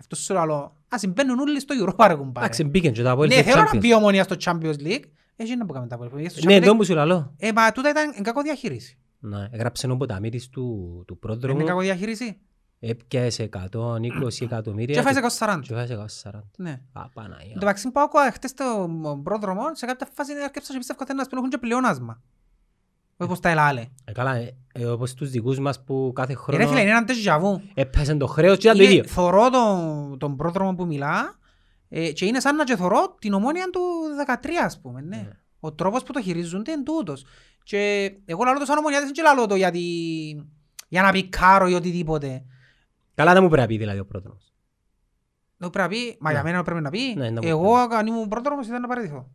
Αυτός 0.00 0.18
σου 0.18 0.32
λέω, 0.34 0.76
ας 0.88 1.06
μπαίνουν 1.06 1.38
όλοι 1.38 1.60
στο 1.60 1.74
Europa 1.84 2.04
ρε 2.08 2.14
κουμπάρε. 2.14 2.44
Εντάξει, 2.46 2.64
μπήκαν 2.64 2.92
και 2.92 3.02
το 3.02 3.10
Αποέλ 3.10 3.28
Ναι, 3.28 3.34
στο 3.34 3.42
θέλω 3.50 3.62
να 3.62 3.70
Champions. 3.72 3.78
μπει 3.80 3.88
η 3.88 3.94
ομόνια 3.94 4.22
στο 4.22 4.36
Champions 4.44 4.76
League, 4.86 5.02
έτσι 5.36 5.56
να 5.56 5.66
που 5.66 5.72
κάνουμε 5.72 5.90
τα 5.90 5.94
Αποέλ. 6.04 6.28
Στο 6.30 6.40
Ναι, 6.44 6.54
Champions 6.56 6.62
εδώ 6.62 6.72
League- 6.72 6.76
μου 6.76 6.84
σου 6.84 6.94
λαλώ. 6.94 7.34
Ε, 7.38 7.52
μα 7.52 7.72
τούτα 7.72 7.88
ήταν 7.90 8.12
εν 8.16 8.22
κακό 8.22 8.42
διαχείριση. 8.42 8.98
Ναι, 9.20 9.48
έγραψε 9.50 9.86
ο 9.90 9.96
ποταμίτης 9.96 10.48
του, 10.48 10.62
του 11.06 11.12
Είναι 11.12 11.18
πρόδρομου, 11.20 11.64
κακό 11.64 11.80
διαχείριση. 11.80 12.38
έπιασε 12.80 13.42
120 13.42 14.44
εκατομμύρια 14.44 14.94
Και 14.94 15.02
φάεις 15.02 15.16
και 15.16 15.22
140. 15.22 15.60
και 15.62 15.74
φάσε 15.74 15.92
140. 15.94 16.40
Ναι. 16.56 16.70
Α, 16.92 17.02
Εν 17.02 17.10
Παναγία. 17.14 17.52
τω 17.52 17.58
μεταξύ 17.58 17.90
πάω 17.90 18.04
ακόμα 18.04 18.30
χτες 18.32 18.50
στο 18.50 18.88
πρόδρομο, 19.22 19.62
σε 19.72 19.86
κάποια 19.86 20.08
φάση 20.12 20.32
έρκεψα 20.42 20.72
και 20.72 20.78
πίστευκα 20.78 21.02
ότι 21.02 21.12
ένας 21.12 21.28
που 21.28 21.36
έχουν 21.36 21.48
και 21.48 21.58
πλεόνασμα. 21.58 22.20
Όπως 23.16 23.40
τα 23.40 23.48
ελάλε. 23.48 23.86
Ε, 24.04 24.12
καλά, 24.12 24.34
ε, 24.34 24.56
ε, 24.72 24.84
όπως 24.86 25.14
τους 25.14 25.30
δικούς 25.30 25.58
μας 25.58 25.84
που 25.84 26.12
κάθε 26.14 26.32
Ε, 26.32 26.34
Ρε 26.34 26.40
χρόνο 26.40 26.68
φίλε, 26.68 26.80
είναι 26.80 26.90
έναν 26.90 27.04
déjà 27.08 27.40
vu. 27.42 27.60
έπαιζε 27.74 28.14
το 28.14 28.26
χρέος 28.26 28.58
και 28.58 28.66
ήταν 28.66 28.76
το 28.78 28.82
Είναι- 28.82 28.92
ίδιο. 28.92 29.04
Θωρώ 29.08 29.50
τον, 29.50 30.18
τον 30.18 30.36
πρόδρομο 30.36 30.74
που 30.74 30.86
μιλά 30.86 31.34
ε, 31.94 32.12
και 32.12 32.24
είναι 32.26 32.40
σαν 32.40 32.56
να 32.56 32.64
και 32.64 32.76
θωρώ 32.76 33.14
την 33.20 33.32
ομόνια 33.32 33.70
του 33.70 33.80
13 34.42 34.48
ας 34.64 34.80
πούμε. 34.80 35.00
Ναι. 35.00 35.16
Ναι. 35.16 35.28
Ο 35.60 35.72
τρόπος 35.72 36.02
που 36.02 36.12
το 36.12 36.22
χειρίζονται 36.22 36.70
είναι 36.72 36.82
τούτος. 36.82 37.24
Και 37.62 38.12
εγώ 38.24 38.44
λαλώ 38.44 38.58
το 38.58 38.64
σαν 38.64 38.78
ομονιάτης 38.78 39.10
και 39.10 39.22
λαλώ 39.22 39.46
το 39.46 39.54
γιατί, 39.54 39.80
για 40.88 41.02
να 41.02 41.10
πικάρω 41.12 41.66
ή 41.68 41.74
οτιδήποτε. 41.74 42.44
Καλά 43.14 43.32
δεν 43.32 43.42
μου 43.42 43.48
πρέπει 43.48 43.62
να 43.62 43.68
πει 43.68 43.78
δηλαδή 43.78 43.98
ο 43.98 44.06
πρόδρομος. 44.06 44.52
Το 45.58 45.70
πρέπει 45.70 45.88
να 45.96 46.00
πει, 46.00 46.16
μα 46.20 46.28
Ναι. 46.28 46.34
για 46.34 46.44
μένα 46.44 46.62
πρέπει 46.62 46.80
να 46.80 46.90
πει. 46.90 47.14
Ναι, 47.16 47.30
να 47.30 47.40
μου 47.42 47.48
εγώ 47.48 47.74
αν 47.76 48.06
ήμουν 48.06 48.28
πρόδρομος 48.28 48.66
ήταν 48.66 48.80
να 48.80 48.88
παραιτηθώ. 48.88 49.30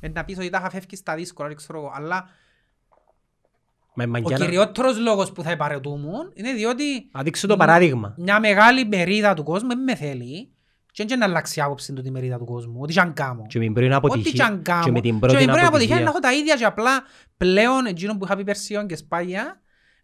Ε, 0.00 0.08
να 0.08 0.24
πεις 0.24 0.36
ότι 0.38 0.50
τα 0.50 0.58
είχα 0.58 0.70
φεύγεις 0.70 0.98
στα 0.98 1.14
δύσκολα, 1.14 1.48
δεν 1.48 1.56
ξέρω 1.56 1.78
εγώ. 1.78 1.90
Αλλά 1.94 2.28
Μα 3.94 4.04
η 4.04 4.06
ο 4.06 4.10
μαγκιά 4.10 4.38
να- 4.38 4.44
κυριότερος 4.44 4.98
λόγος 4.98 5.32
που 5.32 5.42
θα 5.42 5.50
επαρετούμουν 5.50 6.30
είναι 6.34 6.52
διότι 6.52 7.08
Να 7.12 7.22
δείξω 7.22 7.46
το 7.46 7.56
παράδειγμα. 7.56 8.14
μια 8.18 8.40
μεγάλη 8.40 8.86
μερίδα 8.86 9.34
του 9.34 9.42
κόσμου 9.42 9.68
δεν 9.68 9.82
με 9.82 9.94
θέλει 9.94 10.52
και 10.92 11.04
δεν 11.04 11.18
να 11.18 11.24
αλλάξει 11.24 11.60
άποψη 11.60 11.92
του 11.92 12.02
τη 12.02 12.10
μερίδα 12.10 12.38
του 12.38 12.44
κόσμου. 12.44 12.78
Ό,τι 12.82 12.92
και 12.92 13.00
αν 13.00 13.12
κάνω. 13.12 13.42
Και 13.46 13.58
με 13.58 13.64
την 13.64 13.72
πρώτη 13.74 13.86
Ό,τι 13.88 13.94
αποτυχία 13.96 14.32
και 14.32 14.42
αν 14.42 14.62
κάνω. 14.62 14.84
και 14.84 14.90
με 14.90 15.00
την 15.00 15.12
Και 15.12 15.18
πρώτη 15.18 15.34
με 15.34 15.40
την 15.40 15.48
πρώτη 15.50 15.64
αποτυχία 15.66 15.94
αποτυχία 15.96 16.04
να 16.04 16.10
έχω 16.10 16.18
τα 16.18 16.32
ίδια 16.32 16.56
και 16.56 16.64
απλά 16.64 17.02
πλέον 17.36 17.86
εκείνο 17.86 18.16
που 18.18 18.24
είχα 18.24 18.36
πει 18.36 18.44
περσίον 18.44 18.86
και 18.86 18.96
σπάγια 18.96 19.60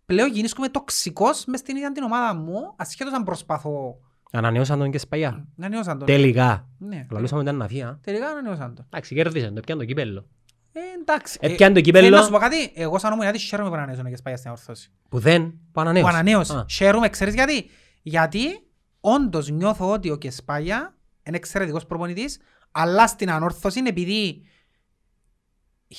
πλέον 0.06 0.30
γίνησκομαι 0.32 0.68
τοξικός 0.68 1.44
μες 1.46 1.60
στην 1.60 1.76
ίδια 1.76 1.92
την 1.92 2.02
ομάδα 2.02 2.34
μου 2.34 2.74
ασχέτως 2.76 3.12
αν 3.12 3.24
προσπαθώ 3.24 3.96
ανανεώσαν 4.32 4.78
τον 4.78 4.90
και 4.90 4.98
σπαγιά. 4.98 5.46
να 5.54 5.68
νιώσαν 5.68 5.98
τον. 5.98 6.06
Τελικά. 6.06 6.68
Ναι. 6.78 7.06
Λαλούσαμε 7.10 7.42
ήταν 7.42 7.56
να 7.56 7.66
φύγει. 7.68 7.82
α. 7.82 7.98
Τελικά 8.02 8.32
να 8.34 8.42
νιώσαν 8.42 8.74
τον. 8.74 8.84
Εντάξει, 8.90 9.14
κέρδισαν, 9.14 9.54
το 9.54 9.60
πιάνε 9.60 9.80
το 9.80 9.86
κύπελλο. 9.86 10.26
Ε, 10.72 10.80
εντάξει. 11.00 11.38
Έπιαν 11.40 11.72
το 11.74 11.80
θέλω 11.80 11.96
να 11.96 12.00
κύπελλο 12.08 12.22
σου 12.22 12.30
πω 12.30 12.38
κάτι. 12.38 12.72
Εγώ 12.74 12.98
σαν 12.98 13.12
ομονιάτης 13.12 13.42
χαίρομαι 13.42 13.68
που 13.68 13.74
ανανέωσαν 13.74 14.06
και 14.08 14.16
σπάγια 14.16 14.38
στην 14.38 14.50
ορθώση. 14.50 14.90
που 15.08 15.18
δεν, 15.18 15.42
που 15.50 15.58
Που 15.72 15.80
ανανέωσε. 15.80 16.08
ανανέωσε. 16.08 16.56
Α, 16.56 16.64
Χαίρομαι, 16.70 17.08
ξέρεις 17.08 17.34
γιατί; 17.34 17.70
Γιατί 18.02 18.65
όντως 19.14 19.50
νιώθω 19.50 19.90
ότι 19.90 20.10
ο 20.10 20.16
Κεσπάγια 20.16 20.94
είναι 21.22 21.36
εξαιρετικός 21.36 21.86
προπονητής, 21.86 22.38
αλλά 22.70 23.06
στην 23.06 23.30
ανόρθωση 23.30 23.78
είναι 23.78 23.88
επειδή 23.88 24.46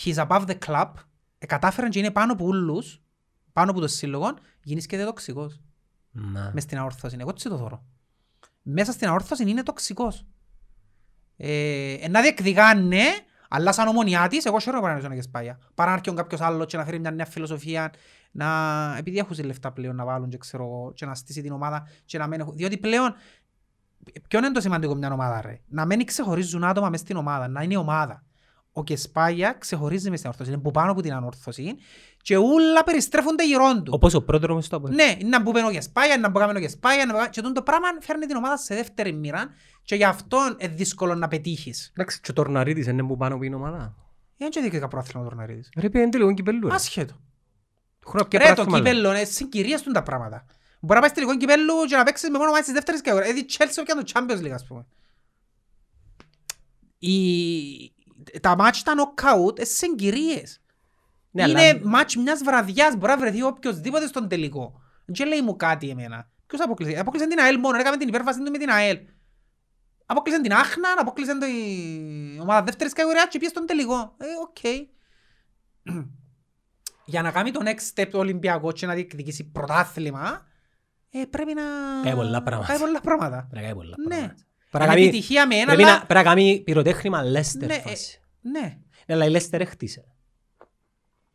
he's 0.03 0.27
above 0.27 0.45
the 0.45 0.57
club, 0.65 0.91
ε, 1.37 1.45
κατάφεραν 1.45 1.89
και 1.89 1.99
είναι 1.99 2.11
πάνω 2.11 2.33
από 2.33 2.45
ούλους, 2.45 3.01
πάνω 3.53 3.71
από 3.71 3.79
το 3.79 3.87
σύλλογο, 3.87 4.33
γίνεις 4.63 4.85
και 4.85 5.03
τοξικός 5.03 5.61
να. 6.11 6.51
μες 6.53 6.63
στην 6.63 6.77
ανόρθωση. 6.77 7.17
Εγώ 7.19 7.29
έτσι 7.29 7.49
το 7.49 7.57
θωρώ. 7.57 7.85
Μέσα 8.61 8.91
στην 8.91 9.07
ανόρθωση 9.07 9.49
είναι 9.49 9.63
τοξικός. 9.63 10.25
Ε, 11.37 11.93
ε, 11.93 12.07
να 12.07 12.21
διεκδικά 12.21 12.75
ναι, 12.75 13.05
αλλά 13.49 13.71
σαν 13.71 13.87
ομονιά 13.87 14.27
της, 14.27 14.45
εγώ 14.45 14.59
χαίρομαι 14.59 14.81
παρά 14.81 15.07
να 15.07 15.15
και 15.15 15.21
σπάγια. 15.21 15.59
Παρά 15.73 15.89
να 15.89 15.97
έρχεται 15.97 16.15
κάποιος 16.15 16.41
άλλος 16.41 16.65
και 16.65 16.77
να 16.77 16.85
φέρει 16.85 16.99
μια 16.99 17.11
νέα 17.11 17.25
φιλοσοφία, 17.25 17.91
να... 18.37 18.95
επειδή 18.97 19.17
έχουν 19.17 19.45
λεφτά 19.45 19.71
πλέον 19.71 19.95
να 19.95 20.05
βάλουν 20.05 20.29
και, 20.29 20.37
ξέρω, 20.37 20.63
εγώ, 20.63 20.91
και 20.95 21.05
να 21.05 21.15
στήσει 21.15 21.41
την 21.41 21.51
ομάδα 21.51 21.87
και 22.05 22.17
να 22.17 22.27
μην 22.27 22.39
έχουν... 22.39 22.55
Διότι 22.55 22.77
πλέον, 22.77 23.15
ποιο 24.27 24.39
είναι 24.39 24.51
το 24.51 24.61
σημαντικό 24.61 24.95
μια 24.95 25.13
ομάδα 25.13 25.41
ρε; 25.41 25.61
Να 25.67 25.85
μην 25.85 26.05
ξεχωρίζουν 26.05 26.63
άτομα 26.63 26.89
μες 26.89 26.99
στην 26.99 27.15
ομάδα, 27.15 27.47
να 27.47 27.61
είναι 27.63 27.77
ομάδα. 27.77 28.23
Ο 28.71 28.83
Κεσπάγια 28.83 29.55
ξεχωρίζει 29.59 30.09
μες 30.09 30.19
στην 30.19 30.31
ορθώση, 30.31 30.51
είναι 30.51 30.61
που 30.61 30.71
πάνω 30.71 30.91
από 30.91 31.01
την 31.01 31.13
ανόρθωση 31.13 31.75
και 32.21 32.37
όλα 32.37 32.83
περιστρέφονται 32.85 33.45
γύρω 33.45 33.81
του. 33.83 33.91
Όπως 33.95 34.13
ο 34.13 34.21
πρόδρομος 34.21 34.67
το 34.67 34.75
από. 34.75 34.87
Ναι, 34.87 35.17
να 35.23 35.41
μπούμε 35.41 35.63
ο 35.63 35.69
Γεσπάγια, 35.69 36.17
να 36.17 36.29
μπούμε 36.29 36.45
ο 36.45 36.59
Γεσπάγια, 36.59 37.05
να 37.05 37.13
μπούμε... 37.13 37.27
και 37.29 37.41
τούτο 37.41 37.53
το 37.53 37.61
πράγμα 37.61 37.87
φέρνει 38.01 38.25
την 38.25 38.35
ομάδα 38.35 38.57
σε 38.57 38.75
δεύτερη 38.75 39.13
μοίρα 39.13 39.49
και 39.81 39.95
γι' 39.95 40.03
αυτό 40.03 40.37
είναι 40.59 40.73
δύσκολο 40.73 41.15
να 41.15 41.27
πετύχεις. 41.27 41.91
Εντάξει, 41.95 42.21
και 42.21 42.31
ο 42.31 42.33
Τορναρίτης 42.33 42.87
είναι 42.87 43.03
που 43.03 43.17
πάνω 43.17 43.33
από 43.33 43.43
την 43.43 43.53
ομάδα. 43.53 43.95
Είναι 44.37 44.49
και 44.49 44.61
δίκαικα 44.61 44.87
πρόθυμα 44.87 45.21
ο 45.21 45.23
Τορναρίδης. 45.23 45.69
Ρε 45.77 45.89
πήγαινε 45.89 46.09
τελικό 46.09 46.33
κυπέλλου. 46.33 46.67
ρε. 46.67 46.73
Άσχετο. 48.07 48.25
Χρόνο 48.25 48.25
πια 48.27 48.39
Ρε 48.39 48.45
το 48.47 48.53
πρωτάθλημα, 48.53 48.79
λέει. 48.79 48.93
κύπελλο, 48.93 49.15
είναι 49.15 49.23
συγκυρίες 49.23 49.81
του 49.81 49.91
τα 49.91 50.03
πράγματα. 50.03 50.45
Μπορεί 50.79 50.93
να 50.93 50.99
πάει 50.99 51.09
στη 51.09 51.19
τελικό 51.19 51.37
κύπελλου 51.37 51.85
και 51.87 51.95
να 51.95 52.03
παίξεις 52.03 52.29
με 52.29 52.37
μόνο 52.37 52.51
μάτς 52.51 52.63
της 52.65 52.73
δεύτερης 52.73 53.01
κατηγορίας. 53.01 53.33
Δηλαδή 53.33 53.49
Chelsea 53.57 53.83
και 53.85 53.93
το 53.93 54.03
Champions 54.13 54.45
League 54.45 54.53
ας 54.53 54.65
πούμε. 54.65 54.85
Η... 56.99 57.15
Τα 58.41 58.55
μάτς 58.55 58.83
τα 58.83 58.93
knockout 58.97 59.55
είναι 59.57 59.65
συγκυρίες. 59.65 60.61
Ναι, 61.31 61.47
είναι 61.47 61.67
αλλά- 61.67 61.79
μάτς 61.83 62.15
μιας 62.15 62.41
βραδιάς, 62.43 62.95
μπορεί 62.95 63.11
να 63.11 63.17
βρεθεί 63.17 63.43
οποιοσδήποτε 63.43 64.07
στον 64.07 64.27
τελικό. 64.27 64.81
Δεν 65.05 65.27
λέει 65.27 65.41
μου 65.41 65.55
κάτι 65.55 65.89
εμένα. 65.89 66.29
Ποιος 66.47 66.61
αποκλείσε; 66.61 66.99
Αποκλείσε 66.99 67.27
την 67.27 67.39
ΑΕΛ 67.39 67.59
μόνο, 67.59 67.77
έκαμε 67.77 67.97
την 67.97 68.07
υπέρβαση 68.07 68.43
του 68.43 68.51
με 68.51 68.57
την 68.57 68.69
ΑΕΛ. 68.69 68.99
Αποκλείσε 70.05 70.41
την 70.41 70.53
Άχνα, 70.53 70.89
αποκλείσε 70.97 71.37
την 71.37 72.39
ομάδα 72.41 72.63
δεύτερης 72.63 72.93
κατηγορίας 72.93 73.27
και 73.27 73.37
πήγε 73.39 73.49
στον 73.49 73.65
τελικό. 73.65 74.15
Ε, 74.17 74.25
οκ. 74.41 74.57
Για 77.07 77.21
να 77.21 77.31
κάνει 77.31 77.51
το 77.51 77.59
next 77.63 77.99
step 78.01 78.07
το 78.11 78.17
Ολυμπιακό 78.17 78.71
και 78.71 78.85
να 78.85 78.93
διεκδικήσει 78.93 79.43
πρωτάθλημα, 79.51 80.45
ε, 81.11 81.21
πρέπει 81.29 81.53
να... 81.53 81.61
Κάνει 82.03 82.15
πολλά 82.15 82.43
πράγματα. 82.43 82.67
Κάνει 82.67 82.79
πολλά 82.79 83.01
πράγματα. 83.01 83.47
Πρέπει 83.49 83.55
να 83.55 83.61
κάνει 83.61 83.75
πολλά 83.75 83.95
Ναι. 83.97 84.05
πράγματα. 84.07 84.33
Είναι 84.33 84.45
Πρέπει 84.71 84.83
να 84.85 84.89
κάνει- 84.93 85.07
επιτυχία 85.07 85.47
με 85.47 85.55
ένα, 85.55 85.65
Πρέπει 85.65 85.81
να 85.83 85.89
αλλά... 85.89 85.97
πρέπει 86.05 86.13
να 86.13 86.23
κάνει 86.23 86.61
πυροτέχνημα 86.65 87.23
Λέστερ 87.23 87.67
Ναι, 87.67 87.73
ε, 87.75 87.79
φάση. 87.79 88.21
Ναι, 88.41 88.77
Ναι, 89.05 89.13
αλλά 89.13 89.25
η 89.25 89.29
Λέστερ 89.29 89.61
έχτισε. 89.61 90.03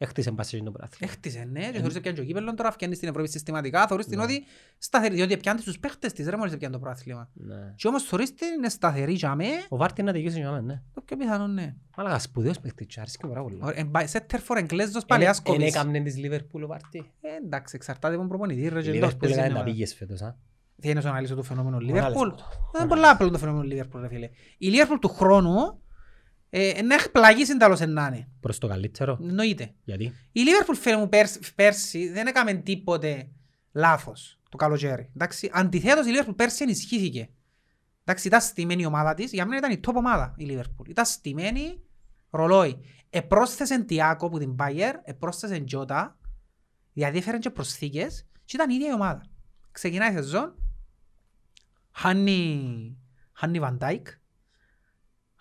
Έχτισε 0.03 0.33
πάση 0.33 0.63
το 0.63 0.71
πράθυμα. 0.71 1.11
έχτισε, 1.11 1.49
ναι. 1.53 1.61
Και 1.61 1.67
θεωρείς 1.79 1.91
ότι 1.91 2.01
πιάνει 2.01 2.17
και 2.17 2.23
ο 2.23 2.27
κύπελλον 2.27 2.57
τώρα, 2.57 2.71
φτιάνει 2.73 2.95
στην 2.95 3.09
Ευρώπη 3.09 3.29
συστηματικά, 3.29 3.87
θεωρείς 3.87 4.07
την 4.07 4.21
ότι 4.21 4.45
σταθερή, 4.79 5.15
διότι 5.15 5.37
πιάνεις 5.37 5.65
τους 5.65 5.79
παίχτες 5.79 6.13
της, 6.13 6.29
ρε 6.29 6.37
μόλις 6.37 6.57
πιάνει 6.57 6.75
το 6.75 6.81
πρωτάθλημα. 6.81 7.29
Ναι. 7.35 7.73
Και 7.77 7.89
όμως 7.89 8.03
θεωρείς 8.03 8.35
την 8.35 8.47
είναι 8.57 8.69
σταθερή 8.69 9.13
για 9.13 9.35
με, 9.35 9.45
Ο 9.69 9.77
Βάρτη 9.77 10.03
να 10.03 10.13
τελειώσει 10.13 10.39
για 10.39 10.51
μένα, 10.51 10.63
ναι. 10.63 10.83
το 10.95 11.01
πιο 11.01 11.17
πιθανό, 11.17 11.47
ναι. 11.47 11.75
Αλλά 11.97 12.19
σπουδαίος 12.19 12.61
παίχτης, 12.61 12.87
και 12.87 13.01
άρεσε 13.01 13.17
και 13.21 13.27
πάρα 13.27 13.43
πολύ. 13.43 13.59
Ωραία, 13.63 13.79
εν 13.81 13.91
πάει- 13.91 14.07
Σέτερ 14.07 14.41
φορ 14.41 14.57
εγγλέζος 14.57 15.05
παλαιάς 15.05 15.39
Εν 15.39 15.45
κόβεις. 15.45 15.75
έκαμνε 15.75 16.01
της 16.01 16.17
Λίβερπουλ 16.17 16.63
ο 16.63 16.67
Βάρτη. 16.67 16.99
Ε, 17.21 17.29
Εντάξει, 17.45 17.77
εξαρτάται 17.77 18.09
από 18.15 18.19
τον 18.23 18.29
προπονητή, 18.29 18.61
ρε. 18.61 18.67
Η 18.67 18.71
και 18.71 18.77
εντός 18.79 18.87
Λίβερπουλ 18.95 19.19
παίζει 19.19 19.35
έκανε 19.35 19.47
είναι 19.47 19.55
τα 19.55 19.61
ομάδα. 19.61 19.77
πήγες 19.77 19.95
φέτος, 19.95 20.21
α. 20.23 20.37
Τι 20.81 20.91
είναι 20.91 21.01
να 21.01 21.11
αναλύσω 21.11 21.35
το 21.35 21.43
φαινόμενο 21.43 21.77
Ανάλυση 21.77 21.95
Λίβερπουλ. 21.97 22.29
μου 22.29 22.35
το. 22.37 22.45
Είναι 22.79 22.89
πολλά 22.89 23.11
απλό 23.11 23.31
το 23.31 23.39
φαινόμενο 23.39 23.65
Λίβερπουλ, 23.65 24.01
ρε 24.01 24.09
φίλε. 24.09 24.29
Η 24.59 24.69
Λίβερπουλ 24.69 24.99
του 24.99 25.09
χρόνου 25.09 25.82
ε, 26.55 26.83
να 26.83 26.95
εκπλαγήσει 26.95 27.57
τέλος 27.57 27.81
εν 27.81 27.93
να 27.93 28.07
είναι. 28.07 28.29
Προς 28.41 28.59
το 28.59 28.67
καλύτερο. 28.67 29.19
Εννοείται. 29.23 29.75
Γιατί; 29.85 30.13
Η 30.33 30.41
Λίβερπουλ 30.41 30.77
φίλε 30.77 30.97
μου 30.97 31.09
πέρσι, 31.09 31.41
πέρσι 31.55 32.09
δεν 32.09 32.27
έκαμε 32.27 32.55
τίποτε 32.55 33.29
λάθος 33.73 34.39
το 34.49 34.57
καλοκαίρι. 34.57 35.11
Εντάξει, 35.15 35.51
αντιθέτως 35.53 36.07
η 36.07 36.09
Λίβερπουλ 36.09 36.35
πέρσι 36.35 36.63
ενισχύθηκε. 36.63 37.29
Εντάξει, 38.05 38.27
ήταν 38.27 38.41
στημένη 38.41 38.83
η 38.83 38.87
ομάδα 38.87 39.15
της. 39.15 39.33
Για 39.33 39.47
μένα 39.47 39.57
ήταν 39.57 39.71
η 39.71 39.81
top 39.87 39.95
ομάδα 39.95 40.35
η 40.37 40.45
Λίβερπουλ. 40.45 40.91
Ήταν 40.91 41.05
στημένη 41.05 41.81
ρολόι. 42.31 42.79
Επρόσθεσε 43.11 43.83
Τιάκο 43.83 44.29
που 44.29 44.39
την 44.39 44.57
Bayer, 44.59 44.93
επρόσθεσε 45.05 45.61
Τζότα, 45.61 46.19
δηλαδή 46.93 47.19
έφεραν 47.19 47.41
και 47.41 47.51
προσθήκες 47.51 48.27
και 48.45 48.57
ήταν 48.57 48.71
η 48.71 48.75
ίδια 48.75 48.91
η 48.91 48.93
ομάδα. 48.93 49.23
Ξεκινάει 49.71 50.13
η 50.13 50.15
σεζόν, 50.15 50.55
χάνει, 51.91 52.97
χάνει 53.33 53.61
Van 53.63 53.79
Dijk, 53.79 54.03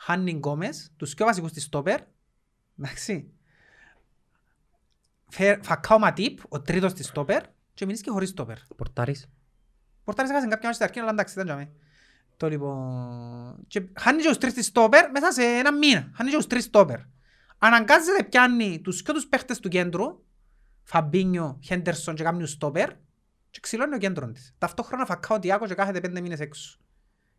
χάνει 0.04 0.32
Γκόμες, 0.32 0.91
τους 0.97 1.14
πιο 1.14 1.26
βασικούς 1.26 1.52
της 1.52 1.64
στόπερ, 1.64 1.99
εντάξει, 2.80 3.32
Φε- 5.28 5.64
Φακάο 5.64 5.99
Ματίπ, 5.99 6.39
ο 6.49 6.62
τρίτος 6.62 6.93
της 6.93 7.06
στόπερ 7.06 7.43
και 7.74 7.86
μείνεις 7.86 8.02
και 8.02 8.10
χωρίς 8.10 8.30
στόπερ. 8.30 8.58
Πορτάρις. 8.76 9.30
Πορτάρις 10.04 10.32
έχασαν 10.32 10.49
κάποια 10.49 10.70
μάτια 10.70 10.74
στην 10.74 10.86
αρχή, 10.86 10.99
αλλά 10.99 11.10
εντάξει, 11.10 11.34
ήταν 11.34 11.45
για 11.45 11.56
μέ. 11.56 11.72
Το 12.38 12.49
λοιπόν... 12.49 13.64
Και 13.68 13.89
χάνει 13.99 14.22
και 14.22 14.28
τους 14.28 14.38
τρεις 14.38 14.54
της 14.54 14.66
στόπερ 14.66 15.12
μέσα 15.12 15.32
σε 15.32 15.43
ένα 15.43 15.74
μήνα. 15.74 16.12
Χάνει 16.14 16.30
και 16.30 16.36
τους 16.36 16.47
τρεις 16.47 16.64
στόπερ. 16.64 16.99
Αναγκάζεται 17.58 18.24
πιάνει 18.24 18.82
τους 18.82 19.02
και 19.02 19.12
τους 19.12 19.28
παίχτες 19.28 19.60
του 19.60 19.70
κέντρου, 19.70 20.24
Φαμπίνιο, 20.84 21.60
Χέντερσον 21.64 22.16
και 22.16 22.24
κάποιους 22.24 22.52
στόπερ 22.52 22.89
και 23.49 23.60
ξυλώνει 23.60 23.95
ο 23.95 23.97
κέντρο 23.97 24.32
της. 24.32 24.56
Ταυτόχρονα 24.58 25.06
φακάω 25.06 25.39
Τιάκο 25.39 25.68
και 25.68 25.76
κάθεται 25.76 25.99
πέντε 25.99 26.22
μήνες 26.22 26.39
έξω. 26.39 26.80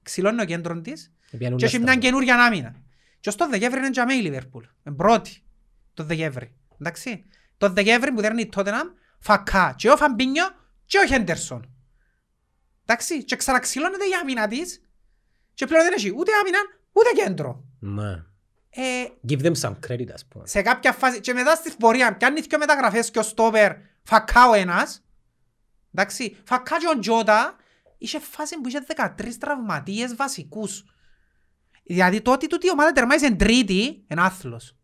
Ξυλώνει 0.02 0.40
ο 0.40 0.44
κέντρο 0.44 0.80
της 0.80 1.12
Επιάνουν 1.12 1.21
και 1.38 1.44
έχει 1.46 1.60
Λέστερ. 1.60 1.80
μια 1.80 1.96
καινούργια 1.96 2.44
άμυνα. 2.44 2.74
Και 3.20 3.28
ως 3.28 3.34
το 3.36 3.48
Δεκέμβρη 3.48 3.78
είναι 3.78 3.88
για 3.88 4.06
μέ 4.06 4.14
η 4.14 4.20
Λιβέρπουλ. 4.20 4.64
Είναι 4.84 4.96
πρώτη 4.96 5.42
το 5.94 6.04
Δεκέμβρη. 6.04 6.54
Εντάξει. 6.80 7.24
Το 7.56 7.68
Δεκέμβρη 7.68 8.12
που 8.12 8.20
δέρνει 8.20 8.40
η 8.40 8.46
Τότεναμ, 8.46 8.88
φακά 9.18 9.74
και 9.78 9.90
ο 9.90 9.96
Φαμπίνιο 9.96 10.44
και 10.86 10.98
ο 10.98 11.06
Χέντερσον. 11.06 11.70
Εντάξει. 12.84 13.24
Και 13.24 13.36
ξαναξυλώνεται 13.36 14.04
η 14.04 14.10
άμυνα 14.22 14.48
της 14.48 14.82
και 15.54 15.66
πλέον 15.66 15.84
δεν 15.84 15.92
έχει 15.92 16.12
ούτε 16.16 16.30
άμυνα 16.40 16.58
ούτε 16.92 17.08
κέντρο. 17.24 17.64
Ναι. 17.78 18.10
Ε, 18.74 19.04
Give 19.28 19.42
them 19.42 19.52
some 19.60 19.74
credit, 19.88 20.08
ας 20.14 20.26
πούμε. 20.26 20.46
σε 20.46 20.62
κάποια 20.62 20.92
φάση 20.92 21.20
και 21.20 21.32
μετά 21.32 21.54
στη 21.54 21.72
πορεία 21.78 22.16
πιάνει 22.16 22.40
δυο 22.40 22.58
μεταγραφές 22.58 23.10
και 23.10 23.18
ο 23.18 23.22
Στόπερ 23.22 23.72
φακά 24.02 24.48
ο 24.48 24.54
ένας. 24.54 25.04
Εντάξει. 25.94 26.36
Φακά 26.44 26.78
και 26.78 26.88
ο 26.96 26.98
Τζότα 26.98 27.56
είχε 27.98 28.18
φάση 28.18 28.60
που 28.60 28.68
είχε 28.68 28.80
13 28.96 29.38
τραυματίες 29.38 30.14
βασικούς. 30.16 30.91
Δηλαδή 31.82 32.20
τότε 32.20 32.46
τούτη 32.46 32.66
η 32.66 32.70
ομάδα 32.70 32.92
τερμάτισε 32.92 33.34
τρίτη, 33.34 34.04
είναι 34.08 34.22
άθλος. 34.22 34.76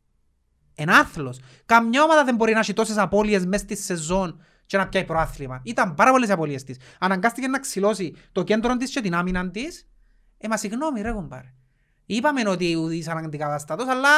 Εν 0.74 0.90
άθλος. 0.90 1.40
Καμιά 1.66 2.02
ομάδα 2.02 2.24
δεν 2.24 2.34
μπορεί 2.34 2.52
να 2.52 2.58
έχει 2.58 2.72
τόσες 2.72 2.96
απώλειες 2.96 3.46
μέσα 3.46 3.64
στη 3.64 3.76
σεζόν 3.76 4.40
και 4.66 4.76
να 4.76 4.88
πιάει 4.88 5.04
προάθλημα. 5.04 5.60
Ήταν 5.64 5.94
πάρα 5.94 6.10
πολλές 6.10 6.30
απώλειες 6.30 6.64
της. 6.64 6.78
Αναγκάστηκε 6.98 7.48
να 7.48 7.58
ξυλώσει 7.58 8.14
το 8.32 8.42
κέντρο 8.42 8.76
της 8.76 8.90
και 8.90 9.00
την 9.00 9.14
άμυνα 9.14 9.50
της. 9.50 9.88
Ε, 10.38 10.48
μα 10.48 10.56
συγγνώμη 10.56 11.00
ρε 11.00 11.12
κομπάρε. 11.12 11.54
Είπαμε 12.06 12.48
ότι 12.48 12.64
είσαι 12.90 13.10
αναντικαταστατός, 13.10 13.88
αλλά 13.88 14.08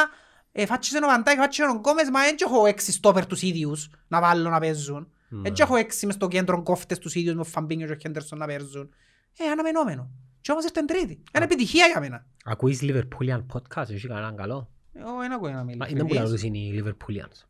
ε, 0.51 0.65
φάτσισε 0.65 0.97
ο 0.97 1.07
Βαντάκ, 1.07 1.37
φάτσισε 1.37 1.69
ο 1.69 1.73
Γκόμες, 1.73 2.09
μα 2.09 2.21
δεν 2.21 2.35
έχω 2.39 2.65
έξι 2.65 2.91
στόπερ 2.91 3.25
τους 3.25 3.41
ίδιους 3.41 3.89
να 4.07 4.21
βάλω 4.21 4.49
να 4.49 4.59
παίζουν. 4.59 5.11
Ναι. 5.29 5.41
Δεν 5.41 5.53
έχω 5.57 5.75
έξι 5.75 6.05
μες 6.05 6.15
στο 6.15 6.27
κέντρο 6.27 6.63
κόφτες 6.63 6.99
τους 6.99 7.15
ίδιους 7.15 7.33
με 7.33 7.41
ο 7.41 7.43
Φαμπίνιο 7.43 7.87
και 7.87 7.93
ο 7.93 7.95
Χέντερσον 7.95 8.37
να 8.37 8.45
παίζουν. 8.45 8.93
Ε, 9.37 9.49
αναμενόμενο. 9.51 10.11
Και 10.41 10.51
όμως 10.51 10.63
ήρθαν 10.63 10.85
τρίτη. 10.85 11.23
Είναι 11.35 11.43
επιτυχία 11.43 11.85
για 11.87 11.99
μένα. 11.99 12.25
Ακούεις 12.45 12.79
Liverpoolian 12.83 13.45
podcast, 13.53 13.89
έχει 13.89 14.07
κανέναν 14.07 14.35
καλό; 14.35 14.71
Εγώ 14.93 15.19
δεν 15.19 15.31
ακούω 15.31 15.49
να 15.49 15.55
Μα 15.55 15.63
μιλήσω. 15.63 15.89
είναι 15.89 16.05
που 16.05 16.13
λαλούς 16.13 16.43
είναι 16.43 16.57
οι 16.57 16.83
Liverpoolians. 16.83 17.45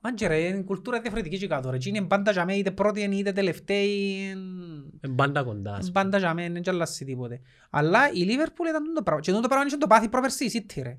Μάντζε 0.00 0.26
ρε, 0.26 0.38
είναι 0.38 0.62
κουλτούρα 0.62 1.00
διαφορετική 1.00 1.38
και 1.38 1.46
κάτω 1.46 1.70
ρε. 1.70 1.76
Εκείνοι 1.76 1.98
είναι 1.98 2.06
πάντα 2.06 2.30
για 2.30 2.44
μένα, 2.44 2.58
είτε 2.58 2.70
πρώτοι 2.70 3.00
είναι 3.02 3.14
είτε 3.14 3.32
τελευταίοι. 3.32 4.18
Είναι 5.00 5.14
πάντα 5.14 5.42
κοντά. 5.42 5.72
ας 5.72 5.78
πούμε. 5.78 5.92
Πάντα 5.92 6.18
για 6.18 6.34
μένα, 6.34 6.52
δεν 6.52 6.62
και 6.62 6.70
αλλάσει 6.70 7.04
τίποτε. 7.04 7.40
Αλλά 7.70 8.12
η 8.12 8.24
Liverpool 8.28 8.68
ήταν 8.68 8.94
το 8.94 9.02
πράγμα. 9.02 9.22
Και 9.22 9.32
το 9.32 9.40
πράγμα 9.48 9.64
είχε 9.66 9.76
το 9.76 9.86
πάθει 9.86 10.08
προπερσί 10.08 10.44
η 10.44 10.50
City 10.54 10.80
ρε. 10.82 10.98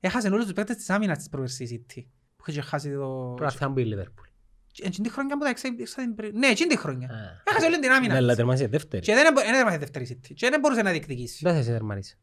Έχασε 0.00 0.28
όλους 0.28 0.44
τους 0.44 0.52
παίκτες 0.52 0.76
της 0.76 0.90
άμυνας 0.90 1.18
της 1.18 1.28
προπερσί 1.28 1.64
η 1.64 1.86
City. 1.88 2.04
Που 2.36 2.44
είχε 2.46 2.60
χάσει 2.60 2.92
το... 2.92 3.32
Πρωταθλητή 3.36 3.72
που 3.72 3.78
είναι 3.78 3.94
η 3.94 3.98
Liverpool. 3.98 4.29
Εκείνη 4.82 5.06
τη 5.08 5.12
χρονιά 5.12 5.36
που 5.38 5.42
τα 5.44 5.48
εξα- 5.50 5.74
εξα- 5.78 6.02
την 6.02 6.14
πρι- 6.14 6.34
Ναι, 6.34 6.46
εκείνη 6.46 6.68
τη 6.68 6.76
χρονιά. 6.78 7.08
Α. 7.08 7.14
Έχασε 7.50 7.66
όλη 7.66 7.78
την 7.78 7.90
άμυνα. 7.90 8.12
Ναι, 8.12 8.18
αλλά 8.18 8.26
της. 8.28 8.36
τερμάτισε 8.36 8.66
δεύτερη. 8.66 9.02
Και 9.02 9.14
δεν 9.14 9.32
μπο- 9.32 9.40
δεν 9.42 9.54
έμαθε 9.54 9.78
δεύτερη 9.78 10.06
City. 10.10 10.32
Και 10.34 10.48
δεν 10.50 10.60
μπορούσε 10.60 10.82
να 10.82 10.90
διεκδικήσει. 10.90 11.38
Δεν 11.42 11.54
θα 11.54 11.62
σε 11.62 11.70
τερμάτισε. 11.72 12.16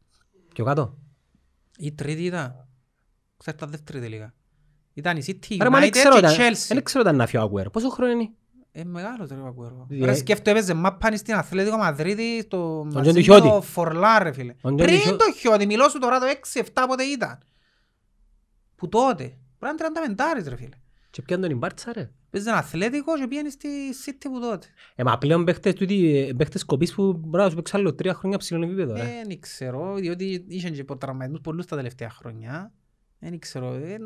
Πιο 0.54 0.64
κάτω. 0.64 0.98
Η 1.78 1.92
τρίτη 1.92 2.24
ήταν. 2.24 2.68
Ξέρετε 3.36 3.64
τα 3.64 3.70
δεύτερη 3.70 4.00
τελικά. 4.00 4.34
Ήταν 4.94 5.16
η 5.16 5.22
City, 5.26 5.46
η 5.48 5.56
Άρα, 5.60 5.70
μα 5.70 5.78
δεν 5.78 5.88
United 5.88 5.92
ξέρω 5.92 6.14
και 6.20 6.26
η 6.26 6.28
όταν- 6.28 6.36
Chelsea. 6.52 6.66
δεν 6.68 6.82
ξέρω 6.82 7.00
όταν 7.02 7.16
να 7.16 7.26
φύγει 7.26 7.36
ο 7.38 7.40
Αγουέρο. 7.40 7.70
Πόσο 7.70 7.88
χρόνο 7.90 8.12
είναι; 8.12 8.30
Ε, 8.72 8.84
μεγάλος 8.84 9.28
ρε 9.28 9.34
ο 9.34 9.46
Αγκουέρο. 9.46 9.86
Ε, 9.90 10.04
Ρε 10.04 10.14
σκέφτομαι 10.14 10.56
έπαιζε 10.58 10.74
μάπαν 10.74 11.16
στην 11.16 11.34
Αθλέτικο 11.34 11.76
Μαδρίτη 11.76 12.40
στο 12.42 12.84
Τζον 12.88 12.92
μαζί 12.92 13.08
του 13.08 13.14
με 13.16 13.22
Χιώτη. 13.22 13.48
το 13.48 13.60
Φορλά 13.62 14.18
ρε 14.22 14.32
φίλε. 14.32 14.52
Τον 14.52 14.76
Τζον 14.76 14.76
του 14.76 14.84
Πριν 14.84 14.98
Χιώ- 14.98 15.16
το 15.16 15.32
Χιώτη, 15.32 15.66
μιλώ 15.66 15.88
σου 15.88 15.98
τώρα 15.98 16.18
το 16.18 16.26
6-7 16.26 16.86
πότε 16.86 17.02
ήταν. 17.02 17.38
Που 18.76 18.88
τότε. 18.88 19.36
Πρέπει 19.58 19.76
να 19.80 20.02
είναι 20.06 20.14
35 20.16 20.48
ρε 20.48 20.56
φίλε. 20.56 20.76
Και 21.10 21.22
πιάνε 21.22 21.42
τον 21.42 21.50
η 21.50 21.58
Μπάρτσα 21.58 21.92
ρε. 21.92 22.10
Παίζεις 22.30 22.48
ένα 22.48 22.58
Αθλέτικο 22.58 23.18
και 23.18 23.26
πήγαινε 23.28 23.48
στη 23.48 23.68
City 24.06 24.26
που 24.32 24.40
τότε. 24.40 24.66
Ε, 24.94 25.02
μα 25.04 25.18
πλέον 25.18 25.44
παίχτες 25.44 25.74
τούτοι, 25.74 26.16
ε, 26.28 26.32
παίχτες 26.32 26.64
κοπής 26.64 26.94
που 26.94 27.12
μπορεί 27.12 27.42
να 27.42 27.48
σου 27.50 27.56
παίξει 27.56 27.76
άλλο 27.76 27.94
τρία 27.94 28.14
χρόνια 28.14 28.38
ψηλό 28.38 28.64
επίπεδο 28.64 28.92
ρε. 28.94 29.00
Ε, 29.00 29.22
Δεν 29.26 29.40
ξέρω, 29.40 29.94
διότι 29.94 30.44
είχαν 30.48 30.72
και 30.72 30.84
τραυματισμούς 30.84 31.40
πολλούς 31.40 31.66
τα 31.66 31.76
τελευταία 31.76 32.10
χρόνια. 32.10 32.72
Δεν 33.18 33.38
ξέρω, 33.38 33.72
ε, 33.74 33.96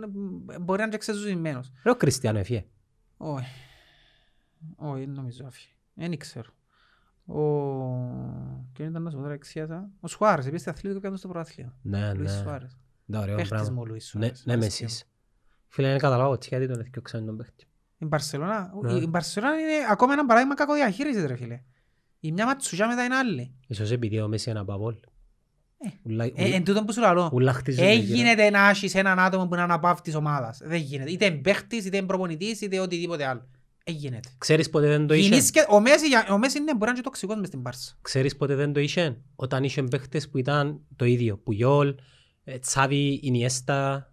μπορεί 0.61 0.79
να 0.79 0.83
είναι 0.83 0.89
και 0.93 0.97
ξεζουσημένος. 0.99 1.71
Ρε 1.85 1.91
ο 1.91 1.97
Κριστιανό 1.97 2.39
έφυγε. 2.39 2.65
Όχι. 3.17 3.47
Όχι, 4.77 5.05
δεν 5.05 5.15
νομίζω 5.15 5.45
άφη. 5.47 5.69
Δεν 5.95 6.17
ξέρω. 6.19 6.51
Ο... 7.27 7.41
Ποιον 8.73 8.89
ήταν 8.89 9.03
να 9.03 9.11
σου 9.11 9.17
πω 9.17 9.23
τώρα 9.23 9.35
εξίασα. 9.35 9.91
Ο 10.01 10.09
Σουάρες, 10.09 10.47
επίσης 10.47 10.67
αθλητικό 10.67 11.11
και 11.11 11.17
στο 11.17 11.29
προάθλιο. 11.29 11.75
Ναι, 11.83 12.15
Λουίς 12.15 12.33
ναι. 12.35 12.39
Σουάρες. 12.43 12.79
Ναι, 13.05 13.19
ωραίο 13.19 13.35
Παίχτης 13.35 13.51
πράγμα. 13.53 13.71
μου 13.73 13.81
ο 13.81 13.87
Λουίς 13.87 14.15
Ναι, 14.15 14.21
Σουάρες. 14.25 14.45
ναι, 14.47 14.57
με 14.57 14.67
εσείς. 14.67 15.05
Φίλε, 15.69 15.89
δεν 15.89 15.99
καταλάβω 15.99 16.39
τι 16.39 16.47
γιατί 16.49 16.67
τον 16.69 16.81
έθιωξαν 16.81 17.27
τον 17.27 17.37
παίχτης. 17.37 17.67
Η 18.03 18.05
Μπαρσελώνα, 18.05 18.73
Ναι. 18.83 18.93
η 18.93 19.07
Μπαρσελώνα 19.09 19.55
είναι 19.61 19.73
ακόμα 19.91 20.13
ένα 20.13 20.27
παράδειγμα 20.27 20.55
κακοδιαχείρισης 20.55 21.25
ρε 21.25 21.37
φίλε. 21.37 21.61
Η 22.21 22.33
μια 22.33 22.47
ματσουγιά 22.47 22.87
μετά 22.87 23.05
είναι 23.05 23.15
άλλη. 23.17 23.55
Ίσως 23.67 23.91
επειδή 23.91 24.21
ο 24.21 24.29
Μέση 24.29 24.51
είναι 24.51 24.59
από 24.59 24.73
Απόλ. 24.75 24.95
Ε, 25.85 25.89
Ούλα- 26.03 26.25
Ε, 26.25 26.33
εν 26.35 26.65
τούτον 26.65 26.85
που 26.85 26.93
σου 26.93 27.01
λαλώ. 27.01 27.31
Ούλα 27.33 27.53
χτίζονται 27.53 27.89
Ε, 27.91 27.95
γύρω. 27.95 28.17
γίνεται 28.17 28.51
να 28.51 28.69
έχεις 28.69 28.95
έναν 28.95 29.19
άτομο 29.19 29.47
που 29.47 29.55
είναι 29.55 29.63
αναπαύ 29.63 30.01
της 30.03 30.15
ομάδας. 30.15 30.61
Δεν 30.65 30.81
γίνεται. 30.81 31.11
Είτε 31.11 31.25
είναι 31.25 31.35
παίχτης, 31.37 31.85
είτε 31.85 31.97
είναι 31.97 32.07
προπονητής, 32.07 32.61
είτε 32.61 32.79
οτιδήποτε 32.81 33.25
άλλο. 33.27 33.47
Ε, 33.85 33.91
γίνεται. 33.93 34.29
Ξέρεις 34.39 34.71
πότε 34.71 34.87
δεν 34.87 35.07
το 35.07 35.15
είχε. 35.15 35.29
Γίνεις 35.29 35.51
Ο 35.69 35.81
Μέση, 35.81 36.07
για- 36.09 36.27
ο 36.31 36.39
Μέση 36.39 36.59
είναι 36.59 36.73
μπορεί 36.73 36.85
να 36.85 36.89
είναι 36.91 36.97
και 36.99 37.05
τοξικός 37.05 37.37
μες 37.37 37.47
στην 37.47 37.61
Μπάρσα. 37.61 37.95
Ξέρεις 38.03 38.37
πότε 38.37 38.55
δεν 38.55 38.73
το 38.73 38.81
είχε. 38.81 39.17
Όταν 39.37 39.65
είχε 39.65 39.83
παίχτες 39.83 40.29
που 40.29 40.39
ήταν 40.39 40.81
το 40.97 41.05
ίδιο. 41.05 41.37
Πουγιόλ, 41.37 41.95
ε, 42.45 42.59
Τσάβι, 42.59 43.21
Ινιέστα. 43.23 44.07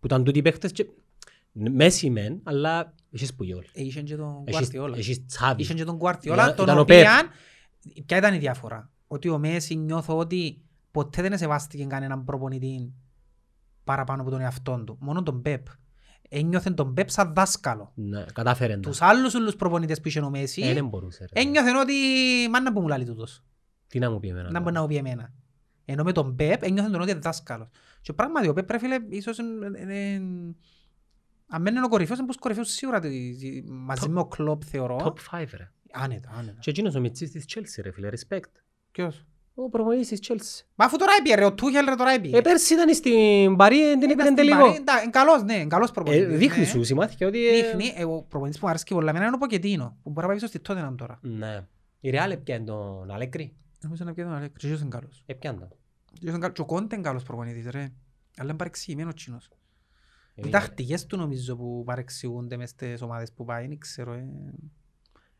Που 0.00 0.06
ήταν 0.06 0.24
τούτοι 0.24 0.42
παίχτες 0.42 0.72
και... 0.72 0.86
Μέση 1.56 2.10
μεν, 2.10 2.40
αλλά 2.42 2.94
είχες 3.10 3.34
Πουγιόλ. 3.34 3.64
Ε, 3.72 3.82
Είχαν 3.84 4.04
και 4.04 4.16
τον 4.16 4.42
Έχεις- 4.46 4.70
Guardiola. 4.74 4.96
Έχεις 4.96 5.26
Τσάβι. 5.26 5.62
Είχαν 5.62 5.76
και 5.76 5.84
τον 5.84 5.96
Ήταν- 5.96 6.16
Guardiola, 6.16 6.52
τον 6.56 6.64
ήταν 6.64 6.78
ο 6.78 6.80
οποίαν... 6.80 7.28
Ποια 8.06 8.16
ήταν 8.16 8.34
η 8.34 8.38
διαφορά. 8.38 8.90
Ότι 9.06 9.28
ο 9.28 9.38
Μέση 9.38 9.74
νιώθω 9.74 10.18
ότι 10.18 10.62
ποτέ 10.90 11.22
δεν 11.22 11.38
σεβάστηκε 11.38 11.84
κανέναν 11.84 12.24
προπονητή 12.24 12.92
παραπάνω 13.84 14.22
από 14.22 14.30
τον 14.30 14.40
εαυτόν 14.40 14.84
του. 14.84 14.96
Μόνο 15.00 15.22
τον 15.22 15.42
Πεπ. 15.42 15.66
Ένιωθε 16.28 16.70
τον 16.70 16.94
Πεπ 16.94 17.10
σαν 17.10 17.34
δάσκαλο. 17.34 17.92
Ναι, 17.94 18.24
κατάφερε 18.32 18.74
τα. 18.74 18.80
Τους 18.80 19.02
άλλους 19.02 19.34
όλους 19.34 19.56
προπονητές 19.56 20.00
που 20.00 20.08
είχε 20.08 20.20
ο 20.20 20.26
Ε, 20.26 20.30
Μέση, 20.30 20.72
δεν 20.72 20.86
μπορούσε. 20.88 21.26
ρε. 21.32 21.40
ένιωθεν 21.40 21.76
ότι 21.76 21.92
μάνα 22.50 22.72
που 22.72 22.80
μου 22.80 22.88
λάλλει 22.88 23.04
τούτος. 23.04 23.42
Τι 23.86 23.98
να 23.98 24.10
μου 24.10 24.20
πει 24.20 24.28
εμένα. 24.28 24.42
Να 24.44 24.48
τώρα. 24.48 24.60
μπορεί 24.60 24.74
να 24.74 24.80
μου 24.80 24.86
πει 24.86 24.96
εμένα. 24.96 25.32
Ενώ 25.84 26.02
με 26.02 26.12
τον 26.12 26.36
Πεπ 26.36 26.62
ένιωθεν 26.62 26.92
τον 26.92 27.00
ότι 27.00 27.10
είναι 27.10 27.20
δάσκαλος. 27.20 27.68
Και 28.00 28.12
πράγματι 28.12 28.48
ο 28.48 28.52
Πεπ 28.52 28.70
ρε 28.70 28.78
φίλε 28.78 28.96
ίσως 29.08 29.38
είναι- 29.38 29.80
είναι- 29.80 30.54
αν 31.48 31.62
μένει 31.62 31.78
ο 31.78 31.88
κορυφαίος 31.88 32.18
είναι 32.18 32.26
πως 32.26 32.36
κορυφαίος 32.36 32.68
σίγουρα 32.70 33.00
τη- 33.00 33.62
μαζί 33.66 34.04
Top- 34.06 34.10
με 34.10 34.20
ο 34.20 34.26
Κλόπ 34.26 34.62
θεωρώ. 34.66 34.96
Top 35.04 35.38
5 35.40 35.56
ρε. 35.56 35.70
Άνετα, 35.92 36.30
άνετα. 36.38 36.58
Και 36.60 36.70
εκείνος 36.70 36.94
ο 36.94 37.00
Μιτσής 37.00 37.30
της 37.30 37.44
Chelsea 37.54 37.80
ρε 37.82 37.90
φίλε, 37.92 38.08
respect. 38.10 38.40
Ποιος; 38.90 39.24
Ο 39.54 39.68
προπονητής 39.68 40.08
της 40.08 40.20
Chelsea. 40.28 40.64
Μα 40.74 40.84
αφού 40.84 40.96
τώρα 40.96 41.12
έπιε 41.18 41.34
ρε, 41.34 41.44
ο 41.44 41.52
Τούχελ 41.54 41.84
ρε 41.88 41.94
τώρα 41.94 42.10
έπιε. 42.10 42.38
Ε, 42.38 42.40
πέρσι 42.40 42.74
ήταν 42.74 42.94
στην 42.94 43.56
Παρή, 43.56 43.76
την 43.76 43.96
Ήταν 43.96 44.10
έπαιρνε 44.10 44.22
στην 44.22 44.34
τελικό. 44.34 44.58
Παρή, 44.60 44.76
εντά- 44.76 45.02
εν 45.04 45.10
καλός, 45.10 45.42
ναι, 45.42 45.54
εν 45.54 45.68
καλός 45.68 45.88
Ε, 45.88 45.92
προπονητής. 45.92 46.38
Δείχνει 46.38 46.58
ναι. 46.60 46.66
σου, 46.66 46.84
σημάθηκε 46.84 47.24
ότι... 47.24 47.46
ε, 47.48 47.62
Δείχνει, 47.62 47.92
ε, 47.96 48.04
ο 48.04 48.22
προπονητής 48.28 48.58
που 48.58 48.64
μου 48.64 48.70
αρέσει 48.70 48.84
και 48.84 48.94
πολλά 48.94 49.10
εμένα 49.10 49.26
είναι 49.26 49.34
ο 49.34 49.38
Ποκετίνο, 49.38 49.96
που 50.02 50.10
μπορεί 50.10 50.20
να 50.20 50.26
πάει 50.26 50.34
πίσω 50.34 50.46
στη 50.46 50.58
Τότεναμ 50.60 50.94
τώρα. 50.94 51.18
Ναι. 51.22 51.66
Η 52.00 52.10
Real 52.14 52.30
έπιανε 52.30 52.64
τον 52.64 53.10
Αλέγκρι. 53.10 53.54
Νομίζω 53.80 54.04
να 54.04 54.12
πιέζει 54.12 54.28
τον 54.30 54.38
Αλέκ, 54.38 54.56
και 54.56 54.66
είναι 54.66 54.86
καλός. 54.88 55.22
Έπιανε 55.26 55.58
τον. 55.58 55.68
Και 56.12 56.28
είναι 56.28 56.38
καλός. 56.38 56.54
Και 56.54 56.60
ο 56.60 56.64
Κόντε 56.64 56.94
είναι 56.94 57.04
καλός 57.04 57.22
προπονητής 57.22 57.66
ρε. 57.70 57.78
Αλλά 58.36 58.48
είναι 58.48 58.54
παρεξηγημένος 58.54 59.14
τσίνος. 59.14 59.48
Ε, 60.34 60.46
Οι 60.46 60.50
τακτικές 60.50 61.06
του 61.06 61.16
νομίζω 61.16 61.56
που 61.56 61.82
παρεξηγούνται 61.86 62.56
μες 62.56 62.70
στις 62.70 63.02
ομάδες 63.02 63.32
που 63.32 63.44
πάει, 63.44 63.66
δεν 63.68 63.78
ξέρω. 63.78 64.12
ε. 64.12 64.28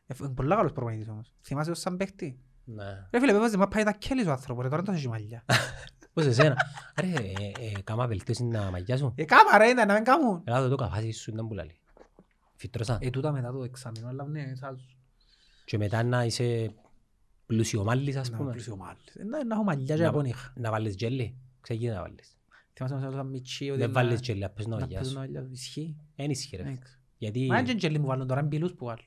Ε, 0.07 0.14
Είναι 0.20 0.28
πολλά 0.34 0.57
καλός 0.57 0.72
προπονητής 0.72 1.09
όμως. 1.09 1.34
Θυμάσαι 1.42 1.70
ως 1.70 1.78
σαν 1.78 1.97
παίχτη; 1.97 2.38
Ναι. 2.64 2.84
Ρε 3.11 3.20
φίλε, 3.20 3.32
πέπαζε, 3.32 3.57
μα 3.57 3.68
πάει 3.68 3.82
τα 3.84 3.92
κέλης 3.92 4.26
ο 4.26 4.30
άνθρωπος, 4.30 4.62
ρε, 4.62 4.68
τώρα 4.68 4.82
δεν 4.82 4.92
το 4.92 4.99
έχει 4.99 5.09
μαλλιά. 5.09 5.45
Πώς 6.12 6.24
εσένα; 6.26 6.57
Ρε, 7.01 7.07
ε, 7.12 7.66
ε, 7.76 7.82
κάμα 7.84 8.07
βελτίωση 8.07 8.45
να 8.45 8.70
μαγιά 8.70 8.97
σου. 8.97 9.12
Ε, 9.16 9.24
κάμα 9.24 9.59
ρε, 9.59 9.66
ήταν 9.68 9.86
να 9.88 9.95
μην 9.95 10.05
κάμουν. 10.05 10.40
Έλα 10.45 10.61
το 10.62 10.68
το 10.68 10.76
καφάσι 10.76 11.11
σου 11.11 11.30
ήταν 11.30 11.49
που 11.49 11.55
λαλεί. 11.55 11.78
Φυτρώσα. 12.57 12.99
Ε, 13.01 13.11
τούτα 13.11 13.32
μετά 13.32 13.53
το 13.53 13.62
εξάμεινο, 13.64 14.09
αλλά 14.09 14.24
ναι, 14.26 14.55
σαν 14.55 14.78
Και 15.64 15.78
μετά 15.78 16.03
να 16.03 16.24
είσαι 16.24 16.74
πλουσιομάλης 17.47 18.16
ας 18.16 18.30
να 18.30 18.36
πούμε. 18.36 18.51
πλούσιο 18.51 18.76
μάλλης. 18.76 19.14
Ε, 19.16 19.24
Να 19.24 19.45
να 19.45 19.55
έχω 19.55 19.64
μαλλιά 19.64 19.97
και 19.97 20.03
Να- 20.03 20.09
από 20.09 20.22
νύχα. 20.22 20.53
Να 20.57 20.70
βάλεις 20.70 20.97
τζέλι. 20.97 21.36
Ξεκίνη 21.61 21.92
να 21.92 22.01
βάλεις. 22.01 22.36
Θυμάσαι 22.74 22.94
μας 22.94 23.04
όταν 23.14 23.26
μητσί 23.26 23.70
ότι 23.70 23.78
Δεν 23.78 23.90
να- 23.90 24.02
βάλεις 24.02 24.20
τζέλι, 24.20 24.44
απ' 24.44 24.54
πες 24.54 24.66
να 24.66 24.74
να 24.74 24.80
μαγιά 24.80 24.96
παίζουν 24.96 25.12
σου. 25.14 25.18
μαλλιά. 25.20 25.48
Ισχύει. 25.52 25.96
Εν 26.16 26.30
ισχύει 26.30 26.56
ρε. 26.56 26.62
Ναι, 26.62 26.76
ξέρω. 26.76 26.98
Γιατί... 27.18 27.46
Μα 27.46 27.58
είναι 27.58 27.68
και 27.68 27.74
τζέλι 27.74 27.98
μου 27.98 28.06
βάλουν 28.06 28.26
τώρα, 28.26 28.40
είναι 28.40 28.48
μπιλούς 28.48 28.72
που 28.74 28.84
βάλουν. 28.84 29.04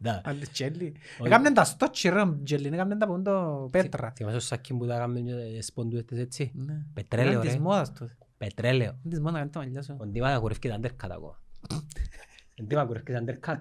Да. 0.00 0.20
Άλλες 0.24 0.50
τζέλι. 0.50 0.96
Όχι. 1.18 1.26
Έκαμνεν 1.26 1.54
τα 1.54 1.64
στότσι 1.64 2.08
ρε, 2.08 2.22
τζέλι, 2.44 2.66
έκαμνεν 2.66 2.98
τα 2.98 3.06
πόντο 3.06 3.68
πέτρα. 3.72 4.12
Θυμάσαι 4.16 4.36
το 4.36 4.42
σάκι 4.42 4.74
που 4.74 4.86
τα 4.86 4.96
κάνουμε 4.98 5.20
και 5.20 5.62
σποντούετες 5.62 6.18
έτσι; 6.18 6.52
Ναι. 6.54 6.82
Πετρέλαιο 6.94 7.30
Ήταν 7.32 7.42
της 7.44 7.52
ρε. 7.52 7.58
μόδας 7.60 7.92
τότε. 7.92 8.16
Πετρέλαιο. 8.38 8.90
Είναι 9.04 9.14
της 9.14 9.18
μόδας 9.18 9.32
να 9.32 9.38
κάνει 9.38 9.50
τα 9.50 9.58
μαλλιά 9.58 9.82
σου. 9.82 9.96
Ο 10.00 10.06
Ντίμα 10.06 10.38
κουρεύει 10.38 10.68
τα 10.68 10.78
undercut 10.80 11.10
ακόμα. 11.10 11.40
Ο 12.60 12.62
Ντίμα 12.64 12.84
κουρεύει 12.84 13.12
τα 13.12 13.24
undercut. 13.26 13.60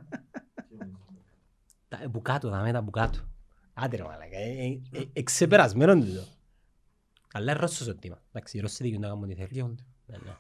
Τα 1.88 2.00
μπουκάτο, 2.10 2.50
τα 2.50 2.62
μέτα 2.62 2.82
μπουκάτο. 2.82 3.20
Άντε 3.74 3.96
ρε 3.96 4.04
μαλάκα, 4.04 4.38
ε, 4.38 4.66
ε, 4.92 5.00
ε, 5.00 5.04
εξεπερασμένο 5.14 5.94
τούτο. 5.96 6.22
Αλλά 7.34 7.52
είναι 7.52 7.60
Ρώσος 7.62 7.88
ο 7.88 7.96
Ντίμα. 7.96 8.22
Εντάξει, 8.32 8.58
οι 8.58 8.60
Ρώσοι 8.60 8.84
δικαιούν 8.84 9.02
να 9.02 9.08
κάνουν 9.08 9.24
ό,τι 9.24 9.34
θέλουν. 9.34 9.50
Διόνται. 9.52 9.84
Ναι, 10.06 10.18
ναι. 10.18 10.36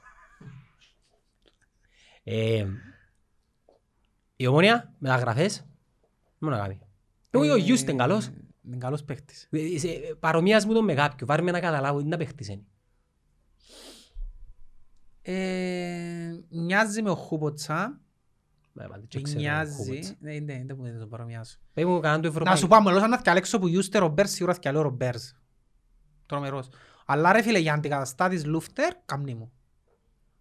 Ε, 2.24 2.68
Η 4.36 4.48
ομόνια, 4.48 4.94
μεταγραφές, 5.00 5.66
μόνο 6.39 6.56
να 6.56 6.62
κάνει. 6.62 6.80
Εγώ 7.30 7.51
ο 7.51 7.55
Γιούς 7.58 7.82
είναι 7.82 7.93
καλός. 7.93 8.26
Ε, 8.28 8.34
Είναι 8.66 8.78
καλός 8.78 9.04
παίχτης. 9.04 9.47
Ε, 9.51 9.59
ε, 9.88 10.13
Παρομοιάς 10.20 10.66
μου 10.66 10.74
τον 10.74 10.84
με 10.84 10.93
κάποιον, 10.93 11.28
βάρει 11.30 11.42
με 11.43 11.51
να 11.51 11.59
καταλάβω, 11.59 12.00
είναι 12.00 12.09
να 12.09 12.18
παίχτης 12.18 12.47
είναι. 12.47 12.63
Ε, 15.22 16.39
Μοιάζει 16.50 17.01
με 17.01 17.09
ο 17.09 17.16
Χούποτσα. 17.16 18.00
Ε, 18.80 18.88
μα, 18.88 18.97
δεν 19.12 19.24
ξέρω, 19.24 19.39
Μοιάζει. 19.39 19.74
Χούβετς. 19.76 20.16
Ναι, 20.20 20.39
ναι, 20.39 20.63
δεν 20.66 20.78
μου 20.80 21.00
το 21.00 21.08
παρομοιάζω. 21.08 21.55
Πες 21.74 21.86
μου 21.86 22.00
κανέναν 22.00 22.22
το 22.22 22.28
Να 22.28 22.34
Ευρωπαϊκό. 22.34 22.59
σου 22.59 22.68
πω, 22.68 22.82
μελώς 22.82 23.01
αν 23.04 23.12
θα 23.12 23.18
διαλέξω 23.24 23.59
που 23.59 23.68
Ιούστε 23.68 23.97
Ρομπέρς, 24.00 24.32
σίγουρα 24.32 24.54
θα 24.54 24.59
διαλέω 24.62 24.82
Ρομπέρς. 24.82 25.36
Τρομερός. 26.32 26.70
Αλλά 27.05 27.32
ρε 27.32 27.41
φίλε, 27.41 27.59
για 27.59 27.74
αντικαταστάτης 27.74 28.45
Λούφτερ, 28.45 28.93
καμνή 29.05 29.33
μου. 29.36 29.51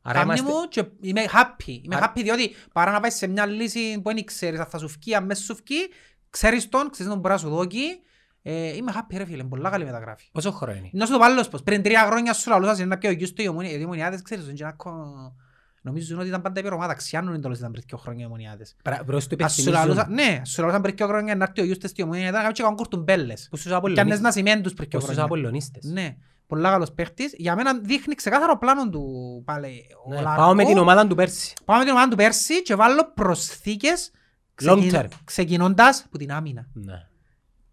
Άρα 0.02 0.18
Καμνή 0.18 0.38
είμαστε- 0.38 0.58
μου 0.58 0.68
και 0.68 0.84
είμαι 1.00 1.24
happy. 1.32 1.78
Είμαι 1.82 1.96
Άρα- 1.96 2.12
happy 2.16 2.22
διότι 2.22 2.54
παρά 2.72 2.90
να 2.92 3.00
πάει 3.00 3.10
σε 3.10 3.26
μια 3.26 3.46
λύση 3.46 4.00
που 4.02 4.12
δεν 4.14 4.24
ξέρεις 4.24 4.58
αν 4.60 4.66
θα 4.66 4.78
σου 4.78 4.88
φκεί, 4.88 5.14
αν 5.14 5.24
μέσα 5.24 5.42
σου 5.42 5.56
φκεί, 5.56 5.88
ξέρεις 6.30 6.68
τον, 6.68 6.90
ξέρεις 6.90 7.12
τον 7.12 7.20
μπορεί 7.20 7.34
να 7.34 7.40
σου 7.40 7.48
δώκει, 7.48 8.00
Ε, 8.42 8.76
είμαι 8.76 8.92
happy 8.96 9.16
ρε 9.16 9.24
φίλε, 9.24 9.44
πολλά 9.44 9.70
καλή 9.70 9.84
μεταγράφη. 9.84 10.28
Πόσο 10.32 10.50
χρόνο 10.50 10.78
είναι; 10.78 10.90
Να 10.92 11.06
σου 11.06 11.12
το 11.12 11.18
πω 11.18 11.24
άλλος 11.24 11.48
πως, 11.48 11.62
πριν 11.62 11.82
τρία 11.82 12.06
χρόνια 12.06 12.32
σου 12.32 12.50
λαλούσας 12.50 12.78
είναι 12.78 12.86
να 12.86 12.98
πιω 12.98 13.10
ο 13.10 13.12
γιος 13.12 13.32
του 13.32 13.42
η 13.42 13.48
ομονία, 13.48 13.68
γιατί 13.68 13.82
οι 13.82 13.86
ομονιάδες 13.86 14.22
ξέρεις, 14.22 14.44
είναι 14.44 14.52
και 14.52 14.62
ένα 14.62 14.72
κο- 14.72 15.34
νομίζουν 15.80 16.18
ότι 16.18 16.28
ήταν 16.28 16.42
πάντα 16.42 16.60
υπερομάδα, 16.60 16.94
ξιάνουν 16.94 17.34
εντολώς 17.34 17.58
ήταν 17.58 17.70
πριν 17.70 17.84
δύο 17.88 17.98
χρόνια 17.98 18.22
οι 18.24 18.26
ομονιάδες. 18.26 18.74
Πρα- 18.84 19.02
Προς 19.04 19.26
του 19.26 19.36
Ας 19.44 19.54
σου 19.54 19.70
λαλούσα, 19.70 20.00
υπενθυμίζουν. 20.00 20.32
ναι, 20.32 20.40
ας 20.42 20.50
σου 20.50 20.60
λαλούσαν 20.60 20.82
πριν 20.82 20.94
δύο 20.96 21.06
χρόνια 21.06 21.36
να 21.36 21.44
έρθει 21.44 21.60
ο 21.60 21.64
γιος 21.64 21.78
της 21.78 21.90
στη 21.90 22.02
ομονία, 22.02 22.22
ήταν 22.22 22.34
να 22.34 22.40
κάνει 22.40 22.52
και 22.52 22.62
κουρτουμπέλες. 22.76 23.46
Που 23.50 23.56
στους 23.56 23.62
Και 23.68 23.70
αν 23.70 23.76
Απολλωνίστες. 23.78 24.20
να 24.20 24.30
σημαίνει 24.30 24.60
τους 24.60 24.74
πριν 24.74 24.88
δύο 24.90 24.98
Πως 24.98 25.08
στους 25.08 25.16
χρόνια. 25.16 25.34
Απολλωνίστες. 25.36 25.84
Ναι, 25.84 26.16
πολλά 26.46 26.70
καλός 26.70 26.92
παίχτης. 26.92 27.32
Για 27.36 27.56
μένα 27.56 27.78
δείχνει 27.78 28.14
ξεκάθαρο 28.14 28.58
πλάνο 28.58 28.88
του 28.90 29.02
πάλι. 29.44 29.82
ο 30.06 30.10
Ναι, 30.14 30.20
Λάρκο. 30.20 30.40
Πάω 30.42 30.54
με 30.54 30.64
την 30.64 30.78
ομάδα 30.78 31.06
του 31.06 31.14
πέρσι. 31.14 31.52
Πάω 31.64 31.76
με 31.78 31.82
την 31.84 31.92
ομάδα 31.92 32.08
του 32.08 32.16
πέρσι 32.16 32.62
και 32.62 32.74
βάλω 32.74 33.12
προσθήκες 33.14 34.10
Long 34.12 34.14
ξεκιν- 34.54 34.94
term. 34.94 35.06
ξεκινώντας 35.24 36.06
που 36.10 36.16
την 36.18 36.32
άμυνα. 36.32 36.66
Ναι. 36.72 37.06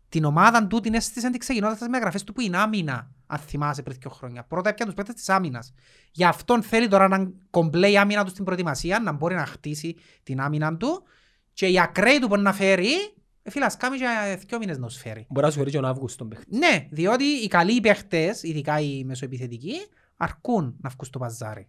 Την 0.09 0.23
ομάδα 0.25 0.67
του 0.67 0.79
την 0.79 0.93
έστησαν 0.93 1.31
την 1.31 1.39
ξεκινώντας 1.39 1.79
με 1.89 1.97
γραφές 1.97 2.23
του 2.23 2.33
που 2.33 2.41
είναι 2.41 2.57
άμυνα. 2.57 3.11
Αν 3.27 3.37
θυμάσαι 3.39 3.83
πριν 3.83 3.97
δύο 3.99 4.09
χρόνια. 4.09 4.43
Πρώτα 4.43 4.69
έπιαν 4.69 4.87
τους 4.87 4.97
παίκτες 4.97 5.15
της 5.15 5.29
άμυνας. 5.29 5.73
Γι' 6.11 6.25
αυτόν 6.25 6.63
θέλει 6.63 6.87
τώρα 6.87 7.07
να 7.07 7.31
κομπλέ 7.49 7.89
η 7.89 7.97
άμυνα 7.97 8.23
του 8.23 8.29
στην 8.29 8.43
προετοιμασία, 8.43 8.99
να 8.99 9.11
μπορεί 9.11 9.35
να 9.35 9.45
χτίσει 9.45 9.95
την 10.23 10.39
άμυνα 10.39 10.77
του 10.77 11.03
και 11.53 11.67
οι 11.67 11.79
ακραίοι 11.79 12.19
του 12.19 12.27
μπορεί 12.27 12.41
να 12.41 12.53
φέρει, 12.53 12.91
ε, 13.43 13.49
φίλε, 13.49 13.65
ας 13.65 13.77
κάνει 13.77 13.97
και 13.97 14.05
δύο 14.47 14.57
μήνες 14.57 14.77
να 14.77 14.87
τους 14.87 14.97
φέρει. 14.97 15.25
Μπορεί 15.29 15.45
να 15.45 15.51
σου 15.51 15.57
φέρει 15.57 15.69
και 15.71 15.75
τον 15.77 15.85
Αύγουστο 15.85 16.25
παίχτη. 16.25 16.57
Ναι, 16.57 16.87
διότι 16.89 17.23
οι 17.23 17.47
καλοί 17.47 17.79
παίχτες, 17.81 18.43
ειδικά 18.43 18.79
οι 18.79 19.03
μεσοεπιθετικοί, 19.03 19.75
αρκούν 20.17 20.63
να 20.81 20.89
βγουν 20.89 21.05
στο 21.05 21.19
παζάρι. 21.19 21.67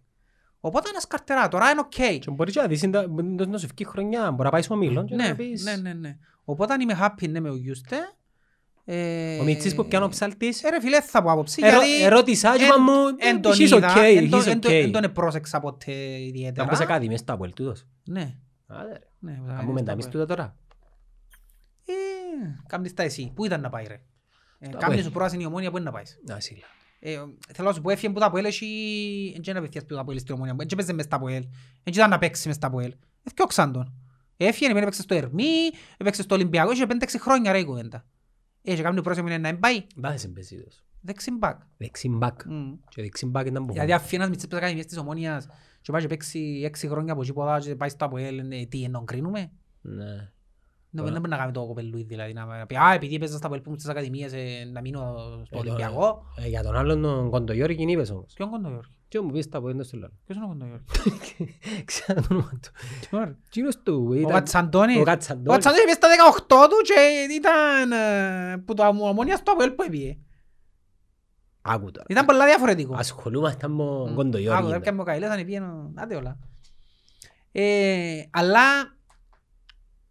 Οπότε 0.59 0.89
ένας 0.89 1.07
καρτερά, 1.07 1.47
τώρα 1.47 1.69
είναι 1.69 1.79
οκ. 1.79 2.19
Και 2.19 2.31
μπορείς 2.31 2.53
και 2.53 2.59
να 2.61 2.67
δεις 2.67 2.81
είναι 2.81 3.01
τα- 3.37 3.47
να 3.47 3.57
σου 3.57 3.67
βγει 3.75 3.85
χρονιά. 3.85 4.31
Μπορεί 4.31 4.43
να 4.43 4.49
πάει 4.49 4.61
στο 4.61 4.75
Μήλον 4.75 5.05
και 5.05 5.15
Ναι, 5.15 5.27
να 5.27 5.35
πεις... 5.35 5.63
ναι, 5.63 5.75
ναι, 5.75 5.93
ναι. 5.93 6.17
Οπότε 6.43 6.75
είμαι 6.81 6.97
happy 7.01 7.29
ναι, 7.29 7.39
με 7.39 7.49
ο 7.49 7.55
Γιούστε. 7.55 7.97
Ε, 8.91 9.39
Ο 9.39 9.43
Μιτσής 9.43 9.75
που 9.75 9.85
πιάνω 9.87 10.07
ψάλτης. 10.07 10.63
Ε, 10.63 10.69
ρε 10.69 10.81
φίλε, 10.81 11.01
θα 11.01 11.21
πω 11.23 11.31
άποψη, 11.31 11.61
Ερώ- 11.65 11.81
γιατί 11.83 12.03
ερώτησα 12.03 12.57
και 12.57 12.61
εν- 12.63 12.67
είπα 12.67 12.79
μου, 12.81 12.91
εν 13.17 13.41
τον 13.41 13.51
he's 13.51 13.59
είδα, 13.59 13.93
okay, 13.97 14.15
εν 14.15 14.29
τον- 14.29 14.41
he's 14.41 14.47
εν 14.47 14.59
τον- 14.59 14.71
okay. 14.71 14.83
εν 14.83 14.91
τον 14.91 15.03
επρόσεξα 15.03 15.59
ποτέ 15.59 15.91
Να 15.91 16.17
ιδιαίτερα. 16.17 16.67
μπω 16.67 16.75
σε 16.75 16.85
κάτι 16.85 17.07
μες 17.07 17.19
στα 17.19 17.33
Αποέλ 17.33 17.53
τούτος. 17.53 17.85
Ναι, 18.05 18.35
Άντε 18.67 18.91
ρε. 18.91 18.99
ναι. 19.19 19.39
Να 19.45 19.63
μπούμε 19.63 19.83
τα 19.83 19.91
εμείς 19.91 20.07
τούτα 20.07 20.25
τώρα. 20.25 20.55
Ε, 21.85 21.91
κάμνεις 22.67 22.93
τα 22.93 23.03
εσύ. 23.03 23.31
Πού 23.35 23.45
ήταν 23.45 23.61
να 23.61 23.69
πάει 23.69 23.85
ρε; 23.87 23.93
Ε, 23.93 24.65
Στο 24.65 24.77
Κάμνεις 24.77 24.83
Αποέλ. 24.83 25.03
σου 25.03 25.11
πράσινη 25.11 25.45
ομόνια, 25.45 25.69
πού 25.71 25.75
είναι 25.77 25.85
να 25.85 25.91
πάεις. 25.91 26.19
Να 26.27 26.39
σύλλα. 26.39 26.65
Ε, 26.99 27.11
θέλω 27.53 27.67
να 27.67 27.73
σου 27.73 27.81
πω, 27.81 27.89
έφυγε 27.89 28.13
που 28.13 28.19
τα 28.19 28.25
Αποέλ 28.25 28.45
έχει... 28.45 28.65
Εν 29.35 29.41
και 29.41 29.49
είναι 29.49 29.59
απευθείας 29.59 29.85
που 29.85 29.93
τα 29.93 29.99
Αποέλ 30.01 30.19
στην 30.19 30.35
ομόνια. 30.35 30.55
Εν 30.59 30.67
και 30.67 30.75
παίζε 30.75 30.93
μες 30.93 31.05
στα 31.05 31.15
Αποέλ. 31.15 31.43
Εν 31.43 31.47
και 31.83 31.91
ήταν 31.91 32.09
να 32.09 32.17
παίξει 32.17 32.47
μες 32.47 32.55
στα 32.55 32.67
Αποέλ. 32.67 32.93
Έφτιαξαν 33.23 33.71
τον. 33.71 33.93
Έφυγε, 34.37 34.71
έπαιξε 34.71 35.01
στο 35.01 35.15
Ερμή, 35.15 35.45
έπαιξε 35.97 36.21
στο 36.21 36.35
Ολυμπιακό, 36.35 36.71
είχε 36.71 36.85
5-6 36.85 37.19
χρόνια 37.19 37.51
ρε 37.51 37.59
η 37.59 37.63
κουβέντα. 37.65 38.05
Έχει 38.61 38.81
κάνει 38.81 39.01
πρόσημο 39.01 39.27
είναι 39.27 39.37
να 39.37 39.51
μην 39.51 39.59
πάει. 39.59 39.85
Μπάθες 39.95 40.23
εμπεζίδος. 40.23 40.83
Δεξιμπάκ. 41.01 41.61
Δεξιμπάκ. 41.77 42.45
Μμ. 42.45 42.73
Και 42.89 43.01
δεξιμπάκ 43.01 43.47
ήταν 43.47 43.65
που 43.65 43.73
Γιατί 43.73 43.93
αφήνας 43.93 44.29
μητσές 44.29 44.47
που 44.49 44.55
θα 44.55 44.61
κάνει 44.61 44.75
μες 44.75 44.85
της 44.85 44.97
ομόνιας 44.97 45.47
και 45.81 45.91
πάει 45.91 46.01
και 46.01 46.07
παίξει 46.07 46.61
6 46.63 46.87
χρόνια 46.89 47.13
από 47.13 47.21
εκεί 47.21 47.33
ποδά 47.33 47.59
και 47.59 47.75
πάει 47.75 47.89
στο 47.89 48.05
Αποέλ, 48.05 48.51
ε, 48.51 48.65
τι 48.65 48.83
εννοώ 48.83 49.03
κρίνουμε. 49.03 49.51
Ναι. 49.81 50.31
Δεν 50.91 51.03
Ωραία. 51.03 51.19
μπορεί 51.19 51.29
να 51.29 51.37
κάνει 51.37 51.51
το 51.51 51.65
κοπελούι 51.65 52.03
δηλαδή. 52.03 52.33
Να 52.33 52.65
πει, 52.65 52.75
α, 52.75 52.93
επειδή 52.93 53.15
έπαιζα 53.15 53.37
στα 53.37 53.45
Αποέλ 53.45 53.61
που 53.61 53.67
ήμουν 53.67 53.79
στις 53.79 53.91
ακαδημίες 53.91 54.33
ε, 54.33 54.69
να 54.73 54.81
μείνω 54.81 55.15
στο 55.45 55.57
Ε, 55.57 55.59
Ολυμπιακό. 55.59 56.23
Ε, 56.37 56.47
Για 56.47 56.63
τον 56.63 56.75
άλλον 56.75 57.01
τον 57.01 57.29
Κοντογιώργη 57.29 57.91
είπες 57.91 58.09
όμως. 58.11 58.33
Ποιον 58.33 58.49
Κοντογιώργη; 58.49 58.91
Και 59.09 59.19
μου 59.19 59.31
πεις 59.31 59.49
τα 59.49 59.57
από 59.57 59.69
έντος 59.69 59.87
του 59.87 59.97
λάλου. 59.97 60.13
Ποιος 60.25 60.37
είναι 60.37 60.45
ο 60.45 60.49
Κοντογιώργη. 60.49 61.57
Ξέρω 61.85 62.21
το 62.21 62.27
όνομα 62.31 62.49
του. 62.61 62.69
Τώρα. 63.09 63.37
Εκείνος 63.47 63.77
του 63.83 64.05
Ο 64.09 64.13
ήταν... 64.13 64.31
Κατσαντώνης. 64.31 64.97
Ο 64.97 64.99
Ο 64.99 65.03
Κατσαντώνης. 65.03 65.63
Κατσαντώνης 65.63 65.81
έπαιζε 65.83 65.95
στα 65.95 66.07
18 66.65 66.69
του 66.69 66.75
και 66.83 67.33
ήταν 67.33 67.91
ε, 67.91 68.57
που 68.65 68.73
το 68.73 68.87
ομόνια 68.87 69.35
στο 69.37 69.51
Αποέλ 69.51 69.71
που 69.71 69.83
έπιε. 69.83 70.17
Άκου 71.61 71.91
τώρα. 71.91 72.05
Ήταν 72.09 72.25
πολλά 72.25 72.45
διαφορετικό. 72.45 72.95
Ασχολούμαστε 72.97 73.67
με 73.67 73.75
τον 73.77 74.05
Άκου, 74.05 74.15
Κοντογιώργη. 74.15 74.71
έπιανε 74.71 74.97
μου 74.97 75.01
ο 75.01 75.05
Καηλές, 75.05 75.29
αν 75.29 75.45
πήγαινε, 75.45 75.67
άντε 75.95 76.15
όλα. 76.15 76.37
Ε, 77.51 78.21
Αλλά, 78.31 78.61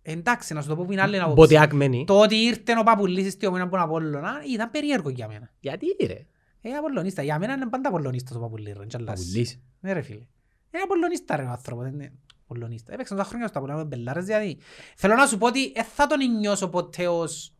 εντάξει, 0.02 0.54
να 0.54 0.62
σου 0.62 0.68
το 0.68 0.76
πω 0.76 0.84
που 0.84 0.92
είναι 0.92 1.02
άλλη 1.02 1.16
άποψη. 1.18 1.34
Μποτεάκ 1.34 1.72
μένει. 1.72 2.04
Το 2.06 2.20
ότι 2.20 2.36
ήρθε 2.36 2.78
ο 2.78 2.82
Παπουλής 2.82 3.32
στη 3.32 3.46
ομόνια 3.46 3.64
από 3.64 3.72
τον 3.76 3.84
Απόλλωνα 3.84 4.32
ήταν 4.52 4.70
περίεργο 4.70 5.08
για 5.08 5.28
μένα. 5.28 5.50
Γιατί 5.60 5.86
ρε. 6.06 6.26
Ε, 6.60 6.70
Απολλωνίστα. 6.70 7.22
Για 7.22 7.38
μένα 7.38 7.52
είναι 7.52 7.66
πάντα 7.68 7.88
Απολλωνίστας 7.88 8.36
ο 8.36 8.40
Παπουλής, 8.40 8.74
ρε, 8.78 8.86
τσαλάς. 8.86 9.18
Παπουλής. 9.20 9.58
Ναι 9.80 9.92
ρε 9.92 10.00
φίλε. 10.02 10.26
Είναι 10.70 10.82
Απολλωνίστα 10.84 11.36
ρε 11.36 11.42
ο 11.42 11.48
άνθρωπος. 11.48 11.84
δεν 11.84 11.92
είναι 11.94 12.12
Απολλωνίστα. 12.44 12.92
Έπαιξαν 12.92 13.16
τα 13.16 13.24
χρόνια 13.24 13.46
στο 13.46 13.58
Απολλώνα 13.58 13.82
με 13.82 13.86
μπελάρες 13.88 14.24
δηλαδή. 14.24 14.58
Θέλω 14.96 15.14
να 15.14 15.26
σου 15.26 15.38
πω 15.38 15.46
ότι 15.46 15.72
δεν 15.72 15.84
θα 15.84 16.06
τον 16.06 16.38
νιώσω 16.38 16.68
ποτέ 16.68 17.08
ως... 17.08 17.52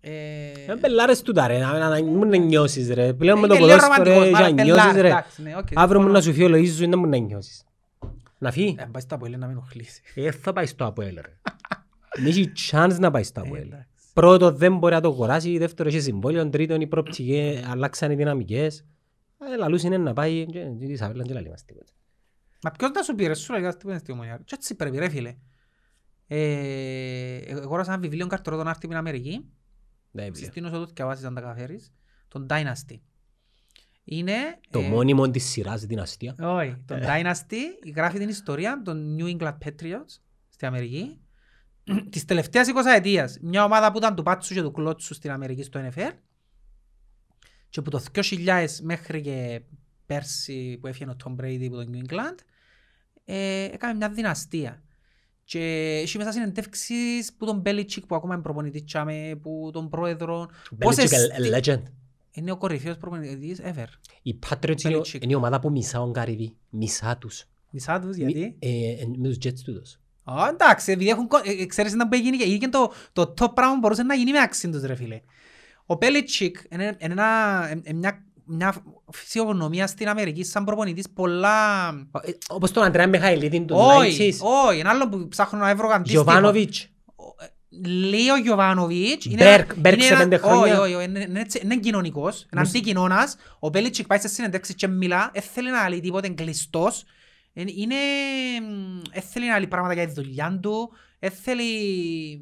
Ε, 0.00 0.50
Ε, 0.66 0.76
Μπελάρες 0.80 1.22
του 1.22 1.32
τα 1.32 1.46
ρε. 1.46 1.58
Να 1.58 1.78
να- 1.78 1.88
να 1.88 2.02
μην 2.02 2.28
να 2.28 2.36
νιώσεις 2.36 2.88
ρε. 2.90 3.12
Πλέον 3.14 3.38
με 3.38 3.46
είναι 3.46 3.54
το 3.54 3.60
και 3.60 3.66
λίγο 3.66 3.78
ποδόσφαιρο 3.78 4.02
ρε. 4.04 4.14
ρομαντικός, 4.14 4.38
Για 4.38 4.48
μα, 4.48 4.54
να 4.54 4.62
νιώσεις 4.64 4.82
μπελάρες, 4.84 5.02
ρε. 5.02 5.08
εντάξει, 5.08 5.42
ναι, 5.42 5.56
οκ, 5.56 5.66
Αύριο 5.74 5.80
μου 5.84 5.84
συμφωνώ. 5.88 6.12
να 6.12 6.20
σου 6.20 6.32
φιολογήσεις 6.32 6.76
σου 6.78 6.88
δεν 6.88 6.98
μου 6.98 7.06
να 7.06 7.16
νιώσεις. 7.16 7.64
Να 8.38 8.50
φύγει. 8.50 8.74
Ε, 8.78 8.84
πάει 8.92 9.02
στο 9.02 9.14
Αποέλ 9.14 9.38
να 9.38 9.46
μην 9.46 9.56
οχλήσει. 9.56 10.02
Ε, 10.14 10.30
θα 10.30 10.52
πάει 10.52 10.66
στο 10.66 10.84
Αποέλ 10.86 11.14
ρε. 11.14 11.36
Δεν 12.16 12.26
έχει 12.26 12.52
chance 12.70 12.96
να 12.98 13.10
πάει 13.10 13.22
στο 13.22 13.40
Ε, 13.40 13.46
Αποέλ. 13.46 13.68
Εντάξει. 14.14 14.38
Πρώτο 14.38 14.52
δεν 14.52 14.78
μπορεί 14.78 14.94
να 14.94 15.00
το 15.00 15.08
αγοράσει, 15.08 15.58
δεύτερο 15.58 15.88
έχει 15.88 16.00
συμβόλαιο, 16.00 16.48
τρίτον 16.48 16.80
οι 16.80 16.86
προοπτικές 16.86 17.64
αλλάξαν 17.64 18.10
οι 18.10 18.14
δυναμικές. 18.14 18.84
Ε, 19.52 19.56
Λαλούς 19.56 19.82
είναι 19.82 19.98
να 19.98 20.12
πάει 20.12 20.46
και 20.46 20.60
και 20.60 20.86
της 20.86 21.02
Αβέλας 21.02 21.26
και 21.26 21.32
λαλεί 21.32 21.48
μας 21.48 21.64
τίποτα. 21.64 21.92
Μα 22.62 22.70
ποιος 22.70 22.90
θα 22.90 23.02
σου 23.02 23.14
πει 23.14 23.26
ρε, 23.26 23.34
σου 23.34 23.52
λέγα 23.52 23.76
τι 23.76 23.88
είναι 23.88 23.98
στη 23.98 24.12
ομονία. 24.12 24.40
Και 24.44 24.54
έτσι 24.54 24.74
πρέπει 24.74 24.98
ρε 24.98 25.08
φίλε. 25.08 25.36
Ε, 26.26 27.36
εγώ 27.36 27.60
αγόρασα 27.60 27.92
ένα 27.92 28.00
βιβλίο 28.00 28.26
καρτορό 28.26 28.56
τον 28.56 28.68
άρτη 28.68 28.86
με 28.86 28.88
την 28.88 28.98
Αμερική. 28.98 29.44
Δεν 30.10 30.24
έβλεπε. 30.24 30.44
Συστήνω 30.44 30.68
σου 30.68 30.74
το 30.74 30.90
διαβάσεις 30.94 31.24
αν 31.24 31.34
τα 31.34 31.40
καταφέρεις. 31.40 31.92
Τον 32.28 32.46
Dynasty. 32.50 32.98
Είναι... 34.04 34.32
Το 34.70 34.80
ε, 34.80 34.88
μόνιμο 34.88 35.30
της 35.30 35.44
σειράς 35.44 35.84
δυναστεία. 35.84 36.34
Όχι, 36.40 36.82
τον 36.86 36.98
Dynasty 37.02 37.90
γράφει 37.94 38.18
την 38.18 38.28
ιστορία 38.28 38.82
των 38.84 39.16
New 39.18 39.36
England 39.36 39.58
Patriots 39.64 40.18
στην 40.48 40.68
Αμερική 40.68 41.20
της 42.10 42.24
τελευταίας 42.24 42.68
20 42.68 42.72
ετίας. 42.96 43.38
Μια 43.40 43.64
ομάδα 43.64 43.92
που 43.92 43.98
ήταν 43.98 44.14
του 44.14 44.22
Πάτσου 44.22 44.54
και 44.54 44.62
του 44.62 44.70
Κλώτσου 44.72 45.14
στην 45.14 45.30
Αμερική 45.30 45.62
στο 45.62 45.80
NFL 45.88 46.10
και 47.70 47.82
που 47.82 47.90
το 47.90 48.02
2000 48.12 48.66
μέχρι 48.82 49.20
και 49.20 49.60
πέρσι 50.06 50.78
που 50.80 50.86
έφυγε 50.86 51.10
ο 51.10 51.16
Tom 51.24 51.40
Brady 51.44 51.64
από 51.66 51.76
το 51.76 51.86
New 51.92 52.10
England 52.12 52.34
ε, 53.24 53.64
έκανε 53.64 53.94
μια 53.94 54.08
δυναστεία. 54.10 54.82
Και 55.44 55.60
έχει 56.02 56.18
μέσα 56.18 56.32
συνεντεύξεις 56.32 57.32
που 57.32 57.46
τον 57.46 57.62
Belichick 57.64 58.06
που 58.08 58.14
ακόμα 58.14 58.34
είναι 58.34 58.42
προπονητής 58.42 58.84
τσάμε, 58.84 59.38
που 59.42 59.70
τον 59.72 59.88
πρόεδρο. 59.88 60.48
Πόσες- 60.78 61.10
Belichick, 61.12 61.54
a 61.54 61.60
legend. 61.62 61.82
Είναι 62.32 62.50
ο 62.50 62.56
κορυφαίος 62.56 62.96
προπονητής 62.96 63.60
ever. 63.62 63.86
Οι 64.22 64.38
Patriots 64.48 64.82
είναι- 64.84 64.98
Belichick. 64.98 65.22
είναι 65.22 65.32
η 65.32 65.34
ομάδα 65.34 65.60
που 65.60 65.70
μισά 65.70 66.00
ο 66.02 66.10
Γκάριβι. 66.10 66.56
Μισά 66.70 67.16
τους. 67.16 67.44
Μισά 67.70 68.00
τους 68.00 68.16
γιατί; 68.16 68.56
Ε, 68.58 68.68
ε, 68.90 69.06
Με 69.16 69.28
τους 69.28 69.36
Jets 69.36 69.60
τούτος. 69.64 70.00
Α, 70.30 70.48
εντάξει, 70.48 70.92
επειδή 70.92 71.10
έχουν... 71.10 71.26
κο- 71.28 71.40
ε, 71.44 71.62
ε, 71.62 71.66
Ξέρεις 71.66 71.94
να 71.94 72.06
μπορεί 72.06 72.22
γίνει 72.22 72.36
και 72.36 72.44
γίνει 72.44 72.58
και 72.58 72.68
το, 72.68 72.92
το 73.12 73.34
top 73.40 73.54
πράγμα 73.54 73.72
που 73.74 73.78
μπορούσε 73.80 74.02
να 74.02 74.14
γίνει 74.14 74.32
με 74.32 74.40
άξιν 74.40 74.72
τους 74.72 74.82
ρε 74.82 74.94
φίλε. 74.94 75.20
Ο 75.86 75.96
Πέλιτσικ 75.96 76.56
είναι, 76.70 76.84
είναι 76.84 77.12
ένα, 77.12 77.66
ε, 77.70 77.80
ε, 77.84 77.92
μια, 77.92 78.24
μια 78.44 78.74
φυσιογνωμία 79.12 79.86
στην 79.86 80.08
Αμερική 80.08 80.44
σαν 80.44 80.64
προπονητής 80.64 81.08
πολλά... 81.14 81.88
Ε, 82.22 82.30
Όπως 82.48 82.70
τον 82.70 82.82
Αντρέα 82.82 83.06
Μιχαηλίδη 83.06 83.60
του 83.64 83.76
Όχι, 83.78 83.98
Νάιτσις. 83.98 84.40
όχι, 84.42 84.78
ένα 84.78 84.90
άλλο 84.90 85.08
που 85.08 85.28
ψάχνω 85.28 85.58
να 85.58 85.74
βρω 85.74 85.88
αντίστοιχο. 85.88 86.22
Γιωβάνοβιτς. 86.22 86.88
Λέει 87.84 88.28
ο 88.32 88.36
Γιωβάνοβιτς. 88.36 89.24
είναι 89.24 89.44
Μπέρκ, 89.44 89.70
ένα- 89.70 89.80
Μπέρκ 89.80 89.94
είναι 89.96 90.04
σε 90.04 90.12
ένα- 90.12 90.22
πέντε 90.22 90.36
χρόνια. 90.36 90.80
Όχι, 90.80 90.80
όχι, 90.80 90.94
όχι, 90.94 91.04
είναι- 91.04 91.20
είναι 91.28 91.40
έτσι- 91.40 91.60
είναι 91.64 91.76
κοινωνικός, 91.76 92.46
είναι 92.52 92.60
Μουσ- 92.60 92.76
αντικοινώνας. 92.76 93.36
Ο 93.58 93.70
Πέλιτσικ 93.70 94.06
πάει 94.06 94.18
σε 94.18 94.28
συνεντεύξεις 94.28 94.74
και 94.74 94.86
μιλά, 94.86 95.30
δεν 95.32 95.42
θέλει 95.42 95.70
να 95.70 95.88
λέει 95.88 96.00
τίποτε 96.00 96.28
κλειστός. 96.28 97.04
Είναι, 97.52 97.72
είναι- 97.74 97.94
δεν 99.12 99.22
θέλει 99.22 99.48
να 99.48 99.56
λέει 99.58 99.66
πράγματα 99.68 99.94
για 99.94 100.06
τη 100.06 100.12
δουλειά 100.12 100.58
του. 100.62 100.90
Δεν 101.18 101.30
θέλει... 101.30 101.64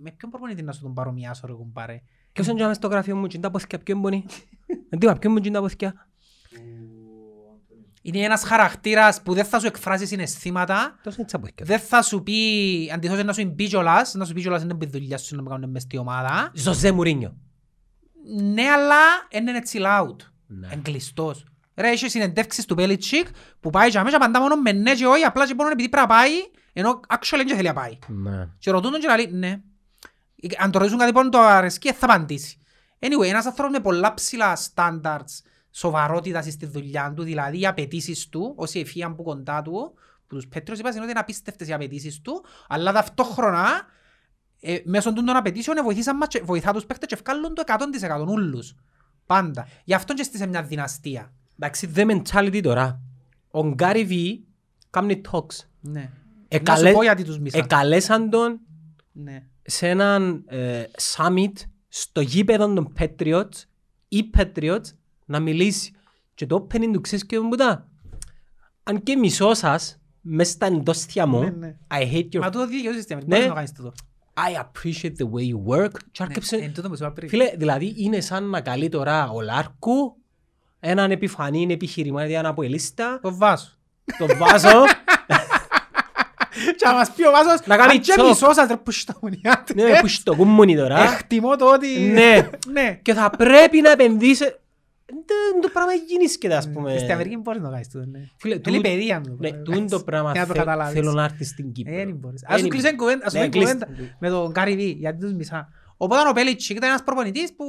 Με 0.03 0.11
ποιον 0.11 0.31
προπονητή 0.31 0.62
να 0.62 0.73
σου 0.73 0.83
τον 0.83 0.95
παρομοιάσω 0.95 1.47
ρε 1.47 1.53
κουμπάρε; 1.53 2.03
Ποιος 2.33 2.47
είναι 2.47 2.74
στο 2.74 2.89
γραφείο 2.89 3.16
μου 3.16 3.27
και 3.27 3.39
τα 3.39 3.51
ποθηκιά 3.51 3.78
ποιον 3.78 4.01
μπορεί; 4.01 4.24
Δεν 4.91 4.99
είπα 5.03 5.12
ποιον 5.19 5.33
μου 5.33 5.39
και 5.39 5.51
τα 5.51 5.61
ποθηκιά. 5.61 6.07
Είναι 8.03 8.19
ένας 8.19 8.43
χαρακτήρας 8.43 9.23
που 9.23 9.35
δεν 9.35 9.45
θα 9.45 9.59
σου 9.61 9.66
εκφράσει 9.66 10.07
συναισθήματα. 10.07 10.99
Τόσο 11.03 11.16
είναι 11.20 11.28
τα 11.31 11.39
ποθηκιά. 11.41 11.65
Δεν 11.66 11.78
θα 11.78 12.03
σου 12.03 12.23
πει, 12.23 12.91
αντιθέτως 12.95 13.24
να 13.24 13.33
σου 13.33 13.55
πει 13.55 13.66
κιόλας, 13.66 14.15
να 14.15 14.24
σου 14.24 14.33
πει 14.33 14.41
κιόλας 14.41 14.62
είναι 14.62 14.74
που 14.74 14.85
η 14.85 14.87
δουλειά 14.87 15.19
σου 15.19 15.37
να 15.37 15.43
με 15.43 15.49
κάνουν 15.49 15.70
μες 15.70 15.83
στη 15.83 15.97
ομάδα. 15.99 16.51
Ζωζέ 16.55 16.93
Μουρίνιο. 16.93 17.37
Ναι, 18.43 18.62
αλλά 18.62 18.97
είναι 19.31 19.57
έτσι 19.57 19.78
loud. 19.83 20.16
Ναι. 20.47 20.69
Εγκλειστός. 20.70 21.45
Ρε, 21.77 21.89
έχει 21.90 22.09
συνεντεύξεις 22.09 22.65
του 22.65 22.74
Πέλιτσικ 22.74 23.27
που 23.61 23.70
πάει 23.70 23.90
και 23.90 23.98
αμέσως 23.98 24.16
απαντά 24.20 24.40
μόνο 24.40 24.57
με 24.57 24.73
ναι 24.73 24.94
και 24.94 25.07
όχι, 25.07 25.23
απλά 25.23 25.47
και 25.47 25.55
μόνο 25.55 25.70
επειδή 25.70 25.89
πρέπει 25.89 26.07
να 26.09 26.15
πάει, 26.15 26.31
ενώ 26.73 27.01
actually 27.09 27.43
δεν 27.47 27.57
θέλει 27.57 27.69
να 27.69 27.73
πάει. 27.73 27.98
Ναι. 28.07 28.48
Και 28.59 28.70
ρωτούν 28.70 28.90
τον 28.93 29.01
και 29.01 29.09
λέει 29.16 29.31
ναι. 29.32 29.61
Αν 30.59 30.70
το 30.70 30.78
ρωτήσουν 30.78 30.98
κάτι 30.98 31.12
πάνω 31.12 31.28
το 31.28 31.39
αρεσκεί, 31.40 31.93
θα 31.93 32.07
απαντήσει. 32.07 32.59
Anyway, 32.98 33.27
ένας 33.27 33.47
άνθρωπος 33.47 33.73
με 33.73 33.81
πολλά 33.81 34.15
ψηλά 34.15 34.59
standards 34.74 35.40
σοβαρότητας 35.70 36.44
στη 36.53 36.66
δουλειά 36.66 37.12
του, 37.16 37.23
δηλαδή 37.23 37.61
οι 37.61 37.66
απαιτήσεις 37.66 38.28
του, 38.28 38.53
όσοι 38.57 38.78
εφίαν 38.81 39.15
που 39.16 39.23
κοντά 39.23 39.62
του, 39.62 39.94
που 40.27 40.35
τους 40.35 40.47
Πέτρος 40.48 40.78
είπαν 40.78 40.93
είναι 40.93 41.01
ότι 41.01 41.11
είναι 41.11 41.20
απίστευτες 41.20 41.69
οι 41.69 41.73
απαιτήσεις 41.73 42.20
του, 42.20 42.44
αλλά 42.69 42.93
ταυτόχρονα 42.93 43.86
ε, 44.61 44.78
μέσω 44.85 45.12
των 45.12 45.24
των 45.24 45.36
απαιτήσεων 45.36 45.77
ε, 45.77 45.82
βοηθήσαν 45.82 46.16
μας 46.16 46.28
και- 46.28 46.43
βοηθά 46.44 46.73
τους 46.73 46.86
παίχτες 46.86 47.09
και 47.09 47.16
βγάλουν 47.24 47.55
το 47.55 47.62
100% 47.66 48.27
ούλους. 48.28 48.74
Πάντα. 49.27 49.69
Γι' 49.85 49.94
αυτό 49.94 50.15
και 50.15 50.23
στήσε 50.23 50.47
μια 50.47 50.62
δυναστεία. 50.62 51.32
Εντάξει, 51.59 51.87
δε 51.87 52.05
mentality 52.09 52.61
τώρα. 52.62 53.01
Ο 53.51 53.69
Γκάρι 53.69 54.05
Βι 54.05 54.45
κάνει 54.91 55.20
talks. 55.31 55.65
Ναι. 55.81 56.01
Να 56.01 56.11
Εκαλέ- 56.49 56.89
σου 56.89 56.95
πω 56.95 57.03
γιατί 57.03 57.24
τους 57.24 57.39
μισά. 57.39 57.59
Εκαλέσαν 57.59 58.31
τον 58.31 58.61
Ναι. 59.12 59.43
σε 59.62 59.89
έναν 59.89 60.45
ε, 60.47 60.83
summit 61.16 61.53
στο 61.89 62.20
γήπεδο 62.20 62.74
των 62.74 62.93
Patriots 62.99 63.62
ή 64.09 64.31
Patriots 64.37 64.85
να 65.24 65.41
μιλήσει. 65.41 65.93
Και 66.35 66.47
το 66.47 66.66
opening 66.70 66.91
του 66.93 67.01
ξέρεις 67.01 67.27
και 67.27 67.41
μου 67.41 67.55
τα. 67.55 67.89
Αν 68.83 69.03
και 69.03 69.16
μισό 69.16 69.55
σας, 69.55 69.99
μες 70.20 70.49
στα 70.49 70.66
εντόστια 70.66 71.27
μου, 71.27 71.41
Ναι, 71.41 71.51
ναι. 71.51 71.77
I 71.91 72.12
hate 72.12 72.28
your... 72.33 72.39
Μα 72.41 72.51
τούτο 72.51 72.66
δικαιούσεις 72.66 73.03
στην 73.03 73.16
Αμερική. 73.16 73.33
Ναι. 73.33 73.37
Πώς 73.39 73.45
να 73.47 73.49
το 73.49 73.55
κάνεις 73.55 73.73
τούτο. 73.73 73.93
I 74.35 74.62
appreciate 74.65 75.16
the 75.16 75.31
way 75.31 75.53
you 75.53 75.74
work. 75.74 75.91
Και 75.93 76.23
Ναι, 76.23 76.27
άρκεψε... 76.27 76.57
εν 76.57 76.74
τούτο 76.74 76.89
που 76.89 76.97
σου 76.97 77.05
είπα 77.05 77.12
πριν. 77.12 77.28
Φίλε, 77.28 77.53
δηλαδή 77.57 77.95
είναι 77.97 78.20
σαν 78.20 78.49
να 78.49 78.61
καλεί 78.61 78.89
τώρα 78.89 79.31
ο 79.31 79.41
Λάρκου 79.41 80.16
έναν 80.81 81.11
επιφανή 81.11 81.66
επιχειρηματία 81.70 82.39
αναποελίστα, 82.39 83.19
Το 83.23 83.36
βάσο. 83.36 83.70
τον 84.19 84.28
βάζω, 84.36 84.85
Και 86.77 86.85
να 86.86 86.93
μας 86.94 87.11
πει 87.11 87.27
ο 87.27 87.31
Βάσος, 87.31 87.66
Να 87.66 87.77
κάνει 87.77 87.90
αν 87.93 88.01
και 88.01 88.12
τσοκ. 88.12 88.27
μισός 88.28 88.55
σας 88.55 88.69
ρε 88.69 88.77
που 88.77 88.90
στο 88.90 89.12
μονιάτε. 89.23 89.74
ναι, 89.74 90.01
που 90.01 90.09
στο 90.09 90.35
κουμμούνι 90.35 90.77
τώρα, 90.77 91.12
Εκτιμώ 91.12 91.57
το 91.57 91.73
ότι... 91.73 91.98
Ναι. 91.98 92.48
Ναι. 92.73 92.98
και 93.03 93.15
θα 93.15 93.31
πρέπει 93.31 93.81
να 93.81 93.90
επενδύσει. 93.90 94.44
Δεν 95.09 95.61
το 95.61 95.69
πράγμα 95.73 95.93
γίνησκεται, 95.93 96.55
ας 96.55 96.70
πούμε. 96.73 96.98
Στην 96.98 97.12
Αμερική 97.12 97.36
μπορείς 97.36 97.61
να 97.61 97.66
το 97.66 97.73
κάνεις 97.73 97.89
τούτο, 97.89 98.05
ναι. 98.11 98.19
Φίλε, 98.36 98.55
Είναι 98.55 98.62
τούτο- 98.62 98.77
η 98.78 98.81
παιδεία 98.81 99.20
μου. 99.27 99.36
Ναι, 99.40 99.51
τούτο 99.53 99.97
το 99.98 100.05
πράγμα 100.05 100.31
Για 100.32 100.40
να 100.40 100.47
το 100.47 100.53
θε- 100.53 100.62
καταλάβεις. 100.65 100.93
θέλω 100.94 101.12
να 101.12 101.24
έρθεις 101.24 101.48
στην 101.48 101.73
Κύπρο. 101.73 101.94
Ε, 101.94 102.05
δεν 102.05 102.15
μπορείς. 102.15 102.40
Δεν 102.40 102.51
Ας 102.55 102.61
σου 102.61 102.66
είναι. 102.66 102.77
κλείσω 102.77 102.97
κουβέντα- 102.97 103.27
ας 103.27 103.32
σου 103.32 103.39
Ναι, 103.39 103.44
πω 103.44 103.51
κλείστε. 103.51 103.73
κουβέντα 103.86 104.15
με 104.19 104.28
τον 104.28 104.51
Γκάρι 104.51 104.74
Βι, 104.77 104.85
γιατί 104.98 105.19
τους 105.20 105.32
μισά. 105.32 105.69
Οπότε 105.97 106.28
ο 106.28 106.32
Πέλιτσικ 106.32 106.77
ήταν 106.77 106.89
ένας 106.89 107.03
προπονητής 107.03 107.53
που 107.57 107.65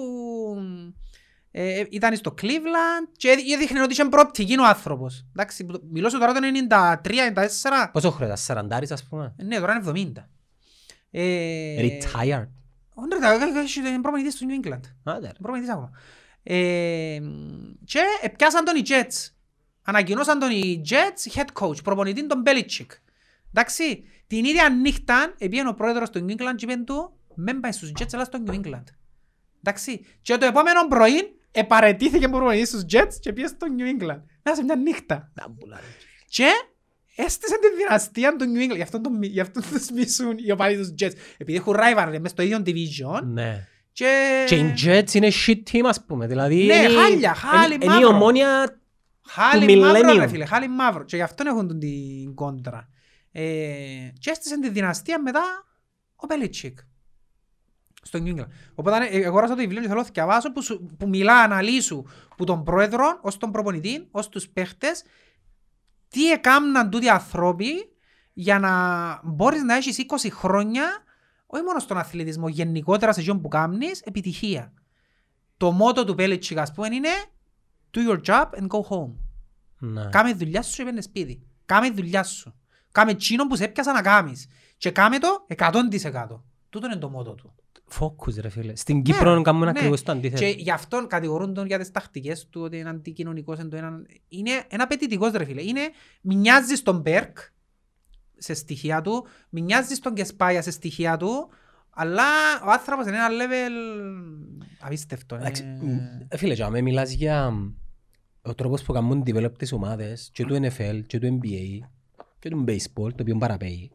ε, 1.60 1.84
ήταν 1.90 2.16
στο 2.16 2.34
Cleveland 2.42 3.08
και 3.18 3.30
έδειχνε 3.54 3.82
ότι 3.82 3.92
είχε 3.92 4.06
προοπτική 4.06 4.60
ο 4.60 4.66
άνθρωπος. 4.66 5.26
Εντάξει, 5.36 5.66
που 5.66 5.72
το- 5.72 5.82
μιλώ 5.92 6.10
σου 6.10 6.18
τώρα 6.20 6.34
το 6.34 6.40
93-94. 6.44 7.90
Πόσο 7.92 8.10
χρόνο, 8.12 8.26
ήταν, 8.26 8.38
σαραντάρις 8.38 8.92
ας 8.92 9.04
πούμε; 9.04 9.36
Ναι, 9.44 9.60
τώρα 9.60 9.74
είναι 9.74 9.82
70. 9.82 10.30
Ε, 11.12 11.76
Retired. 11.82 12.48
όχι, 12.94 13.08
ρε, 13.12 13.20
τα- 13.20 13.88
είναι 13.90 14.02
προπονητής 14.02 14.36
του 14.36 14.46
New 14.50 14.66
England. 14.68 14.80
Άντε, 15.04 15.28
ρε. 15.28 15.34
Προπονητής 15.42 15.70
ακόμα. 15.72 15.92
Ε, 16.44 17.20
και 17.86 18.00
πιάσαν 18.38 18.66
τον 18.66 18.76
οι 18.76 18.82
Jets. 18.88 19.32
Ανακοινώσαν 19.84 20.40
τον 20.40 20.52
οι 20.52 20.82
Jets 20.90 21.38
head 21.40 21.64
coach, 21.64 21.84
προπονητή 21.84 22.28
τον 22.28 22.44
Belichick. 22.46 22.88
Εντάξει, 23.54 24.04
την 24.28 24.46
ίδια 24.46 24.70
νύχτα 24.70 25.34
επήγαινε 25.38 25.70
ο 25.70 25.74
πρόεδρος 25.74 26.10
του 26.10 26.26
New 26.30 26.32
England 26.32 26.56
και 26.56 26.66
είπε 26.72 26.76
του 26.86 27.12
«Μεν 27.36 27.60
πάει 27.60 27.72
στους 27.72 27.92
Jets, 28.00 28.08
αλλά 28.14 28.24
στο 28.24 28.44
New 28.48 28.52
England». 28.54 28.84
Εντάξει, 29.64 30.06
και 30.22 30.38
το 30.38 30.46
επόμενο 30.46 30.88
πρωί 30.88 31.37
επαρετήθηκε 31.60 32.28
προπονητής 32.28 32.68
στους 32.68 32.84
Jets 32.92 33.14
και 33.20 33.34
πήγε 33.34 33.48
στο 33.48 33.68
New 33.78 33.82
England. 34.04 34.22
Μέσα 34.44 34.56
σε 34.58 34.64
μια 34.64 34.76
νύχτα. 34.76 35.32
Να 35.34 35.48
μπουλάρε. 35.50 35.84
Και 36.30 36.48
έστησε 37.16 37.58
τη 37.60 37.68
δυναστεία 37.78 38.36
του 38.36 38.46
New 38.56 38.72
England. 38.72 38.76
Γι' 38.76 38.82
αυτό, 38.82 39.02
τον, 39.02 39.24
γι 39.24 39.40
αυτό 39.40 39.62
τους 39.62 39.90
μισούν 39.92 40.36
οι 40.46 40.52
οπαδοί 40.52 40.76
τους 40.78 40.94
Jets. 41.00 41.14
Επειδή 41.38 41.58
έχουν 41.58 41.76
rivalry 41.78 42.18
μες 42.20 42.32
στο 42.32 42.42
ίδιο 42.42 42.64
division. 42.66 43.22
Ναι. 43.24 43.68
Και... 43.92 44.44
Και 44.48 44.56
οι 44.56 44.74
Jets 44.84 45.14
είναι 45.14 45.32
shit 45.48 45.60
team 45.72 45.82
ας 45.86 46.06
πούμε. 46.06 46.28
Δηλαδή 46.28 46.66
Ναι, 46.66 46.76
είναι 46.76 46.92
η- 46.92 46.96
χάλια, 46.96 47.34
χάλι 47.34 47.74
είναι- 47.74 47.86
Είναι 47.86 47.94
η 47.94 47.98
μαύρο. 47.98 48.08
ομόνια 48.16 48.80
Χάλι 49.30 49.66
του 49.74 49.80
μαύρο 49.82 50.14
ρε 50.16 50.24
millennium. 50.24 50.30
φίλε, 50.30 50.46
χάλι 50.46 50.68
μαύρο. 50.68 51.04
Και 51.04 51.16
γι' 51.16 51.22
αυτό 51.22 51.44
έχουν 51.48 51.68
τον 51.68 51.80
την 51.80 52.34
κόντρα. 52.36 52.90
Ε, 53.32 53.42
και 54.20 54.30
έστησε 54.30 54.60
τη 54.60 54.70
δυναστεία 54.70 55.22
μετά 55.22 55.42
ο 56.16 56.28
Πελίτσικ. 56.28 56.78
Στο 58.08 58.20
New 58.24 58.36
England. 58.36 58.48
Οπότε 58.76 59.06
ε, 59.12 59.26
αγόρασα 59.26 59.54
το 59.56 59.60
βιβλίο 59.60 59.82
και 59.82 59.88
θέλω 59.88 60.02
να 60.02 60.08
διαβάσω 60.14 60.52
που, 60.52 60.62
σου- 60.64 60.96
που 61.00 61.08
μιλά 61.08 61.40
αναλύσου 61.40 62.04
που 62.38 62.44
τον 62.44 62.64
πρόεδρο 62.64 63.20
ως 63.22 63.38
τον 63.38 63.52
προπονητή, 63.52 64.08
ως 64.12 64.30
τους 64.30 64.50
παίχτες 64.50 65.04
τι 66.08 66.32
έκαναν 66.32 66.90
τούτοι 66.90 67.10
ανθρώποι 67.10 67.72
για 68.34 68.60
να 68.60 68.72
μπορείς 69.24 69.64
να 69.64 69.76
έχεις 69.76 69.98
20 70.26 70.28
χρόνια 70.32 70.84
όχι 71.46 71.64
μόνο 71.64 71.80
στον 71.80 71.98
αθλητισμό, 71.98 72.48
γενικότερα 72.48 73.14
σε 73.14 73.20
εκείνο 73.20 73.40
που 73.40 73.48
κάνεις, 73.48 74.02
επιτυχία. 74.02 74.74
Το 75.58 75.72
μότο 75.72 76.04
του 76.06 76.16
Πέλιτσικ 76.16 76.58
ας 76.58 76.72
πούμε 76.72 76.88
είναι 76.96 77.10
do 77.94 78.00
your 78.10 78.20
job 78.26 78.46
and 78.60 78.68
go 78.68 78.82
home. 78.90 79.14
Ναι. 79.80 80.10
Κάμε 80.10 80.34
δουλειά 80.34 80.62
σου 80.62 80.76
και 80.76 80.84
πέντε 80.84 81.02
σπίτι. 81.02 81.48
Κάμε 81.66 81.90
δουλειά 81.92 82.24
σου. 82.24 82.56
Κάμε 82.92 83.12
εκείνο 83.12 83.48
που 83.48 83.56
σε 83.56 83.64
έπιασα 83.64 83.92
να 83.94 84.02
κάνεις. 84.02 84.48
Και 84.78 84.92
κάμε 84.92 85.18
το 85.20 85.46
100%. 85.58 86.42
Τούτο 86.70 86.86
είναι 86.86 86.96
το 86.96 87.10
μότο 87.10 87.34
του. 87.36 87.56
Focus 88.00 88.34
ρε 88.40 88.50
φίλε. 88.50 88.76
Στην 88.76 89.02
Κύπρο 89.02 89.42
κάνουμε 89.42 89.66
ναι. 89.66 89.72
ακριβώς 89.72 90.04
το 90.04 90.12
αντίθετο. 90.12 90.42
Και 90.42 90.48
γι' 90.58 90.72
αυτόν 90.72 91.08
κατηγορούν 91.08 91.54
τον 91.54 91.66
για 91.66 91.80
τις 91.80 91.92
τακτικές 91.92 92.48
του 92.50 92.62
ότι 92.62 92.78
είναι 92.78 92.90
αντικοινωνικός. 92.90 93.60
Είναι, 93.60 93.70
το 93.70 93.76
ένα... 93.78 94.02
είναι 94.28 94.52
ένα 94.68 94.84
απαιτητικός 94.84 95.32
ρε 95.32 95.44
φίλε. 95.46 95.62
Είναι, 95.62 95.82
μοιάζεις 96.22 96.80
στον 96.80 97.00
Μπέρκ 97.00 97.38
σε 98.38 98.54
στοιχεία 98.54 99.02
του, 99.02 99.26
μοιάζεις 99.50 99.98
στον 99.98 100.14
Κεσπάγια 100.14 100.62
σε 100.62 100.72
στοιχεία 100.72 101.18
του, 101.18 101.50
αλλά 101.90 102.24
ο 102.66 102.70
άνθρωπος 102.72 103.06
είναι 103.06 103.16
ένα 103.16 103.28
level 103.30 103.72
απίστευτο. 104.80 105.36
Εντάξει, 105.36 105.64
είναι- 105.64 106.26
ε, 106.30 106.38
Φίλε, 106.38 106.54
για 106.54 106.70
με 106.70 106.82
μιλάς 106.82 107.12
για 107.12 107.50
μ, 107.52 107.74
ο 108.42 108.54
τρόπος 108.56 108.84
που 108.84 108.94
κάνουν 108.94 109.24
develop 109.26 109.52
τις 109.58 109.72
ομάδες 109.72 110.30
και 110.34 110.46
του 110.46 110.56
NFL 110.56 111.02
και 111.08 111.20
του 111.20 111.40
NBA 111.42 111.88
και 112.40 112.50
του 112.50 112.64
baseball, 112.68 113.10
το 113.14 113.18
οποίο 113.22 113.38
παραπέει 113.38 113.92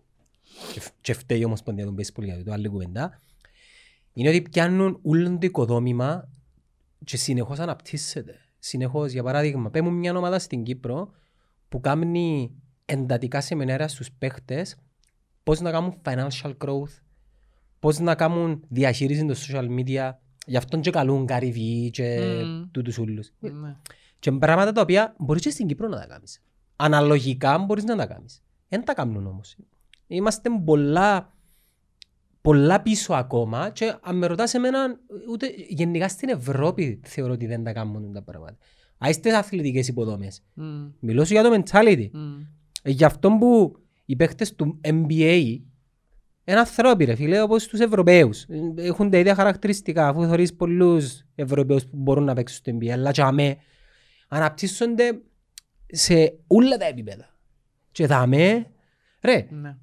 και 0.73 0.81
φ- 0.81 0.93
και 1.01 1.13
φταίει 1.15 1.39
η 1.41 1.45
Ομοσπονδία 1.45 1.85
του 1.87 1.95
baseball 1.99 2.23
για 2.23 2.45
το 2.45 2.53
άλλη 2.53 2.69
κουβέντα 2.69 3.21
είναι 4.13 4.29
ότι 4.29 4.43
πιάνουν 4.43 4.99
όλο 5.03 5.31
το 5.31 5.39
οικοδόμημα 5.41 6.29
και 7.05 7.17
συνεχώς 7.17 7.59
αναπτύσσεται. 7.59 8.35
Συνεχώς, 8.59 9.13
για 9.13 9.23
παράδειγμα, 9.23 9.71
πέμουν 9.71 9.95
μια 9.95 10.17
ομάδα 10.17 10.39
στην 10.39 10.63
Κύπρο 10.63 11.11
που 11.69 11.81
κάνει 11.81 12.53
εντατικά 12.85 13.41
σεμινάρια 13.41 13.89
στους 13.89 14.13
παίχτες 14.13 14.77
πώς 15.43 15.61
να 15.61 15.71
κάνουν 15.71 15.95
financial 16.05 16.53
growth, 16.65 17.01
πώς 17.79 17.99
να 17.99 18.15
κάνουν 18.15 18.65
διαχείριση 18.69 19.27
των 19.27 19.35
social 19.37 19.69
media, 19.79 20.13
γι' 20.47 20.57
αυτόν 20.57 20.81
και 20.81 20.91
καλούν 20.91 21.27
Gary 21.29 21.53
Vee 21.55 21.91
και 21.91 22.19
Μμμ. 22.45 22.71
τούτους 22.71 22.99
ούλους. 22.99 23.33
Ναι. 23.39 23.77
Και 24.19 24.31
είναι 24.31 24.39
πράγματα 24.39 24.73
τα 24.73 24.81
οποία 24.81 25.15
μπορείς 25.19 25.43
και 25.43 25.51
στην 25.51 25.67
Κύπρο 25.67 25.89
να 25.89 25.99
τα 25.99 26.07
κάνεις. 26.07 26.43
Αναλογικά 26.77 27.59
μπορείς 27.59 27.85
να 27.85 27.97
τα 27.97 28.07
κάνεις. 28.07 28.43
Δεν 28.69 28.85
τα 28.85 28.95
κάνουν 28.95 29.27
όμως. 29.27 29.57
Είμαστε 30.07 30.51
πολλά, 30.65 31.33
πολλά 32.43 32.81
πίσω 32.83 33.13
ακόμα 33.15 33.71
και 33.71 33.95
αν 34.03 34.17
με 34.17 34.27
ρωτάς 34.27 34.55
εμένα, 34.55 34.99
ούτε, 35.31 35.47
γενικά 35.69 36.09
στην 36.09 36.29
Ευρώπη 36.29 37.01
θεωρώ 37.05 37.33
ότι 37.33 37.47
δεν 37.47 37.65
τα 37.65 37.73
κάνουν 37.73 38.13
τα 38.13 38.23
πράγματα. 38.23 38.57
Α, 39.05 39.09
είστε 39.09 39.37
αθλητικές 39.37 39.89
υποδομές. 39.89 40.43
Μμ. 40.55 40.87
Μιλώ 41.01 41.25
σου 41.25 41.33
για 41.33 41.43
το 41.43 41.63
mentality. 41.63 42.09
Μμ. 42.13 42.41
Ε, 42.83 42.91
Γι' 42.91 43.05
αυτό 43.05 43.31
που 43.31 43.77
οι 44.05 44.17
παίχτες 44.17 44.55
του 44.55 44.81
NBA 44.85 45.59
είναι 46.45 46.59
ανθρώποι 46.59 47.05
ρε 47.05 47.15
φίλε 47.15 47.41
όπως 47.43 47.67
τους 47.67 47.81
Ευρωπαίους. 47.81 48.43
Ε, 48.43 48.73
Έχουν 48.77 49.11
τα 49.11 49.19
ίδια 49.19 49.35
χαρακτηριστικά 49.35 50.09
αφού 50.09 50.23
θεωρείς 50.27 50.55
πολλούς 50.55 51.23
Ευρωπαίους 51.35 51.85
που 51.87 51.97
μπορούν 51.97 52.25
να 52.25 52.35
παίξουν 52.35 52.57
στο 52.59 52.79
NBA 52.79 52.89
αλλά 52.89 53.11
και 53.11 53.23
αμέ 53.23 53.57
αναπτύσσονται 54.29 55.21
σε 55.87 56.39
όλα 56.47 56.77
τα 56.77 56.85
επίπεδα. 56.87 57.37
Και 57.93 58.07
δαμέ 58.07 58.67
ρε 59.21 59.47
Ναι. 59.51 59.77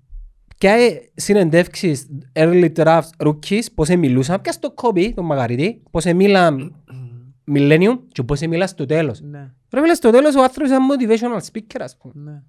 Και 0.59 1.01
συνεντεύξεις 1.15 2.07
early 2.33 2.71
draft 2.75 3.09
rookies 3.17 3.63
πώς 3.75 3.89
μιλούσαν; 3.89 4.41
Και 4.41 4.51
στο 4.51 4.73
Kobe 4.81 5.11
τον 5.15 5.25
Μαγαρίτη 5.25 5.83
πώς 5.91 6.05
μίλαν 6.05 6.75
millennium 7.53 7.99
και 8.11 8.23
πώς 8.23 8.41
μίλαν 8.41 8.67
στο 8.67 8.85
τέλος. 8.85 9.21
Ναι. 9.21 9.51
Ρε 9.71 9.81
φίλε 9.81 9.93
στο 9.93 10.11
τέλος 10.11 10.35
ο 10.35 10.41
άνθρωπος 10.41 10.71
είναι 10.71 10.85
motivational 10.89 11.39
speaker 11.51 11.79
ας 11.79 11.97
πούμε. 11.97 12.13
Ναι. 12.31 12.41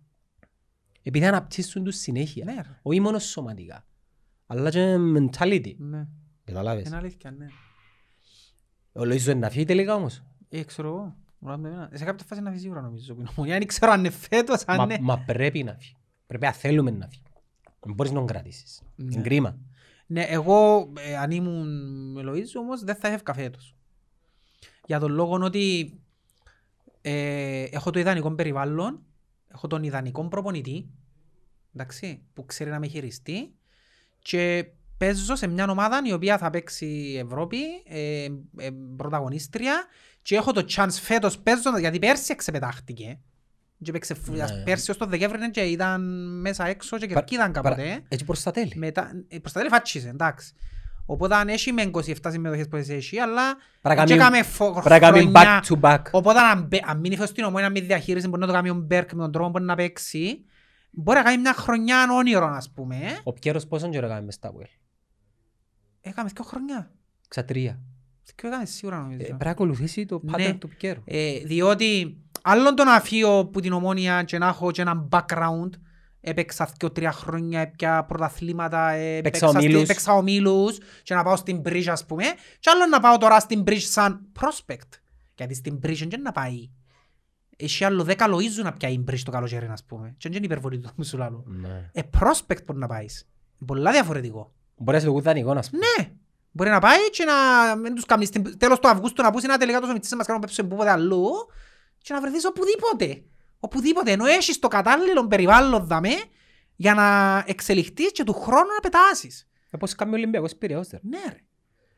Επειδή 1.03 1.25
αναπτύσσουν 1.27 1.85
τους 1.85 1.97
συνέχεια. 1.97 2.45
Ναι, 2.45 2.53
ρε. 2.55 2.79
Όχι 2.83 3.01
μόνος 3.01 3.25
σωματικά. 3.25 3.85
Αλλά 4.47 4.71
και 4.71 4.97
mentality. 5.17 5.75
Ναι. 5.79 6.07
Καταλάβες. 6.45 6.87
Είναι 6.87 6.97
αλήθεια, 6.97 7.31
ναι. 7.31 7.47
Ο 8.93 9.01
Λοΐζος 9.03 9.25
είναι 9.25 9.35
να 9.35 9.51
φύγει 9.51 9.65
τελικά 9.65 9.95
όμως; 9.95 10.23
Ε, 10.49 10.63
ξέρω 10.63 10.89
εγώ. 10.89 11.17
Μωρά 11.39 11.57
με 11.57 11.69
εμένα. 11.69 11.91
Σε 11.93 12.05
κάποια 12.05 12.27
φάση 12.29 12.41
να 12.41 12.51
φύγει 12.51 12.63
σίγουρα 12.63 12.81
νομίζω. 12.81 13.15
που 13.15 13.21
είναι 13.21 13.31
ομονία. 13.37 13.59
Δεν 13.59 13.67
ξέρω 13.67 13.93
αν 13.93 13.99
είναι 13.99 14.11
φέτος, 14.11 14.63
αν 14.67 14.77
Μα, 14.77 14.83
είναι. 14.83 14.99
μα 15.01 15.19
πρέπει 15.19 15.63
να 15.63 15.75
φύγει. 15.79 15.97
Πρέπει 16.27 16.45
να 16.45 16.53
θέλουμε 16.53 16.91
να 16.91 17.07
φύγει. 17.09 17.23
Δεν 17.81 17.95
μπορείς 17.95 18.13
να 18.13 18.19
τον 18.19 18.27
κρατήσεις. 18.27 18.83
Ναι. 18.97 19.15
Είναι 19.15 19.23
κρίμα. 19.23 19.59
Ναι, 20.07 20.23
εγώ 20.23 20.93
ε, 20.99 21.17
αν 21.17 21.31
ήμουν 21.31 21.69
με 22.13 22.23
Λοΐζο 22.25 22.61
όμως 22.61 22.85
δεν 22.85 22.97
θα 22.97 23.09
έφευκα 23.09 23.35
φέτος. 23.35 23.77
Για 24.87 24.99
τον 24.99 25.13
λόγο 25.13 25.35
ότι 25.35 25.99
ε, 27.01 27.63
έχω 27.63 27.91
το 27.91 27.99
ιδανικό 27.99 28.35
περιβάλλον, 28.35 29.03
έχω 29.49 29.67
τον 29.67 29.83
ιδανικό 29.83 30.29
προπονητή, 30.29 30.91
εντάξει, 31.75 32.23
που 32.33 32.47
ξέρει 32.47 32.71
να 32.71 32.79
με 32.79 32.87
χειριστεί 32.87 33.55
και 34.19 34.67
παίζω 34.99 35.37
σε 35.37 35.47
μια 35.47 35.69
ομάδα 35.69 36.01
η 36.05 36.13
οποία 36.13 36.39
θα 36.39 36.51
παίξει 36.51 37.21
Ευρώπη, 37.25 37.59
ε, 37.85 38.29
ε, 38.57 38.71
πρωταγωνίστρια 38.97 39.85
και 40.23 40.37
έχω 40.37 40.53
το 40.53 40.65
chance 40.69 40.93
φέτος 41.01 41.39
παίζω, 41.39 41.79
γιατί 41.79 41.99
πέρσι 41.99 42.33
εξεπετάχτηκε. 42.33 43.21
Και 43.83 43.93
παίξε 43.93 44.15
φου- 44.15 44.37
Ναι. 44.37 44.43
ας- 44.43 44.63
πέρσι 44.65 44.91
ως 44.91 44.97
το 44.97 45.07
Δεκέμβρη 45.07 45.39
ναι, 45.39 45.49
και 45.51 45.61
ήταν 45.61 46.03
μέσα 46.41 46.67
έξω 46.67 46.99
και 46.99 47.07
Πα- 47.07 47.15
κερκίδαν 47.15 47.53
παρα- 47.53 47.69
κάποτε. 47.69 47.89
ε. 47.91 47.99
Έτσι 48.09 48.25
προς 48.25 48.43
τα 48.43 48.51
τέλη. 48.51 48.73
Μετά, 48.77 49.11
ε, 49.29 49.39
προς 49.39 49.53
τα 49.53 49.59
τέλη 49.59 49.71
φάτσισε, 49.73 50.09
εντάξει. 50.09 50.55
Οπότε 51.07 51.35
αν 51.35 51.49
έχει 51.49 51.73
με 51.73 51.83
27 51.83 52.31
συμμετοχές 52.31 52.69
που 52.69 52.77
έχει, 52.77 53.19
αλλά 53.19 53.43
Πρέπει 53.83 53.99
να 53.99 54.05
και 54.05 54.17
κάνει- 54.17 54.21
έκαμε 54.37 54.43
φο- 54.43 54.71
Πρέπει 54.73 54.89
να 54.89 54.99
κάνει 54.99 55.19
χρονιά. 55.21 55.61
back 55.63 55.73
to 55.73 55.81
back. 55.81 56.03
Οπότε 56.11 56.39
αν, 56.39 56.63
μπε- 56.63 56.89
αν 56.89 56.99
μείνει 57.01 57.17
φως 57.17 57.29
στην 57.29 57.45
ομόνια 57.45 57.71
με 57.71 57.81
διαχείριση, 57.81 58.29
μπορεί 58.29 58.41
να 58.41 58.47
το 58.47 58.53
κάνει 58.53 58.71
ο 58.71 58.75
Μπέρκ 58.75 59.13
με 59.13 59.23
τον 59.23 59.33
τρόπο 59.33 59.47
που 59.47 59.53
μπορεί 59.53 59.65
να 59.65 59.75
παίξει. 59.75 60.45
Μπορεί 60.91 61.19
να 61.19 61.25
κάνει 61.25 61.39
μια 61.39 61.55
χρονιά 61.55 62.07
όνειρο, 62.13 62.47
ας 62.47 62.71
πούμε. 62.71 62.97
ε. 62.97 63.21
Ο 63.25 63.33
Πιέρος 63.33 63.67
πόσον 63.67 63.91
καιρό 63.91 64.07
έκαμε 64.07 64.21
μες 64.23 64.35
στα 64.35 64.53
Well. 64.53 64.79
Έκαμε 66.01 66.31
δύο 66.35 66.45
χρονιά. 66.45 66.91
Ξατρία. 67.29 67.79
Δύο 68.25 68.49
έκαμε 68.49 68.65
σίγουρα 68.65 68.97
Ε, 68.97 69.01
νομίζω. 69.01 69.19
Πρέπει 69.19 69.45
να 69.45 69.51
ακολουθήσει 69.51 70.07
το 70.07 70.21
Ναι. 70.23 70.33
pattern 70.51 70.57
του 70.59 70.69
Πιέρου. 70.69 71.01
Ε, 71.05 71.39
διότι 71.45 72.17
άλλον 72.43 72.75
το 72.75 72.85
να 72.85 73.01
φύγω 73.01 73.45
που 73.47 73.61
την 73.61 73.73
ομόνια 73.73 74.23
και 74.23 74.39
να 74.39 74.47
έχω 74.49 74.71
και 74.71 74.81
ένα 74.81 75.09
background 75.11 75.71
έπαιξα 76.21 76.69
δύο 76.79 76.91
τρία 76.91 77.13
χρόνια, 77.13 77.61
έπια 77.61 78.05
πρωταθλήματα, 78.05 78.91
ε, 78.91 79.17
Έπαιξα 79.17 79.47
στη- 79.49 79.57
ομίλους. 79.59 79.83
έπαιξα 79.83 80.13
ομίλους 80.13 80.79
και 81.03 81.15
να 81.15 81.23
πάω 81.23 81.37
στην 81.37 81.63
Bridge 81.65 81.87
ας 81.89 82.07
πούμε 82.07 82.25
και 82.61 82.71
άλλο 82.71 82.87
να 82.87 83.01
πάω 83.01 83.19
τώρα 83.19 83.41
στην 83.41 83.63
Bridge 83.67 83.79
σαν 83.79 84.21
prospect 84.41 84.99
γιατί 85.37 85.55
στην 85.55 85.79
Bridge 85.83 86.07
δεν 86.09 86.23
να 86.23 86.33
πάει 86.33 86.71
έχει 87.57 87.85
άλλο 87.85 88.05
δέκα 88.05 88.27
Λοΐζου 88.29 88.63
να 88.63 88.73
πιάει 88.73 88.93
η 88.93 89.05
Bridge 89.11 89.21
το 89.25 89.31
καλοκαίρι 89.31 89.67
ας 89.67 89.85
πούμε 89.85 90.15
και 90.19 90.29
δεν 90.29 90.37
είναι 90.37 90.47
υπερβολή 90.47 90.79
του 90.79 90.91
μου 90.97 91.05
σου 91.05 91.17
λάλλω 91.17 91.45
Ναι. 91.47 91.91
ε 91.93 92.01
prospect 92.21 92.65
μπορεί 92.67 92.79
να 92.79 92.87
πάεις 92.87 93.29
πολλά 93.67 93.91
διαφορετικό 93.93 94.53
Μπορεί 94.77 94.93
να 94.93 94.99
σε 95.01 95.07
το 95.07 95.13
κουδάνει 95.13 95.43
να 95.43 95.63
σου 95.63 95.71
ναι 95.77 96.11
Μπορεί 96.53 96.71
να 96.71 96.79
πάει 96.79 97.11
και 97.11 97.25
να 97.25 97.35
μην 97.77 97.95
τους 97.95 98.05
κάνεις 98.05 98.29
στην- 98.29 98.59
τέλος 98.59 98.79
του 98.79 98.89
Αυγούστου 98.89 99.23
να 99.23 99.31
πούσει 99.31 99.45
ένα 99.49 99.59
τελικά 99.59 99.81
τόσο 99.81 99.93
μητσίσαι 99.93 100.17
μας 100.17 100.27
κάνουν 100.27 100.41
πέψουν 100.43 100.69
πούποτε 100.69 100.91
αλλού 100.91 101.25
και 101.99 102.13
να 102.13 102.21
βρεθείς 102.21 102.45
οπουδήποτε. 102.47 103.23
Οπουδήποτε. 103.61 104.11
Ενώ 104.11 104.25
έχεις 104.27 104.59
το 104.59 104.69
κατάλληλο 104.69 105.27
περιβάλλον 105.27 105.87
δαμέ 105.87 106.15
για 106.77 106.95
να 106.95 107.39
εξελιχθείς 107.47 108.13
και 108.13 108.25
του 108.25 108.33
χρόνου 108.33 108.67
να 108.75 108.81
πετάσεις. 108.83 109.49
Ε, 109.71 109.77
Πώς 109.77 109.95
κάνει 109.95 110.11
ο 110.13 110.15
Ολυμπιακός 110.15 110.57
Πειραιώς. 110.57 110.89
ρε. 110.91 110.99
Ναι 111.03 111.19
ρε. 111.29 111.39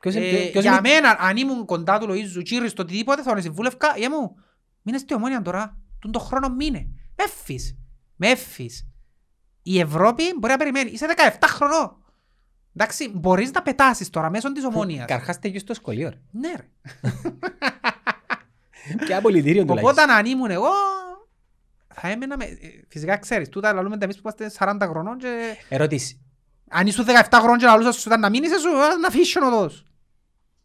Ποιος 0.00 0.14
είναι- 0.14 0.26
Ε, 0.26 0.30
ποιος- 0.30 0.50
ποιος 0.50 0.62
για 0.62 0.72
είναι- 0.72 0.88
μένα, 0.88 1.16
αν 1.20 1.36
ήμουν 1.36 1.64
κοντά 1.66 1.98
του 1.98 2.06
Λοΐζου, 2.10 2.42
Τσίρις, 2.44 2.72
το 2.72 2.82
οτιδήποτε, 2.82 3.22
θα 3.22 3.32
τον 3.32 3.42
συμβούλευκα, 3.42 3.94
για 3.96 4.10
μου, 4.10 4.34
μείνε 4.82 4.98
στη 4.98 5.14
ομόνια 5.14 5.42
τώρα, 5.42 5.78
τον 5.98 6.12
το 6.12 6.18
χρόνο 6.18 6.48
μείνε. 6.48 6.78
Με 7.16 7.24
έφεις, 7.24 7.76
με 8.16 8.28
έφεις. 8.30 8.86
Η 9.62 9.80
Ευρώπη 9.80 10.22
μπορεί 10.38 10.52
να 10.52 10.58
περιμένει, 10.58 10.90
είσαι 10.90 11.06
17 11.06 11.46
χρονών. 11.46 12.01
Εντάξει, 12.76 13.10
μπορείς 13.14 13.50
να 13.52 13.62
πετάσεις 13.62 14.10
τώρα 14.10 14.30
μέσω 14.30 14.52
της 14.52 14.64
ομόνιας. 14.64 15.06
Καρχάς 15.06 15.38
τελειώς 15.38 15.62
στο 15.62 15.74
σχολείο. 15.74 16.08
ρε. 16.08 16.16
Ναι 16.30 16.52
ρε. 16.56 16.68
Και 19.06 19.14
απολυτήριο 19.14 19.62
τουλάχιστον. 19.62 19.90
Οπότε 19.98 20.12
αν 20.12 20.26
ήμουν 20.26 20.50
εγώ, 20.50 20.70
θα 21.94 22.08
έμενα 22.08 22.36
με... 22.36 22.44
ε, 22.44 22.56
Φυσικά 22.88 23.16
ξέρεις, 23.16 23.48
τούτα 23.48 23.72
λαλούμε 23.72 23.98
τα 23.98 24.04
εμείς 24.04 24.20
που 24.20 24.22
είμαστε 24.24 24.50
40 24.58 24.76
χρονών 24.90 25.18
και... 25.18 25.56
Ερώτηση. 25.68 26.20
Αν 26.70 26.86
ήσουν 26.86 27.04
17 27.30 27.32
χρονών 27.32 27.58
και 27.58 27.66
λαλούσας 27.66 27.94
σου 27.96 28.08
ήταν 28.08 28.20
να 28.20 28.30
μείνεις, 28.30 28.60
σου 28.60 28.68
ε, 28.68 28.96
να 29.00 29.06
αφήσεις 29.08 29.36
ο 29.36 29.46
οδός. 29.46 29.84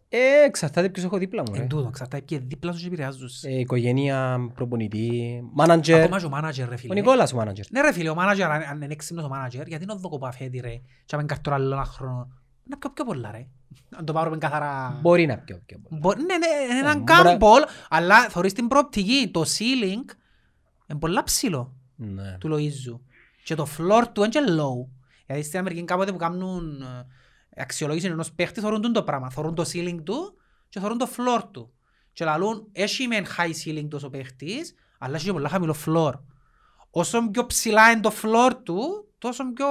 Ε, 0.09 0.43
εξαρτάται 0.45 0.89
ποιος 0.89 1.05
έχω 1.05 1.17
δίπλα 1.17 1.41
μου. 1.47 1.53
ρε. 1.55 1.61
Εν 1.61 1.67
τούτο, 1.67 1.87
εξαρτάται 1.87 2.23
ποιοι 2.23 2.37
δίπλα 2.37 2.71
σου 2.71 2.79
και 2.79 2.87
επηρεάζουν. 2.87 3.29
σε. 3.29 3.49
Ε, 3.49 3.59
Οικογένεια, 3.59 4.37
προπονητή, 4.55 5.41
μάνατζερ. 5.53 6.01
Ακόμα 6.01 6.19
και 6.19 6.25
ο 6.25 6.29
μάνατζερ 6.29 6.67
ρε 6.69 6.73
Ο 6.73 6.77
φίλε. 6.77 6.93
Νικόλας 6.93 7.33
ο 7.33 7.35
μάνατζερ. 7.35 7.65
Ναι 7.71 7.81
ρε 7.81 7.91
φίλε, 7.93 8.09
ο 8.09 8.15
μάνατζερ, 8.15 8.51
αν 8.51 8.61
αν 8.61 8.81
είναι 8.81 8.93
έξυπνος 8.93 9.25
ο 9.25 9.27
μάνατζερ, 9.29 9.67
γιατί 9.67 9.83
είναι 9.83 9.93
ο 9.93 9.95
δοκοπαφέτη 9.95 10.59
ρε. 10.59 10.81
Και 11.05 11.15
αν 11.15 11.19
είναι 11.19 11.27
καρτώ 11.27 11.51
άλλο 11.51 11.73
ένα 11.73 11.83
χρόνο. 11.85 12.27
Να 12.63 12.77
πιω 12.77 12.89
πιο 12.93 13.05
πολλά 13.05 13.31
ρε. 13.31 13.47
Αν 13.97 14.05
το 14.05 14.13
πάρουμε 14.13 14.37
καθαρά... 14.37 14.99
Μπορεί 15.01 15.25
να 15.25 15.37
πιω 15.37 15.61
πιο 15.65 15.79
πολύ. 15.89 15.99
Μπο- 16.01 16.13
Ναι, 16.15 16.37
ναι, 16.37 16.73
είναι 16.73 16.79
έναν 16.79 16.97
μπορεί 17.03 17.13
να- 17.23 17.29
κάμπολ, 17.29 17.61
αλλά 17.89 18.29
θωρείς 18.29 18.53
την 18.53 18.67
προοπτική. 18.67 19.29
Το 19.33 19.41
ceiling 19.41 20.15
είναι 20.87 20.99
πολλά 20.99 21.23
ψηλό 21.23 21.73
Ναι. 21.95 22.37
του 22.39 22.49
Λοΐζου. 22.53 22.99
Και 23.43 23.55
το 23.55 23.67
floor 23.77 24.03
του 24.13 24.21
είναι 24.21 24.29
και 24.29 24.39
low. 24.47 24.87
Γιατί 25.27 25.43
στην 25.43 25.59
Αμερική 25.59 25.83
κάποτε 25.83 26.11
που 26.11 26.17
κάνουν 26.17 26.81
ε, 26.81 27.05
αξιολόγηση 27.57 28.07
ενός 28.07 28.31
παίχτης 28.31 28.63
θωρούν 28.63 28.81
τον 28.81 28.93
το 28.93 29.03
πράγμα. 29.03 29.29
Θωρούν 29.29 29.55
το 29.55 29.63
ceiling 29.73 29.97
του 30.03 30.37
και 30.69 30.79
θωρούν 30.79 30.97
το 30.97 31.07
floor 31.17 31.41
του. 31.51 31.71
Και 32.13 32.25
λαλούν, 32.25 32.67
έχει 32.71 33.07
μεν 33.07 33.25
high 33.37 33.51
ceiling 33.65 33.87
τόσο 33.89 34.09
παίχτης, 34.09 34.73
αλλά 34.97 35.15
έχει 35.15 35.25
και 35.25 35.31
πολλά 35.31 35.49
χαμηλό 35.49 35.75
floor. 35.85 36.11
Όσο 36.91 37.29
πιο 37.29 37.45
ψηλά 37.45 37.91
είναι 37.91 38.01
το 38.01 38.11
floor 38.23 38.51
του, 38.63 39.07
τόσο 39.17 39.53
πιο 39.53 39.65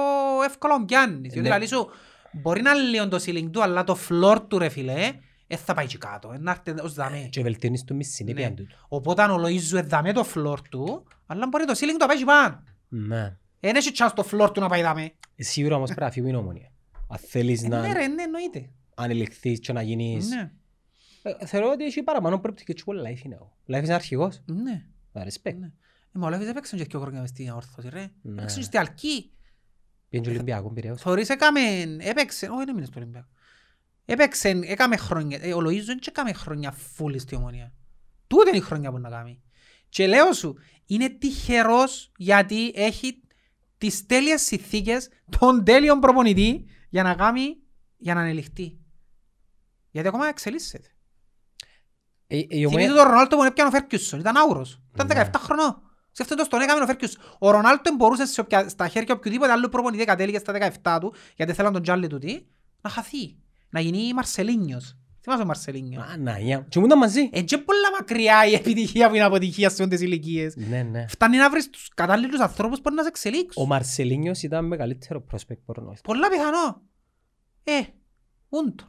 εύκολο 0.45 0.85
πιάνεις. 0.85 1.19
Διότι 1.21 1.39
Ναι. 1.39 1.49
λαλείς 1.49 1.69
σου, 1.69 1.89
μπορεί 2.31 2.61
να 2.61 2.71
είναι 2.71 2.81
λίγο 2.81 3.07
το 3.07 3.17
ceiling 3.25 3.49
του, 3.51 3.61
αλλά 3.63 3.83
το 3.83 3.97
floor 4.09 4.37
του 4.47 4.57
ρε 4.57 4.69
φίλε, 4.69 5.13
δεν 5.47 5.57
θα 5.57 5.73
πάει 5.73 5.85
και 5.87 5.97
κάτω. 5.97 6.31
ε, 6.31 6.37
Να 6.37 6.51
έρθει 6.51 6.81
ως 6.81 6.93
δαμέ. 6.93 7.27
Και 7.31 7.41
βελτιώνεις 7.41 7.83
το 7.83 7.93
με 7.93 8.03
συνέπεια 8.03 8.49
Ναι. 8.49 8.55
τούτο. 8.55 8.75
Οπότε 8.87 9.23
ο 9.23 9.37
Λοΐζου 9.45 9.73
εδαμέ 9.77 10.13
το 10.13 10.25
floor 10.35 10.57
του, 10.69 11.03
αλλά 11.25 11.47
μπορεί 11.47 11.65
το 11.65 11.73
ceiling 11.73 11.91
του 11.91 11.97
να 11.99 12.07
πάει 12.07 12.17
και 12.17 12.25
πάνω. 12.25 12.63
Ναι. 12.87 13.37
Δεν 13.59 13.75
έχει 13.75 13.91
chance 13.97 14.11
το 14.15 14.25
floor 14.31 14.53
του 14.53 14.59
να 14.59 14.67
πάει 14.67 14.81
δαμέ. 14.81 15.13
Ε, 15.35 15.43
Σίγουρα 15.43 15.75
όμως 15.75 15.87
πρέπει 15.87 16.03
να 16.03 16.11
φύγει 16.11 16.29
η 16.31 16.35
ομονία. 16.35 16.71
Αν 17.07 17.17
θέλεις 17.17 17.63
Ε, 17.63 17.67
Ναι 17.67 17.77
να 17.77 17.93
ρε, 17.93 18.07
ναι 18.07 18.23
εννοείται. 18.23 18.69
ανελιχθείς 18.95 19.59
και 19.59 19.73
να 19.73 19.81
γίνεις... 19.81 20.29
Ναι, 20.29 20.51
Ε, 21.39 21.45
Θεωρώ 21.45 21.69
ότι 21.71 21.83
έχει 21.85 22.03
παραπάνω 22.03 22.39
προοπτικές 22.39 22.75
και 22.75 22.83
πολύ 22.83 23.01
life 23.05 23.25
είναι. 23.25 23.35
ο. 23.35 23.57
Life 23.67 23.83
είναι 23.83 23.93
αρχηγός. 23.93 24.41
ναι. 24.45 24.85
Τα 25.11 25.25
respect. 25.25 25.55
Ναι. 25.59 25.65
Ε, 25.65 26.19
μα 26.19 26.27
ο 26.27 26.29
Λέβης 26.29 26.47
έπαιξαν 26.47 26.79
και 26.79 26.85
δύο 26.89 26.99
χρόνια 26.99 27.21
μες 27.21 27.29
στην 27.29 27.49
όρθωση 27.49 27.89
ρε. 27.89 28.11
Ναι. 28.21 28.31
Έπαιξαν 28.31 28.59
και 28.59 28.65
στη 28.65 28.77
Αλκή. 28.77 29.31
Πήγαινε 30.09 30.27
και 30.29 30.33
Ολυμπιακό 30.35 30.71
Πειραιώς. 30.71 31.01
Θωρείς 31.01 31.29
έκαμε, 31.29 31.59
έπαιξε, 31.99 32.45
όχι 32.45 32.57
δεν 32.57 32.69
έμεινε 32.69 32.85
στο 32.85 32.99
Ολυμπιακό. 32.99 33.27
Έπαιξε, 34.05 34.49
έκαμε 34.63 34.97
χρόνια, 34.97 35.39
ε, 35.41 35.53
ο 35.53 35.59
Λοΐζος 35.59 35.83
δεν 35.85 35.99
έκαμε 36.07 36.33
χρόνια 36.33 36.71
φούλη 36.71 37.19
στη 37.19 37.35
ομονία. 37.35 37.73
Τούτη 38.27 38.47
είναι 38.49 38.57
η 38.57 38.61
χρονιά 38.61 38.91
που 38.91 38.97
να 38.99 39.09
κάνει. 39.09 39.41
Και 39.89 40.07
λέω 40.07 40.33
σου, 40.33 40.55
είναι 40.85 41.09
τυχερός 41.09 42.11
γιατί 42.17 42.71
έχει 42.75 43.21
τις 43.77 44.05
τέλειες 44.05 44.41
συνθήκες, 44.41 45.09
τον 45.39 45.63
τέλειο 45.63 45.99
προπονητή 45.99 46.65
για 46.89 47.03
να 47.03 47.15
κάνει, 47.15 47.57
για 47.97 48.13
να 48.13 48.21
ανελιχθεί. 48.21 48.77
Γιατί 49.91 50.07
ακόμα 50.07 50.27
εξελίσσεται. 50.27 50.87
Ε, 52.27 52.35
ε, 52.37 52.39
η 52.39 52.45
Θυμήθη 52.47 52.65
ομονία... 52.65 52.93
τον 52.93 53.03
Ρονάλτο 53.03 53.35
που 53.37 53.43
έπιανε 53.43 53.69
ο 53.69 53.71
Φέρκιουσον, 53.73 54.19
ήταν 54.19 54.37
άουρος. 54.37 54.81
Ήταν 54.93 55.07
Ναι. 55.07 55.29
17 55.33 55.35
χρονών. 55.37 55.81
Σκέφτεται 56.11 56.43
τον 56.43 56.61
έκαμε 56.61 56.81
ο 56.81 56.85
Φέρκιουσον. 56.85 57.21
Ο 57.39 57.51
Ρονάλτο 57.51 57.95
μπορούσε 57.95 58.25
σε 58.25 58.41
οποια- 58.41 58.69
στα 58.69 58.87
χέρια 58.87 59.15
οποιοδήποτε 59.15 59.51
άλλου 59.51 59.69
προπονητή 59.69 60.05
κατέληγε 60.05 60.39
στα 60.39 60.53
17 60.83 60.97
του, 61.01 61.13
γιατί 61.35 61.53
θέλαν 61.53 61.73
τον 61.73 61.81
τζάλι 61.81 62.07
του 62.07 62.17
τι, 62.17 62.45
να 62.81 62.89
χαθεί. 62.89 63.35
Να 63.69 63.79
γίνει 63.79 64.13
Μαρσελίνιος. 64.13 64.97
Θυμάσαι 65.27 65.43
ο 65.43 65.47
Μαρσελίνιο. 65.47 66.01
Α, 66.01 66.17
να, 66.17 66.39
για. 66.39 66.65
Και 66.69 66.79
ήμουν 66.79 66.97
μαζί. 66.97 67.29
Εν 67.31 67.45
και 67.45 67.57
πολλά 67.57 67.91
μακριά 67.99 68.45
η 68.47 68.53
επιτυχία 68.53 69.09
που 69.09 69.15
είναι 69.15 69.23
αποτυχία 69.23 69.69
σε 69.69 69.83
όντες 69.83 70.01
ηλικίες. 70.01 70.55
Ναι, 70.55 70.83
ναι. 70.83 71.05
Φτάνει 71.07 71.37
να 71.37 71.49
βρεις 71.49 71.69
τους 71.69 71.89
κατάλληλους 71.95 72.39
ανθρώπους 72.39 72.81
που 72.81 72.93
να 72.93 73.01
σε 73.01 73.07
Ο 73.07 73.09
εξελίξουν. 73.11 73.65
Μαρσελίνιος 73.67 74.43
ήταν 74.43 74.65
μεγαλύτερο 74.65 75.25
prospect 75.31 75.57
μπορώ 75.65 75.93
Πολλά 76.03 76.29
πιθανό. 76.29 76.81
Ε, 77.63 77.79
ούντον. 78.49 78.87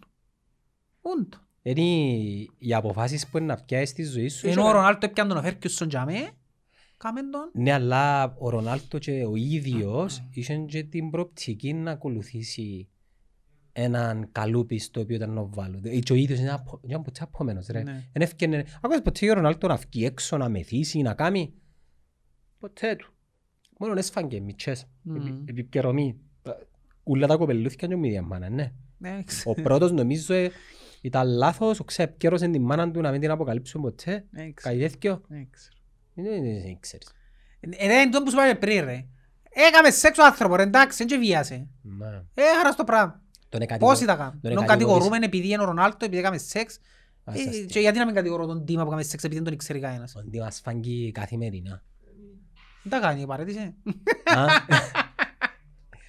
Ούντον. 1.02 1.42
Είναι 1.62 1.80
οι- 1.80 2.50
οι 2.58 2.74
αποφάσεις 2.74 3.26
που 3.28 3.38
είναι 3.38 3.46
να 3.46 3.56
πιάσεις 3.56 3.88
στη 3.88 4.02
ζωή 4.04 4.28
σου. 4.28 4.46
Ενώ 4.48 4.62
και- 4.62 4.68
ο 4.68 4.72
Ρονάλτο 4.72 5.06
έπιανε 5.06 5.32
τον 5.34 5.42
Φέρκιουσον 5.42 5.88
για 5.88 6.04
μέ, 6.04 6.30
κάμεν 6.96 7.30
τον. 7.30 7.50
Ναι, 7.52 7.72
αλλά 7.72 8.34
ο 8.38 8.48
Ρονάλτο 8.48 8.98
και 8.98 9.24
ο 9.24 9.36
ίδιος 9.36 10.22
είχαν 10.30 10.66
και 10.66 10.82
την 10.82 11.10
προοπτική 11.10 11.72
να 11.72 11.90
ακολουθήσει 11.90 12.88
έναν 13.82 14.28
καλούπι 14.32 14.78
στο 14.78 15.00
οποίο 15.00 15.16
ήταν 15.16 15.38
ο 15.38 15.48
Βάλο. 15.52 15.80
Ε, 15.82 15.98
Και 15.98 16.12
ο 16.12 16.16
ίδιος 16.16 16.38
είναι 16.38 16.52
απο- 16.52 16.80
είναι 16.86 16.98
ποτέ 17.02 17.20
απόμενος 17.22 17.66
ρε. 17.66 17.82
Ναι. 17.82 18.04
Εν 18.12 18.22
έφκαινε, 18.22 18.64
άκουσες 18.80 19.02
ποτέ 19.02 19.30
ο 19.30 19.34
Ρονάλτο 19.34 19.66
να 19.66 19.76
βγει 19.76 20.04
έξω, 20.04 20.36
να 20.36 20.48
μεθύσει, 20.48 21.02
να 21.02 21.14
κάνει. 21.14 21.52
Ποτέ 22.58 22.96
του. 22.96 23.12
Μόνο 23.78 23.94
έσφαγγε 23.98 24.40
μητσές, 24.40 24.86
Μμμ. 25.02 25.16
επι- 25.16 25.48
επιπληρωμή. 25.48 26.16
Ούλα 27.02 27.26
τα 27.26 27.36
κοπελούθηκαν 27.36 27.88
και 27.88 27.94
ο 27.94 27.98
ίδια 28.04 28.22
μάνα, 28.22 28.48
ναι. 28.48 28.72
Ναι, 28.98 29.22
ξέρω. 29.24 29.54
Ο 29.58 29.62
πρώτος 29.62 29.92
νομίζω 29.92 30.34
ε, 30.34 30.50
ήταν 31.00 31.28
λάθος, 31.28 31.84
ξεπκέρωσε 31.84 32.48
την 32.48 32.62
μάνα 32.62 32.90
του 32.90 33.00
να 33.00 33.10
μην 33.10 33.20
την 33.20 33.30
αποκαλύψουν 33.30 33.82
ποτέ. 33.82 34.24
Ναι, 34.30 34.52
ξέρω. 34.52 34.74
Καηδέθηκιο. 34.74 35.22
Ναι, 35.28 35.46
ξέρω. 35.50 35.76
Δεν 36.14 36.42
δεν 36.62 36.76
ξέρεις. 36.80 37.12
Ε, 37.60 37.86
ρε, 37.86 37.94
είναι 38.00 38.10
το 38.10 38.22
που 38.22 38.30
σου 38.30 38.36
είπαμε 38.36 38.54
πριν 38.54 38.84
ρε. 38.84 39.06
Έκαμε 39.50 39.90
σεξ 39.90 40.18
ο 40.18 40.24
άνθρωπο 40.24 40.56
ρε, 40.56 40.62
εντάξει, 40.62 40.96
δεν 40.96 41.06
και 41.06 41.16
βίασε. 41.26 41.66
Ναι. 41.82 42.06
Ε, 42.34 42.42
χαρά 42.56 42.72
στο 42.72 42.84
πράγμα. 42.84 43.22
Τον 43.48 43.60
εκατηγο- 43.60 43.90
Πώς 43.90 44.00
ήταν 44.00 44.16
κάνουν; 44.16 44.32
τον 44.32 44.40
Τον 44.40 44.50
εκατηγορείς- 44.50 44.94
κατηγορούμε 45.02 45.26
επειδή 45.26 45.48
είναι 45.52 45.62
ο 45.62 45.64
Ρονάλτο, 45.64 45.96
επειδή 46.04 46.18
έκαμε 46.20 46.38
σεξ. 46.38 46.78
Ας 47.24 47.34
Ε, 47.38 47.48
αστείο. 47.48 47.64
Και 47.66 47.80
γιατί 47.80 47.98
να 47.98 48.04
μην 48.06 48.14
κατηγορώ 48.14 48.46
τον 48.46 48.64
Τίμα 48.64 48.80
που 48.82 48.86
έκαμε 48.88 49.02
σεξ 49.02 49.22
επειδή 49.22 49.34
δεν 49.34 49.44
τον 49.44 49.52
ήξερε 49.52 49.78
κανένας; 49.78 50.14
Ότι 50.16 50.38
μας 50.38 50.60
φάγει 50.64 51.12
καθημερινά. 51.12 51.82
Δεν 52.82 53.00
τα 53.00 53.06
κάνει, 53.06 53.26
παρέτησε. 53.26 53.74
Α. 54.24 54.44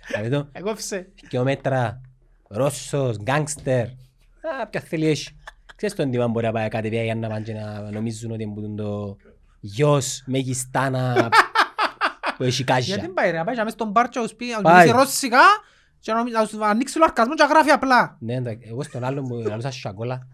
Δηλαδή 0.07 0.29
το 0.29 0.47
Εκόψε. 0.51 1.09
δυο 1.29 1.43
μέτρα, 1.43 2.01
Ρώσος, 2.47 3.17
γκάγκστερ. 3.17 3.85
Α, 3.85 4.67
ποια 4.69 4.81
θέλει 4.81 5.07
έχει. 5.07 5.29
Ξέρεις 5.75 5.95
τον 5.95 6.11
τίμα 6.11 6.27
μπορεί 6.27 6.45
να 6.45 6.51
πάει 6.51 6.67
κάτι 6.69 6.89
πια 6.89 7.03
για 7.03 7.15
να 7.15 7.27
πάνε 7.27 7.41
και 7.45 7.53
να 7.53 7.91
νομίζουν 7.91 8.31
ότι 8.31 8.43
είναι 8.43 8.75
το 8.75 9.17
γιος 9.59 10.23
μεγιστάνα 10.25 11.29
που 12.37 12.43
έχει 12.43 12.63
Γιατί 12.63 12.71
κάζια. 12.71 12.97
δεν 12.97 13.13
πάει 13.13 13.31
ρε, 13.31 13.37
να 13.37 13.43
πάει 13.43 13.53
και 13.53 13.59
να 13.59 13.65
μες 13.65 13.73
στον 13.73 13.89
μπάρ 13.91 14.09
και 14.09 14.19
να 14.19 14.25
τους 14.25 14.35
πει, 14.35 14.45
να 14.45 14.53
τους 14.53 14.63
Πάει. 14.63 14.75
μιλήσει 14.87 14.97
ρώσικα 14.97 15.39
και 15.99 16.11
να 16.13 16.23
να 16.29 16.47
τους 16.47 16.59
ανοίξει 16.61 16.97
λογαριασμό 16.97 17.35
και 17.35 17.43
να 17.43 17.49
γράφει 17.49 17.69
απλά. 17.71 18.17
Ναι, 18.19 18.33
εντάξει, 18.33 18.67
εγώ 18.69 18.83
στον 18.83 19.03
άλλον 19.03 19.27
που 19.27 19.35
λαλούσα 19.35 19.71
σακόλα 19.81 20.27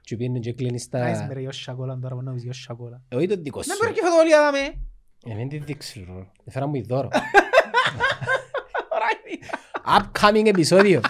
και 0.00 0.16
πήγαινε 0.16 0.38
και 0.38 0.52
κλείνεις 0.52 0.88
Άις 0.92 1.18
με 1.18 1.24
στα... 1.24 1.34
ρε, 1.34 1.40
γιος 1.40 1.62
σακόλα 1.62 1.98
τώρα, 2.02 2.14
που 2.14 2.22
να 2.22 2.32
πεις 2.32 2.42
γιος 2.42 2.60
σακόλα. 2.62 3.02
Όχι 3.14 3.26
τον 3.26 3.42
δικό 3.42 3.60
Δεν 3.60 3.74
σου. 3.76 3.78
μπορεί 3.82 3.92
και 3.94 4.00
φωτοβολία 4.02 4.38
δάμε. 4.40 4.58
Ε, 5.26 5.34
μην 5.34 5.48
τη 5.48 5.58
δείξεις, 5.58 6.04
ρε. 6.16 6.26
Έφερα 6.44 6.66
μου 6.66 6.74
η 6.74 6.80
δώρο. 6.88 7.08
Upcoming 9.98 10.46
επεισόδιο. 10.46 11.00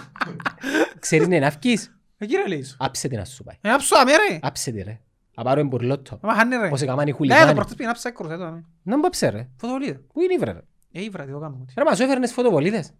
Ξέρεις 0.99 1.27
ναι, 1.27 1.39
να 1.39 1.49
βγεις. 1.49 1.95
Ε, 2.17 2.25
κύριε 2.25 2.47
λέει 2.47 2.63
σου. 2.63 2.75
Άψε 2.79 3.07
τη 3.07 3.15
να 3.15 3.25
σου 3.25 3.43
πάει. 3.43 3.55
Ε, 3.61 3.69
άψω 3.71 3.97
αμέ 3.97 4.11
ρε. 4.11 4.39
Άψε 4.41 4.71
τη 4.71 4.81
ρε. 4.81 4.99
Να 5.35 5.43
πάρω 5.43 5.59
εμπουρλότο. 5.59 6.19
Μα 6.21 6.33
χάνε 6.33 6.57
ρε. 6.57 6.69
Πώς 6.69 6.81
έκαναν 6.81 6.99
οι 6.99 7.03
Ναι, 7.05 7.11
το 7.11 7.17
χουλιγάνοι. 7.17 7.53
πρώτος 7.53 7.71
πήγαινε 7.71 7.89
άψα 7.91 8.09
έκρος, 8.09 8.31
εδώ 8.31 8.45
αμέ. 8.45 8.65
Να 8.83 8.95
μου 8.95 9.01
πάψε 9.01 9.29
ρε. 9.29 9.47
Φωτοβολίδα. 9.57 9.99
Πού 10.13 10.21
είναι 10.21 10.33
η 10.33 10.37
βρε 10.37 10.51
ρε; 10.51 10.59
Ε, 10.91 11.03
ήβρα, 11.03 11.25
τι 11.25 11.31
το 11.31 11.39
κάνουμε. 11.39 11.65
Ρε 11.77 11.83
μας 11.83 11.97
σου 11.97 12.03
έφερνες 12.03 12.31
φωτοβολίδες. 12.33 12.93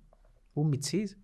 Ου, 0.54 0.66
μιτσής. 0.66 1.18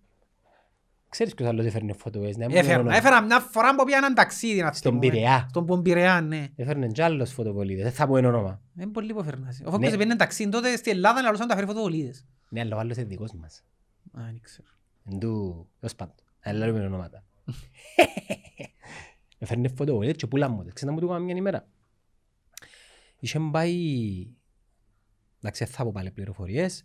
Ξέρεις 1.08 1.34
ποιος 1.34 1.48
άλλος 1.48 1.64
έφερνε 1.64 1.92
φωτοβολίδες. 1.92 2.36
ναι, 2.36 2.48
μου 2.48 2.54
Έφερα, 2.56 2.78
όνομα. 2.80 2.96
έφερα 2.96 3.22
μια 3.22 3.40
φορά 3.40 3.74
που 3.74 3.84
πήγα 3.84 3.96
έναν 3.96 4.14
ταξίδι 4.14 4.60
να 4.60 4.72
Στον 4.72 4.92
θυμούμε. 4.92 5.10
Πειραιά. 5.10 5.46
Στον 5.48 5.82
Πειραιά, 5.82 6.20
ναι. 6.20 6.48
Έφερνε 6.56 6.86
κι 6.86 7.02
άλλος 7.02 7.32
φωτοβολίδες. 7.32 7.82
Δεν 7.84 7.92
θα 7.92 8.06
πω 8.06 8.16
ένα 8.16 8.28
όνομα. 8.28 8.60
Είναι 8.76 8.86
πολύ 8.90 9.12
που 9.12 9.20
έφερνας. 9.20 9.60
Ο 9.60 9.64
Ναι. 9.64 9.70
Φόκος 9.70 9.90
πήγαινε 9.90 10.16
ταξίδι 10.16 10.50
τότε 10.50 10.76
στην 10.76 10.92
Ελλάδα 10.92 11.22
να 11.22 11.30
λούσαν 11.30 11.48
τα 11.48 11.54
φέρει 11.54 11.66
φωτοβολίδες. 11.66 12.24
Ναι, 12.48 12.60
αλλά 12.60 12.76
ο 12.76 12.78
άλλος 12.78 12.96
είναι 12.96 13.06
δικός 13.06 13.32
μας. 13.32 13.64
Α, 14.12 14.22
δεν 14.24 14.40
ξέρω. 14.42 14.68
Εν 15.04 15.18
του, 15.18 15.66
ως 15.80 15.94
πάντων. 15.94 16.14
Αλλά 16.42 16.66
λέμε 16.66 16.86
ονόματα. 16.86 17.24
Έφερνε 19.38 19.68
φωτοβολίδες 19.68 20.16
και 20.16 20.26
πουλά 20.26 20.48
μου. 20.48 20.58
Ξέρεις 20.58 20.82
να 20.82 20.92
μου 20.92 20.98
το 21.00 21.06
έκανα 21.06 21.20
μια 21.20 21.34
ημέρα; 21.36 21.66
Είχε 23.18 23.38
πάει... 23.50 23.74
Εντάξει, 25.38 25.64
δεν 25.64 25.72
θα 25.72 25.84
πω 25.84 25.92
πάλι 25.92 26.10
πληροφορίες. 26.10 26.84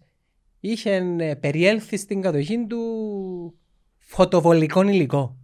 Είχε 0.63 0.95
ε, 1.19 1.35
περιέλθει 1.35 1.97
στην 1.97 2.21
κατοχή 2.21 2.65
του 2.67 2.79
φωτοβολικό 3.97 4.81
υλικό. 4.81 5.37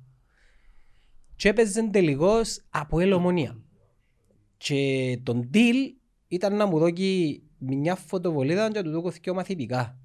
Και 1.36 1.50
έπαιζε 1.50 1.90
τελικώς 1.90 2.66
από 2.70 3.00
ελομονία. 3.00 3.62
Και 4.58 5.20
τον 5.24 5.50
deal 5.54 5.94
ήταν 6.28 6.56
να 6.56 6.66
μου 6.66 6.80
δώσει 6.80 7.44
μια 7.58 7.96
φωτοβολίδα 7.96 8.72
και 8.72 8.82
να 8.82 8.84
του 8.84 9.02
δώσω 9.02 9.18
δύο 9.22 9.34
μαθητικά. 9.34 10.00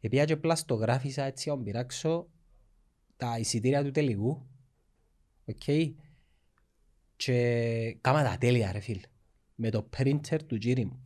Επία 0.00 0.24
και 0.24 0.36
πλαστογράφησα 0.36 1.24
έτσι 1.24 1.48
να 1.48 1.58
πειράξω 1.58 2.28
τα 3.16 3.38
εισιτήρια 3.38 3.84
του 3.84 3.90
τελικού. 3.90 4.46
Οκ. 5.44 5.94
Και 7.16 7.98
κάμα 8.00 8.22
τα 8.22 8.36
τέλεια 8.38 8.72
ρε 8.72 8.80
φίλ. 8.80 9.00
Με 9.54 9.70
το 9.70 9.88
printer 9.96 10.38
του 10.46 10.54
γύρι 10.54 10.84
μου. 10.84 11.04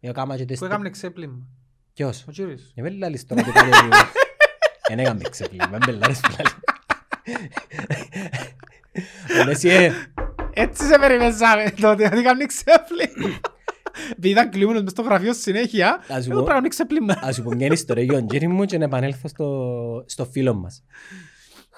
Εγώ 0.00 0.12
κάμα 0.12 0.36
και 0.36 0.42
Που 0.42 0.48
τεστ... 0.48 0.62
έκαμε 0.62 0.90
ξέπλυμα. 0.90 1.48
Ποιος; 1.94 2.24
Ο 2.28 2.30
κύριος. 2.30 2.60
Ε, 2.74 2.82
με 2.82 2.90
λάλης 2.90 3.26
τώρα 3.26 3.42
το 3.42 3.52
κάτι 3.52 3.68
Δεν 4.88 4.98
έκαμε 5.00 5.20
ξεπλήμα, 5.30 5.78
με 5.86 5.92
λάλης 5.92 6.20
που 6.20 6.28
λάλη. 6.30 6.50
Μου 9.38 9.44
λες, 9.46 9.64
ε, 9.64 9.92
Έτσι 10.54 10.84
σε 10.86 10.98
περιμένσαμε 10.98 11.70
τότε, 11.80 12.04
ότι 12.06 12.18
έκαμε 12.18 12.44
ξέπλυμα. 12.44 13.38
Επειδή 14.10 14.28
ήταν 14.28 14.50
κλείμενος 14.50 14.82
μες 14.82 14.90
στο 14.90 15.02
γραφείο 15.02 15.32
συνέχεια, 15.34 16.04
Ας 16.08 16.24
σου 16.24 16.30
εγώ 16.30 16.40
πω- 16.42 16.46
πρέπει 16.46 16.46
να 16.46 16.48
κάνουμε 16.52 16.68
ξέπλυμα. 16.68 17.18
Ας 17.22 17.34
σου 17.34 17.42
πω 17.42 17.50
μια 17.54 17.66
ιστορία 17.72 18.02
για 18.04 18.12
τον 18.12 18.26
Τζέρι 18.28 18.48
μου 18.48 18.64
και 18.64 18.78
να 18.78 18.84
επανέλθω 18.84 19.28
στο, 19.28 20.04
στο 20.06 20.24
φίλο 20.24 20.54
μας. 20.54 20.82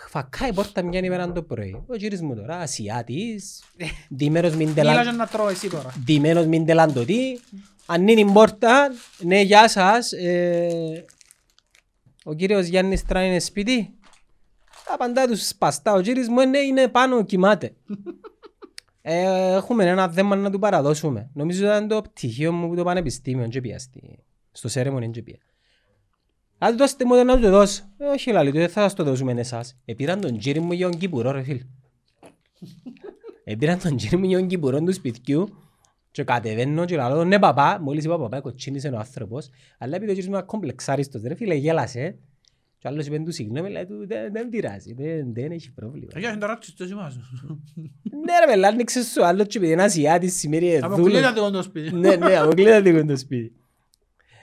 Φακάει 0.08 0.52
πόρτα 0.52 0.82
μια 0.82 1.00
ημέρα 1.00 1.32
το 1.32 1.42
πρωί. 1.42 1.82
Ο 1.86 1.96
Τζέρις 1.96 2.22
μου 2.22 2.34
τώρα, 2.34 2.56
Ασιάτης, 2.58 3.62
ντυμένος 4.16 4.54
μην 4.54 4.68
Μίλα 4.68 5.04
και 7.86 7.98
τελα- 7.98 8.24
να 8.24 8.24
τρώω 8.24 8.24
εσύ 8.24 8.24
τώρα. 8.24 8.24
ντυμένος 8.24 8.24
μην 8.24 8.24
τελαντωτή. 8.24 8.24
Ανοίγει 8.24 8.24
την 8.24 8.32
πόρτα, 8.32 8.90
ναι 9.18 9.40
γεια 9.40 9.68
σας, 9.68 10.12
ε, 10.12 11.04
ο 12.24 12.34
κύριος 12.34 12.66
Γιάννης 12.66 13.04
Τρά 13.04 13.24
είναι 13.24 13.38
σπίτι. 13.38 13.94
Απαντά 14.88 15.26
τους 15.26 15.46
σπαστά, 15.46 15.92
ο 15.92 16.00
κύριος 16.00 16.28
μου 16.28 16.46
ναι, 16.48 16.58
είναι 16.58 16.88
πάνω, 16.88 17.24
κοιμάται. 17.24 17.74
Ε, 19.06 19.52
έχουμε 19.54 19.84
ένα 19.84 20.08
θέμα 20.08 20.36
να 20.36 20.50
του 20.50 20.58
παραδώσουμε. 20.58 21.30
Νομίζω 21.34 21.64
ήταν 21.64 21.88
το 21.88 22.02
πτυχίο 22.02 22.52
μου 22.52 22.68
που 22.68 22.74
το 22.74 22.84
πανεπιστήμιο 22.84 23.48
και 23.48 23.60
πήγα 23.60 23.78
στη- 23.78 24.18
στο 24.52 24.68
σέρεμονι 24.68 25.10
και 25.10 25.22
πήγα. 25.22 25.38
Αν 26.58 26.70
του 26.70 26.76
δώσετε 26.76 27.04
μου 27.04 27.24
να 27.24 27.34
του 27.36 27.40
το 27.42 27.50
δώσω. 27.50 27.82
Ε, 27.98 28.04
όχι 28.06 28.30
λάλη, 28.32 28.50
του, 28.50 28.56
δεν 28.58 28.68
θα 28.68 28.80
σας 28.82 28.94
το 28.94 29.04
δώσουμε 29.04 29.32
εσάς. 29.32 29.76
Επήραν 29.84 30.20
τον 30.20 30.38
τζίρι 30.38 30.60
μου 30.60 30.72
για 30.72 30.90
τον 30.90 30.98
Κυπουρό 30.98 31.30
ρε 31.30 31.42
φίλ. 31.42 31.60
Επήραν 33.44 33.78
τον 33.78 33.96
τζίρι 33.96 34.16
μου 34.16 34.24
για 34.24 34.38
τον 34.38 34.46
Κυπουρό 34.48 34.80
του 34.82 34.92
σπιτιού 34.92 35.56
και 36.14 36.24
κατεβαίνω 36.24 36.84
και 36.84 36.96
λέω 36.96 37.24
ναι 37.24 37.38
παπά, 37.38 37.78
μόλις 37.80 38.04
είπα 38.04 38.18
παπά, 38.18 38.40
κοτσίνησε 38.40 38.88
ο 38.88 38.98
άνθρωπος, 38.98 39.48
αλλά 39.78 39.96
επειδή 39.96 40.10
ο 40.10 40.12
τζίρις 40.12 40.30
μου 40.30 40.36
είναι 40.36 40.44
κομπλεξάριστος, 40.46 41.22
ρε 41.22 41.34
φίλε, 41.34 41.54
γέλασε. 41.54 42.16
Και 42.78 42.88
άλλος 42.88 43.06
είπε 43.06 43.18
του 43.18 43.32
συγγνώμη, 43.32 43.70
λέει 43.70 43.86
του 43.86 44.06
δεν, 44.06 44.32
δεν 44.32 44.48
πειράζει, 44.48 44.94
δεν, 44.94 45.34
δεν 45.34 45.50
έχει 45.50 45.72
πρόβλημα. 45.72 46.10
Ε, 46.14 46.18
Για 46.18 46.30
να 46.30 46.38
τώρα 46.38 46.58
τσιστός 46.58 46.90
είμαστε. 46.90 47.20
Ναι 48.24 48.38
ρε 48.38 48.52
πελά, 48.52 48.68
άνοιξε 48.68 49.04
σου 49.04 49.24
άλλο 49.24 49.44
και 49.44 49.58
επειδή 49.58 49.72
είναι 49.72 49.82
Ασιάτης 49.82 50.38
σημαίνει 50.38 50.78
Αποκλείεται 50.78 51.32
το 51.32 51.40
κοντό 51.40 51.62
σπίτι. 51.62 51.94
ναι, 51.94 52.16
ναι, 52.16 52.36
αποκλείεται 52.36 52.80
λίγο 52.80 53.04
το 53.04 53.16
σπίτι. 53.16 53.52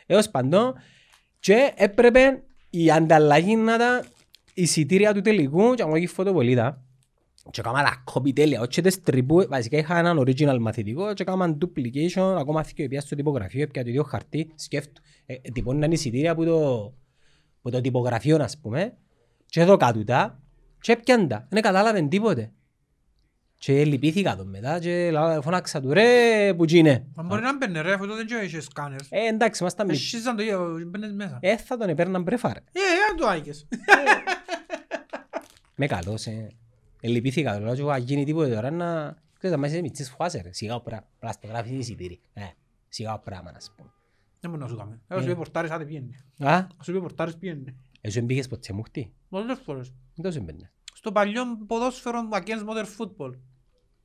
Έως 0.06 0.30
παντό 0.30 0.74
και 1.40 1.74
έπρεπε 1.76 2.44
η 2.70 2.92
ανταλλαγή 2.92 3.56
να 3.56 3.78
τα 3.78 4.04
εισιτήρια 4.54 5.14
του 5.14 5.22
τελικού 5.22 5.74
και 5.74 5.86
μου 5.86 5.96
έχει 5.96 6.08
φωτοβολίδα. 6.08 6.82
Και 7.52 7.60
έκανα 7.60 7.84
τα 7.84 8.02
κόπη 8.04 8.34
τέλεια, 8.34 8.62
όχι 8.62 8.82
τις 8.82 9.02
τρυπού, 9.02 9.46
βασικά 9.50 9.78
είχα 9.78 9.98
έναν 9.98 10.20
original 10.20 10.58
μαθητικό 10.60 11.14
και 11.14 11.22
έκανα 11.22 11.58
duplication, 11.62 12.36
ακόμα 12.40 12.64
θήκε 12.64 12.88
πια 12.88 13.02
στο 13.02 13.16
τυπογραφείο, 13.16 13.68
πια 13.68 13.84
το 13.84 13.90
ίδιο 13.90 14.04
χαρτί, 14.04 14.52
σκέφτω, 14.56 15.02
ε, 15.26 15.36
τυπώναν 15.54 15.92
εισιτήρια 15.92 16.32
από 16.32 16.44
το, 16.44 16.84
από 17.60 17.72
το 17.72 17.82
τυπογραφείο, 17.82 18.38
ας 18.44 18.58
πούμε, 18.58 18.94
και 19.46 19.62
εδώ 19.62 19.78
κάτω 19.78 20.04
τα, 20.04 20.40
και 20.80 20.92
έπιαν 20.92 21.28
τα, 21.28 21.48
δεν 21.50 21.62
κατάλαβαν 21.62 22.10
τίποτε. 22.10 22.52
Και 23.58 23.86
λυπήθηκα 23.86 24.36
τον 24.36 24.50
μετά 24.50 24.80
και 24.80 25.12
λα- 25.12 25.42
φώναξα 25.42 25.82
του 25.82 25.94
ρε 25.94 26.54
που 26.54 26.66
είναι. 26.70 27.06
Μα 27.16 27.24
μπορεί 27.24 27.42
να 27.42 27.58
μπαινε 27.58 27.82
ρε, 27.82 27.94
αφού 27.94 28.08
τότε 28.08 28.24
δεν 28.24 28.44
είχες 28.46 28.64
σκάνερ. 28.64 29.00
Ε, 29.10 29.28
εντάξει, 29.28 29.62
ήμασταν 29.62 29.86
μη... 29.88 29.94
Εσύζαν 29.94 30.36
το 30.36 30.42
ίδιο, 30.42 30.84
μπαίνεις 30.88 31.12
μέσα. 31.14 31.38
Ε, 31.42 31.58
θα 31.58 31.78
τον 31.78 31.90
επέρναν 31.90 32.24
πρέφα 32.24 32.54
ρε. 32.54 32.60
Ε, 32.60 32.80
ε, 32.80 33.10
αν 33.12 33.18
το 33.18 33.28
άγγες. 33.28 33.68
Με 35.76 35.88
καλός, 35.88 36.26
ε. 36.26 36.48
Ε, 37.02 37.08
λυπήθηκα, 37.08 37.60
λέω 37.60 37.74
και 37.76 37.82
εγώ, 37.82 37.90
αν 37.90 38.02
γίνει 38.02 38.24
τίποτε 38.26 38.54
τώρα 38.54 38.72
να... 38.72 39.18
Ξέρεις, 39.38 39.58
μέσα 39.58 39.76
σε 39.76 39.82
μητσής 39.82 40.10
φουάσαι 40.12 40.42
ρε, 40.42 40.54
σιγά 40.54 40.76
ο 40.76 40.82
πράγμα, 40.82 41.08
πλαστογράφεις 41.20 41.72
εισιτήρι. 41.72 42.20
Ε, 42.34 42.42
σιγά 42.90 43.14
ο 43.14 43.20
πράγμα, 43.20 43.52
να 43.52 43.58
πούμε. 43.76 43.90
Δεν 44.40 44.50
μπορεί 44.52 44.62
να 44.64 44.70
σου 44.70 44.76
κάνει. 44.76 45.00
Εγώ 45.08 45.20
σου 45.22 45.26
είπε 45.26 45.36
πορτάρεις, 45.36 45.72
άντε 45.72 45.86
πιένει. 45.86 46.16
Α, 46.40 46.68
Σου 46.84 46.92
είπε 46.92 47.00
πορτάρεις, 47.00 47.38
πιένει. 47.38 47.76
εσύ 48.02 48.22
μπήκες 48.22 48.48
ποτέ 48.48 48.74
μου 48.74 48.84
χτύ. 48.84 49.14
Πολλές 49.30 49.60
φορές. 49.66 49.88
Δεν 50.16 50.26
τόσο 50.26 50.40
έμπαινε. 50.40 50.72
Στο 50.94 51.12
παλιό 51.12 51.44
ποδόσφαιρο 51.68 52.20
against 52.32 52.68
modern 52.70 52.86
football. 52.98 53.32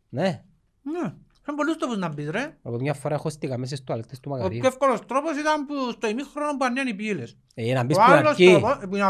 Ναι, 0.08 0.44
Ναι. 0.82 1.14
Είναι 1.48 1.56
πολλούς 1.56 1.76
τόπους 1.76 1.96
να 1.96 2.08
μπεις 2.08 2.30
ρε. 2.30 2.56
από 2.62 2.76
μια 2.76 2.94
φορά 2.94 3.16
χώστηκα 3.16 3.58
μέσα 3.58 3.74
στις 3.74 3.86
τουαλέτες 3.86 4.20
του 4.20 4.30
Ο 4.32 4.36
Μακαρίου. 4.36 4.58
πιο 4.58 4.68
εύκολος 4.68 5.00
τρόπος 5.06 5.36
ήταν 5.38 5.66
που 5.66 5.74
στο 5.90 6.08
ημίχρονο 6.08 6.56
που 6.56 6.64
ανέαν 6.64 6.86
οι 6.86 6.94
πύλες. 6.94 7.36
Ε, 7.54 7.62
για 7.64 7.74
να 7.74 7.84
μπεις 7.84 7.96
Ο 7.96 8.00
που 8.00 8.06
άλλος 8.12 8.30
αρκεί. 8.30 8.50
τρόπος, 8.50 8.78
που 8.88 8.94
είναι 8.96 9.04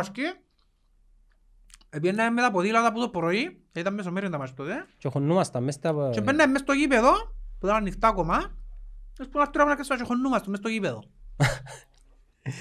ασκή, 1.91 2.09
Επήγαινε 2.09 2.31
με 2.31 2.41
τα 2.41 2.51
ποδήλατα 2.51 2.87
από 2.87 3.01
το 3.01 3.09
πρωί, 3.09 3.63
ήταν 3.73 3.95
μεσομέρι 3.95 4.29
τα 4.31 4.39
μας 4.39 4.55
τότε, 4.55 4.87
Και 4.99 5.09
χωνούμασταν 5.09 5.63
μέσα 5.65 5.79
στα... 5.79 6.11
και 6.13 6.21
μπαίνε 6.21 6.47
μες 6.47 6.61
στο 6.61 6.73
γήπεδο, 6.73 7.13
που 7.59 7.67
ήταν 7.67 7.77
ανοιχτά 7.77 8.09
ακόμα, 8.09 8.39
και 9.13 9.25
που 9.25 9.39
να 9.39 9.51
τρώμε 9.51 9.75
και 9.75 9.83
στο 9.83 9.97
χωνούμαστε 10.05 10.51
μες 10.51 10.59
στο 10.59 10.69
γήπεδο. 10.69 11.03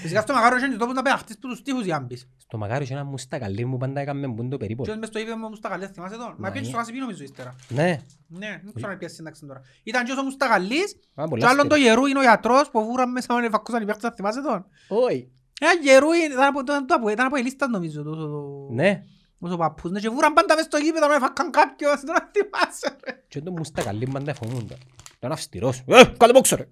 Φυσικά 0.02 0.20
στο 0.20 0.34
Μακάριο 0.34 0.58
είχε 0.66 0.76
τόπους 0.76 0.94
να 0.94 1.02
πεταχτείς 1.02 1.38
που 1.38 1.48
τους 1.48 1.62
τείχους 1.62 1.84
για 1.84 1.98
να 1.98 2.04
μπεις. 2.04 2.28
Στο 2.36 2.58
Μακάριο 2.58 2.82
είχε 2.82 2.92
ένα 2.94 3.04
μουστακαλί 3.04 3.64
μου 3.64 3.76
πάντα 3.76 4.00
έκαμε 4.00 4.26
μπουν 4.26 4.48
περίπου. 4.58 4.82
Και 4.84 4.94
μες 4.94 5.08
στο 5.08 5.18
γήπεδο 5.18 5.36
μου 5.36 5.54
στα 5.54 5.68
καλές 5.68 5.90
θυμάσαι 5.90 6.14
εδώ. 6.14 6.24
Μα 6.28 6.34
Μα, 6.38 6.50
πιένεις 6.50 6.68
ε. 6.68 6.70
στο 6.70 6.78
Χασιπί 6.80 6.98
νομίζω 6.98 7.22
ύστερα. 7.22 7.54
Ναι, 7.68 8.00
Ναι, 8.28 8.60
δεν 8.64 8.72
ξέρω 8.74 8.92
αν 8.92 8.98
πιάσεις 8.98 9.16
σύνταξη 9.16 9.46
τώρα. 9.46 9.60
Ήταν 9.82 10.04
και 10.04 10.12
ο 10.12 10.22
Μουστακαλής, 10.22 10.94
Α, 11.14 11.22
και 11.22 11.28
πολλά 11.28 11.48
άλλον 11.48 11.68
το 11.68 11.74
αστεία. 11.74 11.88
Γερού 11.90 12.06
είναι 12.06 12.18
ο 12.18 12.22
γιατρός 12.22 12.70
που 12.70 12.84
βούραν 12.84 13.10
μέσα 13.10 13.34
με 13.34 13.48
φακούσαν 13.48 13.82
οι 13.82 13.86
παίκτες, 13.86 14.04
αν 14.04 14.12
θυμάσαι 14.14 14.42
τον; 14.42 14.66
Όχι. 14.88 15.30
Ένα 15.60 15.72
Γερού 15.82 16.12
είναι- 16.12 16.32
ήταν 16.34 16.44
από- 16.46 16.60
ήταν 16.60 16.86
από- 16.88 17.08
ήταν 17.08 17.26
από 17.26 17.36
η 17.36 17.42
λίστα 17.42 17.68
νομίζω. 17.68 18.02
το- 18.02 18.10
το- 18.16 18.26
το- 18.28 18.68
Ναι. 18.74 19.04
Ως 19.38 19.52
ο 19.52 19.56
παππούς, 19.56 19.90
ναι, 19.90 20.00
και 20.00 20.08
βούραν 20.08 20.32
πάντα 20.32 20.54
μες 20.54 20.64
στο 20.64 20.76
γήπεδο, 20.76 21.08
με 21.08 21.18
φακάν 21.18 21.50
κάποιος, 21.50 22.00
δεν 22.00 22.16
θυμάσαι 22.32 22.96
ρε. 23.04 23.22
Και 23.28 23.40
το 23.40 23.50
μουστακαλί 23.50 24.08
πάντα 24.12 24.34
φοβούνται. 24.34 24.76
Ήταν 25.16 25.32
αυστηρός. 25.32 25.82
Ε, 25.86 26.04
κάτω 26.16 26.32
πόξω 26.32 26.56
ρε. 26.56 26.68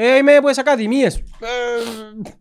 Ε, 0.00 0.16
είμαι 0.16 0.36
από 0.36 0.48
τις 0.48 0.58
ακαδημίες. 0.58 1.16
Ε, 1.16 1.22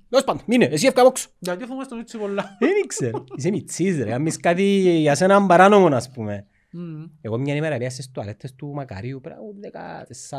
Δώσ' 0.09 0.23
πάντων, 0.23 0.41
μείνε, 0.45 0.65
εσύ 0.65 0.87
έφκα 0.87 1.03
πόξω. 1.03 1.29
Γιατί 1.39 1.65
φοβάσαι 1.65 1.89
τον 1.89 1.99
έτσι 1.99 2.17
πολλά. 2.17 2.57
Δεν 2.59 2.71
ήξερα. 2.83 3.23
Είσαι 3.35 3.49
μητσής 3.49 4.03
ρε, 4.03 4.13
αν 4.13 4.21
μεις 4.21 4.37
κάτι 4.37 4.63
για 4.99 5.15
σένα 5.15 5.45
παράνομο 5.45 5.95
ας 5.95 6.11
πούμε. 6.11 6.47
Μμμ. 6.71 7.05
Εγώ 7.21 7.37
μια 7.37 7.55
ημέρα 7.55 7.77
πήγα 7.77 7.89
στις 7.89 8.11
τουαλέτες 8.11 8.55
του 8.55 8.73
Μακαρίου 8.73 9.21
πέρα 9.21 9.35
από 9.35 9.53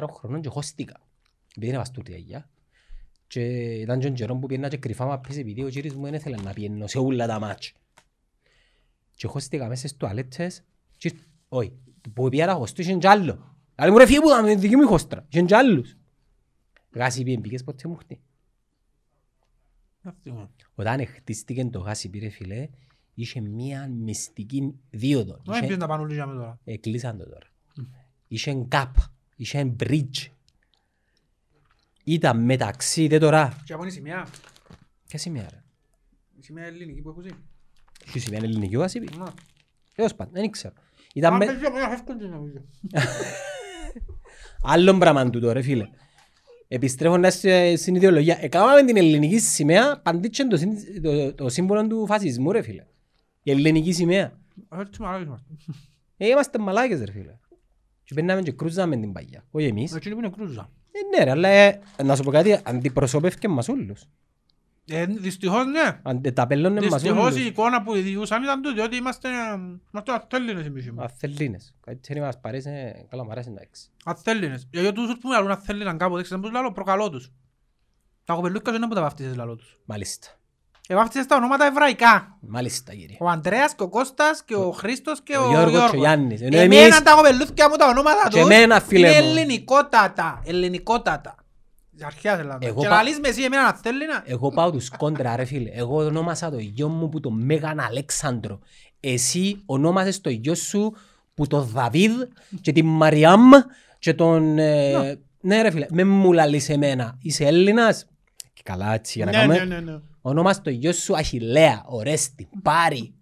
14 0.01 0.07
χρονών 0.13 0.41
και 0.41 0.49
χώστηκα. 0.49 1.01
Επειδή 1.49 1.67
είναι 1.67 1.77
βαστούτη 1.77 2.13
αγιά. 2.13 2.49
Και 3.27 3.41
ήταν 3.81 3.99
και 3.99 4.07
ο 4.07 4.11
καιρό 4.11 4.37
που 4.37 4.47
πήγαινα 4.47 4.69
και 4.69 4.77
κρυφά 4.77 5.07
μαπές 5.07 5.37
επειδή 5.39 5.65
ο 5.65 5.69
κύρις 5.69 5.95
μου 5.95 6.05
δεν 6.05 6.15
ήθελε 6.15 6.37
να 6.43 6.53
πιένω 6.53 6.87
σε 6.87 6.99
όλα 6.99 7.27
τα 7.27 7.39
μάτς. 7.39 7.73
Και 9.19 9.27
χώστηκα 9.27 9.69
μέσα 9.69 9.87
στις 9.87 9.99
τουαλέτες 9.99 10.63
και 10.97 11.13
όχι, 11.49 11.73
που 12.15 12.29
πήγα 12.29 12.47
να 12.47 12.55
χωστώ 12.55 12.83
είχαν 12.83 12.99
κι 12.99 13.07
άλλο. 13.07 13.57
Αλλά 13.75 13.91
μου 13.93 13.99
ρε 13.99 14.07
φύγε 14.07 14.21
που 14.21 14.29
ήταν 14.29 14.45
με 14.45 14.55
δική 14.55 14.77
μου 14.77 14.83
η 14.83 14.87
χώστρα, 14.87 15.27
είχαν 15.29 15.47
κι 15.47 15.55
άλλους. 15.55 15.97
Γάσι 16.95 17.23
πήγαινε, 17.23 17.41
πήγες 17.43 17.65
ποτέ 17.65 17.89
μου 17.89 17.95
χτύ. 17.97 18.21
Δεν 20.01 20.15
θυμάμαι. 20.23 20.51
Όταν 20.75 21.07
χτίστηκε 21.07 21.65
το 21.65 21.79
γάσι 21.79 22.09
πήρε 22.09 22.29
φιλέ, 22.29 22.69
είχε 23.15 23.41
μια 23.41 23.89
μυστική 23.89 24.75
δίωδο. 24.91 25.41
Δεν 25.45 25.55
Είχε- 25.57 25.67
πιες 25.67 25.79
να 25.79 25.87
πάνε 25.87 26.03
όλοι 26.03 26.15
για 26.15 26.27
με 26.27 26.35
τώρα. 26.35 26.59
Εκλείσαν 26.65 27.19
το 27.19 27.25
τώρα. 27.25 27.47
Είχε 28.29 28.53
γκάπ, 28.55 28.95
είχε 29.37 29.75
bridge. 29.81 30.27
ήταν 32.05 32.45
μεταξύ, 32.45 33.07
δεν 33.07 33.21
τώρα. 33.21 33.63
Και 33.65 33.73
από 33.73 33.83
είναι 33.83 33.93
η 33.93 33.95
σημαία; 33.95 34.27
Ποια 35.09 35.19
σημαία 35.19 35.49
ρε; 35.51 35.63
Η 36.39 36.43
σημαία 36.43 36.65
ελληνική 36.65 37.01
που 37.03 37.09
έχω 37.09 37.21
ζει. 37.21 37.31
Ποιος 38.11 38.23
σημαίνει 38.23 38.45
ελληνική 38.45 38.77
ο 38.77 38.83
Ασίπη. 38.83 39.09
Να. 39.19 39.35
Έως 39.95 40.15
πάντων, 40.15 40.33
δεν 40.33 40.51
ξέρω. 40.51 40.75
Ήταν 41.15 41.33
Αν 41.33 41.39
με... 41.39 41.47
παίζει 41.47 41.65
από 41.65 41.77
ένα 41.77 41.89
φεύγουν 41.89 42.19
την 42.19 42.29
νομίζω. 42.29 42.65
Άλλον 44.63 44.99
πράγμα 44.99 45.31
τούτο 45.31 45.53
ρε 45.53 45.63
φίλε. 45.63 45.89
Επιστρέφοντας 46.69 47.45
ε, 47.45 47.77
στην 47.77 47.95
ιδεολογία. 47.95 48.39
Εκάμαμε 48.41 48.85
την 48.85 48.97
ελληνική 48.97 49.39
σημαία 49.39 50.01
παντήτσεν 50.01 50.49
το, 50.49 50.57
συν- 50.57 51.03
το, 51.03 51.35
το 51.35 51.49
σύμβολο 51.49 51.87
του 51.87 52.07
φασισμού 52.07 52.53
ρε 52.53 52.63
φίλε. 52.63 52.87
Η 53.43 53.51
ελληνική 53.51 53.93
σημαία. 53.93 54.39
Έτσι 54.81 55.03
μαλάκες 55.03 55.27
είμαστε. 55.27 55.47
Ε, 56.17 56.27
είμαστε 56.27 56.59
μαλάκες 56.59 57.01
ρε 57.05 57.13
φίλε. 57.13 57.39
Και 58.05 58.15
περνάμε 58.15 58.43
και 58.43 58.53
κρούζαμε 58.53 58.97
την 58.97 59.13
παγιά. 59.13 59.45
Όχι 59.51 59.67
εμείς. 59.67 59.95
Έτσι 59.95 60.09
είναι 60.09 60.19
που 60.21 60.25
είναι 60.25 60.35
κρούζα. 60.37 60.71
Ε, 60.93 61.17
ναι 61.17 61.25
ρε, 61.25 61.31
αλλά 61.31 61.49
ε, 61.49 61.81
να 62.05 62.17
σου 62.17 62.23
πω 62.23 62.31
κάτι, 62.31 62.59
αντιπροσωπεύκε 62.65 63.49
μας 63.49 63.69
όλους. 63.69 64.05
Ε, 64.91 65.07
Δυστυχώς 65.07 65.67
ναι. 65.67 66.01
Αντε, 66.03 66.31
τα 66.31 66.47
πελώνε 66.47 66.81
μας 66.81 67.03
Δυστυχώς 67.03 67.25
όλους. 67.33 67.37
η 67.43 67.47
εικόνα 67.47 67.83
που 67.83 67.93
διούσαν 67.93 68.43
ήταν 68.43 68.63
τούτη 68.63 68.81
ότι 68.81 68.97
είμαστε 68.97 69.29
είμαστε 69.93 70.13
αθέλινες 70.13 70.67
εμείς 70.67 70.87
είμαστε. 70.87 71.15
Αθελίνες. 71.27 71.75
Κάτι 71.87 71.99
τέτοιο 72.09 72.23
μας 72.23 72.41
παρέσει, 72.41 72.71
καλά 73.11 73.25
μου 73.25 73.31
αρέσει 73.31 73.49
εντάξει. 73.53 73.91
Αθέλινες. 74.05 74.69
Για 74.73 74.93
τούτους 74.93 75.19
που 75.21 75.29
λαλούν 75.31 75.51
αθέλιναν 75.51 75.99
κάποτε, 75.99 76.23
ξέρετε 76.23 76.47
πώς 76.47 76.55
λαλώ, 76.57 76.73
προκαλώ 76.73 77.11
τους. 77.11 77.31
Τα 78.25 78.35
κοπελούκια 78.35 78.73
δεν 78.73 78.81
είναι 78.81 78.89
που 78.91 78.95
τα 78.95 79.01
βαφτίζες 79.01 79.37
λαλώ 79.37 79.57
τους. 79.57 79.79
Μάλιστα. 79.85 80.29
Ε, 80.91 80.95
βαφτίζες 80.95 81.27
τα 81.27 81.37
ονόματα 81.37 81.65
εβραϊκά. 81.67 82.37
Μάλιστα 82.41 82.95
κύριε. 82.95 83.17
Ο 83.21 83.29
Αντρέας 83.29 83.75
και 83.75 83.83
ο 83.83 83.89
Κώστας 83.89 84.45
και 84.45 84.55
ο 84.55 84.71
Χρήστος 84.71 85.23
και 85.23 85.37
Ο 85.37 85.45
ο 85.45 85.49
Γιώργος 85.49 85.71
και 85.71 85.77
ο 85.77 85.81
Γιώργος. 85.81 86.01
Γιάννης. 86.01 86.41
Ενώ 86.41 86.57
Εμένα 86.59 86.83
εμείς- 86.83 87.03
τα 87.03 87.13
κοπελούθηκια 87.15 87.69
μου 87.69 87.77
τα 87.77 87.87
ονόματα 87.89 88.23
Και 88.29 88.29
τους 88.41 88.41
εμένα, 88.51 88.81
φίλε 88.81 89.09
είναι 89.11 89.21
μου. 89.23 89.29
ελληνικότατα. 89.29 90.43
Ελληνικότατα. 90.45 91.35
Της 91.99 92.07
αρχαίας 92.07 92.39
Ελλάδας. 92.39 92.69
Εγώ 92.69 92.81
Και 92.83 92.89
πα- 92.89 92.95
λαλείς 92.95 93.21
με 93.21 93.29
εσύ 93.29 93.43
εμένα 93.43 93.67
αθέλινα. 93.67 94.23
Εγώ 94.27 94.49
πάω 94.51 94.71
τους 94.71 94.89
κόντρα 94.97 95.37
ρε 95.37 95.45
φίλε. 95.45 95.71
Εγώ 95.73 96.05
ονόμασα 96.05 96.51
το 96.51 96.59
γιο 96.59 96.89
μου 96.89 97.09
που 97.09 97.21
το 97.21 97.31
Μέγαν 97.31 97.81
Αλέξανδρο. 97.81 98.59
Εσύ 99.01 99.63
ονόμασες 99.67 100.21
το 100.21 100.31
γιο 100.31 100.55
σου 100.55 100.95
που 101.35 101.47
το 101.47 101.61
Δαβίδ 101.63 102.13
και 102.61 102.73
την 102.73 102.87
Μαριάμ 102.87 103.51
και 103.99 104.15
τον... 104.15 104.59
ε, 104.59 105.19
Ναι 105.41 105.63
ρε 105.63 105.71
φίλε, 105.71 105.87
με 105.91 106.05
μου 106.05 106.33
λαλείς 106.33 106.69
εμένα. 106.69 107.19
Είσαι 107.23 107.45
Έλληνας; 107.45 108.07
Και 108.53 108.63
καλά 108.65 108.95
έτσι 108.95 109.13
για 109.19 109.25
να 109.25 109.31
Ναι, 109.31 109.39
κάνουμε. 109.39 109.59
ναι, 109.65 109.81
ναι, 109.81 109.93
ναι. 109.93 109.99
Ονόμασες 110.21 110.63
το 110.63 110.71
γιο 110.71 110.93
σου 110.93 111.17
Αχιλέα, 111.17 111.83
Ορέστη, 111.87 112.49
Πάρη. 112.63 113.13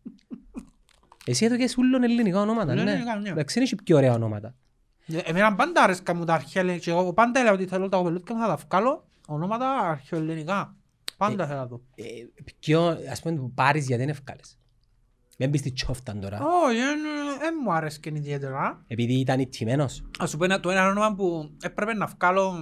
Εσύ 1.27 1.45
εδώ 1.45 1.57
και 1.57 1.69
σούλων 1.69 2.03
ελληνικά 2.03 2.41
ονόματα, 2.41 2.75
Ναι, 2.75 2.83
ναι. 2.83 2.91
ελληνικά, 2.91 3.17
ναι. 3.17 3.29
Εντάξει, 3.29 3.59
είναι 3.59 3.69
και 3.69 3.77
πιο 3.85 3.97
ωραία 3.97 4.13
ονόματα. 4.15 4.55
Ε, 5.07 5.19
Εμένα 5.19 5.55
πάντα 5.55 5.83
άρεσκα 5.83 6.15
μου 6.15 6.25
τα 6.25 6.35
αρχαία 6.35 6.79
και 6.79 6.91
εγώ 6.91 7.13
πάντα 7.13 7.41
έλεγα 7.41 7.55
ότι 7.55 7.67
θέλω 7.67 7.89
τα 7.89 7.97
κοπελούθηκια 7.97 8.35
μου 8.35 8.41
να 8.41 8.47
τα 8.47 8.57
βγάλω 8.69 9.07
ονόματα 9.27 9.71
αρχαιοελληνικά. 9.79 10.75
Πάντα 11.17 11.47
θέλω 11.47 11.59
να 11.59 11.69
το. 11.69 11.81
Ε, 11.95 12.03
πιο, 12.61 12.99
ας 13.11 13.23
πούμε, 13.23 13.37
που 13.37 13.53
πάρεις 13.53 13.87
γιατί 13.87 14.03
είναι 14.03 14.11
ευκάλες. 14.11 14.59
Δεν 15.39 15.51
πεις 15.51 15.63
τη 15.63 15.73
τσόφταν 15.73 16.21
τώρα. 16.21 16.39
Όχι, 16.65 16.79
δεν 17.39 17.55
μου 17.65 17.73
άρεσκε 17.73 18.11
ιδιαίτερα. 18.15 18.85
Επειδή 18.87 19.13
ήταν 19.15 19.41
ηττημένος. 19.41 20.05
Ας 20.19 20.31
σου 20.31 20.37
πω 20.37 20.45
ένα- 20.45 20.61
το 20.61 20.71
ένα 20.71 20.89
όνομα 20.89 21.15
που 21.15 21.51
έπρεπε 21.63 21.95
να 21.95 22.07
βγάλω 22.07 22.55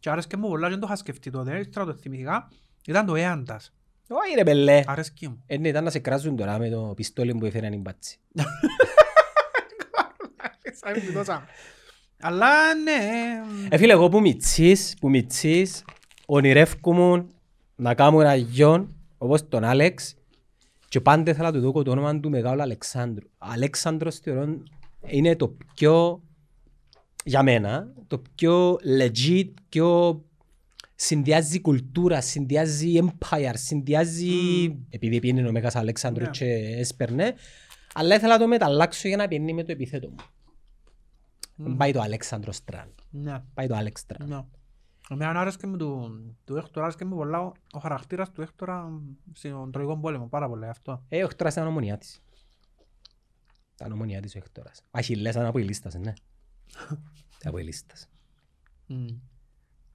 και 0.00 0.10
άρεσκε 0.10 0.36
μου 0.36 0.48
πολλά 0.48 0.64
και 0.64 0.70
δεν 0.70 0.80
το 0.80 0.86
είχα 0.86 0.96
σκεφτεί 0.96 1.30
τότε, 1.30 1.58
ύστερα 1.58 1.86
το 1.86 1.94
θυμηθήκα, 1.94 2.48
ήταν 2.86 3.06
το 3.06 3.14
Έαντας. 3.14 3.72
Όχι 4.08 4.34
ρε 4.34 4.42
πελέ. 4.44 4.82
Άρεσκε 4.86 5.28
μου. 5.28 5.42
Ε, 5.46 5.56
ναι, 5.58 5.68
ήταν 5.68 5.84
να 5.84 5.90
σε 5.90 5.98
κράζουν 5.98 6.36
τώρα 6.36 6.58
με 6.58 6.68
το 6.68 6.92
πιστόλι 6.96 7.34
που 7.34 7.44
έφεραν 7.46 7.72
οι 7.72 7.78
μπάτσι. 7.78 8.18
Αλλά 12.20 12.74
ναι, 12.74 13.00
Ε, 13.68 13.76
φίλε, 13.78 13.92
εγώ 13.92 14.08
που 14.08 14.20
μητσής, 14.20 14.94
που 15.00 15.08
μητσής, 15.08 15.84
ονειρεύκομαι 16.26 17.26
να 17.76 17.94
κάνω 17.94 18.20
ένα 18.20 18.34
γιον, 18.34 18.94
όπως 19.18 19.48
τον 19.48 19.64
Άλεξ, 19.64 20.14
και 20.88 21.00
πάντα 21.00 21.30
ήθελα 21.30 21.50
να 21.50 21.60
του 21.60 21.72
δω 21.72 21.82
το 21.82 21.90
όνομα 21.90 22.20
του 22.20 22.30
Μεγάλου 22.30 22.62
Αλεξάνδρου. 22.62 23.26
Αλέξανδρος 23.38 24.18
θεωρώ 24.18 24.62
είναι 25.06 25.36
το 25.36 25.56
πιο, 25.74 26.22
για 27.24 27.42
μένα, 27.42 27.92
το 28.06 28.22
πιο 28.34 28.78
legit, 29.00 29.48
πιο 29.68 30.20
συνδυάζει 30.94 31.60
κουλτούρα, 31.60 32.20
συνδυάζει 32.20 32.98
empire, 33.02 33.52
συνδυάζει... 33.54 34.30
Επειδή 34.90 35.20
πήγαινε 35.20 35.48
ο 35.48 35.52
Μέγας 35.52 35.76
Αλέξανδρου 35.76 36.24
Ναι. 36.24 36.30
και 36.30 36.44
έσπερνε, 36.78 37.34
αλλά 37.94 38.14
ήθελα 38.14 38.32
να 38.32 38.38
το 38.38 38.46
μεταλλάξω 38.46 39.08
για 39.08 39.16
να 39.16 39.28
πιένει 39.28 39.52
με 39.52 39.64
το 39.64 39.72
επιθέτω 39.72 40.08
μου. 40.08 40.16
Πάει 41.76 41.92
το 41.92 42.00
Αλέξανδρος 42.00 42.64
Τραν. 42.64 42.94
ναι, 43.10 43.42
Πάει 43.54 43.66
το 43.66 43.74
Άλεξ 43.74 44.06
Τραν. 44.06 44.28
ναι. 44.28 44.44
Εμένα 45.10 45.40
άρεσκε 45.40 45.66
μου 45.66 45.76
του, 45.76 46.20
του 46.44 46.56
Έκτορα, 46.56 46.84
άρεσκε 46.84 47.04
μου 47.04 47.16
πολλά 47.16 47.40
ο, 47.40 47.52
ο 47.72 47.78
χαρακτήρας 47.78 48.30
του 48.32 48.42
Έκτορα 48.42 49.00
στον 49.32 49.72
Τροϊκό 49.72 49.98
Πόλεμο, 49.98 50.26
πάρα 50.28 50.48
πολύ 50.48 50.66
αυτό. 50.66 51.04
Ε, 51.08 51.24
ο 51.24 51.28
Χτώρας 51.28 51.54
ήταν 51.54 51.66
ομονιά 51.66 51.98
της. 51.98 52.20
Ήταν 53.74 53.92
ομονιά 53.92 54.20
της 54.20 54.34
ο 54.36 54.40
Χτώρας. 54.40 54.80
Ο 54.84 54.88
Αχιλλές 54.90 55.34
ήταν 55.34 55.46
από 55.46 55.58
η 55.58 55.62
λίστας, 55.64 55.94
ναι. 55.94 56.12
από 57.44 57.58
η 57.58 57.62
λίστας. 57.64 58.08
Μμ. 58.86 59.06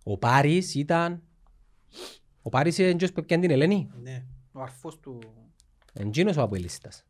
Ο 0.03 0.17
Πάρης 0.17 0.75
ήταν... 0.75 1.21
Ο 2.41 2.49
Πάρης 2.49 2.77
είναι 2.77 2.87
εντός 2.87 3.11
που 3.11 3.25
πιάνε 3.25 3.41
την 3.41 3.51
Ελένη. 3.51 3.89
Ναι, 4.01 4.25
ο 4.51 4.61
αρφός 4.61 4.99
του... 4.99 5.19
Εντζίνος 5.93 6.37
ο 6.37 6.41
από 6.41 6.55
η 6.55 6.59
λίστας. 6.59 7.03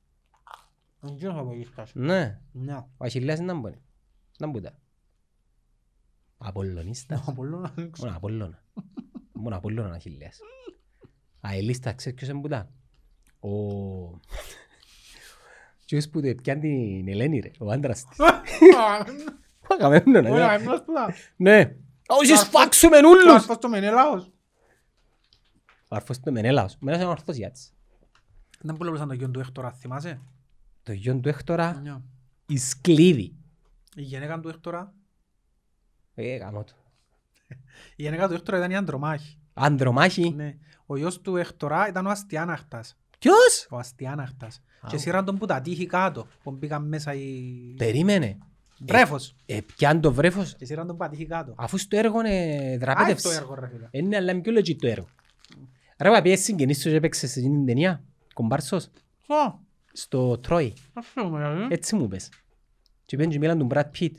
Δεν 0.99 1.15
ξέρω 1.17 1.39
από 1.39 1.51
εκεί 1.53 1.65
φτάσει. 1.65 1.99
Ναι. 1.99 2.39
Ναι, 2.51 2.75
Ο 2.97 3.05
Αχιλλές 3.05 3.39
ήταν 3.39 3.61
πόνοι. 3.61 3.81
Ήταν 4.41 4.53
που 4.53 4.57
ήταν. 4.59 4.73
Απολλωνίστας. 6.37 7.19
ο 7.19 7.23
Απολλώνας 7.27 7.71
δεν 7.75 7.91
ξέρω. 7.91 8.07
Μόνο 8.07 8.17
Απόλλωνα. 8.17 8.63
Μόνο 9.33 9.55
Απόλλωνα 9.55 9.89
ο 9.89 9.91
Αχιλλέας. 9.91 10.39
Α, 11.47 11.55
η 11.57 11.61
λίστα, 11.61 11.93
ξέρεις 11.93 12.17
ποιος 12.17 12.29
είναι 12.29 12.39
που 12.41 12.47
ήταν. 12.47 12.69
Ο... 13.39 13.49
Ποιος 15.85 16.09
που 16.09 16.21
το 16.21 16.35
πιάνε 16.35 16.59
την 16.61 17.07
Ελένη 17.07 17.39
ρε, 17.39 17.51
ο 17.59 17.71
άντρας 17.71 18.05
της. 18.05 18.17
Ο 19.69 19.73
Αγαμέμνονα, 19.79 20.29
Ο 20.29 20.33
ναι. 20.33 20.41
Αγαμέμνονας 20.43 20.83
που 20.85 20.91
ήταν. 20.91 21.13
Ναι. 21.35 21.75
Όχι, 22.07 22.31
Ο 22.31 22.35
σφάξουμε 22.35 22.97
Ο 22.97 23.09
ούλους. 23.09 23.33
αρφός 23.33 23.57
του 23.57 23.69
Μενέλαος. 23.69 24.31
Ο 25.87 25.95
αρφός 25.95 26.19
του 26.19 26.31
Μενέλαος. 26.31 26.73
Ο 26.73 26.77
Μενέλαος 26.79 27.03
είναι 27.05 27.19
ορθός 27.19 27.35
γιάτς. 27.35 27.73
Δεν 28.61 28.77
που 28.77 28.83
λεπτούσαν 28.83 29.07
το 29.07 29.13
γιον 29.13 29.31
του 29.31 29.39
Έκτορα, 29.39 29.71
θυμάσαι; 29.71 30.21
Το 30.83 30.91
γιον 30.91 31.21
του 31.21 31.29
Έκτορα, 31.29 31.79
Ναι. 31.83 32.01
η 32.45 32.57
σκλίδη. 32.57 33.35
Η 33.95 34.01
γυναίκα 34.01 34.39
του 34.39 34.49
Έκτορα, 34.49 34.93
Ε, 36.15 36.35
γαμώ 36.35 36.63
το. 36.63 36.73
η 37.95 38.03
γυναίκα 38.03 38.27
του 38.27 38.33
Έκτορα 38.33 38.57
ήταν 38.57 38.71
η 38.71 38.75
Ανδρομάχη. 38.75 39.37
Ανδρομάχη; 39.53 40.29
Ναι. 40.35 40.55
Ο 40.85 40.97
γιος 40.97 41.21
του 41.21 41.35
Έκτορα 41.35 41.87
ήταν 41.87 42.05
ο 42.05 42.09
Αστιάναχτας. 42.09 42.97
Ποιος; 43.19 43.67
Ο 43.69 43.77
Αστιάναχτας. 43.77 44.61
Α, 44.81 44.87
Και 44.89 44.95
ο- 44.95 44.99
σύραν 44.99 45.25
τον 45.25 45.37
που 45.37 45.45
τα 45.45 45.61
τύχη 45.61 45.85
κάτω, 45.85 46.27
που 46.43 46.51
μπήκαν 46.51 46.87
μέσα 46.87 47.13
οι... 47.13 47.73
Περίμενε. 47.77 48.37
Βρέφος. 48.79 49.35
Ε, 49.45 49.59
πιάν 49.75 50.01
το 50.01 50.13
βρέφος; 50.13 50.55
Και 50.55 50.65
σύραν 50.65 50.87
τον 50.87 50.97
που 50.97 51.03
τα 51.03 51.09
τύχη 51.09 51.25
κάτω. 51.25 51.53
Αφού 51.57 51.77
στο 51.77 51.97
έργο 51.97 52.19
είναι 52.19 52.29
Α, 52.29 52.53
είναι 52.53 52.77
το 52.77 52.85
δραπέτευση. 52.85 53.35
έργο 53.35 53.53
ρε 53.55 53.67
φίλε. 53.67 53.87
Είναι 53.91 54.15
αλλά 54.15 54.31
είναι 54.31 54.41
πιο 54.41 54.53
legit 54.53 54.75
το 54.75 54.87
έργο. 54.87 55.07
Ρε, 55.97 56.09
μα 56.09 56.21
πιέσεις 56.21 56.45
συγγενείς 56.45 56.81
σου 56.81 56.89
και 56.89 56.95
έπαιξες 56.95 57.31
σε 57.31 57.39
την 57.39 57.65
ταινία. 57.65 58.03
Κομπάρσος; 58.33 58.85
Ω, 59.27 59.59
Στο 59.93 60.37
Τρόι. 60.37 60.73
αυτό 60.93 61.29
με 61.29 61.37
δηλαδή. 61.37 61.73
Έτσι 61.73 61.95
μου 61.95 62.07
πες. 62.07 62.29
Και 63.11 63.17
πήγαν 63.17 63.31
και 63.31 63.39
μίλαν 63.39 63.57
τον 63.57 63.67
Brad 63.71 63.89
Pitt. 63.99 64.13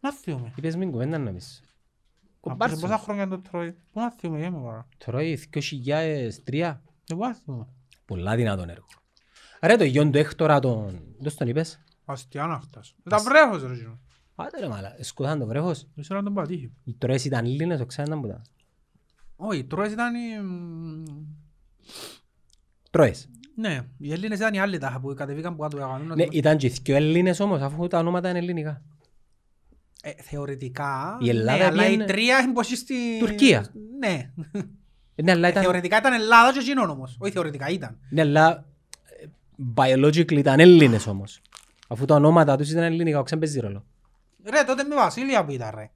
Να 0.00 0.12
θύομαι. 0.12 0.52
Είπες 0.56 0.76
μην 0.76 0.90
κουβέντα 0.90 1.18
να 1.18 1.32
πεις. 1.32 1.60
Από 1.60 1.66
σε 1.66 2.38
Κομπάρσος. 2.40 2.80
πόσα 2.80 2.98
χρόνια 2.98 3.28
το 3.28 3.38
τρώει. 3.40 3.72
Πού 3.72 4.00
να 4.00 4.10
θύομαι, 4.10 4.38
γέμαι 4.38 4.58
τώρα. 4.58 4.88
Τρόι 4.98 5.48
2003. 5.52 6.80
Και 7.04 7.14
πού 7.14 7.20
να 7.20 7.34
θύομαι. 7.34 7.66
Πολλά 8.04 8.36
δυνατόν 8.36 8.68
έργο. 8.68 8.86
Ρε 9.60 9.76
το 9.76 9.84
γιον 9.84 10.12
του 10.12 10.18
Έκτορα 10.18 10.60
τον... 10.60 11.14
Δώσ' 11.18 11.34
τον 11.34 11.48
είπες. 11.48 11.80
Ο 12.04 12.12
Αστιάναχτας. 12.12 12.94
Ήταν 13.06 13.22
βρέφος 13.22 13.62
ρε 13.62 13.74
γίνο. 13.74 14.00
Άντε 14.34 14.60
ρε 14.60 14.68
μάλα, 14.68 14.96
σκούθαν 15.00 15.38
το 15.38 15.46
βρέφος. 15.46 15.86
Και 15.94 16.02
σύραν 16.02 16.24
τον 16.24 16.34
που 16.34 16.40
τα 16.40 16.46
τύχη. 16.46 16.72
Οι 16.84 16.94
τρώες 16.94 17.24
ήταν 17.24 17.44
Έλληνες, 17.44 17.80
ο 17.80 17.86
ξέναν 17.86 18.20
που 18.20 18.26
ήταν. 18.26 18.42
Όχι, 19.36 19.64
τρώες 19.64 19.92
ήταν 19.92 20.14
οι... 20.14 20.40
μ, 20.42 21.04
Τρώες. 22.90 23.28
Ναι, 23.54 23.80
οι 23.98 24.12
Έλληνες 24.12 24.38
ήταν 24.38 24.54
οι 24.54 24.60
άλλοι 24.60 24.78
τάχα 24.78 25.00
που 25.00 25.14
κατεβήκαν 25.14 25.56
που 25.56 25.62
κάτω 25.62 25.76
έκαναν. 25.76 26.12
Ναι, 26.16 26.24
ήταν 26.30 26.56
και 26.56 26.68
δυο 26.68 26.96
Έλληνες 26.96 27.40
όμως, 27.40 27.60
αφού 27.60 27.86
τα 27.86 27.98
ονόματα 27.98 28.28
είναι 28.28 28.38
ελληνικά. 28.38 28.82
Ε, 30.02 30.10
θεωρητικά, 30.22 31.18
Η 31.20 31.28
Ελλάδα 31.28 31.58
ναι, 31.58 31.64
αλλά 31.64 31.82
η 31.82 31.84
πήγαινε- 31.86 32.06
τρία 32.08 32.38
είναι 32.38 32.52
πως 32.52 32.66
στη... 32.66 32.94
Τουρκία. 33.18 33.66
Ναι. 34.00 34.30
Ναι, 35.14 35.30
αλλά 35.32 35.48
ήταν... 35.48 35.62
Θεωρητικά 35.62 35.96
ήταν 35.96 36.12
Ελλάδα 36.12 36.52
και 36.52 36.58
εκείνον 36.58 36.90
όμως. 36.90 37.16
Όχι 37.20 37.32
θεωρητικά 37.32 37.68
ήταν. 37.68 37.98
Ναι, 38.10 38.20
αλλά 38.20 38.64
ε, 39.22 39.26
biologically 39.76 40.36
ήταν 40.36 40.60
Έλληνες 40.60 41.06
όμως. 41.06 41.40
Αφού 41.88 42.04
τα 42.04 42.14
ονόματα 42.14 42.56
τους 42.56 42.70
ήταν 42.70 42.82
ελληνικά, 42.82 43.18
ο 43.18 43.22
ξέν 43.22 43.38
παίζει 43.38 43.60
ρόλο. 43.60 43.84
Ρε, 44.50 44.62
τότε 44.66 44.82
με 44.84 44.94
Βασίλεια 44.94 45.44
που 45.44 45.50
ήταν 45.50 45.70
ρε. 45.74 45.90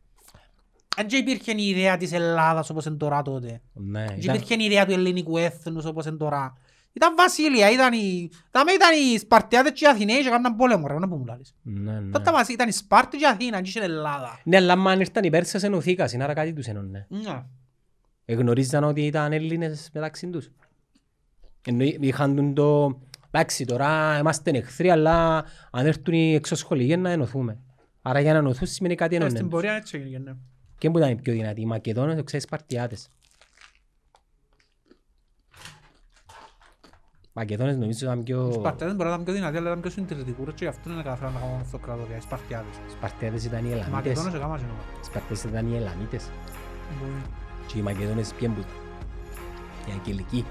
Αν 0.97 1.07
και 1.07 1.16
υπήρχε 1.16 1.53
η 1.57 1.69
ιδέα 1.69 1.97
της 1.97 2.12
Ελλάδας 2.12 2.70
όπως 2.70 2.85
είναι 2.85 2.97
τώρα 2.97 3.23
τότε. 3.23 3.61
Ναι, 3.73 4.05
Και 4.07 4.15
ήταν... 4.20 4.35
υπήρχε 4.35 4.55
η 4.55 4.65
ιδέα 4.65 4.87
του 4.87 4.93
ελληνικού 4.93 5.37
έθνους 5.37 5.85
όπως 5.85 6.07
είναι 6.07 6.16
τώρα. 6.16 6.57
Ήταν 6.97 7.14
βασίλεια, 7.16 7.70
ήταν 7.70 7.93
οι... 7.93 8.31
Δάμε 8.51 8.73
ήταν 8.73 8.90
οι 8.93 9.18
Σπαρτιάτες 9.18 9.73
και 9.73 9.85
οι 9.85 9.89
Αθηναίοι 9.89 10.20
και 10.20 10.28
έκαναν 10.28 10.56
πόλεμο, 10.56 10.86
ρε, 10.86 10.98
να 10.98 11.09
που 11.09 11.16
μου 11.16 11.24
λάλλεις. 11.24 11.55
Ναι, 11.62 12.01
ναι. 12.01 12.10
Τότε 12.10 12.31
μας 12.31 12.48
ήταν 12.48 12.68
η 12.68 12.73
Σπάρτη 12.73 13.16
και 13.16 13.24
η 13.24 13.28
Αθήνα, 13.28 13.62
και 13.62 13.78
η 13.78 13.82
Ελλάδα. 13.82 14.40
Ναι, 14.44 14.56
αλλά 14.56 14.73
αν 14.73 15.01
ήρθαν 15.01 15.24
οι 15.24 15.31
Πέρσες 15.31 15.62
ενωθήκασαν, 15.62 16.23
άρα 16.23 16.35
κάτι 16.35 16.52
τους 16.52 16.66
ενώνε. 16.66 17.06
Ναι. 17.09 17.43
Εγνωρίζαν 18.24 18.85
ότι 18.85 19.06
ήταν 19.06 19.32
Έλληνες 19.32 19.90
μεταξύ 19.93 20.27
τους. 20.27 20.51
Εννοεί, 21.66 21.98
είχαν 22.01 22.36
τον 22.36 22.55
το... 22.55 22.98
Εντάξει, 23.31 23.64
τώρα 23.64 24.18
είμαστε 24.18 24.51
εχθροί, 24.51 24.90
αλλά 24.90 25.44
αν 25.70 25.86
έρθουν 25.86 26.14
οι 26.14 26.35
εξωσχολικοί 26.35 26.97
να 26.97 27.10
ενωθούμε. 27.10 27.59
Άρα 28.02 28.20
για 28.20 28.32
να 28.32 28.39
ενωθούν 28.39 28.66
σημαίνει 28.66 28.94
κάτι 28.94 29.14
Ε, 29.14 29.18
ενώνε. 29.18 29.36
Στην 29.36 29.48
πορεία 29.48 29.73
έτσι 29.73 29.97
έγινε, 29.98 30.18
ναι. 30.18 30.32
Και 30.78 30.90
που 30.90 30.98
ήταν 30.98 31.10
οι 31.10 31.16
πιο 31.16 31.32
δυνατοί, 31.32 31.60
οι 31.60 31.66
Μακεδόνες, 31.66 32.23
ξέρεις, 32.24 32.44
Σπαρτιάτες. 32.44 33.09
Μακεδόνες 37.38 37.76
νομίζω 37.76 38.06
ήταν 38.06 38.18
Οι 38.20 38.22
πιο... 38.22 38.50
Σπαρτιάτες 38.52 38.96
μπορεί 38.96 39.08
να 39.08 39.14
ήταν 39.14 39.24
πιο 39.24 39.34
δυνατοί, 39.34 39.56
αλλά 39.56 39.68
ήταν 39.68 39.80
πιο 39.80 39.90
συντηρητικούς 39.90 40.46
και 40.46 40.64
γι' 40.64 40.66
αυτό 40.66 40.90
είναι 40.90 41.02
καταφέραν 41.02 41.32
να 41.32 41.40
κάνουν 41.40 41.60
αυτοκρατορία, 41.60 42.16
οι 42.16 42.20
Σπαρτιάτες. 42.20 42.76
Σπαρτιάτες 42.96 43.44
ήταν 43.44 43.64
οι 43.64 43.68
Οι 43.68 43.72
Ελαμίτες. 43.72 43.92
Μακεδόνες 43.94 44.34
έκαναν 44.34 44.58
σύνομα. 44.58 44.78
Σπαρτιάτες 45.02 45.44
ήταν 45.44 45.72
οι 45.72 45.76
Ελαμίτες. 45.76 46.24
Μπορεί. 46.98 47.22
Και 47.66 47.78
οι 47.78 47.82
Μακεδόνες 47.82 48.32
ποιοι 48.38 48.48
που 48.48 48.60
ήταν. 48.60 48.78
Οι 49.86 49.92
Αγγελικοί. 49.98 50.44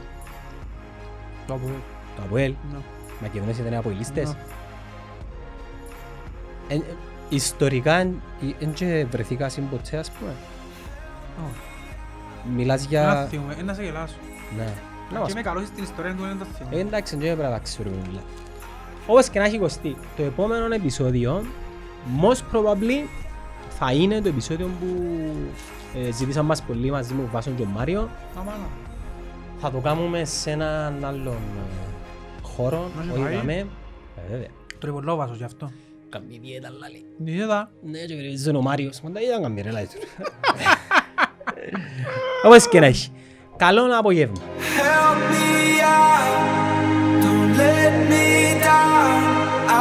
Το 1.48 1.54
Αποέλ. 1.54 1.80
Το 2.16 2.22
Αποέλ. 2.26 2.54
Ναι. 2.72 2.78
Οι 2.78 3.22
Μακεδόνες 3.22 3.58
ήταν 3.58 3.72
οι 3.72 3.76
Αποελίστες. 3.76 4.30
Ναι. 4.30 4.38
Ε, 6.68 6.76
ε, 6.76 6.82
Ιστορικά 7.30 7.96
δεν 8.60 8.74
και 8.74 9.06
βρεθήκα 9.12 9.50
συμποτέ 9.50 9.98
ας 9.98 10.12
πούμε. 10.12 10.32
Όχι. 11.46 11.62
Μιλάς 12.56 12.82
Να 12.82 12.88
για... 12.90 13.26
θυμούμε, 13.30 13.56
ε, 13.60 13.64
να 13.64 13.74
σε 13.74 13.84
γελάσω. 13.84 14.16
Ναι. 14.58 14.74
Να 15.10 15.16
Και 15.16 15.20
μας 15.24 15.32
είμαι 15.32 15.42
καλός 15.42 15.68
στην 15.68 15.84
ιστορία 15.84 16.14
του, 16.16 16.24
δεν 16.24 16.38
το 16.40 16.46
Ε, 16.52 16.56
θυμούμαι. 16.58 16.80
εντάξει, 16.80 17.16
δεν 17.16 17.26
πρέπει 17.26 17.42
να 17.42 17.50
τα 17.50 17.60
ξέρουμε 17.60 17.96
μιλά. 18.08 18.22
Όπως 19.08 19.30
και 19.30 19.40
να 19.40 19.46
έχει 19.46 19.60
κοστί, 19.60 19.96
το 20.18 20.24
επόμενο 20.24 20.74
επεισόδιο, 20.74 21.46
most 22.22 22.56
probably, 22.56 23.08
θα 23.70 23.92
είναι 23.94 24.22
το 24.22 24.28
επεισόδιο 24.28 24.70
που 24.80 24.88
ε, 25.98 26.12
ζήτησαν 26.12 26.46
μας 26.46 26.62
πολύ 26.62 26.92
μαζί 26.92 27.14
με 27.14 27.22
τον 27.22 27.30
Βάσον 27.32 27.56
και 27.56 27.62
τον 27.64 27.72
Μάριο. 27.72 28.10
Αμάνα. 28.40 28.68
Θα 29.60 29.72
το 29.72 29.78
κάνουμε 29.80 30.26
σε 30.26 30.52
έναν 30.52 31.06
άλλον 31.06 31.28
ε, 31.36 31.92
χώρο, 32.42 32.92
Να 32.98 33.04
σε 33.04 33.12
όχι 33.12 33.22
πάει. 33.22 33.36
δάμε. 33.36 33.54
Ε, 33.54 33.66
βέβαια. 34.32 34.48
Τριβολόβασος 34.80 35.38
γι' 35.38 35.44
αυτό. 35.44 35.72
Καμία 36.10 36.40
διέτα 36.42 36.70
λάλη. 36.80 37.06
Είδα. 37.44 37.72
Ναι, 37.84 38.00
και 38.00 38.16
περιορίζεται 38.16 38.58
ο 38.58 38.62
Μάριος. 38.62 39.02
Μα 39.02 39.12
τα 39.12 39.22
είδα 39.22 39.42
καμία 39.42 39.64
ρε 39.64 39.72
λάλη. 39.72 39.88
Όπως 42.46 42.70
και 42.70 42.80
να 42.80 42.86
έχει. 42.86 43.12
Καλό 43.57 43.83
απογεύμα. 43.99 44.37
Help 44.77 45.19
me 45.33 45.81
out, 45.83 47.23
don't 47.25 47.53
let 47.63 47.93
me 48.11 48.27
down. 48.69 49.23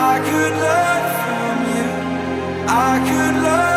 I 0.07 0.13
could 0.27 0.55
learn 0.65 1.03
from 1.19 1.57
you. 1.75 1.87
I 2.67 2.91
could 3.07 3.35
learn. 3.43 3.69